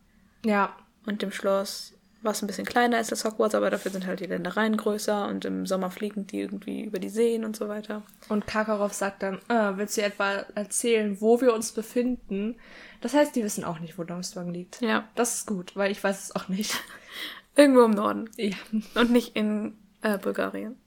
Ja, 0.44 0.76
und 1.06 1.22
dem 1.22 1.32
Schloss, 1.32 1.94
was 2.24 2.42
ein 2.42 2.48
bisschen 2.48 2.66
kleiner 2.66 3.00
ist 3.00 3.12
als 3.12 3.26
Hogwarts, 3.26 3.56
aber 3.56 3.70
dafür 3.70 3.92
sind 3.92 4.06
halt 4.06 4.20
die 4.20 4.26
Ländereien 4.28 4.78
größer 4.78 5.28
und 5.28 5.44
im 5.46 5.66
Sommer 5.66 5.90
fliegen 5.90 6.28
die 6.28 6.40
irgendwie 6.42 6.84
über 6.84 7.00
die 7.00 7.10
Seen 7.10 7.44
und 7.44 7.56
so 7.56 7.68
weiter. 7.68 8.04
und 8.30 8.46
Karkaroff 8.48 8.94
sagt 8.94 9.24
dann, 9.24 9.40
äh, 9.50 9.78
willst 9.78 9.98
du 9.98 10.04
etwa 10.04 10.46
erzählen, 10.56 11.20
wo 11.20 11.42
wir 11.42 11.54
uns 11.54 11.72
befinden? 11.72 12.58
Das 13.02 13.14
heißt, 13.14 13.36
die 13.36 13.44
wissen 13.44 13.64
auch 13.64 13.80
nicht, 13.80 13.98
wo 13.98 14.04
Durmstrang 14.04 14.50
liegt. 14.54 14.82
Ja. 14.82 15.08
Das 15.16 15.36
ist 15.36 15.48
gut, 15.48 15.76
weil 15.76 15.92
ich 15.92 16.04
weiß 16.04 16.24
es 16.26 16.36
auch 16.36 16.48
nicht. 16.48 16.76
Irgendwo 17.56 17.84
im 17.84 17.92
Norden. 17.92 18.30
Ja. 18.38 18.56
Und 18.96 19.12
nicht 19.12 19.36
in 19.36 19.78
äh, 20.02 20.18
Bulgarien. 20.18 20.78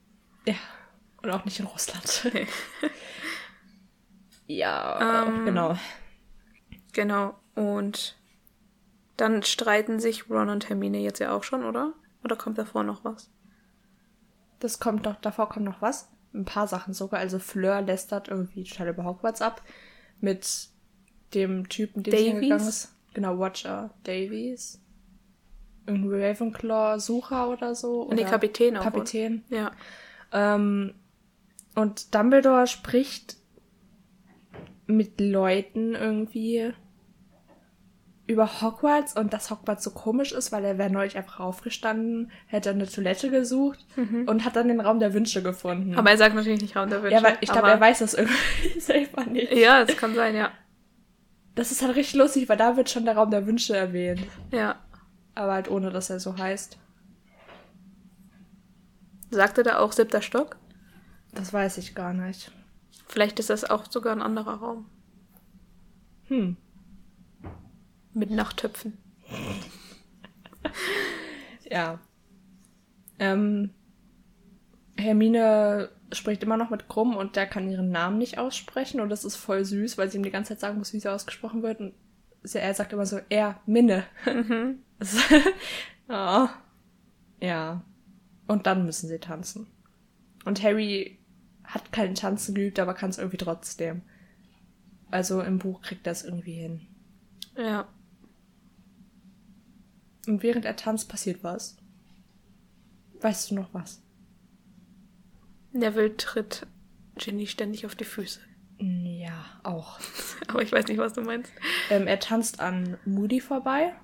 Ja. 0.47 0.55
Und 1.23 1.31
auch 1.31 1.45
nicht 1.45 1.59
in 1.59 1.67
Russland. 1.67 2.31
Nee. 2.33 2.47
ja, 4.47 5.25
Ähm, 5.27 5.45
genau. 5.45 5.77
Genau. 6.93 7.35
Und 7.55 8.17
dann 9.17 9.43
streiten 9.43 10.01
sich 10.01 10.29
Ron 10.29 10.49
und 10.49 10.69
Hermine 10.69 10.99
jetzt 10.99 11.21
ja 11.21 11.33
auch 11.37 11.45
schon, 11.45 11.65
oder? 11.65 11.95
Oder 12.25 12.37
kommt 12.37 12.59
davor 12.59 12.83
noch 12.83 13.05
was? 13.05 13.31
Das 14.61 14.81
kommt 14.81 15.07
doch, 15.07 15.17
davor 15.17 15.49
kommt 15.49 15.67
noch 15.67 15.83
was. 15.83 16.09
Ein 16.33 16.45
paar 16.45 16.67
Sachen 16.67 16.95
sogar. 16.95 17.21
Also 17.21 17.39
Fleur 17.39 17.83
lästert 17.83 18.29
irgendwie 18.29 18.65
total 18.65 18.89
über 18.89 19.05
Hogwarts 19.05 19.43
ab. 19.43 19.63
Mit 20.21 20.69
dem 21.35 21.69
Typen, 21.69 22.03
den 22.03 22.13
Davies? 22.13 22.27
hingegangen 22.27 22.69
ist. 22.69 22.97
Genau, 23.13 23.39
Watcher 23.39 23.91
Davies. 24.05 24.81
Irgendwie 25.87 26.23
Ravenclaw-Sucher 26.23 27.51
oder 27.51 27.75
so. 27.75 28.09
Nee, 28.09 28.23
oder 28.23 28.31
Kapitän 28.31 28.77
auch, 28.77 28.83
Kapitän. 28.83 29.45
Ja. 29.51 29.71
Ähm, 30.33 30.95
und 31.75 32.15
Dumbledore 32.15 32.67
spricht 32.67 33.37
mit 34.87 35.21
Leuten 35.21 35.95
irgendwie 35.95 36.73
über 38.27 38.63
Hogwarts 38.63 39.15
und 39.17 39.35
dass 39.35 39.51
Hogwarts 39.51 39.85
so 39.85 39.91
komisch 39.91 40.33
ist, 40.33 40.51
weil 40.51 40.65
er 40.65 40.79
wäre 40.79 40.91
neulich 40.91 41.17
einfach 41.17 41.41
aufgestanden, 41.41 42.31
hätte 42.47 42.71
eine 42.71 42.87
Toilette 42.87 43.31
gesucht 43.31 43.85
und 44.27 44.45
hat 44.45 44.57
dann 44.57 44.69
den 44.69 44.81
Raum 44.81 44.99
der 44.99 45.13
Wünsche 45.13 45.43
gefunden. 45.43 45.95
Aber 45.95 46.11
er 46.11 46.17
sagt 46.17 46.35
natürlich 46.35 46.63
nicht 46.63 46.75
Raum 46.75 46.89
der 46.89 47.03
Wünsche. 47.03 47.17
ja, 47.17 47.23
weil 47.23 47.37
ich 47.41 47.51
glaube, 47.51 47.69
er 47.69 47.81
weiß 47.81 47.99
das 47.99 48.15
irgendwie 48.15 48.35
selber 48.81 49.25
nicht. 49.27 49.53
Ja, 49.53 49.85
das 49.85 49.97
kann 49.97 50.15
sein, 50.15 50.35
ja. 50.35 50.51
Das 51.55 51.71
ist 51.71 51.83
halt 51.83 51.97
richtig 51.97 52.15
lustig, 52.15 52.49
weil 52.49 52.57
da 52.57 52.77
wird 52.77 52.89
schon 52.89 53.05
der 53.05 53.17
Raum 53.17 53.31
der 53.31 53.47
Wünsche 53.47 53.77
erwähnt. 53.77 54.23
Ja. 54.51 54.77
Aber 55.35 55.53
halt 55.53 55.71
ohne, 55.71 55.91
dass 55.91 56.11
er 56.11 56.19
so 56.19 56.37
heißt. 56.39 56.79
Sagte 59.31 59.63
da 59.63 59.79
auch 59.81 59.93
siebter 59.93 60.23
Stock? 60.23 60.57
Das 61.33 61.53
weiß 61.53 61.79
ich 61.79 61.95
gar 61.95 62.15
nicht. 62.15 62.51
Vielleicht 63.07 63.39
ist 63.39 63.51
das 63.51 63.69
auch 63.69 63.91
sogar 63.91 64.15
ein 64.15 64.23
anderer 64.23 64.55
Raum. 64.55 64.87
Hm. 66.29 66.57
Mit 68.15 68.31
Nachttöpfen. 68.31 68.97
Ja. 71.71 71.99
Ähm, 73.19 73.71
Hermine 74.97 75.91
spricht 76.13 76.43
immer 76.43 76.57
noch 76.57 76.71
mit 76.71 76.89
Krumm 76.89 77.17
und 77.17 77.37
der 77.37 77.47
kann 77.47 77.69
ihren 77.69 77.91
Namen 77.91 78.19
nicht 78.19 78.39
aussprechen 78.39 79.01
und 79.01 79.09
das 79.09 79.25
ist 79.25 79.37
voll 79.37 79.65
süß, 79.65 79.99
weil 79.99 80.11
sie 80.11 80.19
ihm 80.19 80.23
die 80.23 80.31
ganze 80.31 80.51
Zeit 80.51 80.61
sagen 80.61 80.79
muss, 80.79 80.93
wie 80.93 81.01
sie 81.01 81.09
ausgesprochen 81.11 81.63
wird 81.63 81.81
und 81.81 81.95
sie, 82.43 82.59
er 82.59 82.75
sagt 82.75 82.93
immer 82.93 83.07
so, 83.07 83.19
er, 83.29 83.61
Minne. 83.67 84.05
Das- 84.99 85.17
oh. 86.09 86.49
Ja. 87.41 87.85
Und 88.47 88.67
dann 88.67 88.85
müssen 88.85 89.09
sie 89.09 89.19
tanzen. 89.19 89.67
Und 90.45 90.63
Harry 90.63 91.19
hat 91.65 91.93
keinen 91.93 92.15
Tanzen 92.15 92.55
geübt, 92.55 92.79
aber 92.79 92.95
kann 92.95 93.11
es 93.11 93.19
irgendwie 93.19 93.39
trotzdem. 93.39 94.03
Also 95.11 95.41
im 95.41 95.59
Buch 95.59 95.81
kriegt 95.81 96.07
er 96.07 96.13
es 96.13 96.25
irgendwie 96.25 96.53
hin. 96.55 96.83
Ja. 97.57 97.89
Und 100.29 100.43
während 100.43 100.65
er 100.65 100.77
tanzt, 100.77 101.09
passiert 101.09 101.43
was. 101.43 101.77
Weißt 103.21 103.51
du 103.51 103.55
noch 103.55 103.73
was? 103.73 104.03
Neville 105.73 106.17
tritt 106.17 106.67
Ginny 107.17 107.47
ständig 107.47 107.87
auf 107.87 107.95
die 107.95 108.05
Füße. 108.05 108.41
Ja, 108.79 109.45
auch. 109.63 109.99
Aber 110.49 110.63
ich 110.63 110.73
weiß 110.73 110.87
nicht, 110.87 110.99
was 110.99 111.13
du 111.13 111.23
meinst. 111.23 111.53
Ähm, 111.91 112.07
er 112.07 112.19
tanzt 112.19 112.61
an 112.61 112.97
Moody 113.05 113.41
vorbei. 113.41 113.95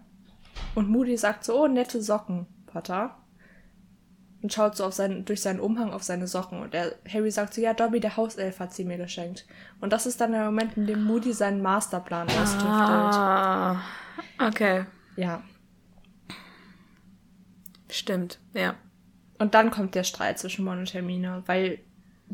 Und 0.74 0.88
Moody 0.88 1.16
sagt 1.16 1.44
so, 1.44 1.62
oh, 1.62 1.68
nette 1.68 2.02
Socken, 2.02 2.46
Potter. 2.66 3.16
Und 4.42 4.52
schaut 4.52 4.76
so 4.76 4.84
auf 4.84 4.94
seinen, 4.94 5.24
durch 5.26 5.42
seinen 5.42 5.60
Umhang 5.60 5.90
auf 5.92 6.02
seine 6.02 6.26
Socken. 6.26 6.60
Und 6.60 6.74
er, 6.74 6.94
Harry 7.12 7.30
sagt 7.30 7.52
so, 7.54 7.60
ja, 7.60 7.74
Dobby, 7.74 8.00
der 8.00 8.16
Hauself 8.16 8.58
hat 8.58 8.72
sie 8.72 8.84
mir 8.84 8.96
geschenkt. 8.96 9.46
Und 9.80 9.92
das 9.92 10.06
ist 10.06 10.20
dann 10.20 10.32
der 10.32 10.44
Moment, 10.46 10.76
in 10.76 10.86
dem 10.86 11.04
Moody 11.04 11.32
seinen 11.32 11.60
Masterplan 11.60 12.28
austüftelt. 12.28 12.64
Ah. 12.70 13.82
Okay. 14.38 14.86
Ja. 15.16 15.42
Stimmt. 17.91 18.38
Ja. 18.55 18.74
Und 19.38 19.55
dann 19.55 19.70
kommt 19.70 19.95
der 19.95 20.05
Streit 20.05 20.38
zwischen 20.38 20.66
Ron 20.68 20.78
und 20.80 20.93
Hermine, 20.95 21.43
weil 21.47 21.78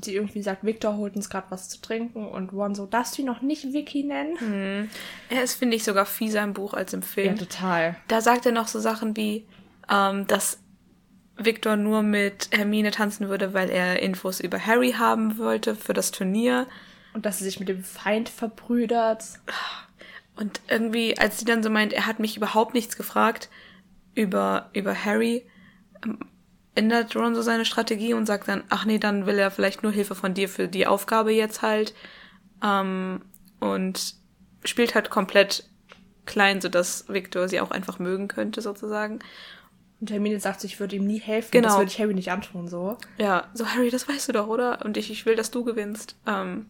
sie 0.02 0.14
irgendwie 0.14 0.42
sagt, 0.42 0.64
Victor 0.64 0.96
holt 0.96 1.16
uns 1.16 1.30
gerade 1.30 1.46
was 1.50 1.68
zu 1.68 1.80
trinken 1.80 2.26
und 2.26 2.52
Ron 2.52 2.74
so, 2.74 2.84
darfst 2.86 3.16
du 3.16 3.22
ihn 3.22 3.26
noch 3.26 3.40
nicht 3.40 3.72
Vicky 3.72 4.02
nennen? 4.02 4.90
Er 5.30 5.42
ist, 5.42 5.54
finde 5.54 5.76
ich, 5.76 5.84
sogar 5.84 6.04
fieser 6.04 6.42
im 6.42 6.52
Buch 6.52 6.74
als 6.74 6.92
im 6.92 7.00
Ja, 7.00 7.06
Film. 7.06 7.36
total. 7.38 7.96
da 8.08 8.20
sagt 8.20 8.44
er 8.44 8.52
noch 8.52 8.68
so 8.68 8.78
Sachen 8.80 9.16
wie, 9.16 9.46
ähm, 9.90 10.26
dass 10.26 10.58
Victor 11.38 11.76
nur 11.76 12.02
mit 12.02 12.48
Hermine 12.52 12.90
tanzen 12.90 13.28
würde, 13.28 13.54
weil 13.54 13.70
er 13.70 14.02
Infos 14.02 14.40
über 14.40 14.58
Harry 14.66 14.92
haben 14.92 15.38
wollte 15.38 15.74
für 15.74 15.92
das 15.92 16.10
Turnier. 16.10 16.66
Und 17.14 17.24
dass 17.24 17.38
sie 17.38 17.44
sich 17.44 17.60
mit 17.60 17.68
dem 17.68 17.82
Feind 17.84 18.28
verbrüdert. 18.28 19.24
Und 20.34 20.60
irgendwie, 20.68 21.16
als 21.18 21.38
sie 21.38 21.44
dann 21.46 21.62
so 21.62 21.70
meint, 21.70 21.92
er 21.94 22.06
hat 22.06 22.18
mich 22.20 22.36
überhaupt 22.36 22.74
nichts 22.74 22.96
gefragt 22.96 23.48
über, 24.16 24.70
über 24.72 25.04
Harry, 25.04 25.46
ähm, 26.04 26.18
ändert 26.74 27.14
Ron 27.14 27.34
so 27.34 27.42
seine 27.42 27.64
Strategie 27.64 28.14
und 28.14 28.26
sagt 28.26 28.48
dann, 28.48 28.64
ach 28.68 28.84
nee, 28.84 28.98
dann 28.98 29.26
will 29.26 29.38
er 29.38 29.50
vielleicht 29.50 29.82
nur 29.82 29.92
Hilfe 29.92 30.14
von 30.14 30.34
dir 30.34 30.48
für 30.48 30.68
die 30.68 30.86
Aufgabe 30.86 31.32
jetzt 31.32 31.62
halt. 31.62 31.94
Ähm, 32.62 33.22
und 33.60 34.14
spielt 34.64 34.94
halt 34.94 35.10
komplett 35.10 35.68
klein, 36.26 36.60
sodass 36.60 37.08
Victor 37.08 37.48
sie 37.48 37.60
auch 37.60 37.70
einfach 37.70 37.98
mögen 37.98 38.28
könnte, 38.28 38.60
sozusagen. 38.60 39.20
Und 40.00 40.10
Hermine 40.10 40.40
sagt 40.40 40.64
ich 40.64 40.78
würde 40.78 40.96
ihm 40.96 41.06
nie 41.06 41.20
helfen. 41.20 41.52
Genau. 41.52 41.68
Das 41.68 41.78
würde 41.78 41.90
ich 41.90 41.98
Harry 41.98 42.14
nicht 42.14 42.30
antun, 42.30 42.68
so. 42.68 42.98
Ja, 43.16 43.48
so 43.54 43.66
Harry, 43.66 43.90
das 43.90 44.08
weißt 44.08 44.28
du 44.28 44.32
doch, 44.32 44.48
oder? 44.48 44.84
Und 44.84 44.96
ich, 44.96 45.10
ich 45.10 45.24
will, 45.24 45.36
dass 45.36 45.50
du 45.50 45.64
gewinnst. 45.64 46.16
Ähm, 46.26 46.66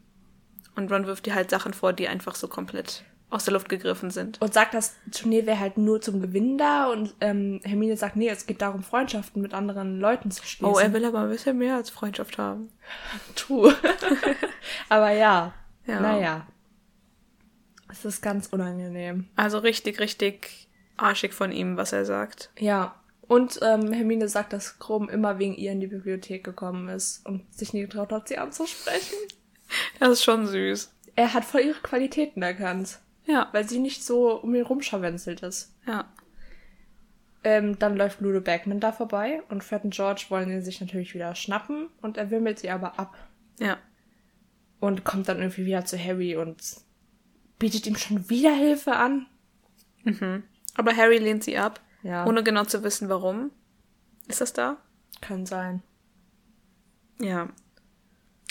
und 0.77 0.93
Ron 0.93 1.07
wirft 1.07 1.27
dir 1.27 1.35
halt 1.35 1.51
Sachen 1.51 1.73
vor, 1.73 1.93
die 1.93 2.07
einfach 2.07 2.37
so 2.37 2.47
komplett 2.47 3.03
aus 3.29 3.45
der 3.45 3.55
Luft 3.55 3.69
gegriffen 3.69 4.11
sind. 4.11 4.41
Und 4.41 4.55
sagt, 4.55 4.75
das 4.75 4.95
Turnier 5.11 5.47
wäre 5.47 5.59
halt 5.59 5.79
nur 5.79 6.01
zum 6.01 6.21
Gewinnen 6.21 6.59
da. 6.59 6.91
Und 6.91 7.15
ähm, 7.21 7.61
Hermine 7.65 7.97
sagt, 7.97 8.17
nee, 8.17 8.29
es 8.29 8.47
geht 8.47 8.63
darum, 8.63 8.83
Freundschaften 8.83 9.43
mit 9.43 9.53
anderen 9.53 9.99
Leuten 9.99 10.31
zu 10.31 10.45
schließen. 10.45 10.75
Oh, 10.75 10.79
er 10.79 10.93
will 10.93 11.05
aber 11.05 11.21
ein 11.21 11.31
bisschen 11.31 11.59
mehr 11.59 11.77
als 11.77 11.91
Freundschaft 11.91 12.39
haben. 12.39 12.71
True. 13.35 13.75
Aber 14.89 15.11
ja. 15.11 15.55
Ja. 15.87 16.01
Naja. 16.01 16.47
Es 17.89 18.05
ist 18.05 18.21
ganz 18.21 18.49
unangenehm. 18.49 19.29
Also 19.37 19.59
richtig, 19.59 20.01
richtig 20.01 20.69
arschig 20.97 21.33
von 21.33 21.53
ihm, 21.53 21.77
was 21.77 21.93
er 21.93 22.05
sagt. 22.05 22.51
Ja. 22.59 22.95
Und 23.23 23.59
ähm, 23.63 23.93
Hermine 23.93 24.29
sagt, 24.29 24.53
dass 24.53 24.79
Krumm 24.79 25.09
immer 25.09 25.39
wegen 25.39 25.55
ihr 25.55 25.73
in 25.73 25.81
die 25.81 25.89
Bibliothek 25.89 26.45
gekommen 26.45 26.89
ist 26.89 27.27
und 27.27 27.43
sich 27.53 27.73
nie 27.73 27.83
getraut 27.83 28.13
hat, 28.13 28.29
sie 28.29 28.39
anzusprechen. 28.39 29.17
Das 29.99 30.11
ist 30.11 30.23
schon 30.23 30.47
süß. 30.47 30.93
Er 31.17 31.35
hat 31.35 31.45
voll 31.45 31.63
ihre 31.63 31.81
Qualitäten 31.81 32.41
erkannt, 32.41 33.01
Ja, 33.27 33.49
weil 33.53 33.69
sie 33.69 33.79
nicht 33.79 34.05
so 34.05 34.41
um 34.41 34.55
ihn 34.55 34.63
rumscharwenzelt 34.63 35.43
ist. 35.43 35.75
ja. 35.87 36.05
Ähm, 37.45 37.79
dann 37.79 37.97
läuft 37.97 38.21
Ludo 38.21 38.41
Bagman 38.41 38.81
da 38.81 38.91
vorbei 38.91 39.41
und 39.51 39.63
Fred 39.63 39.85
und 39.85 39.95
George 39.95 40.25
wollen 40.31 40.51
ihn 40.51 40.63
sich 40.63 40.81
natürlich 40.81 41.15
wieder 41.15 41.33
schnappen 41.37 41.89
und 42.03 42.17
er 42.17 42.33
wimmelt 42.33 42.59
sie 42.59 42.71
aber 42.71 42.99
ab 42.99 43.17
Ja. 43.61 43.79
und 44.81 45.05
kommt 45.05 45.29
dann 45.29 45.39
irgendwie 45.39 45.65
wieder 45.65 45.85
zu 45.85 45.97
Harry 45.97 46.35
und 46.37 46.61
bietet 47.61 47.87
ihm 47.87 47.95
schon 47.95 48.29
wieder 48.29 48.53
Hilfe 48.53 48.97
an. 48.97 49.27
Aber 50.77 50.97
Harry 50.97 51.19
lehnt 51.19 51.45
sie 51.45 51.57
ab, 51.57 51.81
Ja. 52.03 52.27
ohne 52.27 52.43
genau 52.43 52.65
zu 52.65 52.83
wissen, 52.83 53.09
warum. 53.09 53.53
Ist 54.27 54.41
das 54.41 54.53
da? 54.53 54.79
Kann 55.21 55.47
sein. 55.47 55.85
Ja. 57.21 57.49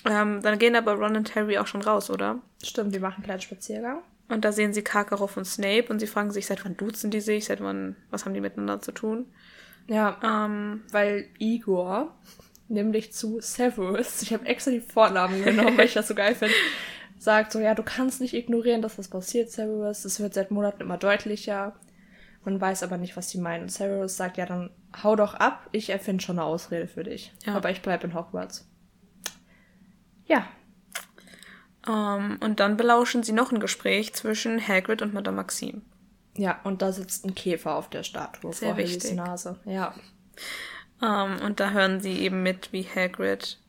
Ähm, 0.06 0.42
dann 0.42 0.58
gehen 0.58 0.76
aber 0.78 0.94
Ron 0.94 1.18
und 1.18 1.36
Harry 1.36 1.58
auch 1.58 1.68
schon 1.68 1.82
raus, 1.82 2.10
oder? 2.10 2.42
Stimmt, 2.64 2.94
wir 2.94 3.02
machen 3.02 3.16
einen 3.16 3.24
kleinen 3.26 3.42
Spaziergang. 3.42 4.04
Und 4.28 4.44
da 4.44 4.52
sehen 4.52 4.74
sie 4.74 4.84
Karkaroff 4.84 5.38
und 5.38 5.46
Snape 5.46 5.86
und 5.90 6.00
sie 6.00 6.08
fragen 6.08 6.32
sich, 6.32 6.48
seit 6.48 6.66
wann 6.66 6.78
duzen 6.78 7.12
die 7.12 7.22
sich, 7.22 7.46
seit 7.46 7.62
wann, 7.62 7.96
was 8.10 8.26
haben 8.26 8.34
die 8.34 8.42
miteinander 8.42 8.82
zu 8.82 8.92
tun? 8.92 9.28
Ja, 9.88 10.18
Ähm, 10.24 10.84
weil 10.92 11.28
Igor 11.38 12.16
nämlich 12.68 13.14
zu 13.14 13.40
Severus, 13.40 14.24
ich 14.24 14.34
habe 14.34 14.46
extra 14.48 14.72
die 14.72 14.80
Vornamen 14.80 15.44
genommen, 15.44 15.78
weil 15.78 15.86
ich 15.86 15.94
das 15.94 16.08
so 16.08 16.16
geil 16.16 16.34
finde, 16.34 16.56
sagt 17.20 17.52
so, 17.52 17.60
ja, 17.60 17.76
du 17.76 17.84
kannst 17.84 18.22
nicht 18.22 18.34
ignorieren, 18.34 18.82
dass 18.82 18.96
das 18.96 19.08
passiert, 19.08 19.52
Severus. 19.52 20.06
Es 20.06 20.20
wird 20.20 20.34
seit 20.34 20.52
Monaten 20.52 20.82
immer 20.82 20.98
deutlicher. 20.98 21.76
Man 22.44 22.60
weiß 22.60 22.84
aber 22.84 22.98
nicht, 22.98 23.16
was 23.18 23.30
sie 23.30 23.40
meinen. 23.40 23.64
Und 23.64 23.72
Severus 23.72 24.18
sagt, 24.18 24.38
ja, 24.38 24.46
dann 24.46 24.70
hau 25.04 25.16
doch 25.16 25.34
ab, 25.36 25.68
ich 25.72 25.90
erfinde 25.90 26.24
schon 26.24 26.40
eine 26.40 26.48
Ausrede 26.48 26.88
für 26.88 27.04
dich. 27.04 27.32
Ja. 27.46 27.56
Aber 27.56 27.72
ich 27.72 27.82
bleibe 27.82 28.06
in 28.08 28.14
Hogwarts. 28.14 28.68
Ja, 30.26 30.48
ähm, 31.88 32.38
und 32.42 32.60
dann 32.60 32.78
belauschen 32.78 33.24
sie 33.24 33.32
noch 33.32 33.52
ein 33.52 33.60
Gespräch 33.60 34.14
zwischen 34.14 34.66
Hagrid 34.66 35.02
und 35.02 35.14
Madame 35.14 35.38
Maxime. 35.38 35.82
ja, 36.38 36.60
und 36.64 36.82
da 36.82 36.92
sitzt 36.92 37.26
ein 37.26 37.36
Käfer 37.36 37.76
auf 37.76 37.90
der 37.90 38.04
Statue 38.04 38.54
Sehr 38.54 38.70
vor 38.70 38.78
wichtig. 38.78 39.14
Nase. 39.14 39.60
Ja. 39.66 39.94
Ähm, 41.02 41.38
und 41.44 41.60
da 41.60 41.72
hören 41.72 42.00
sie 42.02 42.20
eben 42.20 42.44
mit, 42.44 42.72
wie 42.74 42.84
Hagrid 42.84 43.60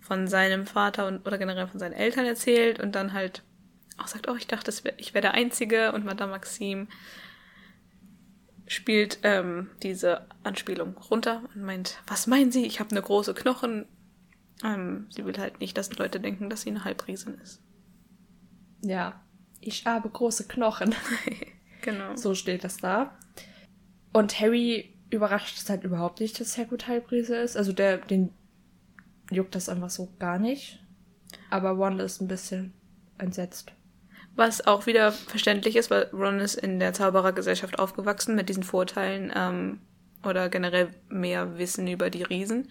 von 0.00 0.26
seinem 0.26 0.66
Vater 0.66 1.06
und, 1.06 1.26
oder 1.26 1.38
generell 1.38 1.68
von 1.68 1.78
seinen 1.78 1.92
Eltern 1.92 2.26
erzählt 2.26 2.80
und 2.80 2.94
dann 2.94 3.12
halt 3.12 3.42
auch 3.96 4.08
sagt, 4.08 4.28
oh, 4.28 4.34
ich 4.34 4.46
dachte, 4.46 4.72
ich 4.96 5.14
wäre 5.14 5.22
der 5.22 5.34
Einzige 5.34 5.92
und 5.92 6.04
Madame 6.04 6.32
Maxime 6.32 6.88
spielt 8.66 9.18
ähm, 9.24 9.68
diese 9.82 10.26
Anspielung 10.42 10.96
runter 11.10 11.42
und 11.54 11.62
meint, 11.62 11.98
was 12.06 12.26
meinen 12.26 12.52
Sie? 12.52 12.64
Ich 12.66 12.80
habe 12.80 12.90
eine 12.92 13.02
große 13.02 13.34
Knochen. 13.34 13.86
Ähm, 14.64 15.06
sie 15.10 15.24
will 15.24 15.38
halt 15.38 15.60
nicht, 15.60 15.76
dass 15.76 15.96
Leute 15.96 16.20
denken, 16.20 16.50
dass 16.50 16.62
sie 16.62 16.70
eine 16.70 16.84
Halbriesin 16.84 17.34
ist. 17.42 17.62
Ja. 18.82 19.20
Ich 19.60 19.86
habe 19.86 20.08
große 20.08 20.46
Knochen. 20.48 20.94
Genau. 21.82 22.14
So 22.14 22.34
steht 22.34 22.62
das 22.62 22.76
da. 22.76 23.16
Und 24.12 24.38
Harry 24.38 24.94
überrascht 25.10 25.56
es 25.56 25.70
halt 25.70 25.84
überhaupt 25.84 26.20
nicht, 26.20 26.38
dass 26.40 26.58
Hagrid 26.58 26.86
Halbriese 26.86 27.36
ist. 27.36 27.56
Also 27.56 27.72
der, 27.72 27.96
den 27.96 28.34
juckt 29.30 29.54
das 29.54 29.68
einfach 29.68 29.90
so 29.90 30.08
gar 30.18 30.38
nicht. 30.38 30.78
Aber 31.48 31.78
Wanda 31.78 32.04
ist 32.04 32.20
ein 32.20 32.28
bisschen 32.28 32.74
entsetzt. 33.18 33.72
Was 34.36 34.66
auch 34.66 34.86
wieder 34.86 35.12
verständlich 35.12 35.76
ist, 35.76 35.90
weil 35.90 36.08
Ron 36.12 36.38
ist 36.38 36.54
in 36.54 36.78
der 36.78 36.92
Zauberergesellschaft 36.92 37.78
aufgewachsen 37.78 38.36
mit 38.36 38.48
diesen 38.48 38.62
Vorteilen 38.62 39.32
ähm, 39.34 39.80
oder 40.24 40.48
generell 40.48 40.94
mehr 41.08 41.58
Wissen 41.58 41.88
über 41.88 42.10
die 42.10 42.22
Riesen. 42.22 42.68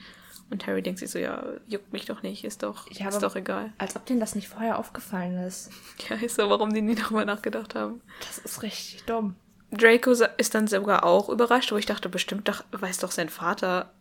Und 0.52 0.66
Harry 0.66 0.82
denkt 0.82 1.00
sich 1.00 1.12
so, 1.12 1.20
ja, 1.20 1.44
juckt 1.68 1.94
mich 1.94 2.06
doch 2.06 2.24
nicht, 2.24 2.44
ist 2.44 2.64
doch, 2.64 2.90
Ja, 2.92 3.10
ist 3.10 3.22
doch 3.22 3.36
egal. 3.36 3.72
Als 3.78 3.96
ob 3.96 4.06
denen 4.06 4.20
das 4.20 4.34
nicht 4.34 4.48
vorher 4.48 4.80
aufgefallen 4.80 5.38
ist. 5.44 5.70
Ja, 6.10 6.16
ist 6.16 6.38
so, 6.38 6.50
warum 6.50 6.74
die 6.74 6.82
nie 6.82 6.96
darüber 6.96 7.24
nachgedacht 7.26 7.76
haben. 7.76 8.02
Das 8.28 8.40
ist 8.40 8.64
richtig 8.64 9.04
dumm. 9.06 9.36
Draco 9.72 10.12
ist 10.12 10.56
dann 10.56 10.68
sogar 10.68 11.04
auch 11.04 11.30
überrascht, 11.30 11.72
wo 11.72 11.78
ich 11.78 11.86
dachte, 11.86 12.10
bestimmt 12.10 12.48
doch, 12.48 12.64
weiß 12.72 12.98
doch 12.98 13.12
sein 13.12 13.30
Vater 13.30 13.94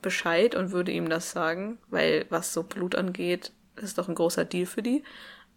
Bescheid 0.00 0.54
und 0.54 0.72
würde 0.72 0.90
ihm 0.90 1.08
das 1.08 1.30
sagen, 1.30 1.78
weil 1.88 2.26
was 2.30 2.52
so 2.52 2.62
Blut 2.62 2.94
angeht, 2.94 3.52
ist 3.76 3.98
doch 3.98 4.08
ein 4.08 4.14
großer 4.14 4.44
Deal 4.44 4.66
für 4.66 4.82
die. 4.82 5.04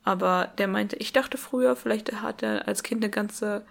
Aber 0.03 0.51
der 0.57 0.67
meinte, 0.67 0.97
ich 0.97 1.13
dachte 1.13 1.37
früher, 1.37 1.75
vielleicht 1.75 2.21
hat 2.21 2.43
er 2.43 2.67
als 2.67 2.83
Kind 2.83 3.03
eine 3.03 3.09
ganze 3.09 3.65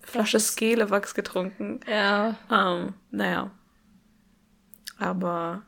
Flasche 0.00 0.40
Skelewachs 0.40 1.14
getrunken. 1.14 1.80
Ja. 1.86 2.36
Ähm, 2.50 2.94
naja. 3.10 3.50
Aber 4.98 5.62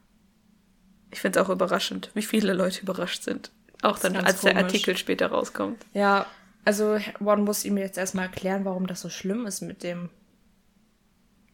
ich 1.11 1.21
finde 1.21 1.39
es 1.39 1.47
auch 1.47 1.51
überraschend, 1.51 2.11
wie 2.15 2.23
viele 2.23 2.53
Leute 2.53 2.83
überrascht 2.83 3.23
sind. 3.23 3.51
Auch 3.83 3.99
dann, 3.99 4.17
als 4.17 4.43
der 4.43 4.53
komisch. 4.53 4.65
Artikel 4.65 4.97
später 4.97 5.29
rauskommt. 5.29 5.85
Ja. 5.95 6.27
Also 6.65 6.99
Ron 7.21 7.45
muss 7.45 7.65
ihm 7.65 7.79
jetzt 7.79 7.97
erstmal 7.97 8.27
erklären, 8.27 8.65
warum 8.65 8.87
das 8.87 9.01
so 9.01 9.09
schlimm 9.09 9.47
ist 9.47 9.63
mit 9.63 9.83
dem, 9.83 10.11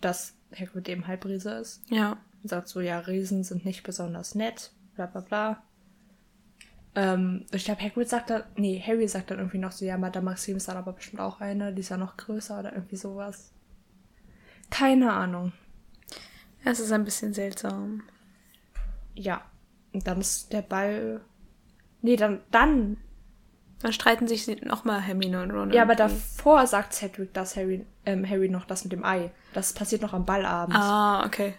dass 0.00 0.34
Hagrid 0.54 0.88
eben 0.88 1.06
Halbriese 1.06 1.52
ist. 1.52 1.82
Ja. 1.88 2.18
Und 2.42 2.48
sagt 2.48 2.68
so, 2.68 2.80
ja, 2.80 2.98
Riesen 2.98 3.44
sind 3.44 3.64
nicht 3.64 3.84
besonders 3.84 4.34
nett, 4.34 4.72
bla 4.96 5.06
bla 5.06 5.20
bla. 5.20 5.62
Ähm, 6.96 7.44
ich 7.52 7.64
glaube, 7.64 7.82
Hagrid 7.82 8.08
sagt 8.08 8.30
dann, 8.30 8.42
nee, 8.56 8.82
Harry 8.84 9.06
sagt 9.06 9.30
dann 9.30 9.38
irgendwie 9.38 9.58
noch 9.58 9.72
so, 9.72 9.84
ja, 9.84 9.96
Madame 9.96 10.24
Maxim 10.24 10.56
ist 10.56 10.66
dann 10.66 10.76
aber 10.76 10.92
bestimmt 10.92 11.20
auch 11.20 11.40
eine, 11.40 11.72
die 11.72 11.80
ist 11.80 11.90
ja 11.90 11.96
noch 11.96 12.16
größer 12.16 12.58
oder 12.58 12.72
irgendwie 12.72 12.96
sowas. 12.96 13.52
Keine 14.70 15.12
Ahnung. 15.12 15.52
Es 16.66 16.80
ist 16.80 16.90
ein 16.90 17.04
bisschen 17.04 17.32
seltsam. 17.32 18.02
Ja. 19.14 19.42
Und 19.92 20.06
dann 20.06 20.20
ist 20.20 20.52
der 20.52 20.62
Ball. 20.62 21.20
Nee, 22.02 22.16
dann, 22.16 22.40
dann. 22.50 22.96
Dann 23.80 23.92
streiten 23.92 24.26
sich 24.26 24.44
sie 24.44 24.56
nochmal 24.56 25.00
Hermine 25.00 25.42
und 25.42 25.50
Ron. 25.52 25.72
Ja, 25.72 25.82
aber 25.82 25.94
davor 25.94 26.66
sagt 26.66 26.92
Cedric, 26.92 27.32
dass 27.34 27.56
Harry, 27.56 27.86
ähm, 28.04 28.28
Harry 28.28 28.48
noch 28.48 28.64
das 28.64 28.84
mit 28.84 28.92
dem 28.92 29.04
Ei. 29.04 29.30
Das 29.52 29.74
passiert 29.74 30.02
noch 30.02 30.12
am 30.12 30.24
Ballabend. 30.24 30.76
Ah, 30.76 31.24
okay. 31.24 31.54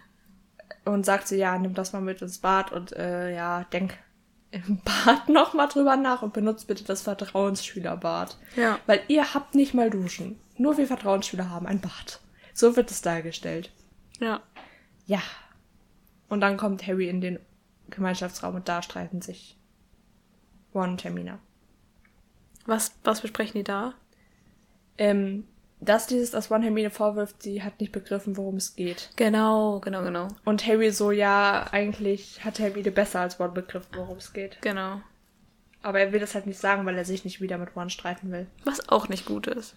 Und 0.83 1.05
sagt 1.05 1.27
so, 1.27 1.35
ja, 1.35 1.57
nimm 1.57 1.73
das 1.73 1.93
mal 1.93 2.01
mit 2.01 2.21
ins 2.21 2.39
Bad 2.39 2.71
und 2.71 2.91
äh, 2.93 3.33
ja, 3.33 3.63
denk 3.71 3.97
im 4.51 4.81
Bad 5.05 5.29
noch 5.29 5.53
mal 5.53 5.67
drüber 5.67 5.95
nach 5.95 6.21
und 6.21 6.33
benutzt 6.33 6.67
bitte 6.67 6.83
das 6.83 7.03
Vertrauensschülerbad. 7.03 8.37
Ja. 8.55 8.79
Weil 8.87 9.01
ihr 9.07 9.33
habt 9.33 9.55
nicht 9.55 9.73
mal 9.73 9.89
Duschen. 9.89 10.39
Nur 10.57 10.77
wir 10.77 10.87
Vertrauensschüler 10.87 11.49
haben 11.49 11.67
ein 11.67 11.79
Bad. 11.79 12.19
So 12.53 12.75
wird 12.75 12.91
es 12.91 13.01
dargestellt. 13.01 13.71
Ja. 14.19 14.41
Ja. 15.07 15.21
Und 16.29 16.41
dann 16.41 16.57
kommt 16.57 16.85
Harry 16.85 17.09
in 17.09 17.21
den 17.21 17.39
Gemeinschaftsraum 17.89 18.55
und 18.55 18.69
da 18.69 18.81
streiten 18.81 19.21
sich 19.21 19.57
Ron 20.75 20.91
und 20.91 21.03
Hermine. 21.03 21.39
Was, 22.65 22.93
was 23.03 23.21
besprechen 23.21 23.59
die 23.59 23.63
da? 23.63 23.93
Ähm, 24.97 25.45
dass 25.79 26.07
dieses, 26.07 26.31
das 26.31 26.51
Ron 26.51 26.63
Hermine 26.63 26.89
vorwirft, 26.89 27.41
sie 27.43 27.63
hat 27.63 27.79
nicht 27.79 27.91
begriffen, 27.91 28.35
worum 28.35 28.55
es 28.55 28.75
geht. 28.75 29.11
Genau, 29.15 29.79
genau, 29.79 30.03
genau. 30.03 30.27
Und 30.43 30.65
Harry 30.67 30.91
so, 30.91 31.11
ja, 31.11 31.67
eigentlich 31.71 32.43
hat 32.43 32.59
Hermine 32.59 32.91
besser 32.91 33.21
als 33.21 33.39
Ron 33.39 33.53
begriffen, 33.53 33.95
worum 33.95 34.17
es 34.17 34.33
geht. 34.33 34.57
Genau. 34.61 35.01
Aber 35.81 35.99
er 35.99 36.11
will 36.11 36.19
das 36.19 36.35
halt 36.35 36.47
nicht 36.47 36.59
sagen, 36.59 36.85
weil 36.85 36.97
er 36.97 37.05
sich 37.05 37.23
nicht 37.23 37.39
wieder 37.39 37.57
mit 37.57 37.75
Ron 37.75 37.89
streiten 37.89 38.31
will. 38.31 38.47
Was 38.65 38.89
auch 38.89 39.07
nicht 39.07 39.25
gut 39.25 39.47
ist. 39.47 39.75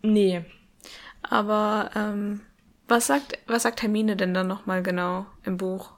Nee. 0.00 0.44
Aber, 1.22 1.90
ähm, 1.94 2.40
was 2.88 3.06
sagt, 3.06 3.38
was 3.46 3.62
sagt 3.62 3.82
Hermine 3.82 4.16
denn 4.16 4.34
dann 4.34 4.48
nochmal 4.48 4.82
genau 4.82 5.26
im 5.44 5.58
Buch? 5.58 5.92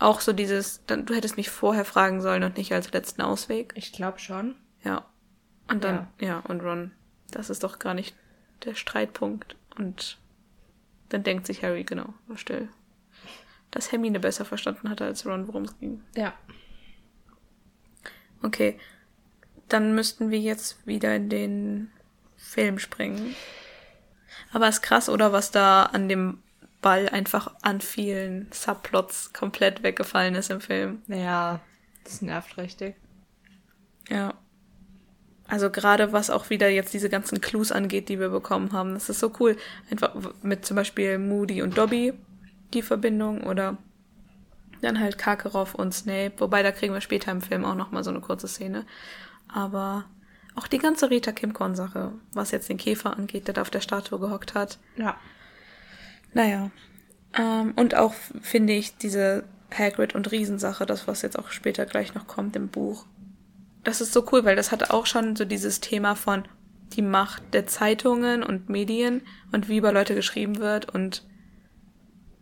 Auch 0.00 0.20
so 0.20 0.32
dieses, 0.32 0.84
dann, 0.86 1.06
du 1.06 1.14
hättest 1.14 1.36
mich 1.36 1.48
vorher 1.48 1.84
fragen 1.84 2.20
sollen 2.20 2.42
und 2.42 2.56
nicht 2.56 2.72
als 2.72 2.92
letzten 2.92 3.22
Ausweg. 3.22 3.72
Ich 3.76 3.92
glaube 3.92 4.18
schon. 4.18 4.56
Ja. 4.82 5.04
Und 5.68 5.84
dann, 5.84 6.08
ja. 6.20 6.40
und 6.40 6.60
Ron, 6.60 6.90
das 7.30 7.48
ist 7.48 7.62
doch 7.62 7.78
gar 7.78 7.94
nicht 7.94 8.14
der 8.64 8.74
Streitpunkt. 8.74 9.56
Und 9.76 10.18
dann 11.08 11.22
denkt 11.22 11.46
sich 11.46 11.62
Harry, 11.62 11.84
genau, 11.84 12.12
war 12.26 12.36
still. 12.36 12.68
Dass 13.70 13.92
Hermine 13.92 14.20
besser 14.20 14.44
verstanden 14.44 14.90
hatte 14.90 15.04
als 15.04 15.24
Ron, 15.24 15.46
worum 15.46 15.62
es 15.62 15.78
ging. 15.78 16.02
Ja. 16.16 16.34
Okay. 18.42 18.78
Dann 19.68 19.94
müssten 19.94 20.30
wir 20.30 20.38
jetzt 20.38 20.86
wieder 20.86 21.16
in 21.16 21.30
den 21.30 21.90
Film 22.36 22.78
springen. 22.78 23.34
Aber 24.52 24.68
ist 24.68 24.82
krass, 24.82 25.08
oder 25.08 25.32
was 25.32 25.50
da 25.50 25.84
an 25.84 26.08
dem 26.08 26.38
Ball 26.80 27.08
einfach 27.08 27.54
an 27.62 27.80
vielen 27.80 28.48
Subplots 28.52 29.32
komplett 29.32 29.82
weggefallen 29.82 30.34
ist 30.34 30.50
im 30.50 30.60
Film. 30.60 31.02
Ja, 31.08 31.60
das 32.04 32.20
nervt 32.20 32.58
richtig. 32.58 32.94
Ja. 34.08 34.34
Also 35.46 35.70
gerade 35.70 36.12
was 36.12 36.30
auch 36.30 36.50
wieder 36.50 36.68
jetzt 36.68 36.94
diese 36.94 37.08
ganzen 37.08 37.40
Clues 37.40 37.72
angeht, 37.72 38.08
die 38.08 38.20
wir 38.20 38.28
bekommen 38.28 38.72
haben. 38.72 38.94
Das 38.94 39.08
ist 39.08 39.20
so 39.20 39.32
cool. 39.40 39.56
Einfach 39.90 40.14
mit 40.42 40.64
zum 40.64 40.76
Beispiel 40.76 41.18
Moody 41.18 41.62
und 41.62 41.76
Dobby 41.76 42.14
die 42.72 42.82
Verbindung 42.82 43.44
oder 43.44 43.78
dann 44.82 45.00
halt 45.00 45.18
Karkaroff 45.18 45.74
und 45.74 45.94
Snape. 45.94 46.34
Wobei 46.38 46.62
da 46.62 46.72
kriegen 46.72 46.92
wir 46.92 47.00
später 47.00 47.30
im 47.32 47.40
Film 47.40 47.64
auch 47.64 47.74
nochmal 47.74 48.04
so 48.04 48.10
eine 48.10 48.20
kurze 48.20 48.48
Szene. 48.48 48.84
Aber 49.48 50.04
auch 50.54 50.68
die 50.68 50.78
ganze 50.78 51.10
Rita 51.10 51.32
Kimcorn-Sache, 51.32 52.12
was 52.32 52.50
jetzt 52.50 52.68
den 52.68 52.76
Käfer 52.76 53.16
angeht, 53.16 53.46
der 53.46 53.54
da 53.54 53.62
auf 53.62 53.70
der 53.70 53.80
Statue 53.80 54.20
gehockt 54.20 54.54
hat. 54.54 54.78
Ja. 54.96 55.16
Naja. 56.32 56.70
Ähm, 57.36 57.72
und 57.76 57.94
auch 57.94 58.14
finde 58.40 58.72
ich 58.72 58.96
diese 58.96 59.44
Hagrid 59.72 60.14
und 60.14 60.30
Riesensache, 60.30 60.86
das 60.86 61.08
was 61.08 61.22
jetzt 61.22 61.38
auch 61.38 61.50
später 61.50 61.86
gleich 61.86 62.14
noch 62.14 62.26
kommt 62.26 62.54
im 62.56 62.68
Buch. 62.68 63.06
Das 63.82 64.00
ist 64.00 64.12
so 64.12 64.24
cool, 64.32 64.44
weil 64.44 64.56
das 64.56 64.72
hatte 64.72 64.92
auch 64.92 65.06
schon 65.06 65.36
so 65.36 65.44
dieses 65.44 65.80
Thema 65.80 66.14
von 66.14 66.44
die 66.92 67.02
Macht 67.02 67.42
der 67.52 67.66
Zeitungen 67.66 68.42
und 68.42 68.68
Medien 68.68 69.22
und 69.52 69.68
wie 69.68 69.78
über 69.78 69.92
Leute 69.92 70.14
geschrieben 70.14 70.58
wird 70.58 70.88
und 70.88 71.24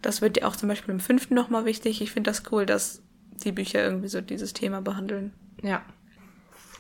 das 0.03 0.21
wird 0.21 0.37
ja 0.37 0.47
auch 0.47 0.57
zum 0.57 0.69
Beispiel 0.69 0.93
im 0.93 1.01
fünften 1.01 1.35
nochmal 1.35 1.65
wichtig. 1.65 2.03
Ich 2.03 2.11
finde 2.11 2.31
das 2.31 2.43
cool, 2.51 2.67
dass 2.67 3.03
die 3.45 3.53
Bücher 3.53 3.83
irgendwie 3.83 4.09
so 4.09 4.21
dieses 4.21 4.53
Thema 4.53 4.83
behandeln. 4.83 5.33
Ja. 5.63 5.83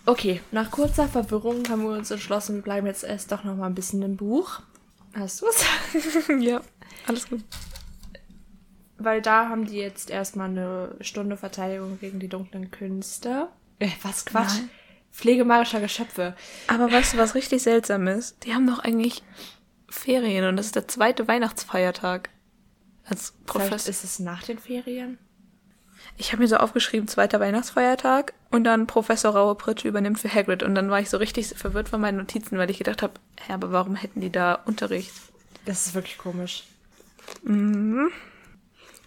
Okay, 0.05 0.41
nach 0.51 0.71
kurzer 0.71 1.07
Verwirrung 1.07 1.69
haben 1.69 1.83
wir 1.83 1.91
uns 1.91 2.11
entschlossen, 2.11 2.57
wir 2.57 2.63
bleiben 2.63 2.87
jetzt 2.87 3.05
erst 3.05 3.31
doch 3.31 3.45
noch 3.45 3.55
mal 3.57 3.67
ein 3.67 3.75
bisschen 3.75 4.03
im 4.03 4.17
Buch. 4.17 4.61
Hast 5.15 5.43
du 5.43 5.47
es? 5.47 6.29
ja, 6.41 6.61
alles 7.07 7.29
gut. 7.29 7.45
Weil 8.99 9.23
da 9.23 9.49
haben 9.49 9.67
die 9.67 9.77
jetzt 9.77 10.11
erstmal 10.11 10.49
eine 10.49 10.97
Stunde 11.01 11.37
Verteidigung 11.37 11.99
gegen 12.01 12.19
die 12.19 12.29
dunklen 12.29 12.71
Künste. 12.71 13.49
Äh, 13.79 13.91
was 14.03 14.25
Quatsch. 14.25 14.55
Nein. 14.57 14.71
Pflege 15.13 15.45
magischer 15.45 15.81
Geschöpfe. 15.81 16.35
Aber 16.69 16.91
weißt 16.91 17.15
du, 17.15 17.19
was 17.19 17.35
richtig 17.35 17.63
seltsam 17.63 18.07
ist? 18.07 18.45
Die 18.45 18.55
haben 18.55 18.67
doch 18.67 18.79
eigentlich 18.79 19.23
Ferien 19.89 20.47
und 20.47 20.57
das 20.57 20.67
ist 20.67 20.77
der 20.77 20.89
zweite 20.89 21.29
Weihnachtsfeiertag. 21.29 22.31
Als 23.05 23.31
Vielleicht 23.31 23.47
Professor. 23.47 23.91
ist 23.91 24.05
es 24.05 24.19
nach 24.21 24.43
den 24.43 24.59
Ferien? 24.59 25.19
Ich 26.19 26.33
habe 26.33 26.43
mir 26.43 26.49
so 26.49 26.57
aufgeschrieben, 26.57 27.09
zweiter 27.09 27.41
Weihnachtsfeiertag 27.41 28.35
und 28.51 28.65
dann 28.65 28.87
Professor 28.87 29.33
Raue 29.33 29.55
Pritsche 29.55 29.89
übernimmt 29.89 30.19
für 30.19 30.33
Hagrid. 30.33 30.63
Und 30.63 30.75
dann 30.75 30.91
war 30.91 31.01
ich 31.01 31.11
so 31.11 31.17
richtig 31.17 31.49
verwirrt 31.49 31.89
von 31.89 32.01
meinen 32.01 32.19
Notizen, 32.19 32.59
weil 32.59 32.71
ich 32.71 32.79
gedacht 32.79 33.03
habe, 33.03 33.15
hä, 33.47 33.53
aber 33.55 33.73
warum 33.73 33.97
hätten 33.97 34.21
die 34.21 34.31
da 34.31 34.55
Unterricht? 34.67 35.11
Das 35.65 35.87
ist 35.87 35.95
wirklich 35.95 36.19
komisch. 36.19 36.65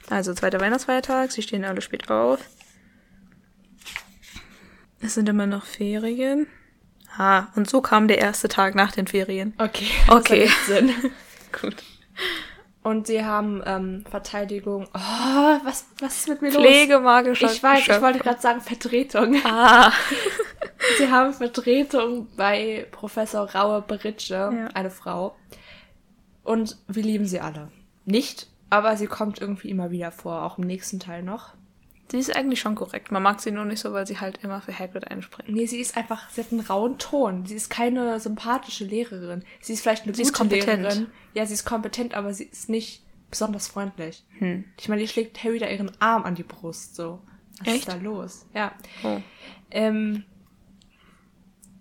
Also 0.10 0.34
zweiter 0.34 0.60
Weihnachtsfeiertag, 0.60 1.32
sie 1.32 1.42
stehen 1.42 1.66
alle 1.66 1.82
spät 1.82 2.10
auf. 2.10 2.40
Es 5.02 5.14
sind 5.14 5.30
immer 5.30 5.46
noch 5.46 5.66
Ferien. 5.66 6.48
Ah, 7.18 7.48
und 7.56 7.70
so 7.70 7.82
kam 7.82 8.08
der 8.08 8.18
erste 8.18 8.48
Tag 8.48 8.76
nach 8.76 8.92
den 8.92 9.08
Ferien. 9.08 9.54
Okay. 9.58 9.88
Okay. 10.08 10.50
Das 10.50 10.70
ergibt 10.70 11.02
Sinn. 11.02 11.12
Gut. 11.62 11.84
Und 12.86 13.08
sie 13.08 13.26
haben 13.26 13.64
ähm, 13.66 14.04
Verteidigung. 14.08 14.88
Oh, 14.94 15.00
was, 15.64 15.88
was 16.00 16.18
ist 16.18 16.28
mit 16.30 16.44
mir 16.44 16.52
Pflege 16.52 16.94
los? 16.98 17.42
Ich 17.42 17.64
weiß, 17.64 17.80
ich 17.80 17.86
Geschöpfe. 17.88 18.02
wollte 18.04 18.20
gerade 18.20 18.40
sagen 18.40 18.62
Vertretung. 18.62 19.42
Ah. 19.44 19.92
Sie 21.00 21.10
haben 21.10 21.34
Vertretung 21.34 22.28
bei 22.38 22.86
Professor 22.92 23.50
Raue 23.56 23.82
Beritsche, 23.82 24.36
Ja. 24.36 24.68
eine 24.76 24.92
Frau. 24.92 25.36
Und 26.44 26.78
wir 26.88 27.02
lieben 27.02 27.26
sie 27.26 27.40
alle. 27.40 27.72
Nicht, 28.06 28.46
aber 28.70 28.96
sie 28.98 29.08
kommt 29.08 29.42
irgendwie 29.42 29.72
immer 29.72 29.90
wieder 29.90 30.12
vor, 30.12 30.44
auch 30.44 30.60
im 30.60 30.66
nächsten 30.68 31.00
Teil 31.00 31.24
noch. 31.24 31.56
Sie 32.12 32.20
ist 32.20 32.36
eigentlich 32.36 32.60
schon 32.60 32.76
korrekt. 32.76 33.12
Man 33.12 33.24
mag 33.24 33.42
sie 33.42 33.52
nur 33.52 33.66
nicht 33.66 33.80
so, 33.80 33.92
weil 33.92 34.06
sie 34.06 34.20
halt 34.20 34.44
immer 34.44 34.62
für 34.62 34.78
Hagrid 34.78 35.10
einspringt. 35.10 35.50
Nee, 35.50 35.66
sie 35.66 35.80
ist 35.80 35.98
einfach, 35.98 36.30
sie 36.30 36.42
hat 36.42 36.52
einen 36.52 36.62
rauen 36.62 37.00
Ton. 37.00 37.46
Sie 37.46 37.56
ist 37.56 37.70
keine 37.70 38.20
sympathische 38.20 38.86
Lehrerin. 38.86 39.44
Sie 39.60 39.74
ist 39.74 39.82
vielleicht 39.82 40.04
eine 40.04 40.14
Sie 40.14 40.22
gute 40.22 40.32
ist 40.32 40.38
kompetent. 40.38 40.84
Lehrerin. 40.84 41.08
Ja, 41.34 41.46
sie 41.48 41.56
ist 41.56 41.66
kompetent, 41.66 42.14
aber 42.14 42.34
sie 42.34 42.44
ist 42.44 42.70
nicht 42.70 43.04
besonders 43.32 43.68
freundlich. 43.68 44.24
Hm. 44.38 44.66
Ich 44.80 44.88
meine, 44.88 45.02
die 45.02 45.08
schlägt 45.08 45.44
Harry 45.44 45.58
da 45.58 45.68
ihren 45.68 45.92
Arm 46.00 46.24
an 46.24 46.36
die 46.36 46.44
Brust, 46.44 46.96
so. 46.96 47.22
Was 47.60 47.68
Echt? 47.68 47.80
ist 47.80 47.88
da 47.88 47.96
los? 47.96 48.46
Ja. 48.54 48.74
Oh. 49.04 49.18
Ähm, 49.72 50.26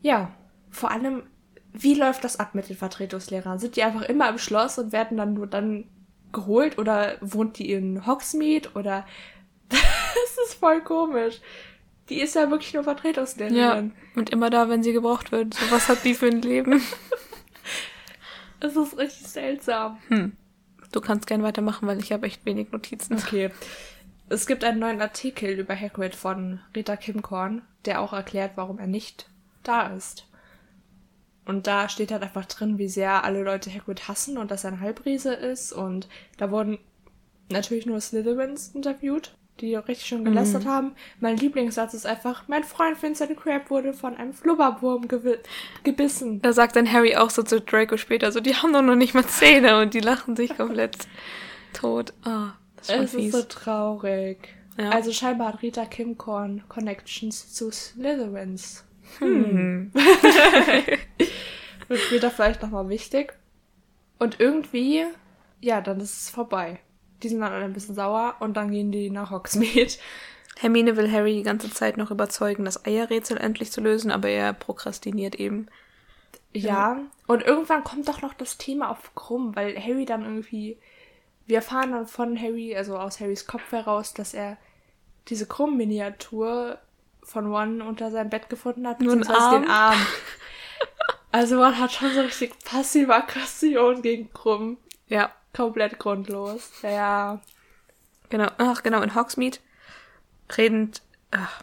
ja, 0.01 0.35
vor 0.71 0.91
allem, 0.91 1.25
wie 1.73 1.95
läuft 1.95 2.25
das 2.25 2.39
ab 2.41 2.55
mit 2.55 2.69
den 2.69 2.77
Vertretungslehrern? 2.77 3.59
Sind 3.59 3.77
die 3.77 3.83
einfach 3.83 4.03
immer 4.03 4.29
im 4.31 4.39
Schloss 4.39 4.79
und 4.79 4.93
werden 4.93 5.17
dann 5.17 5.35
nur 5.35 5.47
dann 5.47 5.85
geholt 6.33 6.79
oder 6.79 7.17
wohnt 7.21 7.59
die 7.59 7.71
in 7.73 8.07
Hogsmeade 8.07 8.71
oder 8.75 9.07
das 9.69 10.39
ist 10.47 10.55
voll 10.55 10.81
komisch. 10.83 11.41
Die 12.09 12.21
ist 12.21 12.35
ja 12.35 12.51
wirklich 12.51 12.75
nur 12.75 12.83
Ja, 12.83 12.95
Vertretungslehrerin. 12.95 13.93
und 14.15 14.31
immer 14.31 14.51
da, 14.51 14.69
wenn 14.69 14.83
sie 14.83 14.93
gebraucht 14.93 15.33
wird. 15.33 15.55
So, 15.55 15.71
was 15.71 15.89
hat 15.89 16.05
die 16.05 16.15
für 16.15 16.27
ein 16.27 16.43
Leben? 16.43 16.83
Es 18.61 18.77
ist 18.77 18.97
richtig 18.97 19.27
seltsam. 19.27 19.99
Du 20.91 21.01
kannst 21.03 21.27
gern 21.27 21.43
weitermachen, 21.43 21.87
weil 21.87 21.99
ich 21.99 22.13
habe 22.13 22.27
echt 22.27 22.47
wenig 22.47 22.73
Notizen. 22.73 23.15
Okay. 23.19 23.51
Es 24.31 24.47
gibt 24.47 24.65
einen 24.65 24.79
neuen 24.79 25.03
Artikel 25.03 25.51
über 25.59 25.79
Hagrid 25.79 26.15
von 26.17 26.61
Rita 26.75 26.97
Kimkorn, 26.97 27.61
der 27.85 28.01
auch 28.01 28.15
erklärt, 28.15 28.53
warum 28.55 28.79
er 28.79 28.87
nicht 28.87 29.29
da 29.65 29.89
ist. 29.89 30.27
Und 31.45 31.67
da 31.67 31.91
steht 31.91 32.11
halt 32.11 32.23
einfach 32.23 32.47
drin, 32.47 32.79
wie 32.79 32.89
sehr 32.89 33.23
alle 33.25 33.43
Leute 33.43 33.71
Hagrid 33.71 34.09
hassen 34.09 34.39
und 34.39 34.51
dass 34.51 34.65
er 34.65 34.73
ein 34.73 34.81
Halbriese 34.81 35.35
ist. 35.35 35.73
Und 35.73 36.09
da 36.39 36.51
wurden 36.51 36.79
natürlich 37.51 37.85
nur 37.85 38.01
Slytherins 38.01 38.69
interviewt. 38.75 39.37
Die 39.61 39.75
richtig 39.77 40.07
schön 40.07 40.25
gelästert 40.25 40.67
haben. 40.67 40.93
Mein 41.21 41.37
Lieblingssatz 41.37 41.95
ist 41.95 42.07
einfach, 42.07 42.49
mein 42.49 42.65
Freund 42.65 43.01
Vincent 43.01 43.37
Crab 43.37 43.71
wurde 43.71 43.93
von 43.95 44.17
einem 44.17 44.33
Flubberwurm 44.33 45.07
gebissen. 45.85 46.43
Da 46.43 46.53
sagt 46.53 46.77
dann 46.77 46.91
Harry 46.93 47.15
auch 47.17 47.31
so 47.31 47.43
zu 47.43 47.61
Draco 47.61 47.97
später, 47.97 48.33
so, 48.33 48.41
die 48.41 48.57
haben 48.57 48.73
doch 48.73 48.83
noch 48.83 48.97
nicht 48.97 49.15
mal 49.15 49.27
Zähne 49.27 49.81
und 49.81 49.95
die 49.95 50.01
lachen 50.01 50.35
sich 50.37 50.57
komplett 50.57 50.99
tot. 51.73 52.13
Ah, 52.25 52.53
das 52.77 52.89
ist 52.89 52.95
Es 52.97 53.11
fies. 53.13 53.35
ist 53.35 53.41
so 53.41 53.43
traurig. 53.49 54.49
Ja. 54.77 54.91
Also 54.91 55.13
scheinbar 55.13 55.53
hat 55.53 55.63
Rita 55.63 55.85
Kimcorn 55.87 56.65
Connections 56.69 57.53
zu 57.55 57.71
Slytherins. 57.71 58.85
hm. 59.19 59.93
Wird 61.89 62.01
später 62.01 62.31
vielleicht 62.31 62.63
nochmal 62.63 62.89
wichtig. 62.89 63.35
Und 64.19 64.41
irgendwie, 64.41 65.05
ja, 65.61 65.81
dann 65.81 66.01
ist 66.01 66.23
es 66.23 66.31
vorbei. 66.31 66.81
Die 67.25 67.31
sind 67.31 67.41
dann 67.41 67.53
alle 67.53 67.65
ein 67.65 67.73
bisschen 67.73 67.95
sauer 67.95 68.37
und 68.41 68.55
dann 68.57 68.71
gehen 68.71 68.93
die 68.93 69.09
nach 69.09 69.31
Hogsmeade. 69.31 69.95
Hermine 70.59 70.97
will 70.97 71.11
Harry 71.11 71.35
die 71.35 71.43
ganze 71.43 71.71
Zeit 71.71 71.97
noch 71.97 72.11
überzeugen, 72.11 72.67
das 72.67 72.85
Eierrätsel 72.85 73.39
endlich 73.39 73.73
zu 73.73 73.81
lösen, 73.81 74.11
aber 74.11 74.29
er 74.29 74.53
prokrastiniert 74.53 75.35
eben. 75.35 75.69
Ja. 76.53 77.01
Und 77.27 77.43
irgendwann 77.43 77.83
kommt 77.83 78.07
doch 78.09 78.21
noch 78.21 78.35
das 78.35 78.59
Thema 78.59 78.91
auf 78.91 79.15
Krumm, 79.15 79.57
weil 79.57 79.75
Harry 79.77 80.05
dann 80.05 80.23
irgendwie. 80.23 80.79
Wir 81.47 81.57
erfahren 81.57 81.93
dann 81.93 82.07
von 82.07 82.41
Harry, 82.41 82.77
also 82.77 82.97
aus 82.97 83.21
Harrys 83.21 83.47
Kopf 83.47 83.73
heraus, 83.73 84.15
dass 84.15 84.35
er 84.35 84.57
diese 85.29 85.47
Krumm-Miniatur 85.47 86.79
von 87.23 87.53
One 87.53 87.85
unter 87.85 88.11
seinem 88.11 88.31
Bett 88.31 88.49
gefunden 88.51 88.87
hat, 88.87 88.99
beziehungsweise 88.99 89.61
den 89.61 89.69
Arm. 89.69 89.93
Arm. 89.93 89.99
Also 91.33 91.57
man 91.57 91.77
hat 91.77 91.91
schon 91.91 92.15
so 92.15 92.21
richtig 92.21 92.53
passive 92.65 93.13
Aggression 93.13 94.03
gegen 94.03 94.33
Krumm. 94.33 94.79
Ja, 95.09 95.33
Komplett 95.55 95.99
grundlos. 95.99 96.71
Ja. 96.83 97.41
genau. 98.29 98.49
Ach, 98.59 98.83
genau, 98.83 99.03
in 99.03 99.15
Hogsmeade 99.15 99.59
redend. 100.57 101.03
Ach, 101.31 101.63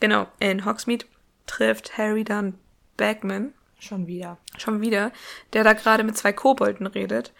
genau, 0.00 0.26
in 0.38 0.64
Hogsmeade 0.64 1.06
trifft 1.46 1.98
Harry 1.98 2.24
dann 2.24 2.58
Bagman, 2.96 3.52
Schon 3.78 4.06
wieder. 4.06 4.38
schon 4.56 4.80
wieder, 4.80 5.12
der 5.52 5.64
da 5.64 5.72
gerade 5.72 6.04
mit 6.04 6.16
zwei 6.16 6.32
Kobolden 6.32 6.86
redet. 6.86 7.32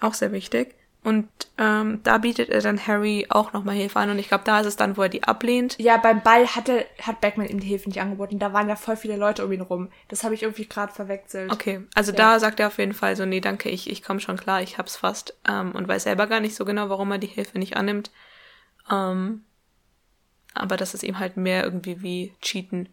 Auch 0.00 0.14
sehr 0.14 0.32
wichtig. 0.32 0.77
Und 1.08 1.26
ähm, 1.56 2.00
da 2.02 2.18
bietet 2.18 2.50
er 2.50 2.60
dann 2.60 2.86
Harry 2.86 3.24
auch 3.30 3.54
nochmal 3.54 3.74
Hilfe 3.74 3.98
an. 3.98 4.10
Und 4.10 4.18
ich 4.18 4.28
glaube, 4.28 4.44
da 4.44 4.60
ist 4.60 4.66
es 4.66 4.76
dann, 4.76 4.98
wo 4.98 5.02
er 5.02 5.08
die 5.08 5.22
ablehnt. 5.22 5.78
Ja, 5.78 5.96
beim 5.96 6.22
Ball 6.22 6.46
hatte, 6.48 6.84
hat 7.00 7.22
Backman 7.22 7.48
ihm 7.48 7.60
die 7.60 7.66
Hilfe 7.66 7.88
nicht 7.88 8.02
angeboten. 8.02 8.38
Da 8.38 8.52
waren 8.52 8.68
ja 8.68 8.76
voll 8.76 8.96
viele 8.96 9.16
Leute 9.16 9.42
um 9.42 9.50
ihn 9.50 9.62
rum. 9.62 9.88
Das 10.08 10.22
habe 10.22 10.34
ich 10.34 10.42
irgendwie 10.42 10.66
gerade 10.66 10.92
verwechselt. 10.92 11.50
Okay, 11.50 11.80
also 11.94 12.12
Ja. 12.12 12.18
da 12.18 12.38
sagt 12.40 12.60
er 12.60 12.66
auf 12.66 12.76
jeden 12.76 12.92
Fall 12.92 13.16
so, 13.16 13.24
nee, 13.24 13.40
danke, 13.40 13.70
ich, 13.70 13.88
ich 13.88 14.02
komme 14.02 14.20
schon 14.20 14.36
klar, 14.36 14.60
ich 14.60 14.76
hab's 14.76 14.96
fast. 14.96 15.34
Ähm, 15.48 15.72
und 15.72 15.88
weiß 15.88 16.02
selber 16.02 16.26
gar 16.26 16.40
nicht 16.40 16.54
so 16.54 16.66
genau, 16.66 16.90
warum 16.90 17.10
er 17.10 17.18
die 17.18 17.26
Hilfe 17.26 17.58
nicht 17.58 17.78
annimmt. 17.78 18.10
Ähm, 18.90 19.44
aber 20.52 20.76
dass 20.76 20.92
es 20.92 21.02
ihm 21.02 21.18
halt 21.18 21.38
mehr 21.38 21.64
irgendwie 21.64 22.02
wie 22.02 22.34
Cheaten 22.42 22.90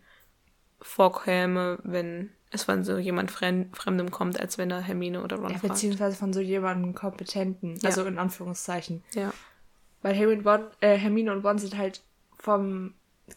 vorkäme, 0.79 1.79
wenn 1.83 2.31
es 2.56 2.64
von 2.64 2.84
so 2.84 2.98
jemand 2.98 3.32
Fremd, 3.32 3.76
Fremdem 3.77 4.10
kommt, 4.11 4.40
als 4.40 4.57
wenn 4.57 4.72
er 4.72 4.82
Hermine 4.82 5.22
oder 5.23 5.38
Ron 5.38 5.52
Ja, 5.52 5.57
fragt. 5.60 5.73
beziehungsweise 5.73 6.15
von 6.18 6.34
so 6.34 6.40
jemandem 6.40 6.95
Kompetenten. 6.95 7.76
Ja. 7.77 7.90
Also 7.90 8.03
in 8.06 8.18
Anführungszeichen. 8.18 9.03
Ja, 9.14 9.34
Weil 10.02 10.18
Harry 10.18 10.34
und 10.36 10.45
Ron, 10.48 10.65
äh, 10.82 10.98
Hermine 10.98 11.32
und 11.32 11.45
Ron 11.45 11.60
sind 11.60 11.77
halt 11.77 12.02
vom 12.40 12.94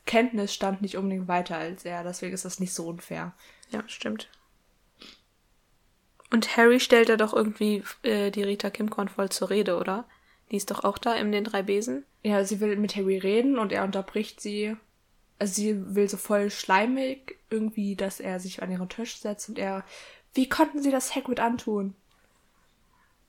Kenntnisstand 0.06 0.82
nicht 0.82 0.96
unbedingt 0.96 1.28
weiter 1.28 1.56
als 1.56 1.84
er. 1.84 2.02
Deswegen 2.04 2.34
ist 2.34 2.44
das 2.44 2.60
nicht 2.60 2.72
so 2.74 2.86
unfair. 2.88 3.32
ja, 3.70 3.82
stimmt. 3.86 4.28
Und 6.30 6.56
Harry 6.56 6.78
stellt 6.78 7.08
er 7.08 7.16
doch 7.16 7.32
irgendwie 7.32 7.82
äh, 8.02 8.30
die 8.30 8.42
Rita 8.42 8.68
Kimcorn 8.70 9.08
voll 9.08 9.30
zur 9.30 9.48
Rede, 9.50 9.78
oder? 9.78 10.04
Die 10.50 10.56
ist 10.56 10.70
doch 10.70 10.84
auch 10.84 10.98
da 10.98 11.14
in 11.14 11.32
den 11.32 11.44
drei 11.44 11.62
Besen. 11.62 12.04
Ja, 12.22 12.44
sie 12.44 12.60
will 12.60 12.76
mit 12.76 12.96
Harry 12.96 13.16
reden 13.18 13.58
und 13.58 13.72
er 13.72 13.84
unterbricht 13.84 14.40
sie. 14.40 14.76
Also 15.38 15.54
sie 15.54 15.94
will 15.94 16.08
so 16.08 16.16
voll 16.16 16.50
schleimig 16.50 17.36
irgendwie, 17.50 17.96
dass 17.96 18.20
er 18.20 18.40
sich 18.40 18.62
an 18.62 18.70
ihren 18.70 18.88
Tisch 18.88 19.18
setzt 19.18 19.48
und 19.48 19.58
er, 19.58 19.84
wie 20.34 20.48
konnten 20.48 20.82
sie 20.82 20.90
das 20.90 21.14
Hagrid 21.14 21.40
antun? 21.40 21.94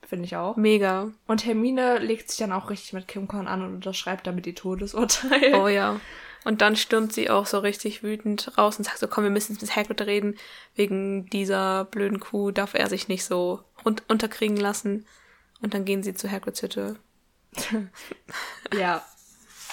Finde 0.08 0.26
ich 0.26 0.36
auch. 0.36 0.56
Mega. 0.56 1.12
Und 1.28 1.46
Hermine 1.46 2.00
legt 2.00 2.30
sich 2.30 2.40
dann 2.40 2.52
auch 2.52 2.70
richtig 2.70 2.94
mit 2.94 3.08
Kim 3.08 3.28
Korn 3.28 3.48
an 3.48 3.62
und 3.62 3.76
unterschreibt 3.76 4.26
damit 4.26 4.46
die 4.46 4.56
Todesurteile. 4.56 5.62
Oh 5.62 5.68
ja. 5.68 6.00
Und 6.46 6.62
dann 6.62 6.76
stürmt 6.76 7.14
sie 7.14 7.30
auch 7.30 7.46
so 7.46 7.60
richtig 7.60 8.02
wütend 8.02 8.58
raus 8.58 8.78
und 8.78 8.86
sagt 8.86 8.98
so, 8.98 9.08
komm, 9.08 9.26
wir 9.26 9.32
müssen 9.32 9.54
jetzt 9.54 9.62
mit 9.62 9.76
Hagrid 9.76 10.02
reden. 10.02 10.36
Wegen 10.74 11.30
dieser 11.30 11.86
blöden 11.86 12.20
Kuh 12.20 12.52
darf 12.52 12.74
er 12.74 12.88
sich 12.88 13.08
nicht 13.08 13.26
so 13.26 13.62
unterkriegen 13.84 14.58
lassen. 14.58 15.06
Und 15.62 15.74
dann 15.74 15.86
gehen 15.86 16.02
sie 16.02 16.14
zu 16.14 16.30
Hagrids 16.30 16.62
Hütte. 16.62 16.96
Ja. 18.78 19.04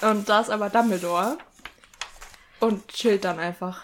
Und 0.02 0.28
da 0.28 0.40
ist 0.40 0.50
aber 0.50 0.68
Dumbledore. 0.68 1.38
Und 2.60 2.88
chillt 2.88 3.24
dann 3.24 3.38
einfach. 3.38 3.82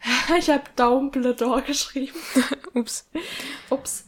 Ich 0.38 0.50
habe 0.50 0.64
Dumbledore 0.76 1.62
geschrieben. 1.62 2.14
Ups. 2.74 3.08
Ups. 3.70 4.06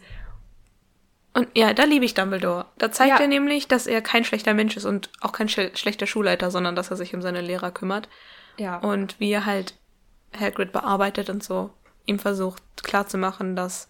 Und 1.33 1.49
ja, 1.55 1.73
da 1.75 1.85
liebe 1.85 2.05
ich 2.05 2.15
Dumbledore. 2.15 2.67
Da 2.79 2.91
zeigt 2.91 3.19
Ja. 3.19 3.21
er 3.21 3.29
nämlich, 3.29 3.67
dass 3.69 3.87
er 3.87 4.01
kein 4.03 4.25
schlechter 4.25 4.55
Mensch 4.55 4.77
ist 4.77 4.85
und 4.85 5.11
auch 5.21 5.33
kein 5.33 5.49
schle 5.49 5.75
schlechter 5.77 6.07
Schulleiter, 6.07 6.51
sondern 6.51 6.77
dass 6.77 6.91
er 6.91 6.97
sich 6.97 7.15
um 7.15 7.23
seine 7.23 7.41
Lehrer 7.41 7.71
kümmert. 7.71 8.09
Ja. 8.59 8.79
Und 8.79 9.19
wie 9.21 9.31
er 9.31 9.45
halt 9.47 9.75
Hagrid 10.39 10.73
bearbeitet 10.73 11.31
und 11.31 11.43
so 11.43 11.71
ihm 12.07 12.19
versucht 12.19 12.63
klarzumachen, 12.83 13.57
dass, 13.57 13.89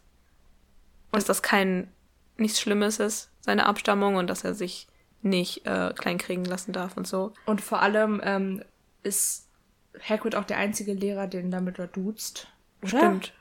dass 1.12 1.24
das 1.24 1.42
kein 1.42 1.92
nichts 2.36 2.60
Schlimmes 2.60 2.98
ist, 2.98 3.30
seine 3.40 3.66
Abstammung 3.66 4.16
und 4.16 4.28
dass 4.28 4.44
er 4.44 4.54
sich 4.54 4.88
nicht 5.22 5.66
äh, 5.66 5.92
kleinkriegen 5.96 6.44
lassen 6.44 6.72
darf 6.72 6.96
und 6.96 7.06
so. 7.06 7.32
Und 7.46 7.60
vor 7.60 7.80
allem 7.82 8.20
ähm, 8.24 8.64
ist 9.02 9.45
Hagrid 10.00 10.34
auch 10.34 10.44
der 10.44 10.58
einzige 10.58 10.92
Lehrer, 10.92 11.26
den 11.26 11.50
Dumbledore 11.50 11.88
duzt. 11.88 12.48
Oder? 12.82 12.88
Stimmt. 12.88 13.32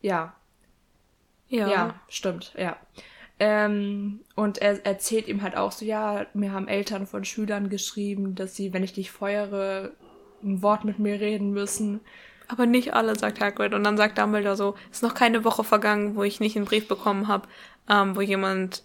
Ja. 0.00 0.34
Ja. 1.48 1.68
Ja, 1.68 1.94
stimmt, 2.08 2.54
ja. 2.56 2.76
Ähm, 3.38 4.20
und 4.36 4.58
er 4.58 4.84
erzählt 4.84 5.26
ihm 5.26 5.42
halt 5.42 5.56
auch 5.56 5.72
so, 5.72 5.84
ja, 5.84 6.26
mir 6.34 6.52
haben 6.52 6.68
Eltern 6.68 7.06
von 7.06 7.24
Schülern 7.24 7.70
geschrieben, 7.70 8.34
dass 8.34 8.54
sie, 8.54 8.72
wenn 8.72 8.84
ich 8.84 8.92
dich 8.92 9.10
feuere, 9.10 9.92
ein 10.42 10.62
Wort 10.62 10.84
mit 10.84 10.98
mir 10.98 11.20
reden 11.20 11.50
müssen. 11.50 12.00
Aber 12.48 12.66
nicht 12.66 12.94
alle, 12.94 13.16
sagt 13.16 13.40
Hagrid. 13.40 13.74
Und 13.74 13.84
dann 13.84 13.96
sagt 13.96 14.18
Dumbledore 14.18 14.56
so, 14.56 14.74
es 14.90 14.98
ist 14.98 15.02
noch 15.02 15.14
keine 15.14 15.44
Woche 15.44 15.64
vergangen, 15.64 16.16
wo 16.16 16.22
ich 16.22 16.40
nicht 16.40 16.56
einen 16.56 16.66
Brief 16.66 16.86
bekommen 16.86 17.28
habe, 17.28 17.48
ähm, 17.88 18.14
wo 18.14 18.20
jemand 18.20 18.82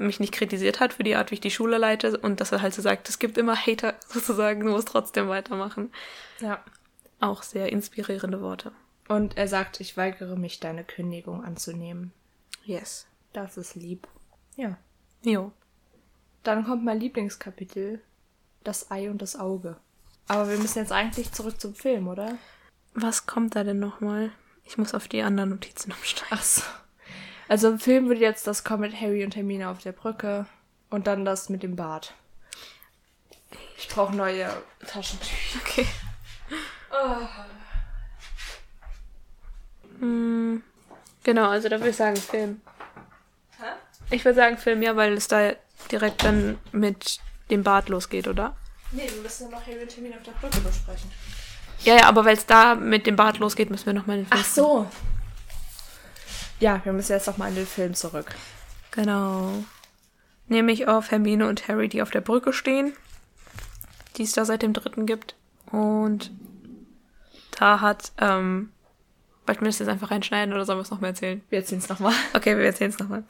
mich 0.00 0.20
nicht 0.20 0.32
kritisiert 0.32 0.80
hat 0.80 0.94
für 0.94 1.02
die 1.02 1.14
Art, 1.14 1.30
wie 1.30 1.36
ich 1.36 1.40
die 1.40 1.50
Schule 1.50 1.78
leite 1.78 2.16
und 2.18 2.40
dass 2.40 2.52
er 2.52 2.62
halt 2.62 2.74
so 2.74 2.82
sagt, 2.82 3.08
es 3.08 3.18
gibt 3.18 3.38
immer 3.38 3.56
Hater 3.56 3.94
sozusagen, 4.08 4.64
du 4.64 4.70
musst 4.70 4.88
trotzdem 4.88 5.28
weitermachen. 5.28 5.92
Ja. 6.40 6.62
Auch 7.20 7.42
sehr 7.42 7.70
inspirierende 7.70 8.40
Worte. 8.40 8.72
Und 9.08 9.36
er 9.36 9.48
sagt, 9.48 9.80
ich 9.80 9.96
weigere 9.96 10.36
mich, 10.36 10.60
deine 10.60 10.84
Kündigung 10.84 11.44
anzunehmen. 11.44 12.12
Yes. 12.64 13.06
Das 13.32 13.56
ist 13.56 13.74
lieb. 13.74 14.06
Ja. 14.56 14.78
Jo. 15.22 15.52
Dann 16.42 16.64
kommt 16.64 16.84
mein 16.84 17.00
Lieblingskapitel, 17.00 18.00
das 18.64 18.90
Ei 18.90 19.10
und 19.10 19.20
das 19.20 19.36
Auge. 19.36 19.76
Aber 20.28 20.48
wir 20.48 20.58
müssen 20.58 20.78
jetzt 20.78 20.92
eigentlich 20.92 21.32
zurück 21.32 21.60
zum 21.60 21.74
Film, 21.74 22.08
oder? 22.08 22.38
Was 22.94 23.26
kommt 23.26 23.56
da 23.56 23.64
denn 23.64 23.80
nochmal? 23.80 24.30
Ich 24.64 24.78
muss 24.78 24.94
auf 24.94 25.08
die 25.08 25.22
anderen 25.22 25.50
Notizen 25.50 25.92
umsteigen. 25.92 26.30
Ach 26.30 26.42
so. 26.42 26.62
Also 27.50 27.68
im 27.68 27.80
Film 27.80 28.06
würde 28.06 28.20
jetzt 28.20 28.46
das 28.46 28.62
kommen 28.62 28.82
mit 28.82 29.00
Harry 29.00 29.24
und 29.24 29.34
Hermine 29.34 29.70
auf 29.70 29.82
der 29.82 29.90
Brücke 29.90 30.46
und 30.88 31.08
dann 31.08 31.24
das 31.24 31.48
mit 31.48 31.64
dem 31.64 31.74
Bart. 31.74 32.14
Ich 33.76 33.88
brauche 33.88 34.14
neue 34.14 34.48
Taschentücher. 34.86 35.58
Okay. 35.60 35.86
Hm, 39.98 40.62
genau, 41.24 41.48
also 41.48 41.68
da 41.68 41.80
würde 41.80 41.90
ich 41.90 41.96
sagen 41.96 42.14
Film. 42.14 42.60
Ich 44.12 44.24
würde 44.24 44.36
sagen 44.36 44.56
Film, 44.56 44.80
ja, 44.80 44.94
weil 44.94 45.14
es 45.14 45.26
da 45.26 45.50
direkt 45.90 46.22
dann 46.22 46.56
mit 46.70 47.18
dem 47.50 47.64
Bart 47.64 47.88
losgeht, 47.88 48.28
oder? 48.28 48.54
Nee, 48.92 49.10
wir 49.12 49.22
müssen 49.22 49.50
ja 49.50 49.58
noch 49.58 49.66
Harry 49.66 49.82
und 49.82 49.92
Hermine 49.92 50.14
auf 50.14 50.22
der 50.22 50.32
Brücke 50.32 50.60
besprechen. 50.60 51.10
Ja, 51.82 51.96
ja, 51.96 52.04
aber 52.04 52.24
weil 52.24 52.36
es 52.36 52.46
da 52.46 52.76
mit 52.76 53.08
dem 53.08 53.16
Bart 53.16 53.38
losgeht, 53.38 53.70
müssen 53.70 53.86
wir 53.86 53.94
nochmal 53.94 54.18
den 54.18 54.26
Film. 54.26 54.40
Ach 54.40 54.48
so. 54.48 54.86
Ja, 56.60 56.80
wir 56.84 56.92
müssen 56.92 57.12
jetzt 57.12 57.26
noch 57.26 57.38
mal 57.38 57.48
in 57.48 57.54
den 57.56 57.66
Film 57.66 57.94
zurück. 57.94 58.26
Genau. 58.90 59.64
Nämlich 60.46 60.88
auf 60.88 61.10
Hermine 61.10 61.48
und 61.48 61.68
Harry, 61.68 61.88
die 61.88 62.02
auf 62.02 62.10
der 62.10 62.20
Brücke 62.20 62.52
stehen, 62.52 62.92
die 64.16 64.24
es 64.24 64.32
da 64.32 64.44
seit 64.44 64.62
dem 64.62 64.72
dritten 64.72 65.06
gibt. 65.06 65.36
Und 65.72 66.30
da 67.58 67.80
hat, 67.80 68.12
ähm, 68.18 68.70
wollten 69.46 69.62
wir 69.62 69.68
das 69.68 69.78
jetzt 69.78 69.88
einfach 69.88 70.10
reinschneiden 70.10 70.52
oder 70.52 70.64
sollen 70.64 70.78
wir 70.78 70.82
es 70.82 70.90
nochmal 70.90 71.10
erzählen? 71.10 71.40
Wir 71.48 71.60
erzählen 71.60 71.80
es 71.80 71.88
nochmal. 71.88 72.14
Okay, 72.34 72.56
wir 72.56 72.64
erzählen 72.64 72.90
es 72.90 72.98
nochmal. 72.98 73.24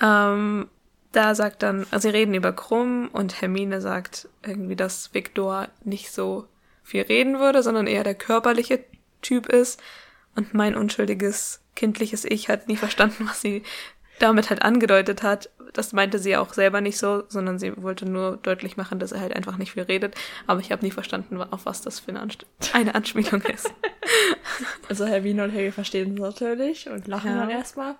Ähm, 0.00 0.68
da 1.12 1.34
sagt 1.34 1.62
dann, 1.62 1.86
also 1.90 2.08
sie 2.08 2.14
reden 2.14 2.34
über 2.34 2.52
Krumm 2.52 3.08
und 3.12 3.40
Hermine 3.40 3.80
sagt 3.80 4.28
irgendwie, 4.44 4.76
dass 4.76 5.14
Viktor 5.14 5.68
nicht 5.84 6.10
so 6.12 6.46
viel 6.82 7.02
reden 7.02 7.38
würde, 7.38 7.62
sondern 7.62 7.86
eher 7.86 8.04
der 8.04 8.14
körperliche 8.14 8.84
Typ 9.22 9.46
ist. 9.46 9.80
Und 10.38 10.54
mein 10.54 10.76
unschuldiges, 10.76 11.60
kindliches 11.74 12.24
Ich 12.24 12.48
hat 12.48 12.68
nie 12.68 12.76
verstanden, 12.76 13.26
was 13.28 13.40
sie 13.40 13.64
damit 14.20 14.50
halt 14.50 14.62
angedeutet 14.62 15.24
hat. 15.24 15.50
das 15.74 15.92
meinte 15.92 16.18
sie 16.20 16.36
auch 16.36 16.52
selber 16.54 16.80
nicht 16.80 16.96
so, 16.96 17.24
sondern 17.28 17.58
sie 17.58 17.72
wollte 17.82 18.04
nur 18.08 18.36
deutlich 18.36 18.76
machen, 18.76 19.00
dass 19.00 19.10
er 19.12 19.20
halt 19.20 19.34
einfach 19.34 19.56
nicht 19.58 19.72
viel 19.72 19.82
redet. 19.82 20.14
Aber 20.46 20.60
ich 20.60 20.70
habe 20.70 20.84
nie 20.84 20.92
verstanden, 20.92 21.42
auf 21.42 21.66
was 21.66 21.82
das 21.82 21.98
für 22.00 22.10
eine, 22.10 22.20
Anst 22.20 22.46
eine 22.72 22.94
Anspielung 22.94 23.42
ist. 23.42 23.70
Also 24.88 25.06
Hermine 25.06 25.44
und 25.44 25.52
Harry 25.52 25.70
verstehen 25.70 26.14
es 26.14 26.20
natürlich 26.20 26.88
und 26.88 27.06
lachen 27.08 27.30
Ja. 27.30 27.40
dann 27.40 27.50
erstmal. 27.50 27.96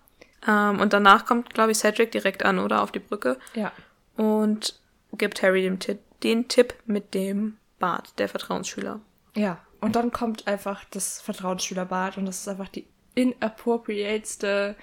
ähm, 0.47 0.81
und 0.81 0.93
danach 0.93 1.27
kommt, 1.27 1.53
glaube 1.55 1.73
ich, 1.73 1.79
Cedric 1.79 2.11
direkt 2.13 2.45
an, 2.45 2.59
oder? 2.61 2.83
Auf 2.83 2.91
die 2.93 2.99
Brücke. 3.01 3.37
Ja. 3.55 3.73
Und 4.17 4.79
gibt 5.13 5.43
Harry 5.43 5.63
den 5.63 5.79
Tipp, 5.81 5.99
den 6.23 6.49
Tipp 6.49 6.75
mit 6.87 7.15
dem 7.15 7.59
Bart, 7.79 8.19
der 8.19 8.29
Vertrauensschüler. 8.29 9.01
Ja. 9.37 9.59
Und 9.81 9.97
dann 9.97 10.11
kommt 10.11 10.47
einfach 10.47 10.85
das 10.91 11.21
Vertrauensschülerbad 11.21 12.19
und 12.19 12.27
das 12.27 12.41
ist 12.41 12.49
einfach 12.49 12.69
die 12.69 12.87
inappropriateste 13.15 14.77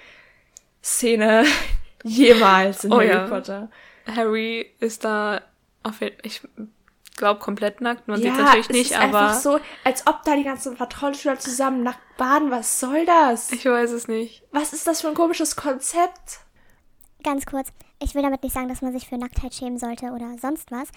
Szene 0.82 1.44
jemals 2.02 2.84
in 2.84 2.92
Oh 2.92 2.96
Harry 2.96 3.08
ja. 3.08 3.26
Potter. 3.26 3.70
Harry 4.06 4.72
ist 4.80 5.04
da 5.04 5.42
auf 5.82 6.00
jeden 6.00 6.16
ich 6.22 6.42
glaube 7.16 7.40
komplett 7.40 7.80
nackt. 7.80 8.08
Man 8.08 8.18
sieht 8.18 8.26
ja, 8.26 8.36
natürlich 8.36 8.66
es 8.66 8.72
nicht, 8.72 8.90
ist 8.90 8.96
aber 8.96 9.20
einfach 9.20 9.40
so, 9.40 9.58
als 9.84 10.06
ob 10.06 10.22
da 10.24 10.36
die 10.36 10.44
ganzen 10.44 10.76
Vertrauensschüler 10.76 11.38
zusammen 11.38 11.82
nackt 11.82 12.16
baden. 12.16 12.50
Was 12.50 12.78
soll 12.78 13.04
das? 13.06 13.50
ich 13.52 13.64
weiß 13.64 13.90
es 13.90 14.08
nicht. 14.08 14.44
Was 14.52 14.72
ist 14.72 14.86
das 14.86 15.00
für 15.00 15.08
ein 15.08 15.14
komisches 15.14 15.56
Konzept? 15.56 16.40
Ganz 17.24 17.46
kurz, 17.46 17.68
ich 18.02 18.14
will 18.14 18.22
damit 18.22 18.42
nicht 18.42 18.52
sagen, 18.52 18.68
dass 18.68 18.82
man 18.82 18.92
sich 18.92 19.08
für 19.08 19.18
Nacktheit 19.18 19.54
schämen 19.54 19.78
sollte 19.78 20.06
oder 20.12 20.36
sonst 20.40 20.70
was, 20.70 20.88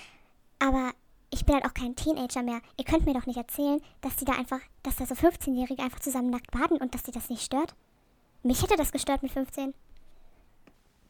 aber 0.60 0.92
ich 1.32 1.46
bin 1.46 1.56
halt 1.56 1.66
auch 1.66 1.74
kein 1.74 1.96
Teenager 1.96 2.44
mehr. 2.44 2.62
Ihr 2.78 2.86
könnt 2.86 3.06
mir 3.06 3.14
doch 3.14 3.26
nicht 3.26 3.38
erzählen, 3.38 3.82
dass 4.02 4.16
die 4.16 4.26
da 4.26 4.34
einfach, 4.34 4.60
dass 4.84 4.96
da 4.96 5.06
so 5.06 5.16
15-Jährige 5.16 5.82
einfach 5.82 6.00
zusammen 6.00 6.30
nackt 6.30 6.52
baden 6.52 6.78
und 6.78 6.94
dass 6.94 7.04
die 7.04 7.12
das 7.12 7.30
nicht 7.30 7.44
stört. 7.44 7.76
Mich 8.44 8.62
hätte 8.64 8.78
das 8.78 8.92
gestört 8.92 9.22
mit 9.22 9.32
15. 9.32 9.74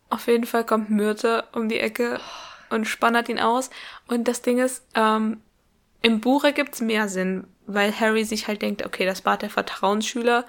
Auf 0.09 0.27
jeden 0.27 0.45
Fall 0.45 0.65
kommt 0.65 0.89
Myrte 0.89 1.45
um 1.53 1.69
die 1.69 1.79
Ecke 1.79 2.19
und 2.69 2.85
spannert 2.85 3.29
ihn 3.29 3.39
aus. 3.39 3.69
Und 4.07 4.27
das 4.27 4.41
Ding 4.41 4.57
ist, 4.57 4.83
ähm, 4.95 5.41
im 6.01 6.21
Buch 6.21 6.43
ergibt 6.43 6.73
es 6.73 6.81
mehr 6.81 7.07
Sinn, 7.09 7.45
weil 7.67 7.97
Harry 7.97 8.23
sich 8.23 8.47
halt 8.47 8.61
denkt, 8.61 8.85
okay, 8.85 9.05
das 9.05 9.21
Bad 9.21 9.41
der 9.41 9.49
Vertrauensschüler, 9.49 10.45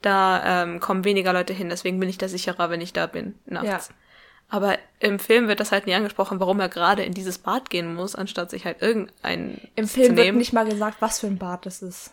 da 0.00 0.62
ähm, 0.62 0.80
kommen 0.80 1.04
weniger 1.04 1.32
Leute 1.32 1.52
hin, 1.52 1.68
deswegen 1.68 2.00
bin 2.00 2.08
ich 2.08 2.16
da 2.16 2.28
sicherer, 2.28 2.70
wenn 2.70 2.80
ich 2.80 2.94
da 2.94 3.06
bin, 3.06 3.34
nachts. 3.44 3.88
Ja. 3.88 3.94
Aber 4.50 4.78
im 4.98 5.20
Film 5.20 5.46
wird 5.46 5.60
das 5.60 5.70
halt 5.70 5.86
nie 5.86 5.94
angesprochen, 5.94 6.40
warum 6.40 6.58
er 6.58 6.68
gerade 6.68 7.04
in 7.04 7.14
dieses 7.14 7.38
Bad 7.38 7.70
gehen 7.70 7.94
muss, 7.94 8.16
anstatt 8.16 8.50
sich 8.50 8.64
halt 8.66 8.82
irgendein 8.82 9.60
Im 9.76 9.86
zu 9.86 9.94
Film 9.94 10.16
wird 10.16 10.26
nehmen. 10.26 10.38
nicht 10.38 10.52
mal 10.52 10.68
gesagt, 10.68 10.96
was 11.00 11.20
für 11.20 11.28
ein 11.28 11.38
Bad 11.38 11.66
das 11.66 11.82
ist. 11.82 12.12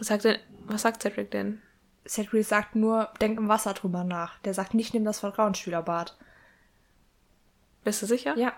Sagt 0.00 0.24
denn, 0.24 0.38
was 0.66 0.82
sagt 0.82 1.02
Cedric 1.02 1.30
denn? 1.30 1.60
Cedric 2.08 2.46
sagt 2.46 2.76
nur, 2.76 3.10
denk 3.20 3.38
im 3.38 3.48
Wasser 3.48 3.74
drüber 3.74 4.04
nach. 4.04 4.38
Der 4.40 4.54
sagt 4.54 4.72
nicht, 4.72 4.94
nimm 4.94 5.04
das 5.04 5.20
Vertrauensschülerbad. 5.20 6.16
Bist 7.84 8.00
du 8.00 8.06
sicher? 8.06 8.36
Ja. 8.38 8.54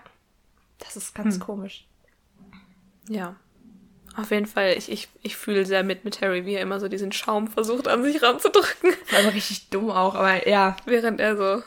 Das 0.79 0.95
ist 0.95 1.13
ganz 1.13 1.39
komisch. 1.39 1.85
Ja. 3.09 3.35
Auf 4.15 4.31
jeden 4.31 4.45
Fall, 4.45 4.75
ich, 4.77 4.89
ich, 4.89 5.09
ich 5.23 5.35
fühle 5.35 5.65
sehr 5.65 5.83
mit 5.83 6.05
mit 6.05 6.21
Harry, 6.21 6.45
wie 6.45 6.53
er 6.53 6.61
immer 6.61 6.79
so 6.79 6.87
diesen 6.87 7.11
Schaum 7.11 7.47
versucht 7.49 7.89
an 7.89 8.01
sich 8.03 8.21
ranzudrücken, 8.21 8.93
Vor 9.05 9.17
allem 9.19 9.29
richtig 9.29 9.69
dumm 9.69 9.89
auch, 9.91 10.15
aber 10.15 10.47
ja. 10.47 10.77
während 10.85 11.19
er 11.19 11.35
so 11.35 11.63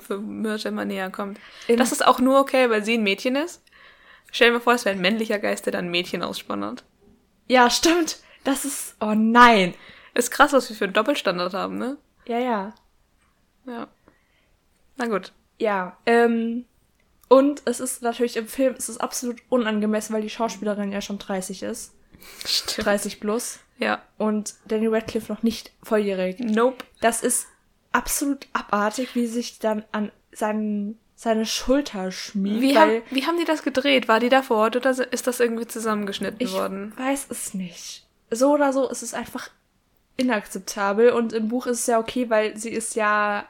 für 0.00 0.18
Myrte 0.18 0.68
immer 0.68 0.84
näher 0.84 1.10
kommt. 1.10 1.38
In- 1.68 1.76
das 1.78 1.92
ist 1.92 2.06
auch 2.06 2.20
nur 2.20 2.40
okay, 2.40 2.70
weil 2.70 2.84
sie 2.84 2.94
ein 2.94 3.02
Mädchen 3.02 3.36
ist. 3.36 3.62
Stell 4.32 4.52
dir 4.52 4.60
vor, 4.60 4.72
es 4.74 4.84
wäre 4.84 4.96
ein 4.96 5.02
männlicher 5.02 5.38
Geist, 5.38 5.66
der 5.66 5.72
dann 5.72 5.86
ein 5.86 5.90
Mädchen 5.90 6.22
ausspannert. 6.22 6.84
Ja, 7.46 7.70
stimmt. 7.70 8.18
Das 8.42 8.64
ist. 8.64 8.96
Oh 9.00 9.14
nein. 9.14 9.74
Ist 10.14 10.30
krass, 10.30 10.52
was 10.52 10.68
wir 10.68 10.76
für 10.76 10.84
einen 10.84 10.92
Doppelstandard 10.94 11.54
haben, 11.54 11.76
ne? 11.78 11.96
Ja, 12.26 12.38
ja. 12.38 12.74
Ja. 13.66 13.88
Na 14.96 15.06
gut. 15.06 15.32
Ja. 15.58 15.96
Ähm. 16.06 16.64
Und 17.28 17.62
es 17.64 17.80
ist 17.80 18.02
natürlich 18.02 18.36
im 18.36 18.46
Film, 18.46 18.74
es 18.76 18.88
ist 18.88 19.00
absolut 19.00 19.40
unangemessen, 19.48 20.14
weil 20.14 20.22
die 20.22 20.30
Schauspielerin 20.30 20.92
ja 20.92 21.00
schon 21.00 21.18
30 21.18 21.62
ist. 21.62 21.94
Stimmt. 22.44 22.86
30 22.86 23.18
plus. 23.20 23.58
Ja. 23.78 24.02
Und 24.18 24.54
Danny 24.66 24.86
Radcliffe 24.86 25.32
noch 25.32 25.42
nicht 25.42 25.72
volljährig. 25.82 26.38
Nope. 26.38 26.84
Das 27.00 27.22
ist 27.22 27.46
absolut 27.94 28.46
abartig, 28.52 29.14
wie 29.14 29.26
sie 29.26 29.34
sich 29.34 29.58
dann 29.58 29.84
an 29.92 30.10
seinen, 30.32 30.98
seine 31.14 31.46
Schulter 31.46 32.10
schmiegt. 32.12 32.60
Wie, 32.60 32.76
haben, 32.76 33.02
wie 33.10 33.24
haben 33.26 33.38
die 33.38 33.44
das 33.44 33.62
gedreht? 33.62 34.08
War 34.08 34.20
die 34.20 34.28
da 34.28 34.42
vor 34.42 34.58
Ort 34.58 34.76
oder 34.76 34.90
ist 35.12 35.26
das 35.26 35.40
irgendwie 35.40 35.66
zusammengeschnitten 35.66 36.40
ich 36.40 36.52
worden? 36.52 36.92
weiß 36.96 37.26
es 37.30 37.54
nicht. 37.54 38.04
So 38.30 38.52
oder 38.54 38.72
so 38.72 38.88
ist 38.90 39.02
es 39.02 39.14
einfach 39.14 39.48
inakzeptabel. 40.16 41.10
Und 41.10 41.32
im 41.32 41.48
Buch 41.48 41.66
ist 41.66 41.80
es 41.80 41.86
ja 41.86 41.98
okay, 41.98 42.30
weil 42.30 42.56
sie 42.56 42.70
ist 42.70 42.94
ja, 42.96 43.46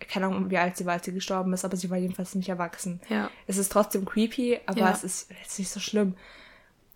keine 0.00 0.26
Ahnung, 0.26 0.50
wie 0.50 0.58
alt 0.58 0.76
sie 0.76 0.86
war, 0.86 0.94
als 0.94 1.04
sie 1.04 1.12
gestorben 1.12 1.52
ist, 1.52 1.64
aber 1.64 1.76
sie 1.76 1.90
war 1.90 1.98
jedenfalls 1.98 2.34
nicht 2.34 2.48
erwachsen. 2.48 3.00
Ja. 3.08 3.30
Es 3.46 3.56
ist 3.58 3.70
trotzdem 3.72 4.04
creepy, 4.04 4.60
aber 4.66 4.80
Ja. 4.80 4.90
es 4.90 5.04
ist 5.04 5.30
jetzt 5.42 5.58
nicht 5.58 5.70
so 5.70 5.80
schlimm. 5.80 6.14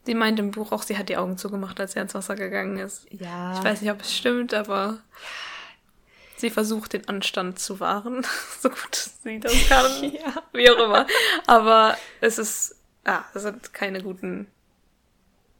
Sie 0.04 0.14
meint 0.14 0.40
im 0.40 0.50
Buch 0.50 0.72
auch, 0.72 0.82
sie 0.82 0.98
hat 0.98 1.08
die 1.08 1.16
Augen 1.16 1.38
zugemacht, 1.38 1.78
als 1.78 1.94
er 1.94 2.02
ins 2.02 2.14
Wasser 2.14 2.34
gegangen 2.34 2.76
ist. 2.78 3.06
Ja. 3.10 3.56
Ich 3.56 3.62
weiß 3.64 3.82
nicht, 3.82 3.90
ob 3.92 4.00
es 4.00 4.16
stimmt, 4.16 4.52
aber 4.52 4.98
sie 6.42 6.50
versucht 6.50 6.92
den 6.92 7.08
Anstand 7.08 7.58
zu 7.58 7.80
wahren, 7.80 8.26
so 8.60 8.68
gut 8.68 8.94
sie 9.22 9.40
das 9.40 9.54
kann. 9.68 10.12
Ja. 10.12 10.42
Wie 10.52 10.68
auch 10.68 10.78
immer. 10.78 11.06
Aber 11.46 11.96
es 12.20 12.38
ist, 12.38 12.76
ah, 13.04 13.22
das 13.32 13.44
sind 13.44 13.72
keine 13.72 14.02
guten, 14.02 14.46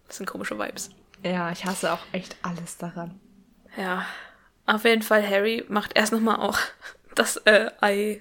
das 0.08 0.18
sind 0.18 0.26
komische 0.26 0.58
Vibes. 0.58 0.90
Ja, 1.22 1.50
ich 1.50 1.64
hasse 1.64 1.92
auch 1.92 2.00
echt 2.12 2.36
alles 2.42 2.76
daran. 2.76 3.18
Ja, 3.76 4.04
auf 4.66 4.84
jeden 4.84 5.02
Fall, 5.02 5.26
Harry 5.26 5.64
macht 5.68 5.92
erst 5.94 6.12
nochmal 6.12 6.36
auch 6.36 6.58
das 7.14 7.38
äh, 7.38 7.70
Ei 7.80 8.20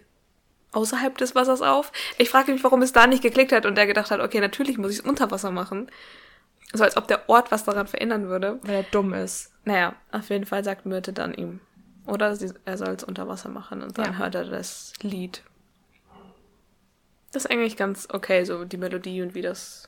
außerhalb 0.71 1.17
des 1.17 1.35
Wassers 1.35 1.61
auf. 1.61 1.91
Ich 2.17 2.29
frage 2.29 2.53
mich, 2.53 2.63
warum 2.63 2.81
es 2.81 2.93
da 2.93 3.05
nicht 3.07 3.23
geklickt 3.23 3.51
hat 3.51 3.65
und 3.65 3.77
er 3.77 3.87
gedacht 3.87 4.11
hat, 4.11 4.21
okay, 4.21 4.39
natürlich 4.39 4.77
muss 4.77 4.91
ich 4.91 4.99
es 4.99 5.05
unter 5.05 5.29
Wasser 5.29 5.51
machen. 5.51 5.91
So 6.71 6.85
als 6.85 6.95
ob 6.95 7.09
der 7.09 7.27
Ort 7.27 7.51
was 7.51 7.65
daran 7.65 7.87
verändern 7.87 8.29
würde. 8.29 8.59
Weil 8.61 8.75
er 8.75 8.83
dumm 8.83 9.13
ist. 9.13 9.51
Naja, 9.65 9.95
auf 10.13 10.29
jeden 10.29 10.45
Fall 10.45 10.63
sagt 10.63 10.85
Myrte 10.85 11.11
dann 11.11 11.33
ihm. 11.33 11.59
Oder 12.11 12.35
sie, 12.35 12.53
er 12.65 12.77
soll 12.77 12.89
es 12.89 13.03
unter 13.03 13.27
Wasser 13.27 13.49
machen 13.49 13.81
und 13.81 13.97
dann 13.97 14.13
Ja. 14.13 14.17
hört 14.17 14.35
er 14.35 14.43
das 14.45 14.93
Lied. 15.01 15.43
Das 17.31 17.45
ist 17.45 17.51
eigentlich 17.51 17.77
ganz 17.77 18.07
okay, 18.11 18.43
so 18.43 18.65
die 18.65 18.77
Melodie 18.77 19.21
und 19.21 19.33
wie 19.33 19.41
das 19.41 19.87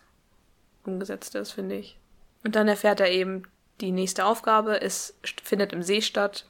umgesetzt 0.86 1.36
ist, 1.36 1.52
finde 1.52 1.76
ich. 1.76 2.00
Und 2.46 2.56
dann 2.56 2.68
erfährt 2.68 3.00
er 3.02 3.12
eben, 3.12 3.44
die 3.82 3.92
nächste 3.92 4.26
Aufgabe 4.26 4.76
ist, 4.76 5.16
st- 5.24 5.44
findet 5.44 5.74
im 5.74 5.84
See 5.84 6.02
statt. 6.02 6.46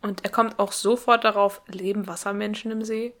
Und 0.00 0.24
er 0.24 0.30
kommt 0.30 0.58
auch 0.58 0.72
sofort 0.72 1.24
darauf, 1.24 1.62
leben 1.66 2.06
Wassermenschen 2.06 2.70
im 2.70 2.84
See. 2.84 3.14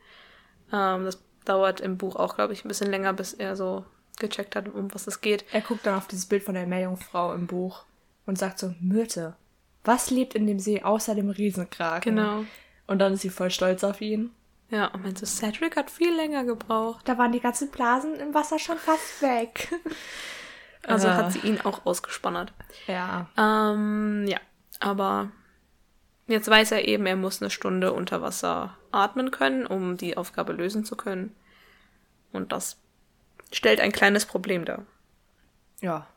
Ähm, 0.72 1.04
das 1.04 1.18
dauert 1.44 1.80
im 1.80 1.96
Buch 1.98 2.14
auch, 2.16 2.34
glaube 2.36 2.52
ich, 2.52 2.64
ein 2.64 2.68
bisschen 2.68 2.90
länger, 2.90 3.12
bis 3.12 3.32
er 3.34 3.56
so 3.56 3.84
gecheckt 4.18 4.54
hat, 4.54 4.68
um 4.68 4.92
was 4.94 5.06
es 5.08 5.20
geht. 5.20 5.44
Er 5.52 5.60
guckt 5.62 5.84
dann 5.86 5.96
auf 5.96 6.06
dieses 6.06 6.26
Bild 6.26 6.44
von 6.44 6.54
der 6.54 6.66
Meerjungfrau 6.66 7.34
im 7.34 7.46
Buch 7.48 7.84
und 8.26 8.38
sagt 8.38 8.58
so, 8.60 8.74
Myrte, 8.80 9.34
was 9.84 10.10
lebt 10.10 10.34
in 10.34 10.46
dem 10.46 10.58
See 10.58 10.82
außer 10.82 11.14
dem 11.14 11.30
Riesenkraken? 11.30 12.16
Genau. 12.16 12.44
Und 12.86 12.98
dann 12.98 13.14
ist 13.14 13.22
sie 13.22 13.30
voll 13.30 13.50
stolz 13.50 13.82
auf 13.84 14.00
ihn. 14.00 14.30
Ja, 14.70 14.86
und 14.88 15.02
meint 15.02 15.18
so, 15.18 15.26
Cedric 15.26 15.76
hat 15.76 15.90
viel 15.90 16.14
länger 16.14 16.44
gebraucht. 16.44 17.06
Da 17.08 17.18
waren 17.18 17.32
die 17.32 17.40
ganzen 17.40 17.70
Blasen 17.70 18.14
im 18.16 18.32
Wasser 18.34 18.58
schon 18.58 18.78
fast 18.78 19.22
weg. 19.22 19.72
Also 20.84 21.06
Äh. 21.06 21.12
hat 21.12 21.30
sie 21.32 21.38
ihn 21.38 21.60
auch 21.60 21.86
ausgespannert. 21.86 22.52
ja. 22.88 23.28
Ähm, 23.38 24.26
ja, 24.26 24.38
aber 24.80 25.30
jetzt 26.26 26.48
weiß 26.50 26.72
er 26.72 26.88
eben, 26.88 27.06
er 27.06 27.14
muss 27.14 27.40
eine 27.40 27.50
Stunde 27.50 27.92
unter 27.92 28.20
Wasser 28.20 28.76
atmen 28.90 29.30
können, 29.30 29.64
um 29.64 29.96
die 29.96 30.16
Aufgabe 30.16 30.52
lösen 30.52 30.84
zu 30.84 30.96
können. 30.96 31.36
Und 32.32 32.50
das 32.50 32.78
stellt 33.52 33.80
ein 33.80 33.92
kleines 33.92 34.26
Problem 34.26 34.64
dar. 34.64 34.84
Ja. 35.80 36.08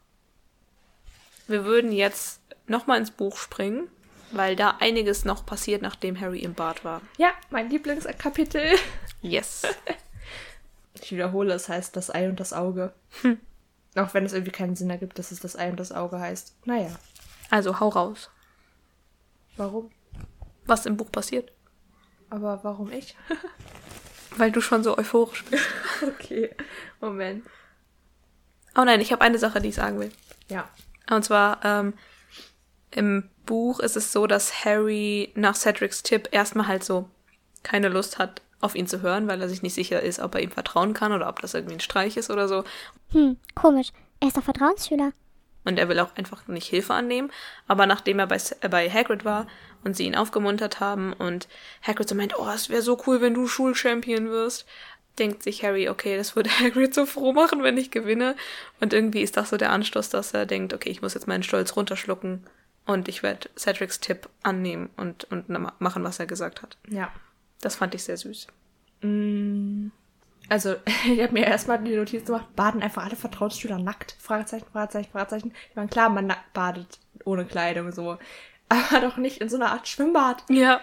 Wir 1.46 1.64
würden 1.64 1.92
jetzt 1.92 2.42
nochmal 2.68 3.00
ins 3.00 3.12
Buch 3.12 3.38
springen, 3.38 3.88
weil 4.32 4.56
da 4.56 4.78
einiges 4.80 5.26
noch 5.26 5.46
passiert, 5.46 5.82
nachdem 5.82 6.20
Harry 6.20 6.40
im 6.40 6.54
Bad 6.54 6.84
war. 6.84 7.02
Ja, 7.18 7.32
mein 7.50 7.70
Lieblingskapitel. 7.70 8.76
Yes. 9.22 9.64
Ich 11.02 11.12
wiederhole, 11.12 11.54
es 11.54 11.68
heißt 11.70 11.96
das 11.98 12.10
Ei 12.14 12.28
und 12.30 12.40
das 12.40 12.54
Auge. 12.54 12.94
Auch 13.96 14.14
wenn 14.14 14.26
es 14.26 14.34
irgendwie 14.34 14.52
keinen 14.54 14.76
Sinn 14.78 14.90
ergibt, 14.90 15.20
dass 15.20 15.32
es 15.32 15.40
das 15.42 15.56
Ei 15.58 15.70
und 15.70 15.80
das 15.80 15.92
Auge 15.92 16.20
heißt. 16.20 16.56
Naja, 16.66 16.90
Also 17.52 17.80
hau 17.80 17.90
raus. 17.90 18.32
warum? 19.58 19.92
Was 20.66 20.86
im 20.86 20.96
Buch 20.98 21.12
passiert. 21.12 21.52
Aber 22.30 22.64
warum 22.64 22.92
ich? 22.92 23.16
Weil 24.38 24.52
du 24.52 24.62
schon 24.62 24.84
so 24.84 24.98
euphorisch 24.98 25.44
bist. 25.46 25.66
okay, 26.08 26.56
Moment. 27.02 27.46
Oh 28.76 28.84
nein, 28.84 29.00
ich 29.02 29.12
habe 29.12 29.22
eine 29.22 29.38
Sache, 29.38 29.62
die 29.62 29.70
ich 29.70 29.76
sagen 29.76 30.00
will. 30.00 30.12
Ja. 30.50 30.68
Und 31.10 31.24
zwar, 31.24 31.64
ähm, 31.64 31.94
im 32.96 33.30
Buch 33.46 33.80
ist 33.80 33.98
es 33.98 34.12
so, 34.12 34.26
dass 34.26 34.66
Harry 34.66 35.32
nach 35.36 35.56
Cedrics 35.56 36.02
Tipp 36.02 36.30
erstmal 36.32 36.68
halt 36.68 36.84
so 36.84 37.10
keine 37.62 37.90
Lust 37.90 38.18
hat, 38.18 38.42
auf 38.62 38.74
ihn 38.74 38.88
zu 38.88 39.02
hören, 39.02 39.28
weil 39.28 39.42
er 39.42 39.50
sich 39.50 39.62
nicht 39.62 39.74
sicher 39.74 40.02
ist, 40.02 40.20
ob 40.20 40.34
er 40.34 40.42
ihm 40.42 40.52
vertrauen 40.52 40.94
kann 40.94 41.12
oder 41.12 41.28
ob 41.28 41.42
das 41.42 41.54
irgendwie 41.54 41.76
ein 41.76 41.82
Streich 41.82 42.16
ist 42.16 42.32
oder 42.32 42.48
so. 42.48 42.64
Hm, 43.12 43.38
komisch. 43.54 43.90
Er 44.22 44.30
ist 44.30 44.38
doch 44.38 44.44
Vertrauensschüler. 44.44 45.12
Und 45.66 45.78
er 45.78 45.90
will 45.90 46.00
auch 46.00 46.16
einfach 46.16 46.48
nicht 46.48 46.70
Hilfe 46.70 46.94
annehmen. 46.94 47.32
Aber 47.68 47.86
nachdem 47.86 48.20
er 48.20 48.28
bei, 48.28 48.38
äh, 48.62 48.70
bei 48.70 48.90
Hagrid 48.90 49.26
war 49.26 49.46
und 49.84 49.98
sie 49.98 50.06
ihn 50.06 50.16
aufgemuntert 50.16 50.80
haben 50.80 51.12
und 51.12 51.48
Hagrid 51.86 52.08
so 52.08 52.16
meint, 52.16 52.40
oh, 52.40 52.50
es 52.54 52.70
wäre 52.70 52.82
so 52.82 53.02
cool, 53.06 53.20
wenn 53.20 53.34
du 53.34 53.48
Schulchampion 53.48 54.30
wirst, 54.30 54.66
denkt 55.20 55.44
sich 55.44 55.64
Harry, 55.64 55.90
okay, 55.90 56.18
das 56.18 56.36
würde 56.36 56.50
Hagrid 56.60 56.94
so 56.94 57.06
froh 57.06 57.34
machen, 57.34 57.62
wenn 57.62 57.78
ich 57.78 57.92
gewinne. 57.92 58.36
Und 58.80 58.94
irgendwie 58.94 59.22
ist 59.22 59.36
das 59.36 59.50
so 59.50 59.58
der 59.58 59.72
Anstoß, 59.72 60.10
dass 60.10 60.34
er 60.34 60.46
denkt, 60.46 60.74
okay, 60.74 60.90
ich 60.90 61.02
muss 61.02 61.14
jetzt 61.14 61.28
meinen 61.28 61.44
Stolz 61.44 61.76
runterschlucken 61.76 62.46
und 62.86 63.07
ich 63.07 63.24
werde 63.24 63.49
Cedrics 63.57 63.99
Tipp 63.99 64.30
annehmen 64.44 64.90
und, 64.98 65.26
und 65.26 65.49
machen, 65.49 66.03
was 66.03 66.20
er 66.20 66.28
gesagt 66.28 66.62
hat. 66.62 66.78
Ja. 66.88 67.12
Das 67.62 67.76
fand 67.76 67.95
ich 67.95 68.03
sehr 68.03 68.18
süß. 68.18 68.48
Also, 70.49 70.76
ich 71.06 71.22
habe 71.22 71.34
mir 71.34 71.45
erstmal 71.45 71.84
die 71.84 71.95
Notiz 71.95 72.26
gemacht, 72.26 72.56
baden 72.56 72.82
einfach 72.82 73.06
alle 73.06 73.16
Vertrauensschüler 73.16 73.80
nackt? 73.80 74.16
Fragezeichen, 74.20 74.68
Fragezeichen, 74.72 75.12
Fragezeichen. 75.12 75.53
Ich 75.70 75.76
meine, 75.76 75.90
klar, 75.90 76.10
man 76.10 76.28
nackt 76.28 76.53
badet 76.53 76.99
ohne 77.24 77.45
Kleidung 77.45 77.91
so. 77.91 78.18
Aber 78.70 79.02
doch 79.02 79.18
nicht 79.18 79.41
in 79.41 79.49
so 79.49 79.57
einer 79.57 79.72
Art 79.72 79.88
Schwimmbad. 79.88 80.44
Ja. 80.49 80.82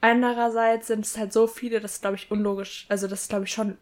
Andererseits 0.00 0.86
sind 0.86 1.04
es 1.04 1.18
halt 1.18 1.32
so 1.32 1.46
viele, 1.46 1.80
das 1.80 1.94
ist, 1.94 2.02
glaube 2.02 2.16
ich, 2.16 2.30
unlogisch. 2.30 2.86
Also, 2.88 3.08
das 3.08 3.22
ist, 3.22 3.28
glaube 3.28 3.44
ich, 3.44 3.52
schon 3.52 3.76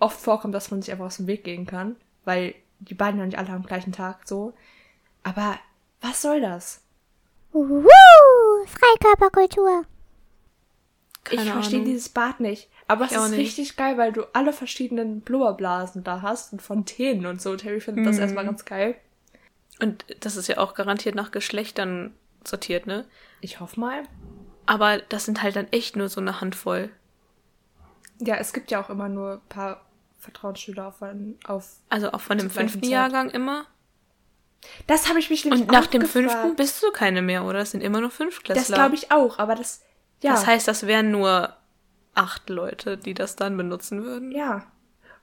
oft 0.00 0.20
vorkommt, 0.20 0.54
dass 0.54 0.70
man 0.70 0.82
sich 0.82 0.90
einfach 0.90 1.06
aus 1.06 1.18
dem 1.18 1.28
Weg 1.28 1.44
gehen 1.44 1.66
kann. 1.66 1.96
Weil 2.24 2.54
die 2.80 2.94
baden 2.94 3.18
ja 3.18 3.26
nicht 3.26 3.38
alle 3.38 3.50
am 3.50 3.64
gleichen 3.64 3.92
Tag 3.92 4.26
so. 4.26 4.54
Aber 5.22 5.58
was 6.04 6.22
soll 6.22 6.40
das? 6.40 6.80
Uhu, 7.52 7.86
Freikörperkultur. 8.66 9.84
Keine 11.24 11.42
ich 11.42 11.50
verstehe 11.50 11.84
dieses 11.84 12.08
Bad 12.10 12.40
nicht. 12.40 12.68
Aber 12.86 13.06
es 13.06 13.12
Ich 13.12 13.18
auch 13.18 13.24
ist 13.24 13.30
nicht. 13.30 13.40
richtig 13.40 13.76
geil, 13.76 13.96
weil 13.96 14.12
du 14.12 14.24
alle 14.34 14.52
verschiedenen 14.52 15.22
Blubberblasen 15.22 16.04
da 16.04 16.20
hast 16.20 16.52
und 16.52 16.60
Fontänen 16.60 17.24
und 17.26 17.40
so. 17.40 17.56
Harry 17.56 17.80
findet 17.80 18.04
Mhm. 18.04 18.08
das 18.08 18.18
erstmal 18.18 18.44
ganz 18.44 18.64
geil. 18.66 18.96
Und 19.80 20.04
das 20.20 20.36
ist 20.36 20.48
ja 20.48 20.58
auch 20.58 20.74
garantiert 20.74 21.14
nach 21.14 21.30
Geschlechtern 21.30 22.14
sortiert, 22.46 22.86
ne? 22.86 23.06
Ich 23.40 23.60
hoffe 23.60 23.80
mal. 23.80 24.02
Aber 24.66 24.98
das 24.98 25.24
sind 25.24 25.42
halt 25.42 25.56
dann 25.56 25.68
echt 25.72 25.96
nur 25.96 26.08
so 26.08 26.20
eine 26.20 26.40
Handvoll. 26.42 26.90
Ja, 28.20 28.36
es 28.36 28.52
gibt 28.52 28.70
ja 28.70 28.82
auch 28.82 28.90
immer 28.90 29.08
nur 29.08 29.32
ein 29.34 29.48
paar 29.48 29.80
Vertrauensschüler 30.18 30.88
auf. 30.88 31.02
auf 31.44 31.76
Also 31.88 32.12
auch 32.12 32.20
von 32.20 32.36
dem 32.38 32.50
fünften 32.50 32.82
Zeit. 32.82 32.90
Jahrgang 32.90 33.30
immer. 33.30 33.64
Das 34.86 35.08
habe 35.08 35.18
ich 35.18 35.30
mich 35.30 35.44
nämlich 35.44 35.62
Und 35.62 35.70
nach 35.72 35.86
dem 35.86 36.02
gefragt. 36.02 36.30
fünften 36.30 36.56
bist 36.56 36.82
du 36.82 36.90
keine 36.92 37.22
mehr, 37.22 37.44
oder? 37.44 37.60
Das 37.60 37.70
sind 37.72 37.82
immer 37.82 38.00
nur 38.00 38.10
Fünftklässler. 38.10 38.62
Das 38.62 38.74
glaube 38.74 38.94
ich 38.94 39.10
auch, 39.10 39.38
aber 39.38 39.54
das. 39.54 39.82
Ja. 40.22 40.32
Das 40.32 40.46
heißt, 40.46 40.66
das 40.68 40.86
wären 40.86 41.10
nur 41.10 41.54
acht 42.14 42.48
Leute, 42.48 42.96
die 42.96 43.14
das 43.14 43.36
dann 43.36 43.56
benutzen 43.56 44.04
würden. 44.04 44.32
Ja. 44.32 44.66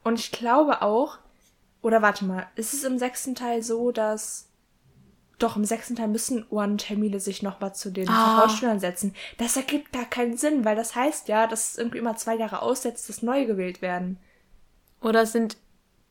Und 0.03 0.19
ich 0.19 0.31
glaube 0.31 0.81
auch, 0.81 1.17
oder 1.81 2.01
warte 2.01 2.25
mal, 2.25 2.47
ist 2.55 2.73
es 2.73 2.83
im 2.83 2.97
sechsten 2.99 3.35
Teil 3.35 3.63
so, 3.63 3.91
dass 3.91 4.47
doch 5.39 5.55
im 5.55 5.65
sechsten 5.65 5.95
Teil 5.95 6.07
müssen 6.07 6.45
One-Termine 6.51 7.19
sich 7.19 7.41
nochmal 7.41 7.73
zu 7.73 7.89
den 7.91 8.07
Ah. 8.07 8.35
Vertrauensschülern 8.35 8.79
setzen. 8.79 9.15
Das 9.39 9.57
ergibt 9.57 9.91
gar 9.91 10.05
keinen 10.05 10.37
Sinn, 10.37 10.65
weil 10.65 10.75
das 10.75 10.95
heißt 10.95 11.27
ja, 11.29 11.47
dass 11.47 11.71
es 11.71 11.77
irgendwie 11.79 11.97
immer 11.97 12.15
zwei 12.15 12.35
Jahre 12.35 12.61
aussetzt, 12.61 13.09
dass 13.09 13.23
neu 13.23 13.45
gewählt 13.45 13.81
werden. 13.81 14.19
Oder 15.01 15.25
sind, 15.25 15.57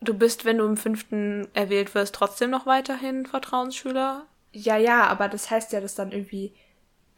du 0.00 0.14
bist, 0.14 0.44
wenn 0.44 0.58
du 0.58 0.64
im 0.66 0.76
fünften 0.76 1.48
erwählt 1.54 1.94
wirst, 1.94 2.14
trotzdem 2.14 2.50
noch 2.50 2.66
weiterhin 2.66 3.26
Vertrauensschüler? 3.26 4.26
Ja, 4.52 4.76
ja, 4.76 5.06
aber 5.06 5.28
das 5.28 5.50
heißt 5.50 5.72
ja, 5.72 5.80
dass 5.80 5.94
dann 5.94 6.12
irgendwie. 6.12 6.54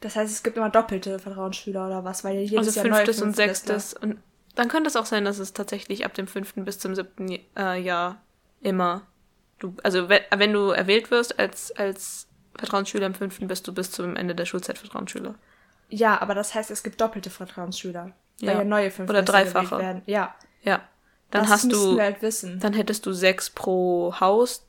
Das 0.01 0.15
heißt, 0.17 0.31
es 0.31 0.43
gibt 0.43 0.57
immer 0.57 0.69
doppelte 0.69 1.17
Vertrauensschüler 1.17 1.87
oder 1.87 2.03
was, 2.03 2.23
weil 2.23 2.35
ja 2.35 2.41
jedes 2.41 2.67
Also 2.67 2.79
Jahr 2.81 2.95
fünftes 2.95 3.21
und 3.21 3.35
sechstes. 3.35 3.93
Und 3.93 4.19
dann 4.55 4.67
könnte 4.67 4.89
es 4.89 4.95
auch 4.97 5.05
sein, 5.05 5.23
dass 5.25 5.39
es 5.39 5.53
tatsächlich 5.53 6.05
ab 6.05 6.13
dem 6.13 6.27
fünften 6.27 6.65
bis 6.65 6.77
zum 6.77 6.93
siebten 6.93 7.39
äh, 7.57 7.79
Jahr 7.81 8.21
immer. 8.61 9.03
Du, 9.59 9.75
also 9.81 10.09
we- 10.09 10.21
wenn 10.35 10.51
du 10.51 10.71
erwählt 10.71 11.09
wirst 11.09 11.39
als, 11.39 11.71
als 11.77 12.27
Vertrauensschüler 12.55 13.05
im 13.07 13.15
fünften, 13.15 13.47
bist 13.47 13.65
du 13.67 13.73
bis 13.73 13.91
zum 13.91 14.15
Ende 14.17 14.35
der 14.35 14.45
Schulzeit 14.45 14.77
Vertrauensschüler. 14.77 15.35
Ja, 15.89 16.21
aber 16.21 16.35
das 16.35 16.53
heißt, 16.53 16.69
es 16.69 16.83
gibt 16.83 16.99
doppelte 16.99 17.29
Vertrauensschüler. 17.29 18.11
Ja. 18.39 18.47
Weil 18.51 18.57
ja 18.57 18.63
neue 18.65 18.91
Fünftklässler 18.91 19.23
Oder 19.23 19.43
dreifache. 19.51 19.77
werden. 19.79 20.01
Ja. 20.05 20.35
Ja. 20.63 20.81
Dann 21.33 21.41
das 21.43 21.51
hast 21.51 21.71
du. 21.71 21.99
halt 21.99 22.21
wissen. 22.21 22.59
Dann 22.59 22.73
hättest 22.73 23.05
du 23.05 23.11
sechs 23.13 23.49
pro 23.49 24.13
Haus. 24.19 24.65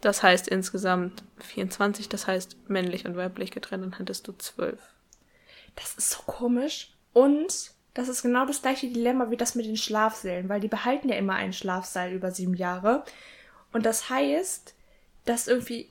Das 0.00 0.22
heißt 0.22 0.46
insgesamt 0.48 1.24
24, 1.38 2.08
das 2.08 2.26
heißt 2.26 2.56
männlich 2.68 3.04
und 3.06 3.16
weiblich 3.16 3.50
getrennt, 3.50 3.82
dann 3.84 3.96
hättest 3.96 4.28
du 4.28 4.32
zwölf. 4.32 4.78
Das 5.74 5.94
ist 5.94 6.10
so 6.10 6.18
komisch. 6.24 6.92
Und 7.12 7.72
das 7.94 8.08
ist 8.08 8.22
genau 8.22 8.46
das 8.46 8.62
gleiche 8.62 8.86
Dilemma 8.88 9.30
wie 9.30 9.36
das 9.36 9.56
mit 9.56 9.66
den 9.66 9.76
Schlafsälen, 9.76 10.48
weil 10.48 10.60
die 10.60 10.68
behalten 10.68 11.08
ja 11.08 11.16
immer 11.16 11.34
einen 11.34 11.52
Schlafsaal 11.52 12.12
über 12.12 12.30
sieben 12.30 12.54
Jahre. 12.54 13.02
Und 13.72 13.86
das 13.86 14.08
heißt, 14.08 14.74
dass 15.24 15.48
irgendwie 15.48 15.90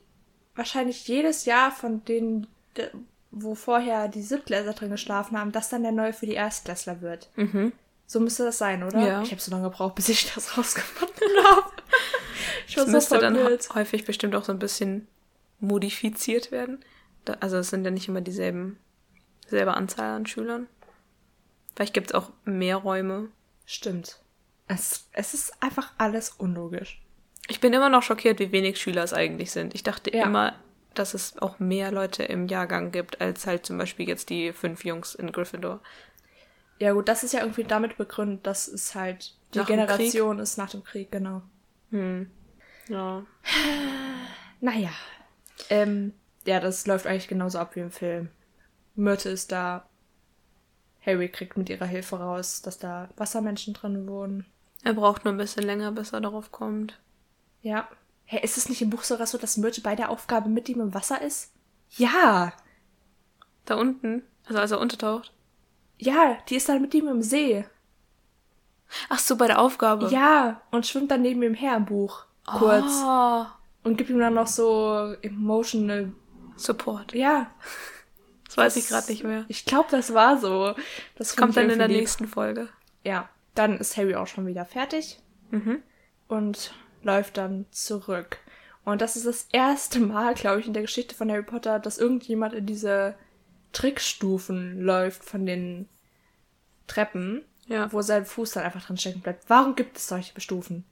wahrscheinlich 0.54 1.06
jedes 1.06 1.44
Jahr 1.44 1.70
von 1.70 2.02
denen, 2.06 2.46
de- 2.78 2.90
wo 3.30 3.54
vorher 3.54 4.08
die 4.08 4.22
Siebtklässler 4.22 4.72
drin 4.72 4.90
geschlafen 4.90 5.38
haben, 5.38 5.52
das 5.52 5.68
dann 5.68 5.82
der 5.82 5.92
neue 5.92 6.14
für 6.14 6.24
die 6.26 6.32
Erstklässler 6.34 7.02
wird. 7.02 7.28
Mhm. 7.36 7.72
So 8.10 8.20
müsste 8.20 8.44
das 8.44 8.56
sein, 8.58 8.82
oder? 8.82 8.98
Ja. 9.06 9.22
Ich 9.22 9.30
habe 9.30 9.40
so 9.40 9.50
lange 9.50 9.64
gebraucht, 9.70 9.94
bis 9.94 10.08
ich 10.08 10.32
das 10.34 10.56
rausgefunden 10.58 11.14
habe. 11.44 11.70
Ich 12.66 12.74
Das 12.74 12.86
so 12.86 12.90
müsste 12.90 13.18
dann 13.18 13.36
verwirrt. 13.36 13.68
häufig 13.74 14.04
bestimmt 14.06 14.34
auch 14.34 14.44
so 14.44 14.50
ein 14.52 14.58
bisschen 14.58 15.06
modifiziert 15.60 16.50
werden. 16.50 16.84
Da, 17.24 17.34
also 17.40 17.58
es 17.58 17.68
sind 17.70 17.84
ja 17.84 17.90
nicht 17.90 18.08
immer 18.08 18.20
dieselben, 18.22 18.78
dieselbe 19.44 19.74
Anzahl 19.74 20.16
an 20.16 20.26
Schülern. 20.26 20.66
Vielleicht 21.76 21.94
gibt 21.94 22.08
es 22.10 22.14
auch 22.14 22.30
mehr 22.44 22.76
Räume. 22.76 23.28
Stimmt. 23.66 24.18
Es, 24.68 25.08
es 25.12 25.34
ist 25.34 25.62
einfach 25.62 25.92
alles 25.98 26.30
unlogisch. 26.30 27.00
Ich 27.48 27.60
bin 27.60 27.72
immer 27.72 27.88
noch 27.88 28.02
schockiert, 28.02 28.38
wie 28.40 28.52
wenig 28.52 28.80
Schüler 28.80 29.02
es 29.04 29.12
eigentlich 29.12 29.50
sind. 29.50 29.74
Ich 29.74 29.82
dachte 29.82 30.14
Ja. 30.14 30.24
immer, 30.24 30.54
dass 30.94 31.14
es 31.14 31.38
auch 31.38 31.58
mehr 31.58 31.92
Leute 31.92 32.22
im 32.24 32.48
Jahrgang 32.48 32.90
gibt, 32.90 33.20
als 33.20 33.46
halt 33.46 33.64
zum 33.66 33.78
Beispiel 33.78 34.08
jetzt 34.08 34.30
die 34.30 34.52
fünf 34.52 34.84
Jungs 34.84 35.14
in 35.14 35.30
Gryffindor. 35.32 35.80
Ja 36.78 36.92
gut, 36.92 37.08
das 37.08 37.24
ist 37.24 37.32
ja 37.32 37.40
irgendwie 37.40 37.64
damit 37.64 37.96
begründet, 37.96 38.46
dass 38.46 38.68
es 38.68 38.94
halt 38.94 39.34
die 39.54 39.58
Nach 39.58 39.66
Generation 39.66 40.38
ist 40.38 40.58
nach 40.58 40.70
dem 40.70 40.84
Krieg, 40.84 41.10
genau. 41.10 41.42
Hm. 41.90 42.30
Ja. 42.88 43.24
Naja. 44.60 44.90
Ähm, 45.70 46.14
ja, 46.44 46.58
das 46.58 46.84
läuft 46.88 47.06
eigentlich 47.06 47.28
genauso 47.28 47.60
ab 47.60 47.76
wie 47.76 47.80
im 47.80 47.92
Film. 47.92 48.28
Myrte 48.96 49.28
ist 49.28 49.52
da. 49.52 49.86
Harry 51.06 51.28
kriegt 51.28 51.56
mit 51.56 51.68
ihrer 51.68 51.86
Hilfe 51.86 52.18
raus, 52.18 52.60
dass 52.60 52.78
da 52.78 53.08
Wassermenschen 53.16 53.72
drin 53.72 54.08
wohnen. 54.08 54.46
Er 54.82 54.94
braucht 54.94 55.24
nur 55.24 55.32
ein 55.32 55.38
bisschen 55.38 55.62
länger, 55.62 55.92
bis 55.92 56.12
er 56.12 56.20
darauf 56.20 56.50
kommt. 56.50 56.98
Ja. 57.62 57.88
Hä, 58.24 58.40
ist 58.42 58.58
es 58.58 58.68
nicht 58.68 58.82
im 58.82 58.90
Buch 58.90 59.04
sogar 59.04 59.26
so, 59.26 59.38
dass 59.38 59.56
Myrte 59.56 59.80
bei 59.80 59.94
der 59.94 60.10
Aufgabe 60.10 60.48
mit 60.48 60.68
ihm 60.68 60.80
im 60.80 60.92
Wasser 60.92 61.22
ist? 61.22 61.52
Ja. 61.96 62.52
Da 63.64 63.76
unten, 63.76 64.22
also 64.46 64.58
als 64.58 64.70
er 64.70 64.80
untertaucht. 64.80 65.32
Ja, 65.98 66.38
die 66.48 66.56
ist 66.56 66.68
dann 66.68 66.80
mit 66.80 66.94
ihm 66.94 67.08
im 67.08 67.22
See. 67.22 67.64
Ach 69.08 69.18
so, 69.18 69.36
bei 69.36 69.46
der 69.46 69.58
Aufgabe. 69.60 70.08
Ja, 70.10 70.60
und 70.70 70.86
schwimmt 70.86 71.10
dann 71.10 71.22
neben 71.22 71.42
ihm 71.42 71.54
her 71.54 71.76
im 71.76 71.84
Buch. 71.84 72.24
Kurz. 72.46 73.02
Oh, 73.04 73.44
Und 73.84 73.96
gibt 73.98 74.08
ihm 74.10 74.18
dann 74.18 74.34
noch 74.34 74.46
so 74.46 75.14
emotional. 75.22 76.12
Support. 76.56 77.12
Ja. 77.14 77.50
Das 78.46 78.56
weiß 78.56 78.76
ich 78.76 78.88
gerade 78.88 79.10
nicht 79.10 79.22
mehr. 79.24 79.44
Ich 79.48 79.64
glaube, 79.66 79.88
das 79.90 80.14
war 80.14 80.38
so. 80.38 80.74
Das 81.16 81.36
Kommt 81.36 81.56
dann 81.56 81.68
in 81.70 81.78
der 81.78 81.88
lieb. 81.88 81.98
nächsten 81.98 82.26
Folge. 82.26 82.68
Ja, 83.04 83.28
dann 83.54 83.78
ist 83.78 83.96
Harry 83.96 84.14
auch 84.16 84.26
schon 84.26 84.46
wieder 84.46 84.64
fertig 84.64 85.20
Mhm. 85.50 85.82
und 86.28 86.72
läuft 87.02 87.36
dann 87.36 87.66
zurück. 87.70 88.38
Und 88.84 89.02
das 89.02 89.16
ist 89.16 89.26
das 89.26 89.46
erste 89.52 90.00
Mal, 90.00 90.34
glaube 90.34 90.60
ich, 90.60 90.66
in 90.66 90.72
der 90.72 90.82
Geschichte 90.82 91.14
von 91.14 91.30
Harry 91.30 91.42
Potter, 91.42 91.78
dass 91.78 91.98
irgendjemand 91.98 92.54
in 92.54 92.64
diese 92.66 93.14
Trickstufen 93.72 94.80
läuft 94.80 95.24
von 95.24 95.46
den 95.46 95.88
Treppen, 96.86 97.44
Ja. 97.66 97.92
wo 97.92 98.02
sein 98.02 98.24
Fuß 98.24 98.52
dann 98.52 98.64
einfach 98.64 98.86
drin 98.86 98.96
stecken 98.96 99.20
bleibt. 99.20 99.48
Warum 99.48 99.74
gibt 99.76 99.96
es 99.98 100.08
solche 100.08 100.40
Stufen? 100.40 100.84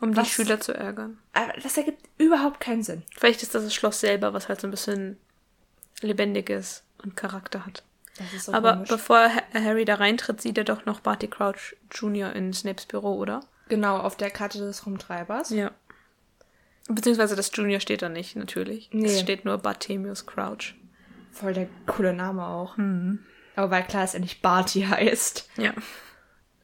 Um 0.00 0.12
die 0.12 0.16
Was? 0.18 0.28
Schüler 0.28 0.60
zu 0.60 0.72
ärgern. 0.74 1.18
Aber 1.32 1.52
Das 1.62 1.76
ergibt 1.76 2.04
überhaupt 2.18 2.60
keinen 2.60 2.82
Sinn. 2.82 3.02
Vielleicht 3.16 3.42
ist 3.42 3.54
das 3.54 3.64
das 3.64 3.74
Schloss 3.74 4.00
selber, 4.00 4.32
was 4.32 4.48
halt 4.48 4.60
so 4.60 4.66
ein 4.66 4.70
bisschen 4.72 5.16
lebendig 6.02 6.50
ist 6.50 6.84
und 7.02 7.16
Charakter 7.16 7.64
hat. 7.64 7.82
So 8.38 8.52
Aber 8.52 8.74
komisch. 8.74 8.88
bevor 8.90 9.18
Ha- 9.34 9.42
Harry 9.54 9.84
da 9.84 9.96
reintritt, 9.96 10.40
sieht 10.40 10.58
er 10.58 10.64
doch 10.64 10.84
noch 10.84 11.00
Barty 11.00 11.26
Crouch 11.26 11.74
Jr. 11.92 12.32
in 12.32 12.52
Snapes 12.52 12.86
Büro, 12.86 13.14
oder? 13.16 13.40
Genau, 13.68 13.96
auf 13.98 14.16
der 14.16 14.30
Karte 14.30 14.58
des 14.58 14.86
Rumtreibers. 14.86 15.50
Ja. 15.50 15.72
Beziehungsweise 16.88 17.34
das 17.34 17.50
Junior 17.54 17.80
steht 17.80 18.02
da 18.02 18.08
nicht, 18.08 18.36
natürlich. 18.36 18.90
Nee. 18.92 19.06
Es 19.06 19.20
steht 19.20 19.44
nur 19.44 19.56
Bartemius 19.58 20.26
Crouch. 20.26 20.74
Voll 21.34 21.52
der 21.54 21.68
coole 21.86 22.12
Name 22.14 22.46
auch. 22.46 22.76
Aber 23.56 23.70
weil 23.70 23.82
klar, 23.84 24.02
dass 24.02 24.14
er 24.14 24.20
nicht 24.20 24.40
Barty 24.42 24.82
heißt. 24.82 25.48
Ja. 25.58 25.72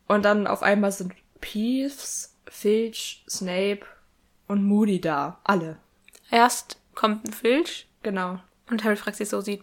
Und 0.06 0.24
dann 0.24 0.46
auf 0.46 0.62
einmal 0.62 0.92
sind 0.92 1.12
Peeves, 1.40 2.36
Filch, 2.48 3.24
Snape 3.28 3.80
und 4.48 4.64
Moody 4.64 5.00
da. 5.00 5.40
Alle. 5.44 5.78
Erst 6.30 6.78
kommt 6.94 7.24
ein 7.26 7.32
Filch 7.32 7.88
Genau. 8.02 8.40
und 8.70 8.82
Harry 8.84 8.96
fragt 8.96 9.16
sich, 9.16 9.28
so 9.28 9.40
sieht 9.40 9.62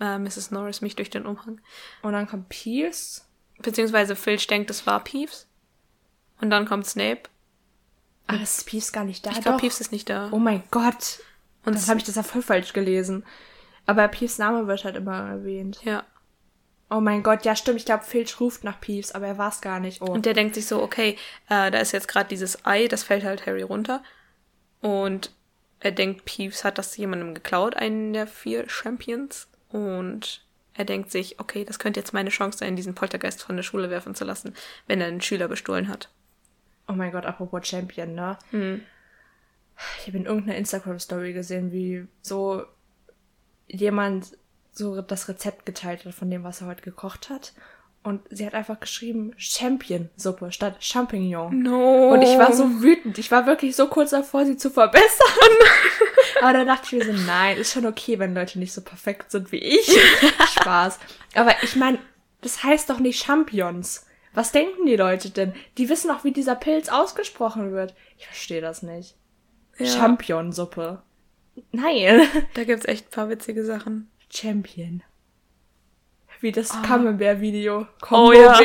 äh, 0.00 0.18
Mrs. 0.18 0.50
Norris 0.50 0.80
mich 0.80 0.94
durch 0.96 1.10
den 1.10 1.26
Umhang. 1.26 1.60
Und 2.02 2.12
dann 2.12 2.26
kommt 2.28 2.48
Peeves. 2.48 3.24
Beziehungsweise 3.60 4.14
Filch 4.14 4.46
denkt, 4.46 4.70
es 4.70 4.86
war 4.86 5.02
Peeves. 5.02 5.46
Und 6.40 6.50
dann 6.50 6.66
kommt 6.66 6.86
Snape. 6.86 7.22
Aber 8.28 8.40
ist 8.40 8.66
Peeves 8.66 8.92
gar 8.92 9.04
nicht 9.04 9.24
da? 9.26 9.30
Ich 9.32 9.40
glaube. 9.40 9.58
Peeves 9.58 9.80
ist 9.80 9.90
nicht 9.92 10.08
da. 10.08 10.28
Oh 10.32 10.38
mein 10.38 10.62
Gott. 10.70 11.20
Und 11.64 11.74
Und 11.74 11.82
dann 11.82 11.88
habe 11.88 11.98
ich 11.98 12.04
das 12.04 12.14
ja 12.14 12.22
voll 12.22 12.42
falsch 12.42 12.72
gelesen. 12.72 13.24
Aber 13.88 14.06
Peeves 14.06 14.38
Name 14.38 14.66
wird 14.66 14.84
halt 14.84 14.96
immer 14.96 15.30
erwähnt. 15.30 15.80
ja. 15.82 16.04
Oh 16.90 17.00
mein 17.00 17.22
Gott, 17.22 17.44
ja 17.44 17.54
stimmt. 17.54 17.78
Ich 17.78 17.84
glaube, 17.84 18.04
Filch 18.04 18.40
ruft 18.40 18.64
nach 18.64 18.80
Peeves, 18.80 19.12
aber 19.12 19.26
er 19.26 19.36
war 19.36 19.50
es 19.50 19.60
gar 19.60 19.78
nicht. 19.78 20.00
Oh. 20.00 20.06
Und 20.06 20.24
der 20.24 20.32
denkt 20.32 20.54
sich 20.54 20.66
so, 20.66 20.82
okay, 20.82 21.18
äh, 21.50 21.70
da 21.70 21.80
ist 21.80 21.92
jetzt 21.92 22.08
gerade 22.08 22.30
dieses 22.30 22.64
Ei, 22.64 22.88
das 22.88 23.02
fällt 23.02 23.24
halt 23.24 23.44
Harry 23.44 23.60
runter. 23.60 24.02
Und 24.80 25.32
er 25.80 25.92
denkt, 25.92 26.24
Peeves 26.24 26.64
hat 26.64 26.78
das 26.78 26.96
jemandem 26.96 27.34
geklaut, 27.34 27.76
einen 27.76 28.14
der 28.14 28.26
vier 28.26 28.70
Champions. 28.70 29.48
Und 29.68 30.42
er 30.72 30.86
denkt 30.86 31.10
sich, 31.10 31.38
okay, 31.40 31.64
das 31.66 31.78
könnte 31.78 32.00
jetzt 32.00 32.14
meine 32.14 32.30
Chance 32.30 32.58
sein, 32.58 32.74
diesen 32.74 32.94
Poltergeist 32.94 33.42
von 33.42 33.56
der 33.56 33.64
Schule 33.64 33.90
werfen 33.90 34.14
zu 34.14 34.24
lassen, 34.24 34.54
wenn 34.86 35.02
er 35.02 35.08
einen 35.08 35.20
Schüler 35.20 35.48
bestohlen 35.48 35.88
hat. 35.88 36.08
Oh 36.88 36.94
mein 36.94 37.12
Gott, 37.12 37.26
apropos 37.26 37.66
Champion, 37.66 38.14
ne? 38.14 38.38
Hm. 38.50 38.80
Ich 40.00 40.06
habe 40.06 40.16
in 40.16 40.24
irgendeiner 40.24 40.56
Instagram-Story 40.56 41.34
gesehen, 41.34 41.70
wie 41.70 42.06
so 42.22 42.64
jemand 43.68 44.36
so 44.72 45.00
das 45.02 45.28
Rezept 45.28 45.66
geteilt 45.66 46.04
hat 46.04 46.14
von 46.14 46.30
dem, 46.30 46.44
was 46.44 46.60
er 46.60 46.68
heute 46.68 46.82
gekocht 46.82 47.30
hat. 47.30 47.52
Und 48.04 48.22
sie 48.30 48.46
hat 48.46 48.54
einfach 48.54 48.80
geschrieben 48.80 49.34
Champion-Suppe 49.36 50.52
statt 50.52 50.76
Champignon. 50.80 51.62
No. 51.62 52.10
Und 52.12 52.22
ich 52.22 52.38
war 52.38 52.52
so 52.52 52.80
wütend. 52.80 53.18
Ich 53.18 53.30
war 53.30 53.44
wirklich 53.46 53.74
so 53.76 53.88
kurz 53.88 54.10
davor, 54.10 54.46
sie 54.46 54.56
zu 54.56 54.70
verbessern. 54.70 55.06
Aber 56.40 56.52
dann 56.52 56.68
dachte 56.68 56.84
ich 56.86 57.04
mir 57.04 57.12
so, 57.12 57.24
nein, 57.26 57.58
ist 57.58 57.72
schon 57.72 57.86
okay, 57.86 58.18
wenn 58.18 58.34
Leute 58.34 58.58
nicht 58.60 58.72
so 58.72 58.80
perfekt 58.80 59.30
sind 59.32 59.50
wie 59.52 59.58
ich. 59.58 59.98
Spaß. 60.60 60.98
Aber 61.34 61.52
ich 61.62 61.76
meine, 61.76 61.98
das 62.40 62.62
heißt 62.62 62.88
doch 62.88 63.00
nicht 63.00 63.22
Champions. 63.22 64.06
Was 64.32 64.52
denken 64.52 64.86
die 64.86 64.96
Leute 64.96 65.30
denn? 65.30 65.52
Die 65.76 65.88
wissen 65.88 66.10
auch, 66.10 66.22
wie 66.22 66.32
dieser 66.32 66.54
Pilz 66.54 66.88
ausgesprochen 66.88 67.72
wird. 67.72 67.94
Ich 68.16 68.26
verstehe 68.26 68.60
das 68.60 68.82
nicht. 68.82 69.16
Ja. 69.78 69.86
Championsuppe. 69.86 71.02
Nein. 71.72 72.26
Da 72.54 72.64
gibt's 72.64 72.86
echt 72.86 73.06
ein 73.06 73.10
paar 73.10 73.28
witzige 73.28 73.64
Sachen. 73.64 74.10
Champion. 74.32 75.02
Wie 76.40 76.52
das 76.52 76.70
Camembert-Video. 76.82 77.86
Oh 78.10 78.32
ja. 78.32 78.58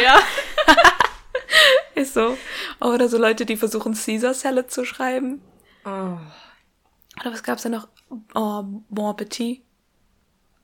Ist 1.95 2.13
so. 2.13 2.37
Oder 2.79 3.09
so 3.09 3.17
Leute, 3.17 3.45
die 3.45 3.57
versuchen, 3.57 3.93
Caesar 3.93 4.33
Salad 4.33 4.71
zu 4.71 4.85
schreiben. 4.85 5.41
Oh. 5.85 6.17
Oder 7.21 7.31
was 7.31 7.43
gab's 7.43 7.63
da 7.63 7.69
noch? 7.69 7.87
Oh, 8.35 8.63
Bon 8.89 9.09
Appetit. 9.09 9.61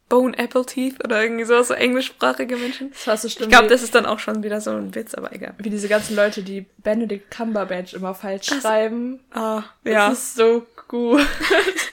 Bone 0.08 0.36
Apple 0.40 0.66
Teeth 0.66 1.04
oder 1.06 1.22
irgendwie 1.22 1.46
so, 1.46 1.62
so 1.62 1.76
englischsprachige 1.76 2.58
Menschen. 2.58 2.90
Das 2.90 3.06
war 3.06 3.16
so 3.16 3.28
Ich 3.28 3.34
schlimm. 3.34 3.50
glaube, 3.50 3.66
wie- 3.66 3.70
das 3.70 3.84
ist 3.84 3.94
dann 3.94 4.08
auch 4.08 4.18
schon 4.18 4.42
wieder 4.42 4.60
so 4.60 4.72
ein 4.72 4.96
Witz, 4.96 5.14
aber 5.14 5.32
egal. 5.34 5.54
wie 5.60 5.70
diese 5.70 5.88
ganzen 5.88 6.16
Leute, 6.16 6.42
die 6.42 6.66
Benedict 6.80 7.30
Cumberbatch 7.30 7.94
immer 7.94 8.16
falsch 8.16 8.48
schreiben. 8.48 9.20
Ah, 9.32 9.62
Das 9.84 9.94
ja. 9.94 10.12
ist 10.12 10.36
so 10.36 10.66
gut. 10.88 11.22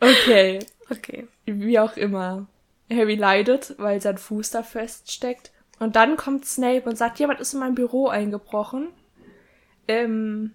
okay, 0.00 0.60
Okay. 0.90 1.26
wie 1.46 1.78
auch 1.78 1.96
immer. 1.96 2.46
Harry 2.90 3.14
leidet, 3.14 3.74
weil 3.78 4.00
sein 4.00 4.18
Fuß 4.18 4.50
da 4.50 4.62
feststeckt. 4.62 5.50
Und 5.78 5.96
dann 5.96 6.16
kommt 6.16 6.44
Snape 6.44 6.88
und 6.88 6.96
sagt, 6.96 7.18
jemand 7.18 7.40
ist 7.40 7.54
in 7.54 7.60
mein 7.60 7.74
Büro 7.74 8.08
eingebrochen. 8.08 8.88
Ähm, 9.88 10.52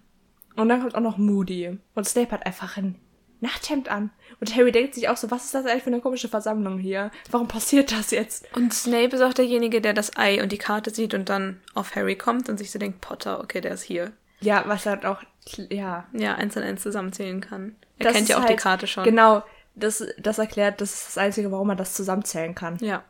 und 0.56 0.68
dann 0.68 0.80
kommt 0.80 0.94
auch 0.94 1.00
noch 1.00 1.18
Moody. 1.18 1.78
Und 1.94 2.08
Snape 2.08 2.30
hat 2.30 2.46
einfach 2.46 2.76
ein 2.76 2.96
Nachthemd 3.40 3.88
an. 3.90 4.10
Und 4.38 4.54
Harry 4.56 4.72
denkt 4.72 4.94
sich 4.94 5.08
auch 5.08 5.16
so, 5.16 5.30
was 5.30 5.44
ist 5.46 5.54
das 5.54 5.66
eigentlich 5.66 5.82
für 5.82 5.90
eine 5.90 6.00
komische 6.00 6.28
Versammlung 6.28 6.78
hier? 6.78 7.10
Warum 7.30 7.48
passiert 7.48 7.92
das 7.92 8.10
jetzt? 8.10 8.46
Und 8.54 8.72
Snape 8.72 9.16
ist 9.16 9.22
auch 9.22 9.34
derjenige, 9.34 9.80
der 9.80 9.92
das 9.92 10.16
Ei 10.16 10.42
und 10.42 10.52
die 10.52 10.58
Karte 10.58 10.90
sieht 10.90 11.14
und 11.14 11.28
dann 11.28 11.60
auf 11.74 11.94
Harry 11.96 12.16
kommt 12.16 12.48
und 12.48 12.58
sich 12.58 12.70
so 12.70 12.78
denkt, 12.78 13.00
Potter, 13.00 13.40
okay, 13.40 13.60
der 13.60 13.72
ist 13.72 13.82
hier. 13.82 14.12
Ja, 14.40 14.64
was 14.66 14.86
halt 14.86 15.04
auch, 15.04 15.22
ja, 15.70 16.06
Ja, 16.12 16.34
eins 16.36 16.56
und 16.56 16.62
eins 16.62 16.82
zusammenzählen 16.82 17.40
kann. 17.40 17.76
Er 17.98 18.04
Das 18.06 18.14
kennt 18.14 18.28
ja 18.28 18.36
auch 18.38 18.42
die 18.44 18.48
halt- 18.50 18.60
Karte 18.60 18.86
schon. 18.86 19.04
Genau, 19.04 19.42
das, 19.74 20.04
das 20.18 20.38
erklärt, 20.38 20.80
das 20.80 20.94
ist 20.94 21.06
das 21.08 21.18
Einzige, 21.18 21.50
warum 21.52 21.68
man 21.68 21.76
das 21.76 21.94
zusammenzählen 21.94 22.54
kann. 22.54 22.76
Ja. 22.80 23.04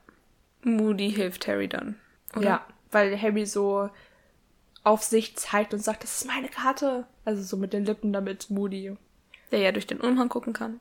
Moody 0.62 1.11
hilft 1.12 1.47
Harry 1.48 1.69
dann. 1.69 1.97
Oder? 2.36 2.44
Ja, 2.47 2.66
weil 2.90 3.20
Harry 3.20 3.47
so 3.47 3.90
auf 4.85 5.02
sich 5.02 5.36
zeigt 5.36 5.74
und 5.74 5.81
sagt, 5.82 6.02
das 6.05 6.20
ist 6.20 6.27
meine 6.27 6.48
Karte. 6.48 7.07
Also 7.24 7.43
so 7.43 7.57
mit 7.57 7.73
den 7.73 7.85
Lippen 7.85 8.12
damit 8.12 8.51
Moody. 8.51 8.97
Der 9.51 9.61
ja 9.61 9.73
durch 9.73 9.86
den 9.86 10.01
Umhang 10.01 10.28
gucken 10.28 10.52
kann. 10.52 10.81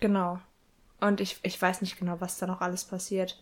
Genau. 0.00 0.40
Und 1.00 1.20
ich, 1.20 1.38
ich 1.42 1.60
weiß 1.60 1.80
nicht 1.80 1.98
genau, 1.98 2.20
was 2.20 2.38
da 2.38 2.46
noch 2.46 2.60
alles 2.60 2.84
passiert. 2.84 3.38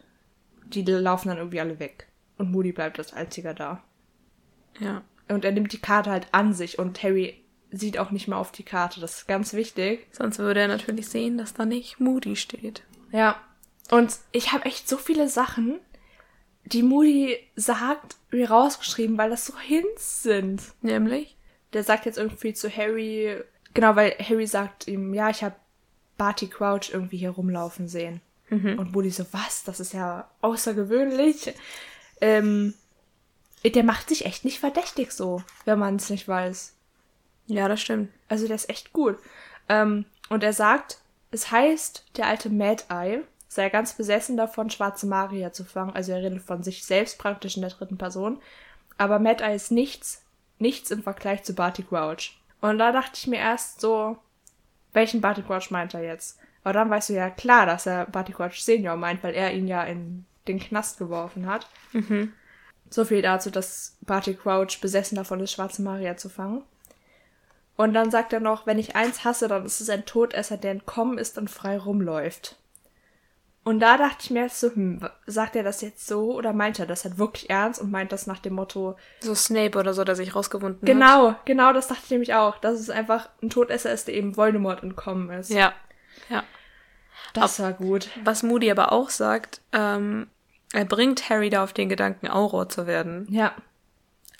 Die 0.66 0.82
laufen 0.82 1.28
dann 1.28 1.38
irgendwie 1.38 1.60
alle 1.60 1.78
weg. 1.78 2.08
Und 2.36 2.50
Moody 2.50 2.72
bleibt 2.72 2.98
als 2.98 3.12
einziger 3.12 3.54
da. 3.54 3.82
Ja. 4.78 5.02
Und 5.28 5.44
er 5.44 5.52
nimmt 5.52 5.72
die 5.72 5.80
Karte 5.80 6.10
halt 6.10 6.28
an 6.32 6.52
sich 6.52 6.78
und 6.78 7.02
Harry 7.02 7.42
sieht 7.70 7.98
auch 7.98 8.10
nicht 8.10 8.28
mehr 8.28 8.38
auf 8.38 8.52
die 8.52 8.62
Karte. 8.62 9.00
Das 9.00 9.18
ist 9.18 9.28
ganz 9.28 9.52
wichtig. 9.52 10.06
Sonst 10.12 10.38
würde 10.38 10.60
er 10.60 10.68
natürlich 10.68 11.08
sehen, 11.08 11.36
dass 11.36 11.54
da 11.54 11.64
nicht 11.64 12.00
Moody 12.00 12.36
steht. 12.36 12.82
Ja. 13.12 13.36
Und 13.90 14.16
ich 14.32 14.52
habe 14.52 14.64
echt 14.64 14.88
so 14.88 14.96
viele 14.96 15.28
Sachen, 15.28 15.78
die 16.64 16.82
Moody 16.82 17.38
sagt, 17.56 18.16
mir 18.30 18.50
rausgeschrieben, 18.50 19.16
weil 19.18 19.30
das 19.30 19.46
so 19.46 19.58
Hints 19.58 20.22
sind. 20.22 20.62
Nämlich? 20.82 21.36
Der 21.72 21.84
sagt 21.84 22.06
jetzt 22.06 22.18
irgendwie 22.18 22.54
zu 22.54 22.74
Harry, 22.74 23.36
genau, 23.74 23.96
weil 23.96 24.14
Harry 24.18 24.46
sagt 24.46 24.88
ihm, 24.88 25.12
ja, 25.14 25.30
ich 25.30 25.42
habe 25.42 25.56
Barty 26.16 26.48
Crouch 26.48 26.90
irgendwie 26.92 27.18
hier 27.18 27.30
rumlaufen 27.30 27.88
sehen. 27.88 28.20
Und 28.50 28.92
Moody 28.92 29.10
so, 29.10 29.26
was? 29.32 29.64
Das 29.64 29.78
ist 29.78 29.92
ja 29.92 30.30
außergewöhnlich. 30.40 31.52
Ähm, 32.20 32.74
der 33.64 33.84
macht 33.84 34.08
sich 34.08 34.24
echt 34.24 34.44
nicht 34.44 34.60
verdächtig 34.60 35.12
so, 35.12 35.42
wenn 35.64 35.78
man 35.78 35.96
es 35.96 36.10
nicht 36.10 36.28
weiß. 36.28 36.74
Ja, 37.46 37.68
das 37.68 37.80
stimmt. 37.80 38.10
Also 38.28 38.46
der 38.46 38.56
ist 38.56 38.68
echt 38.68 38.92
gut. 38.92 39.18
Ähm, 39.68 40.04
und 40.28 40.42
er 40.42 40.52
sagt, 40.52 40.98
es 41.30 41.50
heißt, 41.50 42.04
der 42.16 42.26
alte 42.26 42.50
Mad 42.50 42.84
Eye 42.88 43.22
sei 43.48 43.68
ganz 43.70 43.94
besessen 43.94 44.36
davon, 44.36 44.70
schwarze 44.70 45.06
Magier 45.06 45.52
zu 45.52 45.64
fangen. 45.64 45.94
Also 45.94 46.12
er 46.12 46.22
redet 46.22 46.42
von 46.42 46.62
sich 46.62 46.84
selbst 46.84 47.18
praktisch 47.18 47.56
in 47.56 47.62
der 47.62 47.70
dritten 47.70 47.98
Person. 47.98 48.40
Aber 48.98 49.18
Mad 49.18 49.42
Eye 49.42 49.54
ist 49.54 49.70
nichts, 49.70 50.22
nichts 50.58 50.90
im 50.90 51.02
Vergleich 51.02 51.42
zu 51.42 51.54
Barty 51.54 51.82
Crouch. 51.82 52.38
Und 52.60 52.78
da 52.78 52.92
dachte 52.92 53.12
ich 53.14 53.26
mir 53.26 53.38
erst 53.38 53.80
so, 53.80 54.18
welchen 54.92 55.20
Barty 55.20 55.42
Crouch 55.42 55.70
meint 55.70 55.94
er 55.94 56.02
jetzt? 56.02 56.38
Aber 56.64 56.72
dann 56.74 56.90
weißt 56.90 57.08
du 57.08 57.14
ja 57.14 57.30
klar, 57.30 57.64
dass 57.66 57.86
er 57.86 58.06
Barty 58.06 58.32
Crouch 58.32 58.60
Senior 58.62 58.96
meint, 58.96 59.22
weil 59.22 59.34
er 59.34 59.52
ihn 59.54 59.66
ja 59.66 59.84
in 59.84 60.26
den 60.46 60.58
Knast 60.58 60.98
geworfen 60.98 61.46
hat. 61.46 61.66
So 62.90 63.04
viel 63.04 63.22
dazu, 63.22 63.50
dass 63.50 63.96
Barty 64.00 64.34
Crouch 64.34 64.80
besessen 64.80 65.16
davon 65.16 65.40
ist, 65.40 65.52
schwarze 65.52 65.82
Magier 65.82 66.16
zu 66.16 66.28
fangen. 66.28 66.62
Und 67.76 67.94
dann 67.94 68.10
sagt 68.10 68.32
er 68.32 68.40
noch, 68.40 68.66
wenn 68.66 68.78
ich 68.78 68.96
eins 68.96 69.24
hasse, 69.24 69.46
dann 69.46 69.64
ist 69.64 69.80
es 69.80 69.88
ein 69.88 70.04
Todesser, 70.04 70.56
der 70.56 70.72
entkommen 70.72 71.16
ist 71.18 71.38
und 71.38 71.48
frei 71.48 71.78
rumläuft. 71.78 72.56
Und 73.62 73.80
da 73.80 73.98
dachte 73.98 74.16
ich 74.22 74.30
mir 74.30 74.44
jetzt 74.44 74.60
so, 74.60 74.74
hm, 74.74 75.06
sagt 75.26 75.54
er 75.54 75.62
das 75.62 75.82
jetzt 75.82 76.06
so 76.06 76.32
oder 76.34 76.54
meint 76.54 76.78
er 76.78 76.86
das 76.86 77.04
halt 77.04 77.18
wirklich 77.18 77.50
ernst 77.50 77.80
und 77.80 77.90
meint 77.90 78.12
das 78.12 78.26
nach 78.26 78.38
dem 78.38 78.54
Motto, 78.54 78.96
So 79.20 79.34
Snape 79.34 79.78
oder 79.78 79.92
so, 79.92 80.04
der 80.04 80.16
sich 80.16 80.34
rausgewunden 80.34 80.80
hat. 80.80 80.86
genau, 80.86 81.34
genau, 81.44 81.72
das 81.74 81.86
dachte 81.88 82.00
ich 82.04 82.10
nämlich 82.10 82.34
auch, 82.34 82.56
dass 82.58 82.80
es 82.80 82.88
einfach 82.88 83.28
ein 83.42 83.50
Todesser 83.50 83.92
ist, 83.92 84.08
der 84.08 84.14
eben 84.14 84.36
Voldemort 84.38 84.82
entkommen 84.82 85.28
ist. 85.30 85.50
Ja. 85.50 85.74
Ja. 86.30 86.44
Das 87.34 87.60
war 87.60 87.74
gut. 87.74 88.08
Was 88.24 88.42
Moody 88.42 88.70
aber 88.70 88.90
auch 88.90 89.10
sagt, 89.10 89.60
ähm, 89.72 90.28
er 90.72 90.84
bringt 90.84 91.30
Harry 91.30 91.50
da 91.50 91.64
auf 91.64 91.72
den 91.72 91.88
Gedanken, 91.88 92.28
Auror 92.28 92.68
zu 92.68 92.86
werden. 92.86 93.26
Ja, 93.30 93.54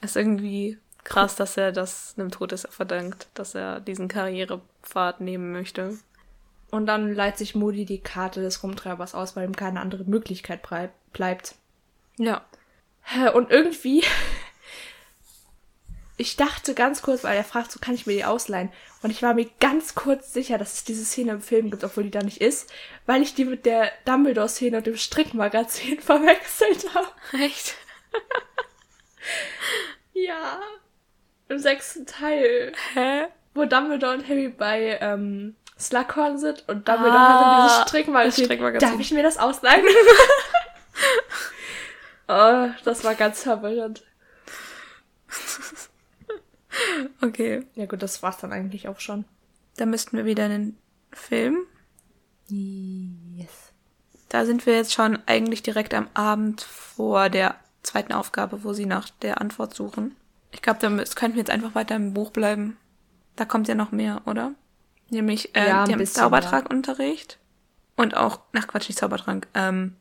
Ist 0.02 0.16
irgendwie 0.16 0.78
krass, 1.05 1.36
dass 1.36 1.56
er 1.56 1.72
das 1.72 2.14
einem 2.18 2.30
Todesser 2.30 2.70
verdankt, 2.70 3.28
dass 3.34 3.55
er 3.55 3.80
diesen 3.80 4.09
Karrierepfad 4.09 5.20
nehmen 5.20 5.52
möchte. 5.52 5.98
und 6.70 6.86
dann 6.86 7.14
leiht 7.14 7.38
sich 7.38 7.55
Moody 7.55 7.86
die 7.86 8.00
Karte 8.00 8.42
des 8.42 8.62
Rumtreibers 8.62 9.14
aus, 9.14 9.34
weil 9.36 9.46
ihm 9.48 9.56
keine 9.56 9.80
andere 9.80 10.05
Möglichkeit 10.05 10.60
bleibt. 11.12 11.55
Ja. 12.18 12.42
Und 13.32 13.50
irgendwie, 13.50 14.05
ich 16.18 16.36
dachte 16.36 16.74
ganz 16.74 17.00
kurz, 17.00 17.22
weil 17.22 17.36
er 17.36 17.44
fragt, 17.44 17.70
so 17.70 17.78
kann 17.78 17.94
ich 17.94 18.06
mir 18.06 18.12
die 18.12 18.24
ausleihen. 18.24 18.70
Und 19.02 19.10
ich 19.10 19.22
war 19.22 19.34
mir 19.34 19.48
ganz 19.60 19.94
kurz 19.94 20.32
sicher, 20.32 20.58
dass 20.58 20.74
es 20.74 20.84
diese 20.84 21.04
Szene 21.04 21.32
im 21.32 21.40
Film 21.40 21.70
gibt, 21.70 21.84
obwohl 21.84 22.04
die 22.04 22.10
da 22.10 22.22
nicht 22.22 22.40
ist, 22.40 22.70
weil 23.06 23.22
ich 23.22 23.34
die 23.34 23.44
mit 23.44 23.64
der 23.64 23.92
Dumbledore-Szene 24.04 24.78
und 24.78 24.86
dem 24.86 24.96
Strickmagazin 24.96 26.00
verwechselt 26.00 26.92
habe. 26.94 27.08
Echt? 27.42 27.74
Ja. 30.14 30.58
Im 31.48 31.58
sechsten 31.58 32.06
Teil, 32.06 32.72
Hä? 32.94 33.26
wo 33.54 33.64
Dumbledore 33.66 34.14
und 34.14 34.28
Harry 34.28 34.48
bei 34.48 34.98
ähm, 35.00 35.54
Slughorn 35.78 36.38
sind 36.38 36.64
und 36.68 36.88
Dumbledore 36.88 37.16
Ah, 37.18 37.62
hat 37.62 37.70
dieses 37.70 37.88
Strickmagazin. 37.88 38.44
Strickmagazin. 38.46 38.88
Darf 38.88 38.98
ich 39.00 39.10
mir 39.12 39.22
das 39.22 39.36
ausleihen? 39.38 39.84
oh, 42.28 42.68
das 42.84 43.04
war 43.04 43.14
ganz 43.14 43.42
verwirrend. 43.44 44.02
Okay. 47.22 47.66
Ja 47.74 47.86
gut, 47.86 48.02
das 48.02 48.22
war's 48.22 48.38
dann 48.38 48.52
eigentlich 48.52 48.88
auch 48.88 49.00
schon. 49.00 49.24
Da 49.76 49.86
müssten 49.86 50.16
wir 50.16 50.24
wieder 50.24 50.46
in 50.46 50.50
den 50.52 50.76
Film. 51.12 51.59
Yes. 52.48 53.72
Da 54.28 54.44
sind 54.44 54.66
wir 54.66 54.74
jetzt 54.76 54.92
schon 54.92 55.18
eigentlich 55.26 55.62
direkt 55.62 55.94
am 55.94 56.09
Abend 56.14 56.62
vor 56.62 57.28
der 57.30 57.56
zweiten 57.82 58.12
Aufgabe, 58.12 58.64
wo 58.64 58.72
sie 58.72 58.86
nach 58.86 59.09
der 59.22 59.40
Antwort 59.40 59.74
suchen. 59.74 60.16
Ich 60.50 60.62
glaube, 60.62 60.80
da 60.80 60.90
müssen- 60.90 61.14
könnten 61.14 61.36
wir 61.36 61.40
jetzt 61.42 61.50
einfach 61.50 61.74
weiter 61.74 61.96
im 61.96 62.14
Buch 62.14 62.30
bleiben. 62.30 62.76
Da 63.36 63.44
kommt 63.44 63.68
ja 63.68 63.74
noch 63.74 63.92
mehr, 63.92 64.22
oder? 64.26 64.52
Nämlich, 65.10 65.55
äh, 65.55 65.68
Ja, 65.68 65.84
die 65.84 65.92
haben 65.92 66.05
Zaubertrankunterricht. 66.06 67.38
Und 67.96 68.16
auch, 68.16 68.40
ach 68.55 68.66
Quatsch, 68.68 68.88
nicht 68.88 68.98
Zaubertrank, 68.98 69.46
ähm, 69.55 69.96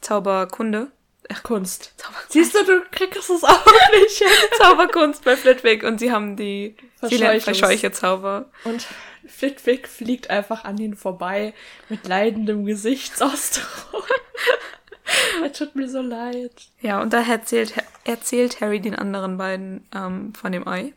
Zauberkunde. 0.00 0.90
Ach, 1.32 1.42
Kunst. 1.42 1.94
Siehst 2.28 2.54
du, 2.54 2.64
du 2.64 2.82
kriegst 2.90 3.30
es 3.30 3.44
auch 3.44 3.66
nicht. 3.92 4.22
Zauberkunst 4.58 5.24
bei 5.24 5.36
Flitwick 5.36 5.82
und 5.82 5.98
sie 5.98 6.12
haben 6.12 6.36
die 6.36 6.76
Verscheuche-Zauber. 7.00 8.50
Und 8.64 8.86
Flitwick 9.26 9.88
fliegt 9.88 10.30
einfach 10.30 10.64
an 10.64 10.78
ihn 10.78 10.96
vorbei 10.96 11.54
mit 11.88 12.06
leidendem 12.06 12.66
Gesichtsausdruck. 12.66 14.08
Er 15.42 15.52
tut 15.52 15.76
mir 15.76 15.88
so 15.88 16.00
leid. 16.00 16.68
Ja, 16.80 17.02
und 17.02 17.12
da 17.12 17.22
erzählt, 17.22 17.74
erzählt 18.04 18.60
Harry 18.62 18.80
den 18.80 18.94
anderen 18.94 19.36
beiden 19.36 19.86
ähm, 19.94 20.32
von 20.34 20.50
dem 20.50 20.66
Ei. 20.66 20.94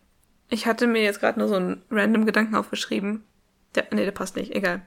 Ich 0.49 0.65
hatte 0.65 0.87
mir 0.87 1.03
jetzt 1.03 1.19
gerade 1.19 1.39
nur 1.39 1.49
so 1.49 1.55
einen 1.55 1.83
random 1.91 2.25
Gedanken 2.25 2.55
aufgeschrieben. 2.55 3.25
Der, 3.75 3.85
nee, 3.91 4.05
der 4.05 4.11
passt 4.11 4.37
nicht. 4.37 4.55
Egal. 4.55 4.81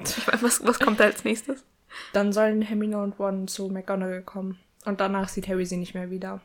Ich 0.00 0.28
weiß, 0.28 0.42
was, 0.42 0.66
was 0.66 0.78
kommt 0.78 1.00
da 1.00 1.04
als 1.04 1.24
nächstes? 1.24 1.64
Dann 2.12 2.32
sollen 2.32 2.62
Hermine 2.62 2.98
und 3.02 3.18
Ron 3.18 3.48
zu 3.48 3.68
McGonagall 3.68 4.22
kommen. 4.22 4.58
Und 4.84 5.00
danach 5.00 5.28
sieht 5.28 5.48
Harry 5.48 5.66
sie 5.66 5.76
nicht 5.76 5.94
mehr 5.94 6.10
wieder. 6.10 6.40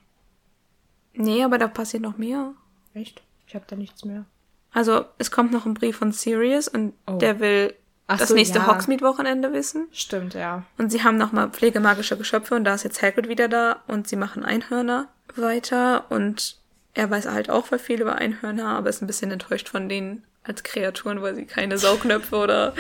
Nee, 1.14 1.44
aber 1.44 1.58
da 1.58 1.68
passiert 1.68 2.04
noch 2.04 2.18
mehr. 2.18 2.54
Echt? 2.94 3.22
Ich 3.48 3.56
hab 3.56 3.68
da 3.68 3.76
nichts 3.76 4.06
mehr. 4.06 4.26
Also, 4.74 5.06
es 5.18 5.32
kommt 5.32 5.52
noch 5.52 5.66
ein 5.66 5.74
Brief 5.74 5.98
von 5.98 6.12
Sirius 6.12 6.68
und 6.68 6.94
Oh. 7.06 7.18
der 7.18 7.40
will 7.40 7.74
Ach 8.08 8.18
das 8.18 8.30
so, 8.30 8.36
nächste 8.36 8.60
ja. 8.60 8.68
Hogsmeade-Wochenende 8.68 9.52
wissen. 9.54 9.88
Stimmt, 9.92 10.34
ja. 10.34 10.64
Und 10.78 10.92
sie 10.92 11.04
haben 11.04 11.18
nochmal 11.18 11.50
pflegemagische 11.50 12.18
Geschöpfe 12.18 12.56
und 12.56 12.64
da 12.64 12.74
ist 12.74 12.84
jetzt 12.84 13.02
Hagrid 13.02 13.28
wieder 13.28 13.48
da 13.48 13.82
und 13.88 14.08
sie 14.08 14.16
machen 14.16 14.44
Einhörner 14.46 15.10
weiter 15.36 16.06
und 16.10 16.58
er 16.94 17.10
weiß 17.10 17.28
halt 17.28 17.50
auch 17.50 17.68
voll 17.68 17.80
viel 17.80 18.02
über 18.02 18.16
Einhörner, 18.16 18.68
aber 18.68 18.90
ist 18.90 19.02
ein 19.02 19.08
bisschen 19.08 19.32
enttäuscht 19.32 19.70
von 19.70 19.88
denen 19.88 20.24
als 20.44 20.64
Kreaturen, 20.64 21.22
weil 21.22 21.36
sie 21.36 21.46
keine 21.46 21.78
Saugnöpfe 21.78 22.36
oder 22.36 22.74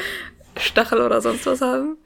Stachel 0.57 1.01
oder 1.01 1.21
sonst 1.21 1.45
was 1.45 1.61
haben. 1.61 1.97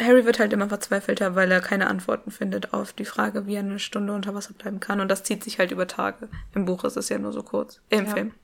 Harry 0.00 0.24
wird 0.26 0.38
halt 0.38 0.52
immer 0.52 0.68
verzweifelter, 0.68 1.34
weil 1.34 1.50
er 1.50 1.60
keine 1.60 1.86
Antworten 1.86 2.30
findet 2.30 2.74
auf 2.74 2.92
die 2.92 3.04
Frage, 3.06 3.46
wie 3.46 3.54
er 3.54 3.60
eine 3.60 3.78
Stunde 3.78 4.12
unter 4.12 4.34
Wasser 4.34 4.52
bleiben 4.52 4.78
kann. 4.80 5.00
Und 5.00 5.08
das 5.08 5.22
zieht 5.24 5.42
sich 5.42 5.58
halt 5.58 5.70
über 5.70 5.86
Tage. 5.86 6.28
Im 6.54 6.66
Buch 6.66 6.84
ist 6.84 6.96
es 6.96 7.08
ja 7.08 7.18
nur 7.18 7.32
so 7.32 7.42
kurz. 7.42 7.80
Äh, 7.88 7.98
Im 7.98 8.04
Ja. 8.06 8.12
Film. 8.12 8.34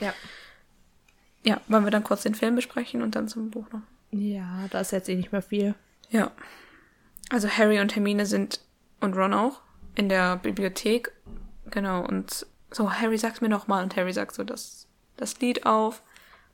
Ja. 0.00 0.14
Ja, 1.42 1.60
wollen 1.68 1.84
wir 1.84 1.90
dann 1.90 2.04
kurz 2.04 2.22
den 2.22 2.34
Film 2.34 2.54
besprechen 2.54 3.02
und 3.02 3.14
dann 3.16 3.26
zum 3.26 3.50
Buch 3.50 3.66
noch. 3.72 3.80
Ja, 4.10 4.66
da 4.70 4.80
ist 4.80 4.92
jetzt 4.92 5.08
eh 5.08 5.14
nicht 5.16 5.32
mehr 5.32 5.42
viel. 5.42 5.74
Ja. 6.10 6.30
Also 7.30 7.48
Harry 7.48 7.80
und 7.80 7.94
Hermine 7.94 8.26
sind 8.26 8.60
und 9.00 9.16
Ron 9.16 9.32
auch 9.34 9.62
in 9.94 10.08
der 10.08 10.36
Bibliothek. 10.36 11.12
Genau, 11.70 12.04
und 12.04 12.46
so, 12.70 12.92
Harry 12.92 13.18
sag's 13.18 13.40
mir 13.40 13.48
noch 13.48 13.68
mal 13.68 13.82
und 13.82 13.96
Harry 13.96 14.12
sagt 14.12 14.34
so 14.34 14.44
das, 14.44 14.86
das 15.16 15.40
Lied 15.40 15.66
auf. 15.66 16.02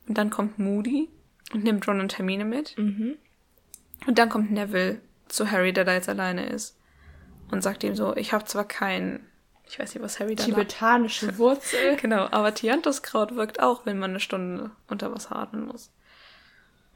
Und 0.08 0.16
dann 0.18 0.30
kommt 0.30 0.58
Moody 0.58 1.08
und 1.52 1.64
nimmt 1.64 1.86
Ron 1.88 2.00
und 2.00 2.16
Hermine 2.16 2.44
mit. 2.44 2.76
Mhm. 2.78 3.16
Und 4.06 4.18
dann 4.18 4.28
kommt 4.28 4.50
Neville 4.50 5.00
zu 5.28 5.50
Harry, 5.50 5.72
der 5.72 5.84
da 5.84 5.94
jetzt 5.94 6.08
alleine 6.08 6.46
ist. 6.48 6.76
Und 7.50 7.62
sagt 7.62 7.84
ihm 7.84 7.94
so, 7.94 8.16
ich 8.16 8.32
habe 8.32 8.44
zwar 8.44 8.64
kein, 8.64 9.24
ich 9.68 9.78
weiß 9.78 9.94
nicht, 9.94 10.02
was 10.02 10.18
Harry 10.20 10.34
da. 10.34 10.44
Tibetanische 10.44 11.38
Wurzel. 11.38 11.96
Genau, 11.96 12.28
aber 12.30 12.52
Tiantuskraut 12.54 13.36
wirkt 13.36 13.60
auch, 13.60 13.86
wenn 13.86 13.98
man 13.98 14.10
eine 14.10 14.20
Stunde 14.20 14.70
unter 14.88 15.12
Wasser 15.14 15.36
atmen 15.36 15.66
muss. 15.66 15.90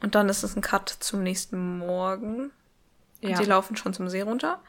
Und 0.02 0.14
dann 0.14 0.28
ist 0.28 0.42
es 0.42 0.56
ein 0.56 0.62
Cut 0.62 0.88
zum 0.88 1.22
nächsten 1.22 1.78
Morgen. 1.78 2.50
Und 3.22 3.28
Ja. 3.28 3.36
sie 3.36 3.44
laufen 3.44 3.76
schon 3.76 3.92
zum 3.94 4.08
See 4.08 4.22
runter. 4.22 4.60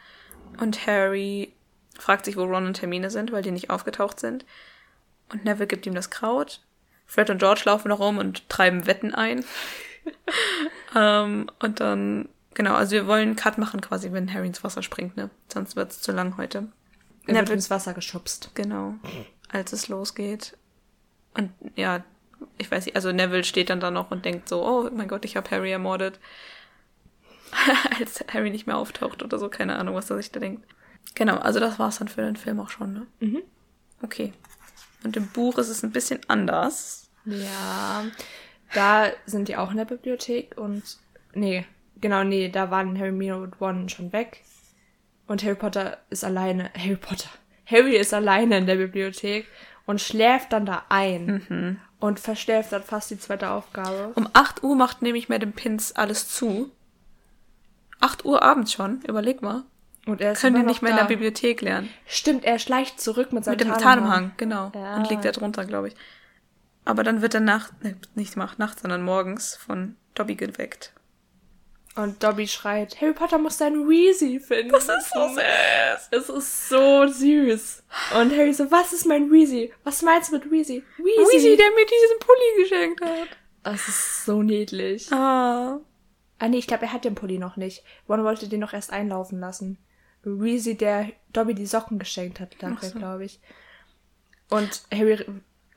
Und 0.60 0.86
Harry 0.86 1.54
fragt 1.98 2.26
sich, 2.26 2.38
wo 2.38 2.44
Ron 2.44 2.66
und 2.66 2.82
Hermine 2.82 3.10
sind, 3.10 3.32
weil 3.32 3.42
die 3.42 3.52
nicht 3.52 3.70
aufgetaucht 3.70 4.20
sind. 4.20 4.46
Und 5.32 5.46
Neville 5.46 5.68
gibt 5.68 5.86
ihm 5.86 5.96
das 5.96 6.10
Kraut. 6.10 6.62
Fred 7.06 7.30
und 7.30 7.40
George 7.40 7.62
laufen 7.66 7.90
noch 7.90 8.00
rum 8.00 8.18
und 8.18 8.48
treiben 8.50 8.86
Wetten 8.88 9.14
ein. 9.16 9.46
ähm, 10.96 11.50
und 11.60 11.80
dann, 11.80 12.30
genau, 12.54 12.76
also 12.76 12.92
wir 12.92 13.08
wollen 13.08 13.30
einen 13.30 13.36
Cut 13.36 13.58
machen 13.58 13.82
quasi, 13.82 14.12
wenn 14.12 14.34
Harry 14.34 14.48
ins 14.48 14.64
Wasser 14.64 14.84
springt, 14.84 15.18
ne? 15.18 15.30
Sonst 15.52 15.76
wird's 15.76 16.02
zu 16.02 16.12
lang 16.12 16.38
heute. 16.38 16.68
Er 17.28 17.36
wird 17.36 17.50
ins 17.50 17.70
Wasser 17.70 17.94
geschubst. 17.94 18.52
Genau, 18.56 18.96
als 19.50 19.74
es 19.74 19.88
losgeht. 19.88 20.58
Und 21.34 21.52
ja, 21.76 22.04
ich 22.58 22.70
weiß 22.70 22.86
nicht, 22.86 22.96
also 22.96 23.12
Neville 23.12 23.44
steht 23.44 23.70
dann 23.70 23.80
da 23.80 23.92
noch 23.92 24.12
und 24.12 24.26
denkt 24.26 24.50
so, 24.50 24.66
oh 24.66 24.90
mein 24.92 25.08
Gott, 25.08 25.26
ich 25.26 25.38
habe 25.38 25.50
Harry 25.52 25.72
ermordet. 25.72 26.20
als 28.00 28.24
Harry 28.34 28.50
nicht 28.50 28.68
mehr 28.68 28.78
auftaucht 28.78 29.24
oder 29.24 29.38
so, 29.38 29.50
keine 29.50 29.76
Ahnung, 29.76 29.96
was 29.96 30.10
er 30.10 30.18
sich 30.18 30.32
da 30.32 30.40
denkt. 30.40 30.66
Genau, 31.16 31.38
also 31.38 31.60
das 31.60 31.80
war's 31.80 32.00
dann 32.00 32.08
für 32.08 32.22
den 32.22 32.38
Film 32.38 32.60
auch 32.60 32.70
schon, 32.70 32.94
ne? 32.94 33.08
Mhm. 33.20 33.42
Okay. 34.02 34.34
Und 35.04 35.18
im 35.18 35.28
Buch 35.28 35.58
ist 35.58 35.70
es 35.70 35.84
ein 35.84 35.92
bisschen 35.92 36.22
anders. 36.28 37.10
Ja. 37.26 38.06
Da 38.74 39.08
sind 39.26 39.48
die 39.48 39.58
auch 39.58 39.72
in 39.72 39.78
der 39.78 39.86
Bibliothek 39.86 40.58
und. 40.58 40.84
Nee, 41.34 41.66
genau, 42.00 42.24
nee, 42.24 42.50
da 42.50 42.72
waren 42.72 42.96
Hermine 42.96 43.38
und 43.38 43.60
Ron 43.60 43.90
schon 43.90 44.12
weg. 44.14 44.42
Und 45.28 45.44
Harry 45.44 45.56
Potter 45.56 45.98
ist 46.10 46.24
alleine. 46.24 46.72
Harry 46.78 46.96
Potter. 46.96 47.30
Harry 47.66 47.96
ist 47.96 48.14
alleine 48.14 48.58
in 48.58 48.66
der 48.66 48.76
Bibliothek 48.76 49.48
und 49.86 50.02
schläft 50.02 50.54
dann 50.54 50.66
da 50.66 50.84
ein. 50.90 51.80
Und 52.00 52.20
verschläft 52.20 52.72
dann 52.72 52.84
fast 52.84 53.12
die 53.12 53.20
zweite 53.20 53.52
Aufgabe. 53.52 54.12
Um 54.16 54.28
8 54.34 54.64
Uhr 54.64 54.76
macht 54.76 55.02
nämlich 55.02 55.30
Madame 55.30 55.52
Pins 55.52 55.96
alles 55.96 56.28
zu. 56.28 56.72
8 58.00 58.26
Uhr 58.26 58.42
abends 58.42 58.74
schon, 58.74 59.02
überleg 59.08 59.42
mal. 59.42 59.64
Und 60.08 60.20
er 60.20 60.32
ist 60.32 60.42
Können 60.42 60.56
die 60.56 60.64
nicht 60.64 60.82
mehr 60.82 60.92
in 60.92 60.98
der 60.98 61.06
Bibliothek 61.06 61.62
lernen. 61.62 61.90
Stimmt, 62.08 62.44
er 62.44 62.58
schleicht 62.58 63.00
zurück 63.00 63.32
mit 63.32 63.46
seinem 63.46 63.58
Mit 63.58 63.68
dem. 63.68 63.78
Tarnumhang, 63.78 64.32
genau. 64.38 64.72
Ja. 64.74 64.96
Und 64.96 65.10
liegt 65.10 65.24
da 65.24 65.32
drunter, 65.32 65.66
glaube 65.66 65.90
ich. 65.90 65.96
Aber 66.86 67.04
dann 67.04 67.22
wird 67.22 67.34
er 67.34 67.42
nacht, 67.42 67.84
ne, 67.84 67.96
nicht 68.16 68.36
nachts, 68.38 68.82
sondern 68.82 69.04
morgens 69.04 69.56
von 69.56 69.96
Dobby 70.16 70.36
geweckt. 70.36 70.94
Und 71.96 72.24
Dobby 72.24 72.48
schreit, 72.48 73.02
Harry 73.02 73.14
Potter 73.14 73.38
muss 73.38 73.58
seinen 73.58 73.88
Weasley 73.90 74.40
finden. 74.40 74.72
Das 74.72 74.88
ist 74.88 75.12
so 75.14 75.28
süß. 75.28 76.08
Es 76.12 76.30
ist 76.30 76.70
so 76.70 77.06
süß. 77.08 77.84
Und 78.16 78.32
Harry 78.32 78.54
so, 78.54 78.72
was 78.72 78.94
ist 78.94 79.06
mein 79.06 79.30
Weasley? 79.30 79.74
Was 79.84 80.02
meinst 80.02 80.32
du 80.32 80.36
mit 80.38 80.50
Weasley? 80.50 80.84
Weasley. 80.98 81.36
Weasley, 81.36 81.58
der 81.58 81.70
mir 81.72 81.86
diesen 81.86 82.20
Pulli 82.20 82.64
geschenkt 82.64 83.02
hat. 83.02 83.38
Das 83.64 83.88
ist 83.90 84.26
so 84.26 84.42
niedlich. 84.42 85.12
Ah. 85.12 85.80
Ah 86.40 86.48
nee, 86.48 86.58
ich 86.58 86.68
glaube, 86.68 86.86
er 86.86 86.94
hat 86.94 87.04
den 87.04 87.14
Pulli 87.14 87.38
noch 87.38 87.58
nicht. 87.58 87.84
Ron 88.08 88.24
wollte 88.24 88.48
den 88.48 88.62
noch 88.62 88.74
erst 88.74 88.92
einlaufen 88.92 89.40
lassen. 89.40 89.78
Weasley, 90.24 90.78
der 90.78 91.12
Dobby 91.34 91.54
die 91.54 91.66
Socken 91.66 92.00
geschenkt 92.00 92.40
hat, 92.40 92.56
Ach 92.56 92.60
dafür, 92.70 92.90
so. 92.90 93.00
glaube 93.00 93.26
ich. 93.26 93.42
Und 94.50 94.84
Harry 94.94 95.26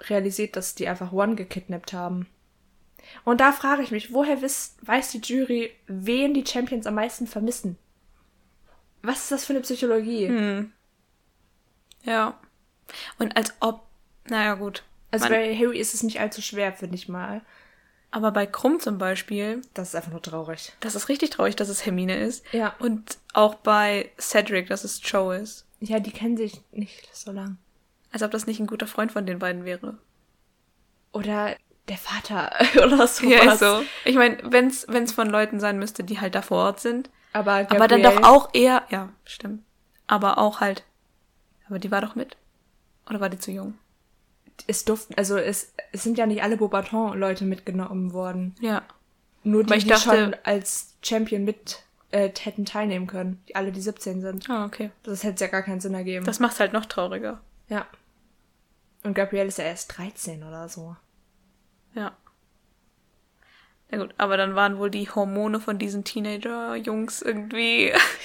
realisiert, 0.03 0.57
dass 0.57 0.75
die 0.75 0.89
einfach 0.89 1.13
Ron 1.13 1.37
gekidnappt 1.37 1.93
haben. 1.93 2.27
Und 3.25 3.41
da 3.41 3.53
frage 3.53 3.83
ich 3.83 3.91
mich, 3.91 4.13
woher 4.13 4.41
wiss, 4.43 4.77
weiß 4.83 5.11
die 5.13 5.19
Jury, 5.21 5.73
wen 5.87 6.33
die 6.35 6.47
Champions 6.47 6.87
am 6.87 6.95
meisten 6.95 7.27
vermissen? 7.27 7.77
Was 9.03 9.23
ist 9.25 9.31
das 9.33 9.45
für 9.45 9.53
eine 9.53 9.61
Psychologie? 9.61 10.29
Hm. 10.29 10.73
Ja. 12.05 12.39
Und 13.19 13.37
als 13.37 13.53
ob, 13.61 13.83
naja 14.29 14.55
gut. 14.55 14.83
Also 15.11 15.29
bei 15.29 15.55
Harry 15.57 15.79
ist 15.79 15.95
es 15.95 16.03
nicht 16.03 16.21
allzu 16.21 16.43
schwer, 16.43 16.73
finde 16.73 16.97
ich 16.97 17.09
mal. 17.09 17.43
aber 18.11 18.33
bei 18.33 18.47
Krumm 18.47 18.81
zum 18.81 18.99
Beispiel, 18.99 19.61
Das 19.75 19.89
ist 19.89 19.95
einfach 19.95 20.11
nur 20.11 20.23
traurig. 20.23 20.73
das 20.81 20.95
ist 20.95 21.09
richtig 21.09 21.31
traurig, 21.31 21.57
dass 21.57 21.69
es 21.69 21.85
Hermine 21.87 22.17
ist. 22.17 22.45
Ja. 22.53 22.75
Und 22.79 23.19
auch 23.33 23.55
bei 23.57 24.11
Cedric, 24.19 24.69
dass 24.69 24.83
es 24.85 25.01
Joe 25.05 25.37
ist. 25.37 25.67
Ja, 25.81 26.01
die 26.01 26.11
kennen 26.13 26.37
sich 26.37 26.61
nicht 26.73 27.15
so 27.15 27.31
lang. 27.33 27.59
Als 28.15 28.23
ob 28.23 28.31
das 28.31 28.47
nicht 28.47 28.61
ein 28.61 28.69
guter 28.69 28.87
Freund 28.87 29.11
von 29.11 29.27
den 29.27 29.41
beiden 29.41 29.65
wäre. 29.65 29.99
Oder 31.13 31.57
der 31.89 31.97
Vater 31.99 32.53
oder 32.77 33.07
sowas. 33.09 33.21
Ja, 33.23 33.57
so. 33.57 33.83
Ich 34.05 34.15
meine, 34.15 34.39
wenn's, 34.45 34.87
wenn's 34.89 35.13
von 35.13 35.29
Leuten 35.29 35.59
sein 35.59 35.79
müsste, 35.81 36.05
die 36.05 36.21
halt 36.21 36.35
da 36.37 36.43
vor 36.43 36.59
Ort 36.59 36.79
sind. 36.81 37.11
Aber, 37.33 37.53
Aber 37.69 37.89
dann 37.89 38.05
doch 38.05 38.23
auch 38.23 38.51
eher, 38.53 38.85
ja, 38.91 39.09
stimmt. 39.25 39.65
Aber 40.07 40.39
auch 40.39 40.61
halt, 40.61 40.85
aber 41.69 41.81
die 41.81 41.91
war 41.91 42.01
doch 42.01 42.15
mit. 42.15 42.37
Oder 43.11 43.21
war 43.21 43.29
die 43.29 43.39
zu 43.39 43.51
jung? 43.51 43.75
es 44.69 44.85
durften, 44.85 45.15
also 45.17 45.37
es, 45.37 45.75
es 45.91 46.05
sind 46.05 46.17
ja 46.17 46.27
nicht 46.27 46.45
alle 46.45 46.57
Beaubaton-Leute 46.57 47.45
mitgenommen 47.45 48.13
worden. 48.13 48.55
Ja. 48.61 48.83
Nur 49.43 49.65
die, 49.65 49.71
Aber 49.71 49.77
ich 49.77 49.83
die 49.83 49.91
dachte- 49.91 50.05
schon 50.05 50.37
als 50.45 50.95
Champion 51.03 51.43
mit 51.45 51.83
äh, 52.13 52.31
hätten 52.39 52.65
teilnehmen 52.65 53.09
können. 53.09 53.43
Die 53.49 53.57
alle, 53.57 53.73
die 53.73 53.81
17 53.81 54.21
sind. 54.21 54.49
Ah, 54.49 54.65
okay. 54.65 54.93
Das 55.03 55.25
hätte 55.25 55.45
ja 55.45 55.51
gar 55.51 55.63
keinen 55.63 55.81
Sinn 55.81 55.93
ergeben. 55.95 56.25
Das 56.25 56.39
macht's 56.39 56.61
halt 56.61 56.73
noch 56.73 56.87
trauriger. 56.87 57.41
ja. 57.69 57.85
Und 59.05 59.15
Gabrielle 59.15 59.49
ist 59.49 59.59
ja 59.59 59.65
erst 59.65 59.97
13 59.97 60.43
oder 60.43 60.69
so. 60.69 60.97
Ja. 61.95 62.17
Na 63.91 63.99
gut, 63.99 64.15
aber 64.17 64.37
dann 64.37 64.57
waren 64.57 64.79
wohl 64.79 64.91
die 64.91 65.09
Hormone 65.09 65.61
von 65.61 65.79
diesen 65.79 66.03
Teenager-Jungs 66.05 67.23
irgendwie 67.23 67.93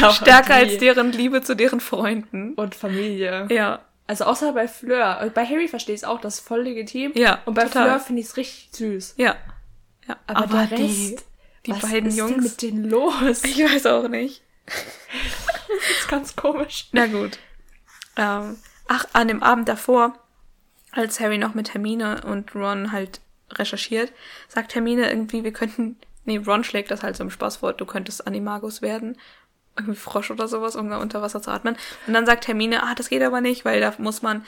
Ja, 0.00 0.10
stärker 0.12 0.54
als 0.54 0.78
deren 0.78 1.12
Liebe 1.12 1.42
zu 1.42 1.54
deren 1.54 1.80
Freunden. 1.80 2.54
Und 2.54 2.74
Familie. 2.74 3.46
Ja. 3.50 3.84
Also 4.06 4.24
außer 4.24 4.52
bei 4.52 4.66
Fleur. 4.66 5.20
Und 5.22 5.34
Bei 5.34 5.46
Harry 5.46 5.68
verstehe 5.68 5.94
ich 5.94 6.00
es 6.00 6.04
auch, 6.04 6.20
das 6.20 6.38
ist 6.40 6.46
voll 6.46 6.62
legitim. 6.62 7.12
Ja, 7.14 7.40
Und 7.44 7.54
bei 7.54 7.64
total. 7.64 7.84
Fleur 7.88 8.00
finde 8.00 8.20
ich 8.22 8.28
es 8.28 8.36
richtig 8.36 8.70
süß. 8.72 9.14
Ja. 9.18 9.36
Ja. 10.08 10.16
Aber, 10.26 10.66
der 10.66 10.78
die, 10.78 11.10
Rest, 11.12 11.24
die 11.66 11.70
was 11.72 11.80
beiden 11.80 12.08
ist 12.08 12.16
Jungs. 12.18 12.32
denn 12.32 12.42
mit 12.42 12.62
denen 12.62 12.84
los? 12.90 13.44
ich 13.44 13.62
weiß 13.64 13.86
auch 13.86 14.08
nicht. 14.08 14.42
Das 14.66 15.90
ist 16.00 16.08
ganz 16.08 16.36
komisch. 16.36 16.88
Na 16.92 17.06
gut. 17.06 17.38
Ähm, 18.16 18.56
ach, 18.94 19.06
an 19.12 19.28
dem 19.28 19.42
Abend 19.42 19.68
davor 19.68 20.14
als 20.92 21.18
Harry 21.20 21.38
noch 21.38 21.54
mit 21.54 21.74
Hermine 21.74 22.22
und 22.24 22.54
Ron 22.54 22.92
halt 22.92 23.20
recherchiert, 23.50 24.12
sagt 24.48 24.74
Hermine 24.74 25.08
irgendwie, 25.08 25.44
wir 25.44 25.52
könnten, 25.52 25.96
nee, 26.24 26.36
Ron 26.38 26.64
schlägt 26.64 26.90
das 26.90 27.02
halt 27.02 27.16
so 27.16 27.24
im 27.24 27.30
Spaßwort, 27.30 27.80
du 27.80 27.86
könntest 27.86 28.26
Animagus 28.26 28.82
werden. 28.82 29.18
Irgendwie 29.76 29.98
Frosch 29.98 30.30
oder 30.30 30.46
sowas, 30.46 30.76
um 30.76 30.88
da 30.88 30.98
unter 30.98 31.20
Wasser 31.20 31.42
zu 31.42 31.50
atmen. 31.50 31.76
Und 32.06 32.14
dann 32.14 32.26
sagt 32.26 32.46
Hermine, 32.46 32.84
ah, 32.84 32.94
das 32.94 33.08
geht 33.08 33.22
aber 33.22 33.40
nicht, 33.40 33.64
weil 33.64 33.80
da 33.80 33.92
muss 33.98 34.22
man 34.22 34.44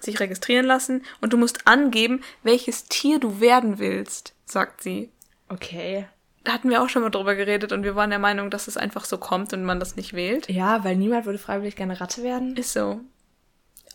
sich 0.00 0.20
registrieren 0.20 0.64
lassen 0.64 1.04
und 1.20 1.34
du 1.34 1.36
musst 1.36 1.66
angeben, 1.66 2.22
welches 2.42 2.84
Tier 2.84 3.18
du 3.18 3.40
werden 3.40 3.78
willst, 3.78 4.34
sagt 4.46 4.82
sie. 4.82 5.10
Okay. 5.48 6.06
Da 6.44 6.52
hatten 6.52 6.70
wir 6.70 6.82
auch 6.82 6.88
schon 6.88 7.02
mal 7.02 7.10
drüber 7.10 7.34
geredet 7.34 7.72
und 7.72 7.82
wir 7.82 7.94
waren 7.94 8.08
der 8.08 8.18
Meinung, 8.18 8.48
dass 8.48 8.68
es 8.68 8.78
einfach 8.78 9.04
so 9.04 9.18
kommt 9.18 9.52
und 9.52 9.64
man 9.64 9.80
das 9.80 9.96
nicht 9.96 10.14
wählt. 10.14 10.48
Ja, 10.48 10.82
weil 10.82 10.96
niemand 10.96 11.26
würde 11.26 11.38
freiwillig 11.38 11.76
gerne 11.76 12.00
Ratte 12.00 12.22
werden. 12.22 12.56
Ist 12.56 12.72
so. 12.72 13.02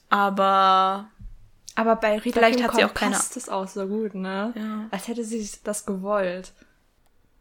Aber 0.09 1.07
Aber 1.75 1.95
bei 1.95 2.19
Rita 2.19 2.39
Vielleicht 2.39 2.57
Kim 2.59 2.67
hat 2.67 2.75
sie 2.75 2.85
auch 2.85 2.93
keine- 2.93 3.15
passt 3.15 3.35
es 3.37 3.49
auch 3.49 3.67
so 3.67 3.87
gut, 3.87 4.13
ne? 4.13 4.53
Ja. 4.55 4.85
Als 4.91 5.07
hätte 5.07 5.23
sie 5.23 5.49
das 5.63 5.85
gewollt. 5.85 6.53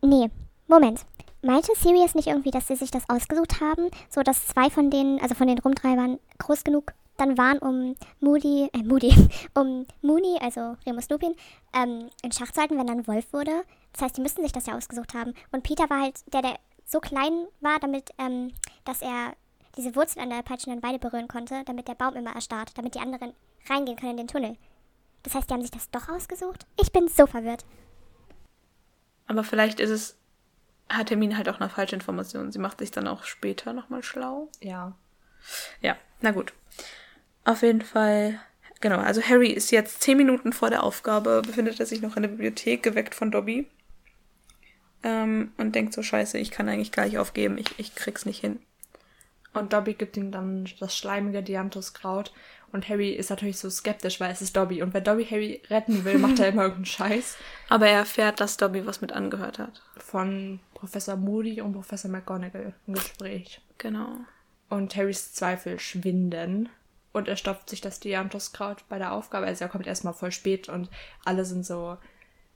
Nee, 0.01 0.31
Moment. 0.69 1.05
Meinte 1.43 1.73
Sirius 1.77 2.15
nicht 2.15 2.29
irgendwie, 2.29 2.51
dass 2.53 2.69
sie 2.69 2.77
sich 2.77 2.91
das 2.91 3.09
ausgesucht 3.11 3.61
haben, 3.61 3.91
so 4.09 4.23
dass 4.23 4.47
zwei 4.47 4.71
von 4.71 4.91
denen, 4.91 5.21
also 5.21 5.35
von 5.35 5.49
den 5.49 5.59
Rumtreibern, 5.59 6.19
groß 6.39 6.63
genug 6.65 6.93
dann 7.19 7.37
waren, 7.37 7.59
um 7.59 7.95
Moody, 8.21 8.71
äh, 8.73 8.83
Moody, 8.85 9.13
um 9.55 9.85
Mooney, 10.01 10.39
also 10.41 10.77
Remus 10.87 11.11
Lupin, 11.11 11.35
ähm, 11.75 12.09
in 12.23 12.33
Schach 12.33 12.51
zu 12.53 12.61
halten, 12.61 12.79
wenn 12.79 12.89
er 12.89 12.95
ein 12.95 13.07
Wolf 13.07 13.33
wurde? 13.33 13.65
Das 13.93 14.03
heißt, 14.03 14.17
die 14.17 14.23
müssten 14.23 14.43
sich 14.43 14.53
das 14.53 14.67
ja 14.67 14.77
ausgesucht 14.77 15.13
haben. 15.15 15.35
Und 15.51 15.63
Peter 15.63 15.91
war 15.91 16.01
halt 16.01 16.21
der, 16.33 16.41
der 16.43 16.55
so 16.87 17.01
klein 17.01 17.47
war, 17.61 17.79
damit, 17.81 18.11
ähm, 18.19 18.53
dass 18.85 19.03
er 19.03 19.35
diese 19.77 19.95
Wurzel 19.97 20.21
an 20.21 20.31
der 20.31 20.43
peitschenden 20.43 20.83
Weide 20.83 20.99
berühren 20.99 21.29
konnte, 21.29 21.63
damit 21.65 21.89
der 21.89 21.95
Baum 21.95 22.15
immer 22.15 22.35
erstarrt, 22.35 22.77
damit 22.77 22.95
die 22.95 23.01
anderen 23.01 23.33
reingehen 23.69 23.97
können 23.97 24.13
in 24.13 24.17
den 24.19 24.29
Tunnel. 24.29 24.57
Das 25.23 25.35
heißt, 25.35 25.49
die 25.49 25.55
haben 25.55 25.63
sich 25.63 25.71
das 25.71 25.91
doch 25.91 26.09
ausgesucht? 26.09 26.67
Ich 26.81 26.93
bin 26.93 27.09
so 27.09 27.27
verwirrt. 27.27 27.65
Aber 29.27 29.45
vielleicht 29.45 29.81
ist 29.81 29.91
es, 29.91 30.17
hat 30.89 31.11
Hermine 31.11 31.37
halt 31.37 31.49
auch 31.49 31.61
eine 31.61 31.71
falsche 31.71 31.95
Information. 31.95 32.53
Sie 32.53 32.59
macht 32.59 32.79
sich 32.79 32.91
dann 32.91 33.09
auch 33.09 33.25
später 33.25 33.73
nochmal 33.73 34.03
schlau. 34.03 34.49
Ja. 34.61 34.95
Ja, 35.81 35.97
na 36.21 36.33
gut. 36.33 36.53
Auf 37.45 37.63
jeden 37.63 37.83
Fall, 37.83 38.39
genau, 38.81 38.99
also 38.99 39.23
Harry 39.23 39.51
ist 39.51 39.71
jetzt 39.71 40.03
zehn 40.03 40.17
Minuten 40.17 40.53
vor 40.53 40.71
der 40.71 40.83
Aufgabe, 40.83 41.43
befindet 41.45 41.81
er 41.81 41.87
sich 41.87 42.03
noch 42.03 42.17
in 42.17 42.23
der 42.23 42.29
Bibliothek, 42.29 42.83
geweckt 42.83 43.15
von 43.15 43.31
Dobby. 43.31 43.69
Ähm, 45.03 45.53
und 45.57 45.75
denkt 45.75 45.95
so, 45.95 46.03
scheiße, 46.03 46.39
ich 46.39 46.51
kann 46.53 46.69
eigentlich 46.69 46.93
gleich 46.93 47.19
aufgeben, 47.19 47.59
ich, 47.59 47.79
ich 47.79 47.95
krieg's 47.95 48.25
nicht 48.25 48.41
hin. 48.41 48.61
Und 49.55 49.73
Dobby 49.73 49.95
gibt 49.95 50.17
ihm 50.17 50.31
dann 50.31 50.69
das 50.81 50.97
schleimige 50.97 51.43
Dianthuskraut. 51.43 52.33
Und 52.73 52.89
Harry 52.89 53.11
ist 53.11 53.29
natürlich 53.29 53.59
so 53.59 53.69
skeptisch, 53.69 54.19
weil 54.19 54.33
es 54.33 54.41
ist 54.41 54.57
Dobby. 54.57 54.83
Und 54.83 54.95
wenn 54.95 55.05
Dobby 55.05 55.27
Harry 55.27 55.63
retten 55.69 56.05
will, 56.05 56.19
macht 56.19 56.39
er 56.39 56.49
immer 56.49 56.63
irgendeinen 56.63 56.87
Scheiß. 56.87 57.37
Aber 57.69 57.87
er 57.87 57.99
erfährt, 57.99 58.41
dass 58.41 58.57
Dobby 58.57 58.87
was 58.87 59.03
mit 59.03 59.13
angehört 59.13 59.59
hat. 59.59 59.83
Von 59.99 60.59
Professor 60.73 61.17
Moody 61.17 61.61
und 61.61 61.75
Professor 61.75 62.11
McGonagall 62.11 62.75
im 62.87 62.95
Gespräch. 62.95 63.61
Genau. 63.77 64.17
Und 64.71 64.97
Harrys 64.97 65.35
Zweifel 65.35 65.79
schwinden. 65.79 66.71
Und 67.13 67.29
er 67.29 67.37
stopft 67.37 67.69
sich 67.69 67.83
das 67.83 68.01
Dianthuskraut 68.01 68.85
bei 68.89 68.97
der 68.97 69.13
Aufgabe. 69.13 69.47
Also 69.47 69.65
er 69.65 69.69
kommt 69.69 69.87
erstmal 69.87 70.15
voll 70.15 70.33
spät 70.33 70.71
und 70.71 70.89
alle 71.27 71.45
sind 71.45 71.67
so. 71.67 71.99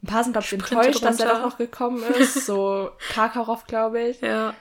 Ein 0.03 0.07
paar 0.07 0.25
sind, 0.25 0.33
glaube 0.33 0.47
ich, 0.47 0.53
enttäuscht, 0.55 1.05
dass 1.05 1.21
er 1.21 1.29
doch 1.29 1.43
noch 1.43 1.59
gekommen 1.59 2.03
ist. 2.19 2.47
So 2.47 2.91
Karkaroff, 3.13 3.67
glaube 3.67 4.01
ich. 4.01 4.23
Ja. 4.23 4.55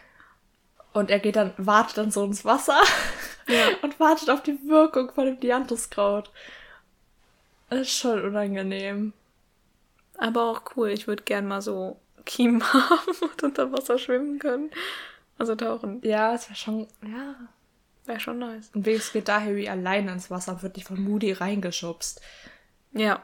Und 0.95 1.11
er 1.11 1.19
geht 1.19 1.35
dann, 1.35 1.53
wartet 1.57 1.97
dann 1.97 2.09
so 2.11 2.23
ins 2.23 2.45
Wasser 2.45 2.80
Ja. 3.47 3.67
und 3.81 3.99
wartet 3.99 4.30
auf 4.30 4.41
die 4.41 4.57
Wirkung 4.67 5.11
von 5.13 5.26
dem 5.26 5.39
Dianthuskraut. 5.39 6.31
Das 7.69 7.81
ist 7.81 7.97
schon 7.97 8.23
unangenehm. 8.23 9.13
Aber 10.17 10.43
auch 10.49 10.61
cool, 10.76 10.89
ich 10.89 11.05
würde 11.07 11.23
gern 11.23 11.47
mal 11.47 11.61
so 11.61 11.99
Kiemen 12.26 12.63
haben 12.73 13.15
und 13.22 13.43
unter 13.43 13.72
Wasser 13.72 13.99
schwimmen 13.99 14.39
können. 14.39 14.72
Also 15.38 15.53
tauchen. 15.55 16.01
Ja, 16.03 16.34
es 16.34 16.47
wäre 16.47 16.55
schon, 16.55 16.88
ja. 17.03 17.35
Wäre 18.05 18.19
schon 18.19 18.39
nice. 18.39 18.69
Und 18.73 18.85
wenigstens 18.85 19.13
geht 19.13 19.27
da 19.27 19.41
Harry 19.41 19.67
allein 19.67 20.07
ins 20.07 20.31
Wasser 20.31 20.53
und 20.53 20.63
wird 20.63 20.77
nicht 20.77 20.88
von 20.88 21.01
Moody 21.03 21.34
reingeschubst. 21.34 22.22
Ja. 22.93 23.22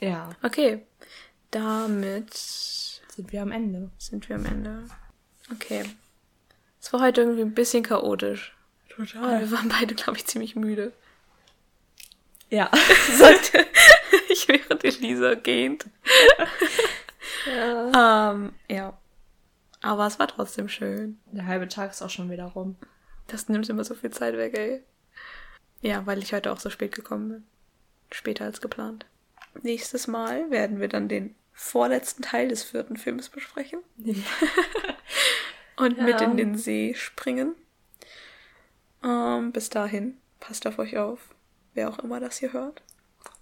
Ja, 0.00 0.30
Okay. 0.42 0.84
Damit 1.50 2.34
sind 2.34 3.32
wir 3.32 3.40
am 3.42 3.52
Ende. 3.52 3.90
sind 3.96 4.28
wir 4.28 4.36
am 4.36 4.44
Ende. 4.44 4.84
Okay. 5.50 5.84
Es 6.80 6.92
war 6.92 7.00
heute 7.00 7.22
irgendwie 7.22 7.42
ein 7.42 7.54
bisschen 7.54 7.82
chaotisch. 7.82 8.54
Total. 8.88 9.40
Wir 9.40 9.52
waren 9.52 9.68
beide, 9.68 9.94
glaube 9.94 10.18
ich, 10.18 10.26
ziemlich 10.26 10.56
müde. 10.56 10.92
Ja. 12.50 12.70
Sagte 13.16 13.66
ich 14.28 14.48
während 14.48 14.84
Elisa 14.84 15.34
gehend. 15.34 15.86
ja. 17.46 18.32
Ähm, 18.32 18.52
ja. 18.68 18.96
Aber 19.80 20.06
es 20.06 20.18
war 20.18 20.28
trotzdem 20.28 20.68
schön. 20.68 21.20
Der 21.26 21.46
halbe 21.46 21.68
Tag 21.68 21.90
ist 21.90 22.02
auch 22.02 22.10
schon 22.10 22.30
wieder 22.30 22.46
rum. 22.46 22.76
Das 23.28 23.48
nimmt 23.48 23.68
immer 23.68 23.84
so 23.84 23.94
viel 23.94 24.10
Zeit 24.10 24.36
weg, 24.36 24.56
ey. 24.58 24.82
Ja, 25.80 26.06
weil 26.06 26.22
ich 26.22 26.32
heute 26.32 26.50
auch 26.52 26.58
so 26.58 26.70
spät 26.70 26.94
gekommen 26.94 27.28
bin. 27.28 27.44
Später 28.10 28.44
als 28.44 28.60
geplant. 28.60 29.06
Nächstes 29.62 30.06
Mal 30.06 30.50
werden 30.50 30.80
wir 30.80 30.88
dann 30.88 31.08
den 31.08 31.34
vorletzten 31.52 32.22
Teil 32.22 32.48
des 32.48 32.62
vierten 32.64 32.96
Films 32.96 33.28
besprechen. 33.28 33.80
Und 35.78 35.98
mit 35.98 36.20
Ja. 36.20 36.26
in 36.26 36.36
den 36.36 36.56
See 36.56 36.94
springen. 36.94 37.54
Ähm, 39.02 39.52
bis 39.52 39.70
dahin, 39.70 40.16
passt 40.40 40.66
auf 40.66 40.78
euch 40.78 40.96
auf. 40.98 41.20
Wer 41.74 41.88
auch 41.88 41.98
immer 42.00 42.18
das 42.20 42.38
hier 42.38 42.52
hört. 42.52 42.82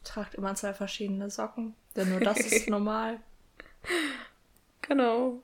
Tragt 0.04 0.34
immer 0.34 0.54
zwei 0.54 0.74
verschiedene 0.74 1.30
Socken. 1.30 1.74
Denn 1.96 2.10
nur 2.10 2.20
das 2.20 2.38
ist 2.40 2.68
normal. 2.68 3.20
Genau. 4.82 5.40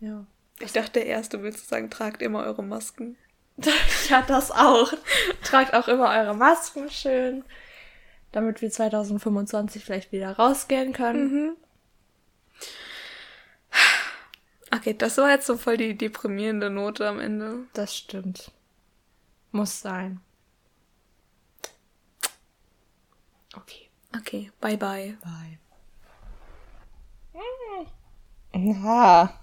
Ja. 0.00 0.24
Ich 0.60 0.72
dachte, 0.72 0.92
der 0.92 1.06
erste 1.06 1.42
willst 1.42 1.64
du 1.64 1.68
sagen, 1.68 1.90
tragt 1.90 2.22
immer 2.22 2.44
eure 2.44 2.62
Masken. 2.62 3.16
Ja, 4.08 4.22
das 4.22 4.50
auch. 4.50 4.92
Tragt 5.44 5.74
auch 5.74 5.88
immer 5.88 6.08
eure 6.10 6.34
Masken 6.34 6.88
schön. 6.90 7.44
Damit 8.32 8.62
wir 8.62 8.70
2025 8.70 9.84
vielleicht 9.84 10.12
wieder 10.12 10.32
rausgehen 10.36 10.92
können. 10.92 11.32
Mhm. 11.32 11.56
Okay, 14.74 14.94
das 14.94 15.16
war 15.16 15.30
jetzt 15.30 15.46
so 15.46 15.56
voll 15.56 15.76
die 15.76 15.96
deprimierende 15.96 16.70
Note 16.70 17.08
am 17.08 17.20
Ende. 17.20 17.66
Das 17.72 17.96
stimmt. 17.96 18.50
Muss 19.50 19.80
sein. 19.80 20.20
Okay. 23.56 23.88
Okay, 24.16 24.50
bye 24.60 24.76
bye. 24.76 25.16
Bye. 25.22 25.58
Ja. 28.54 29.38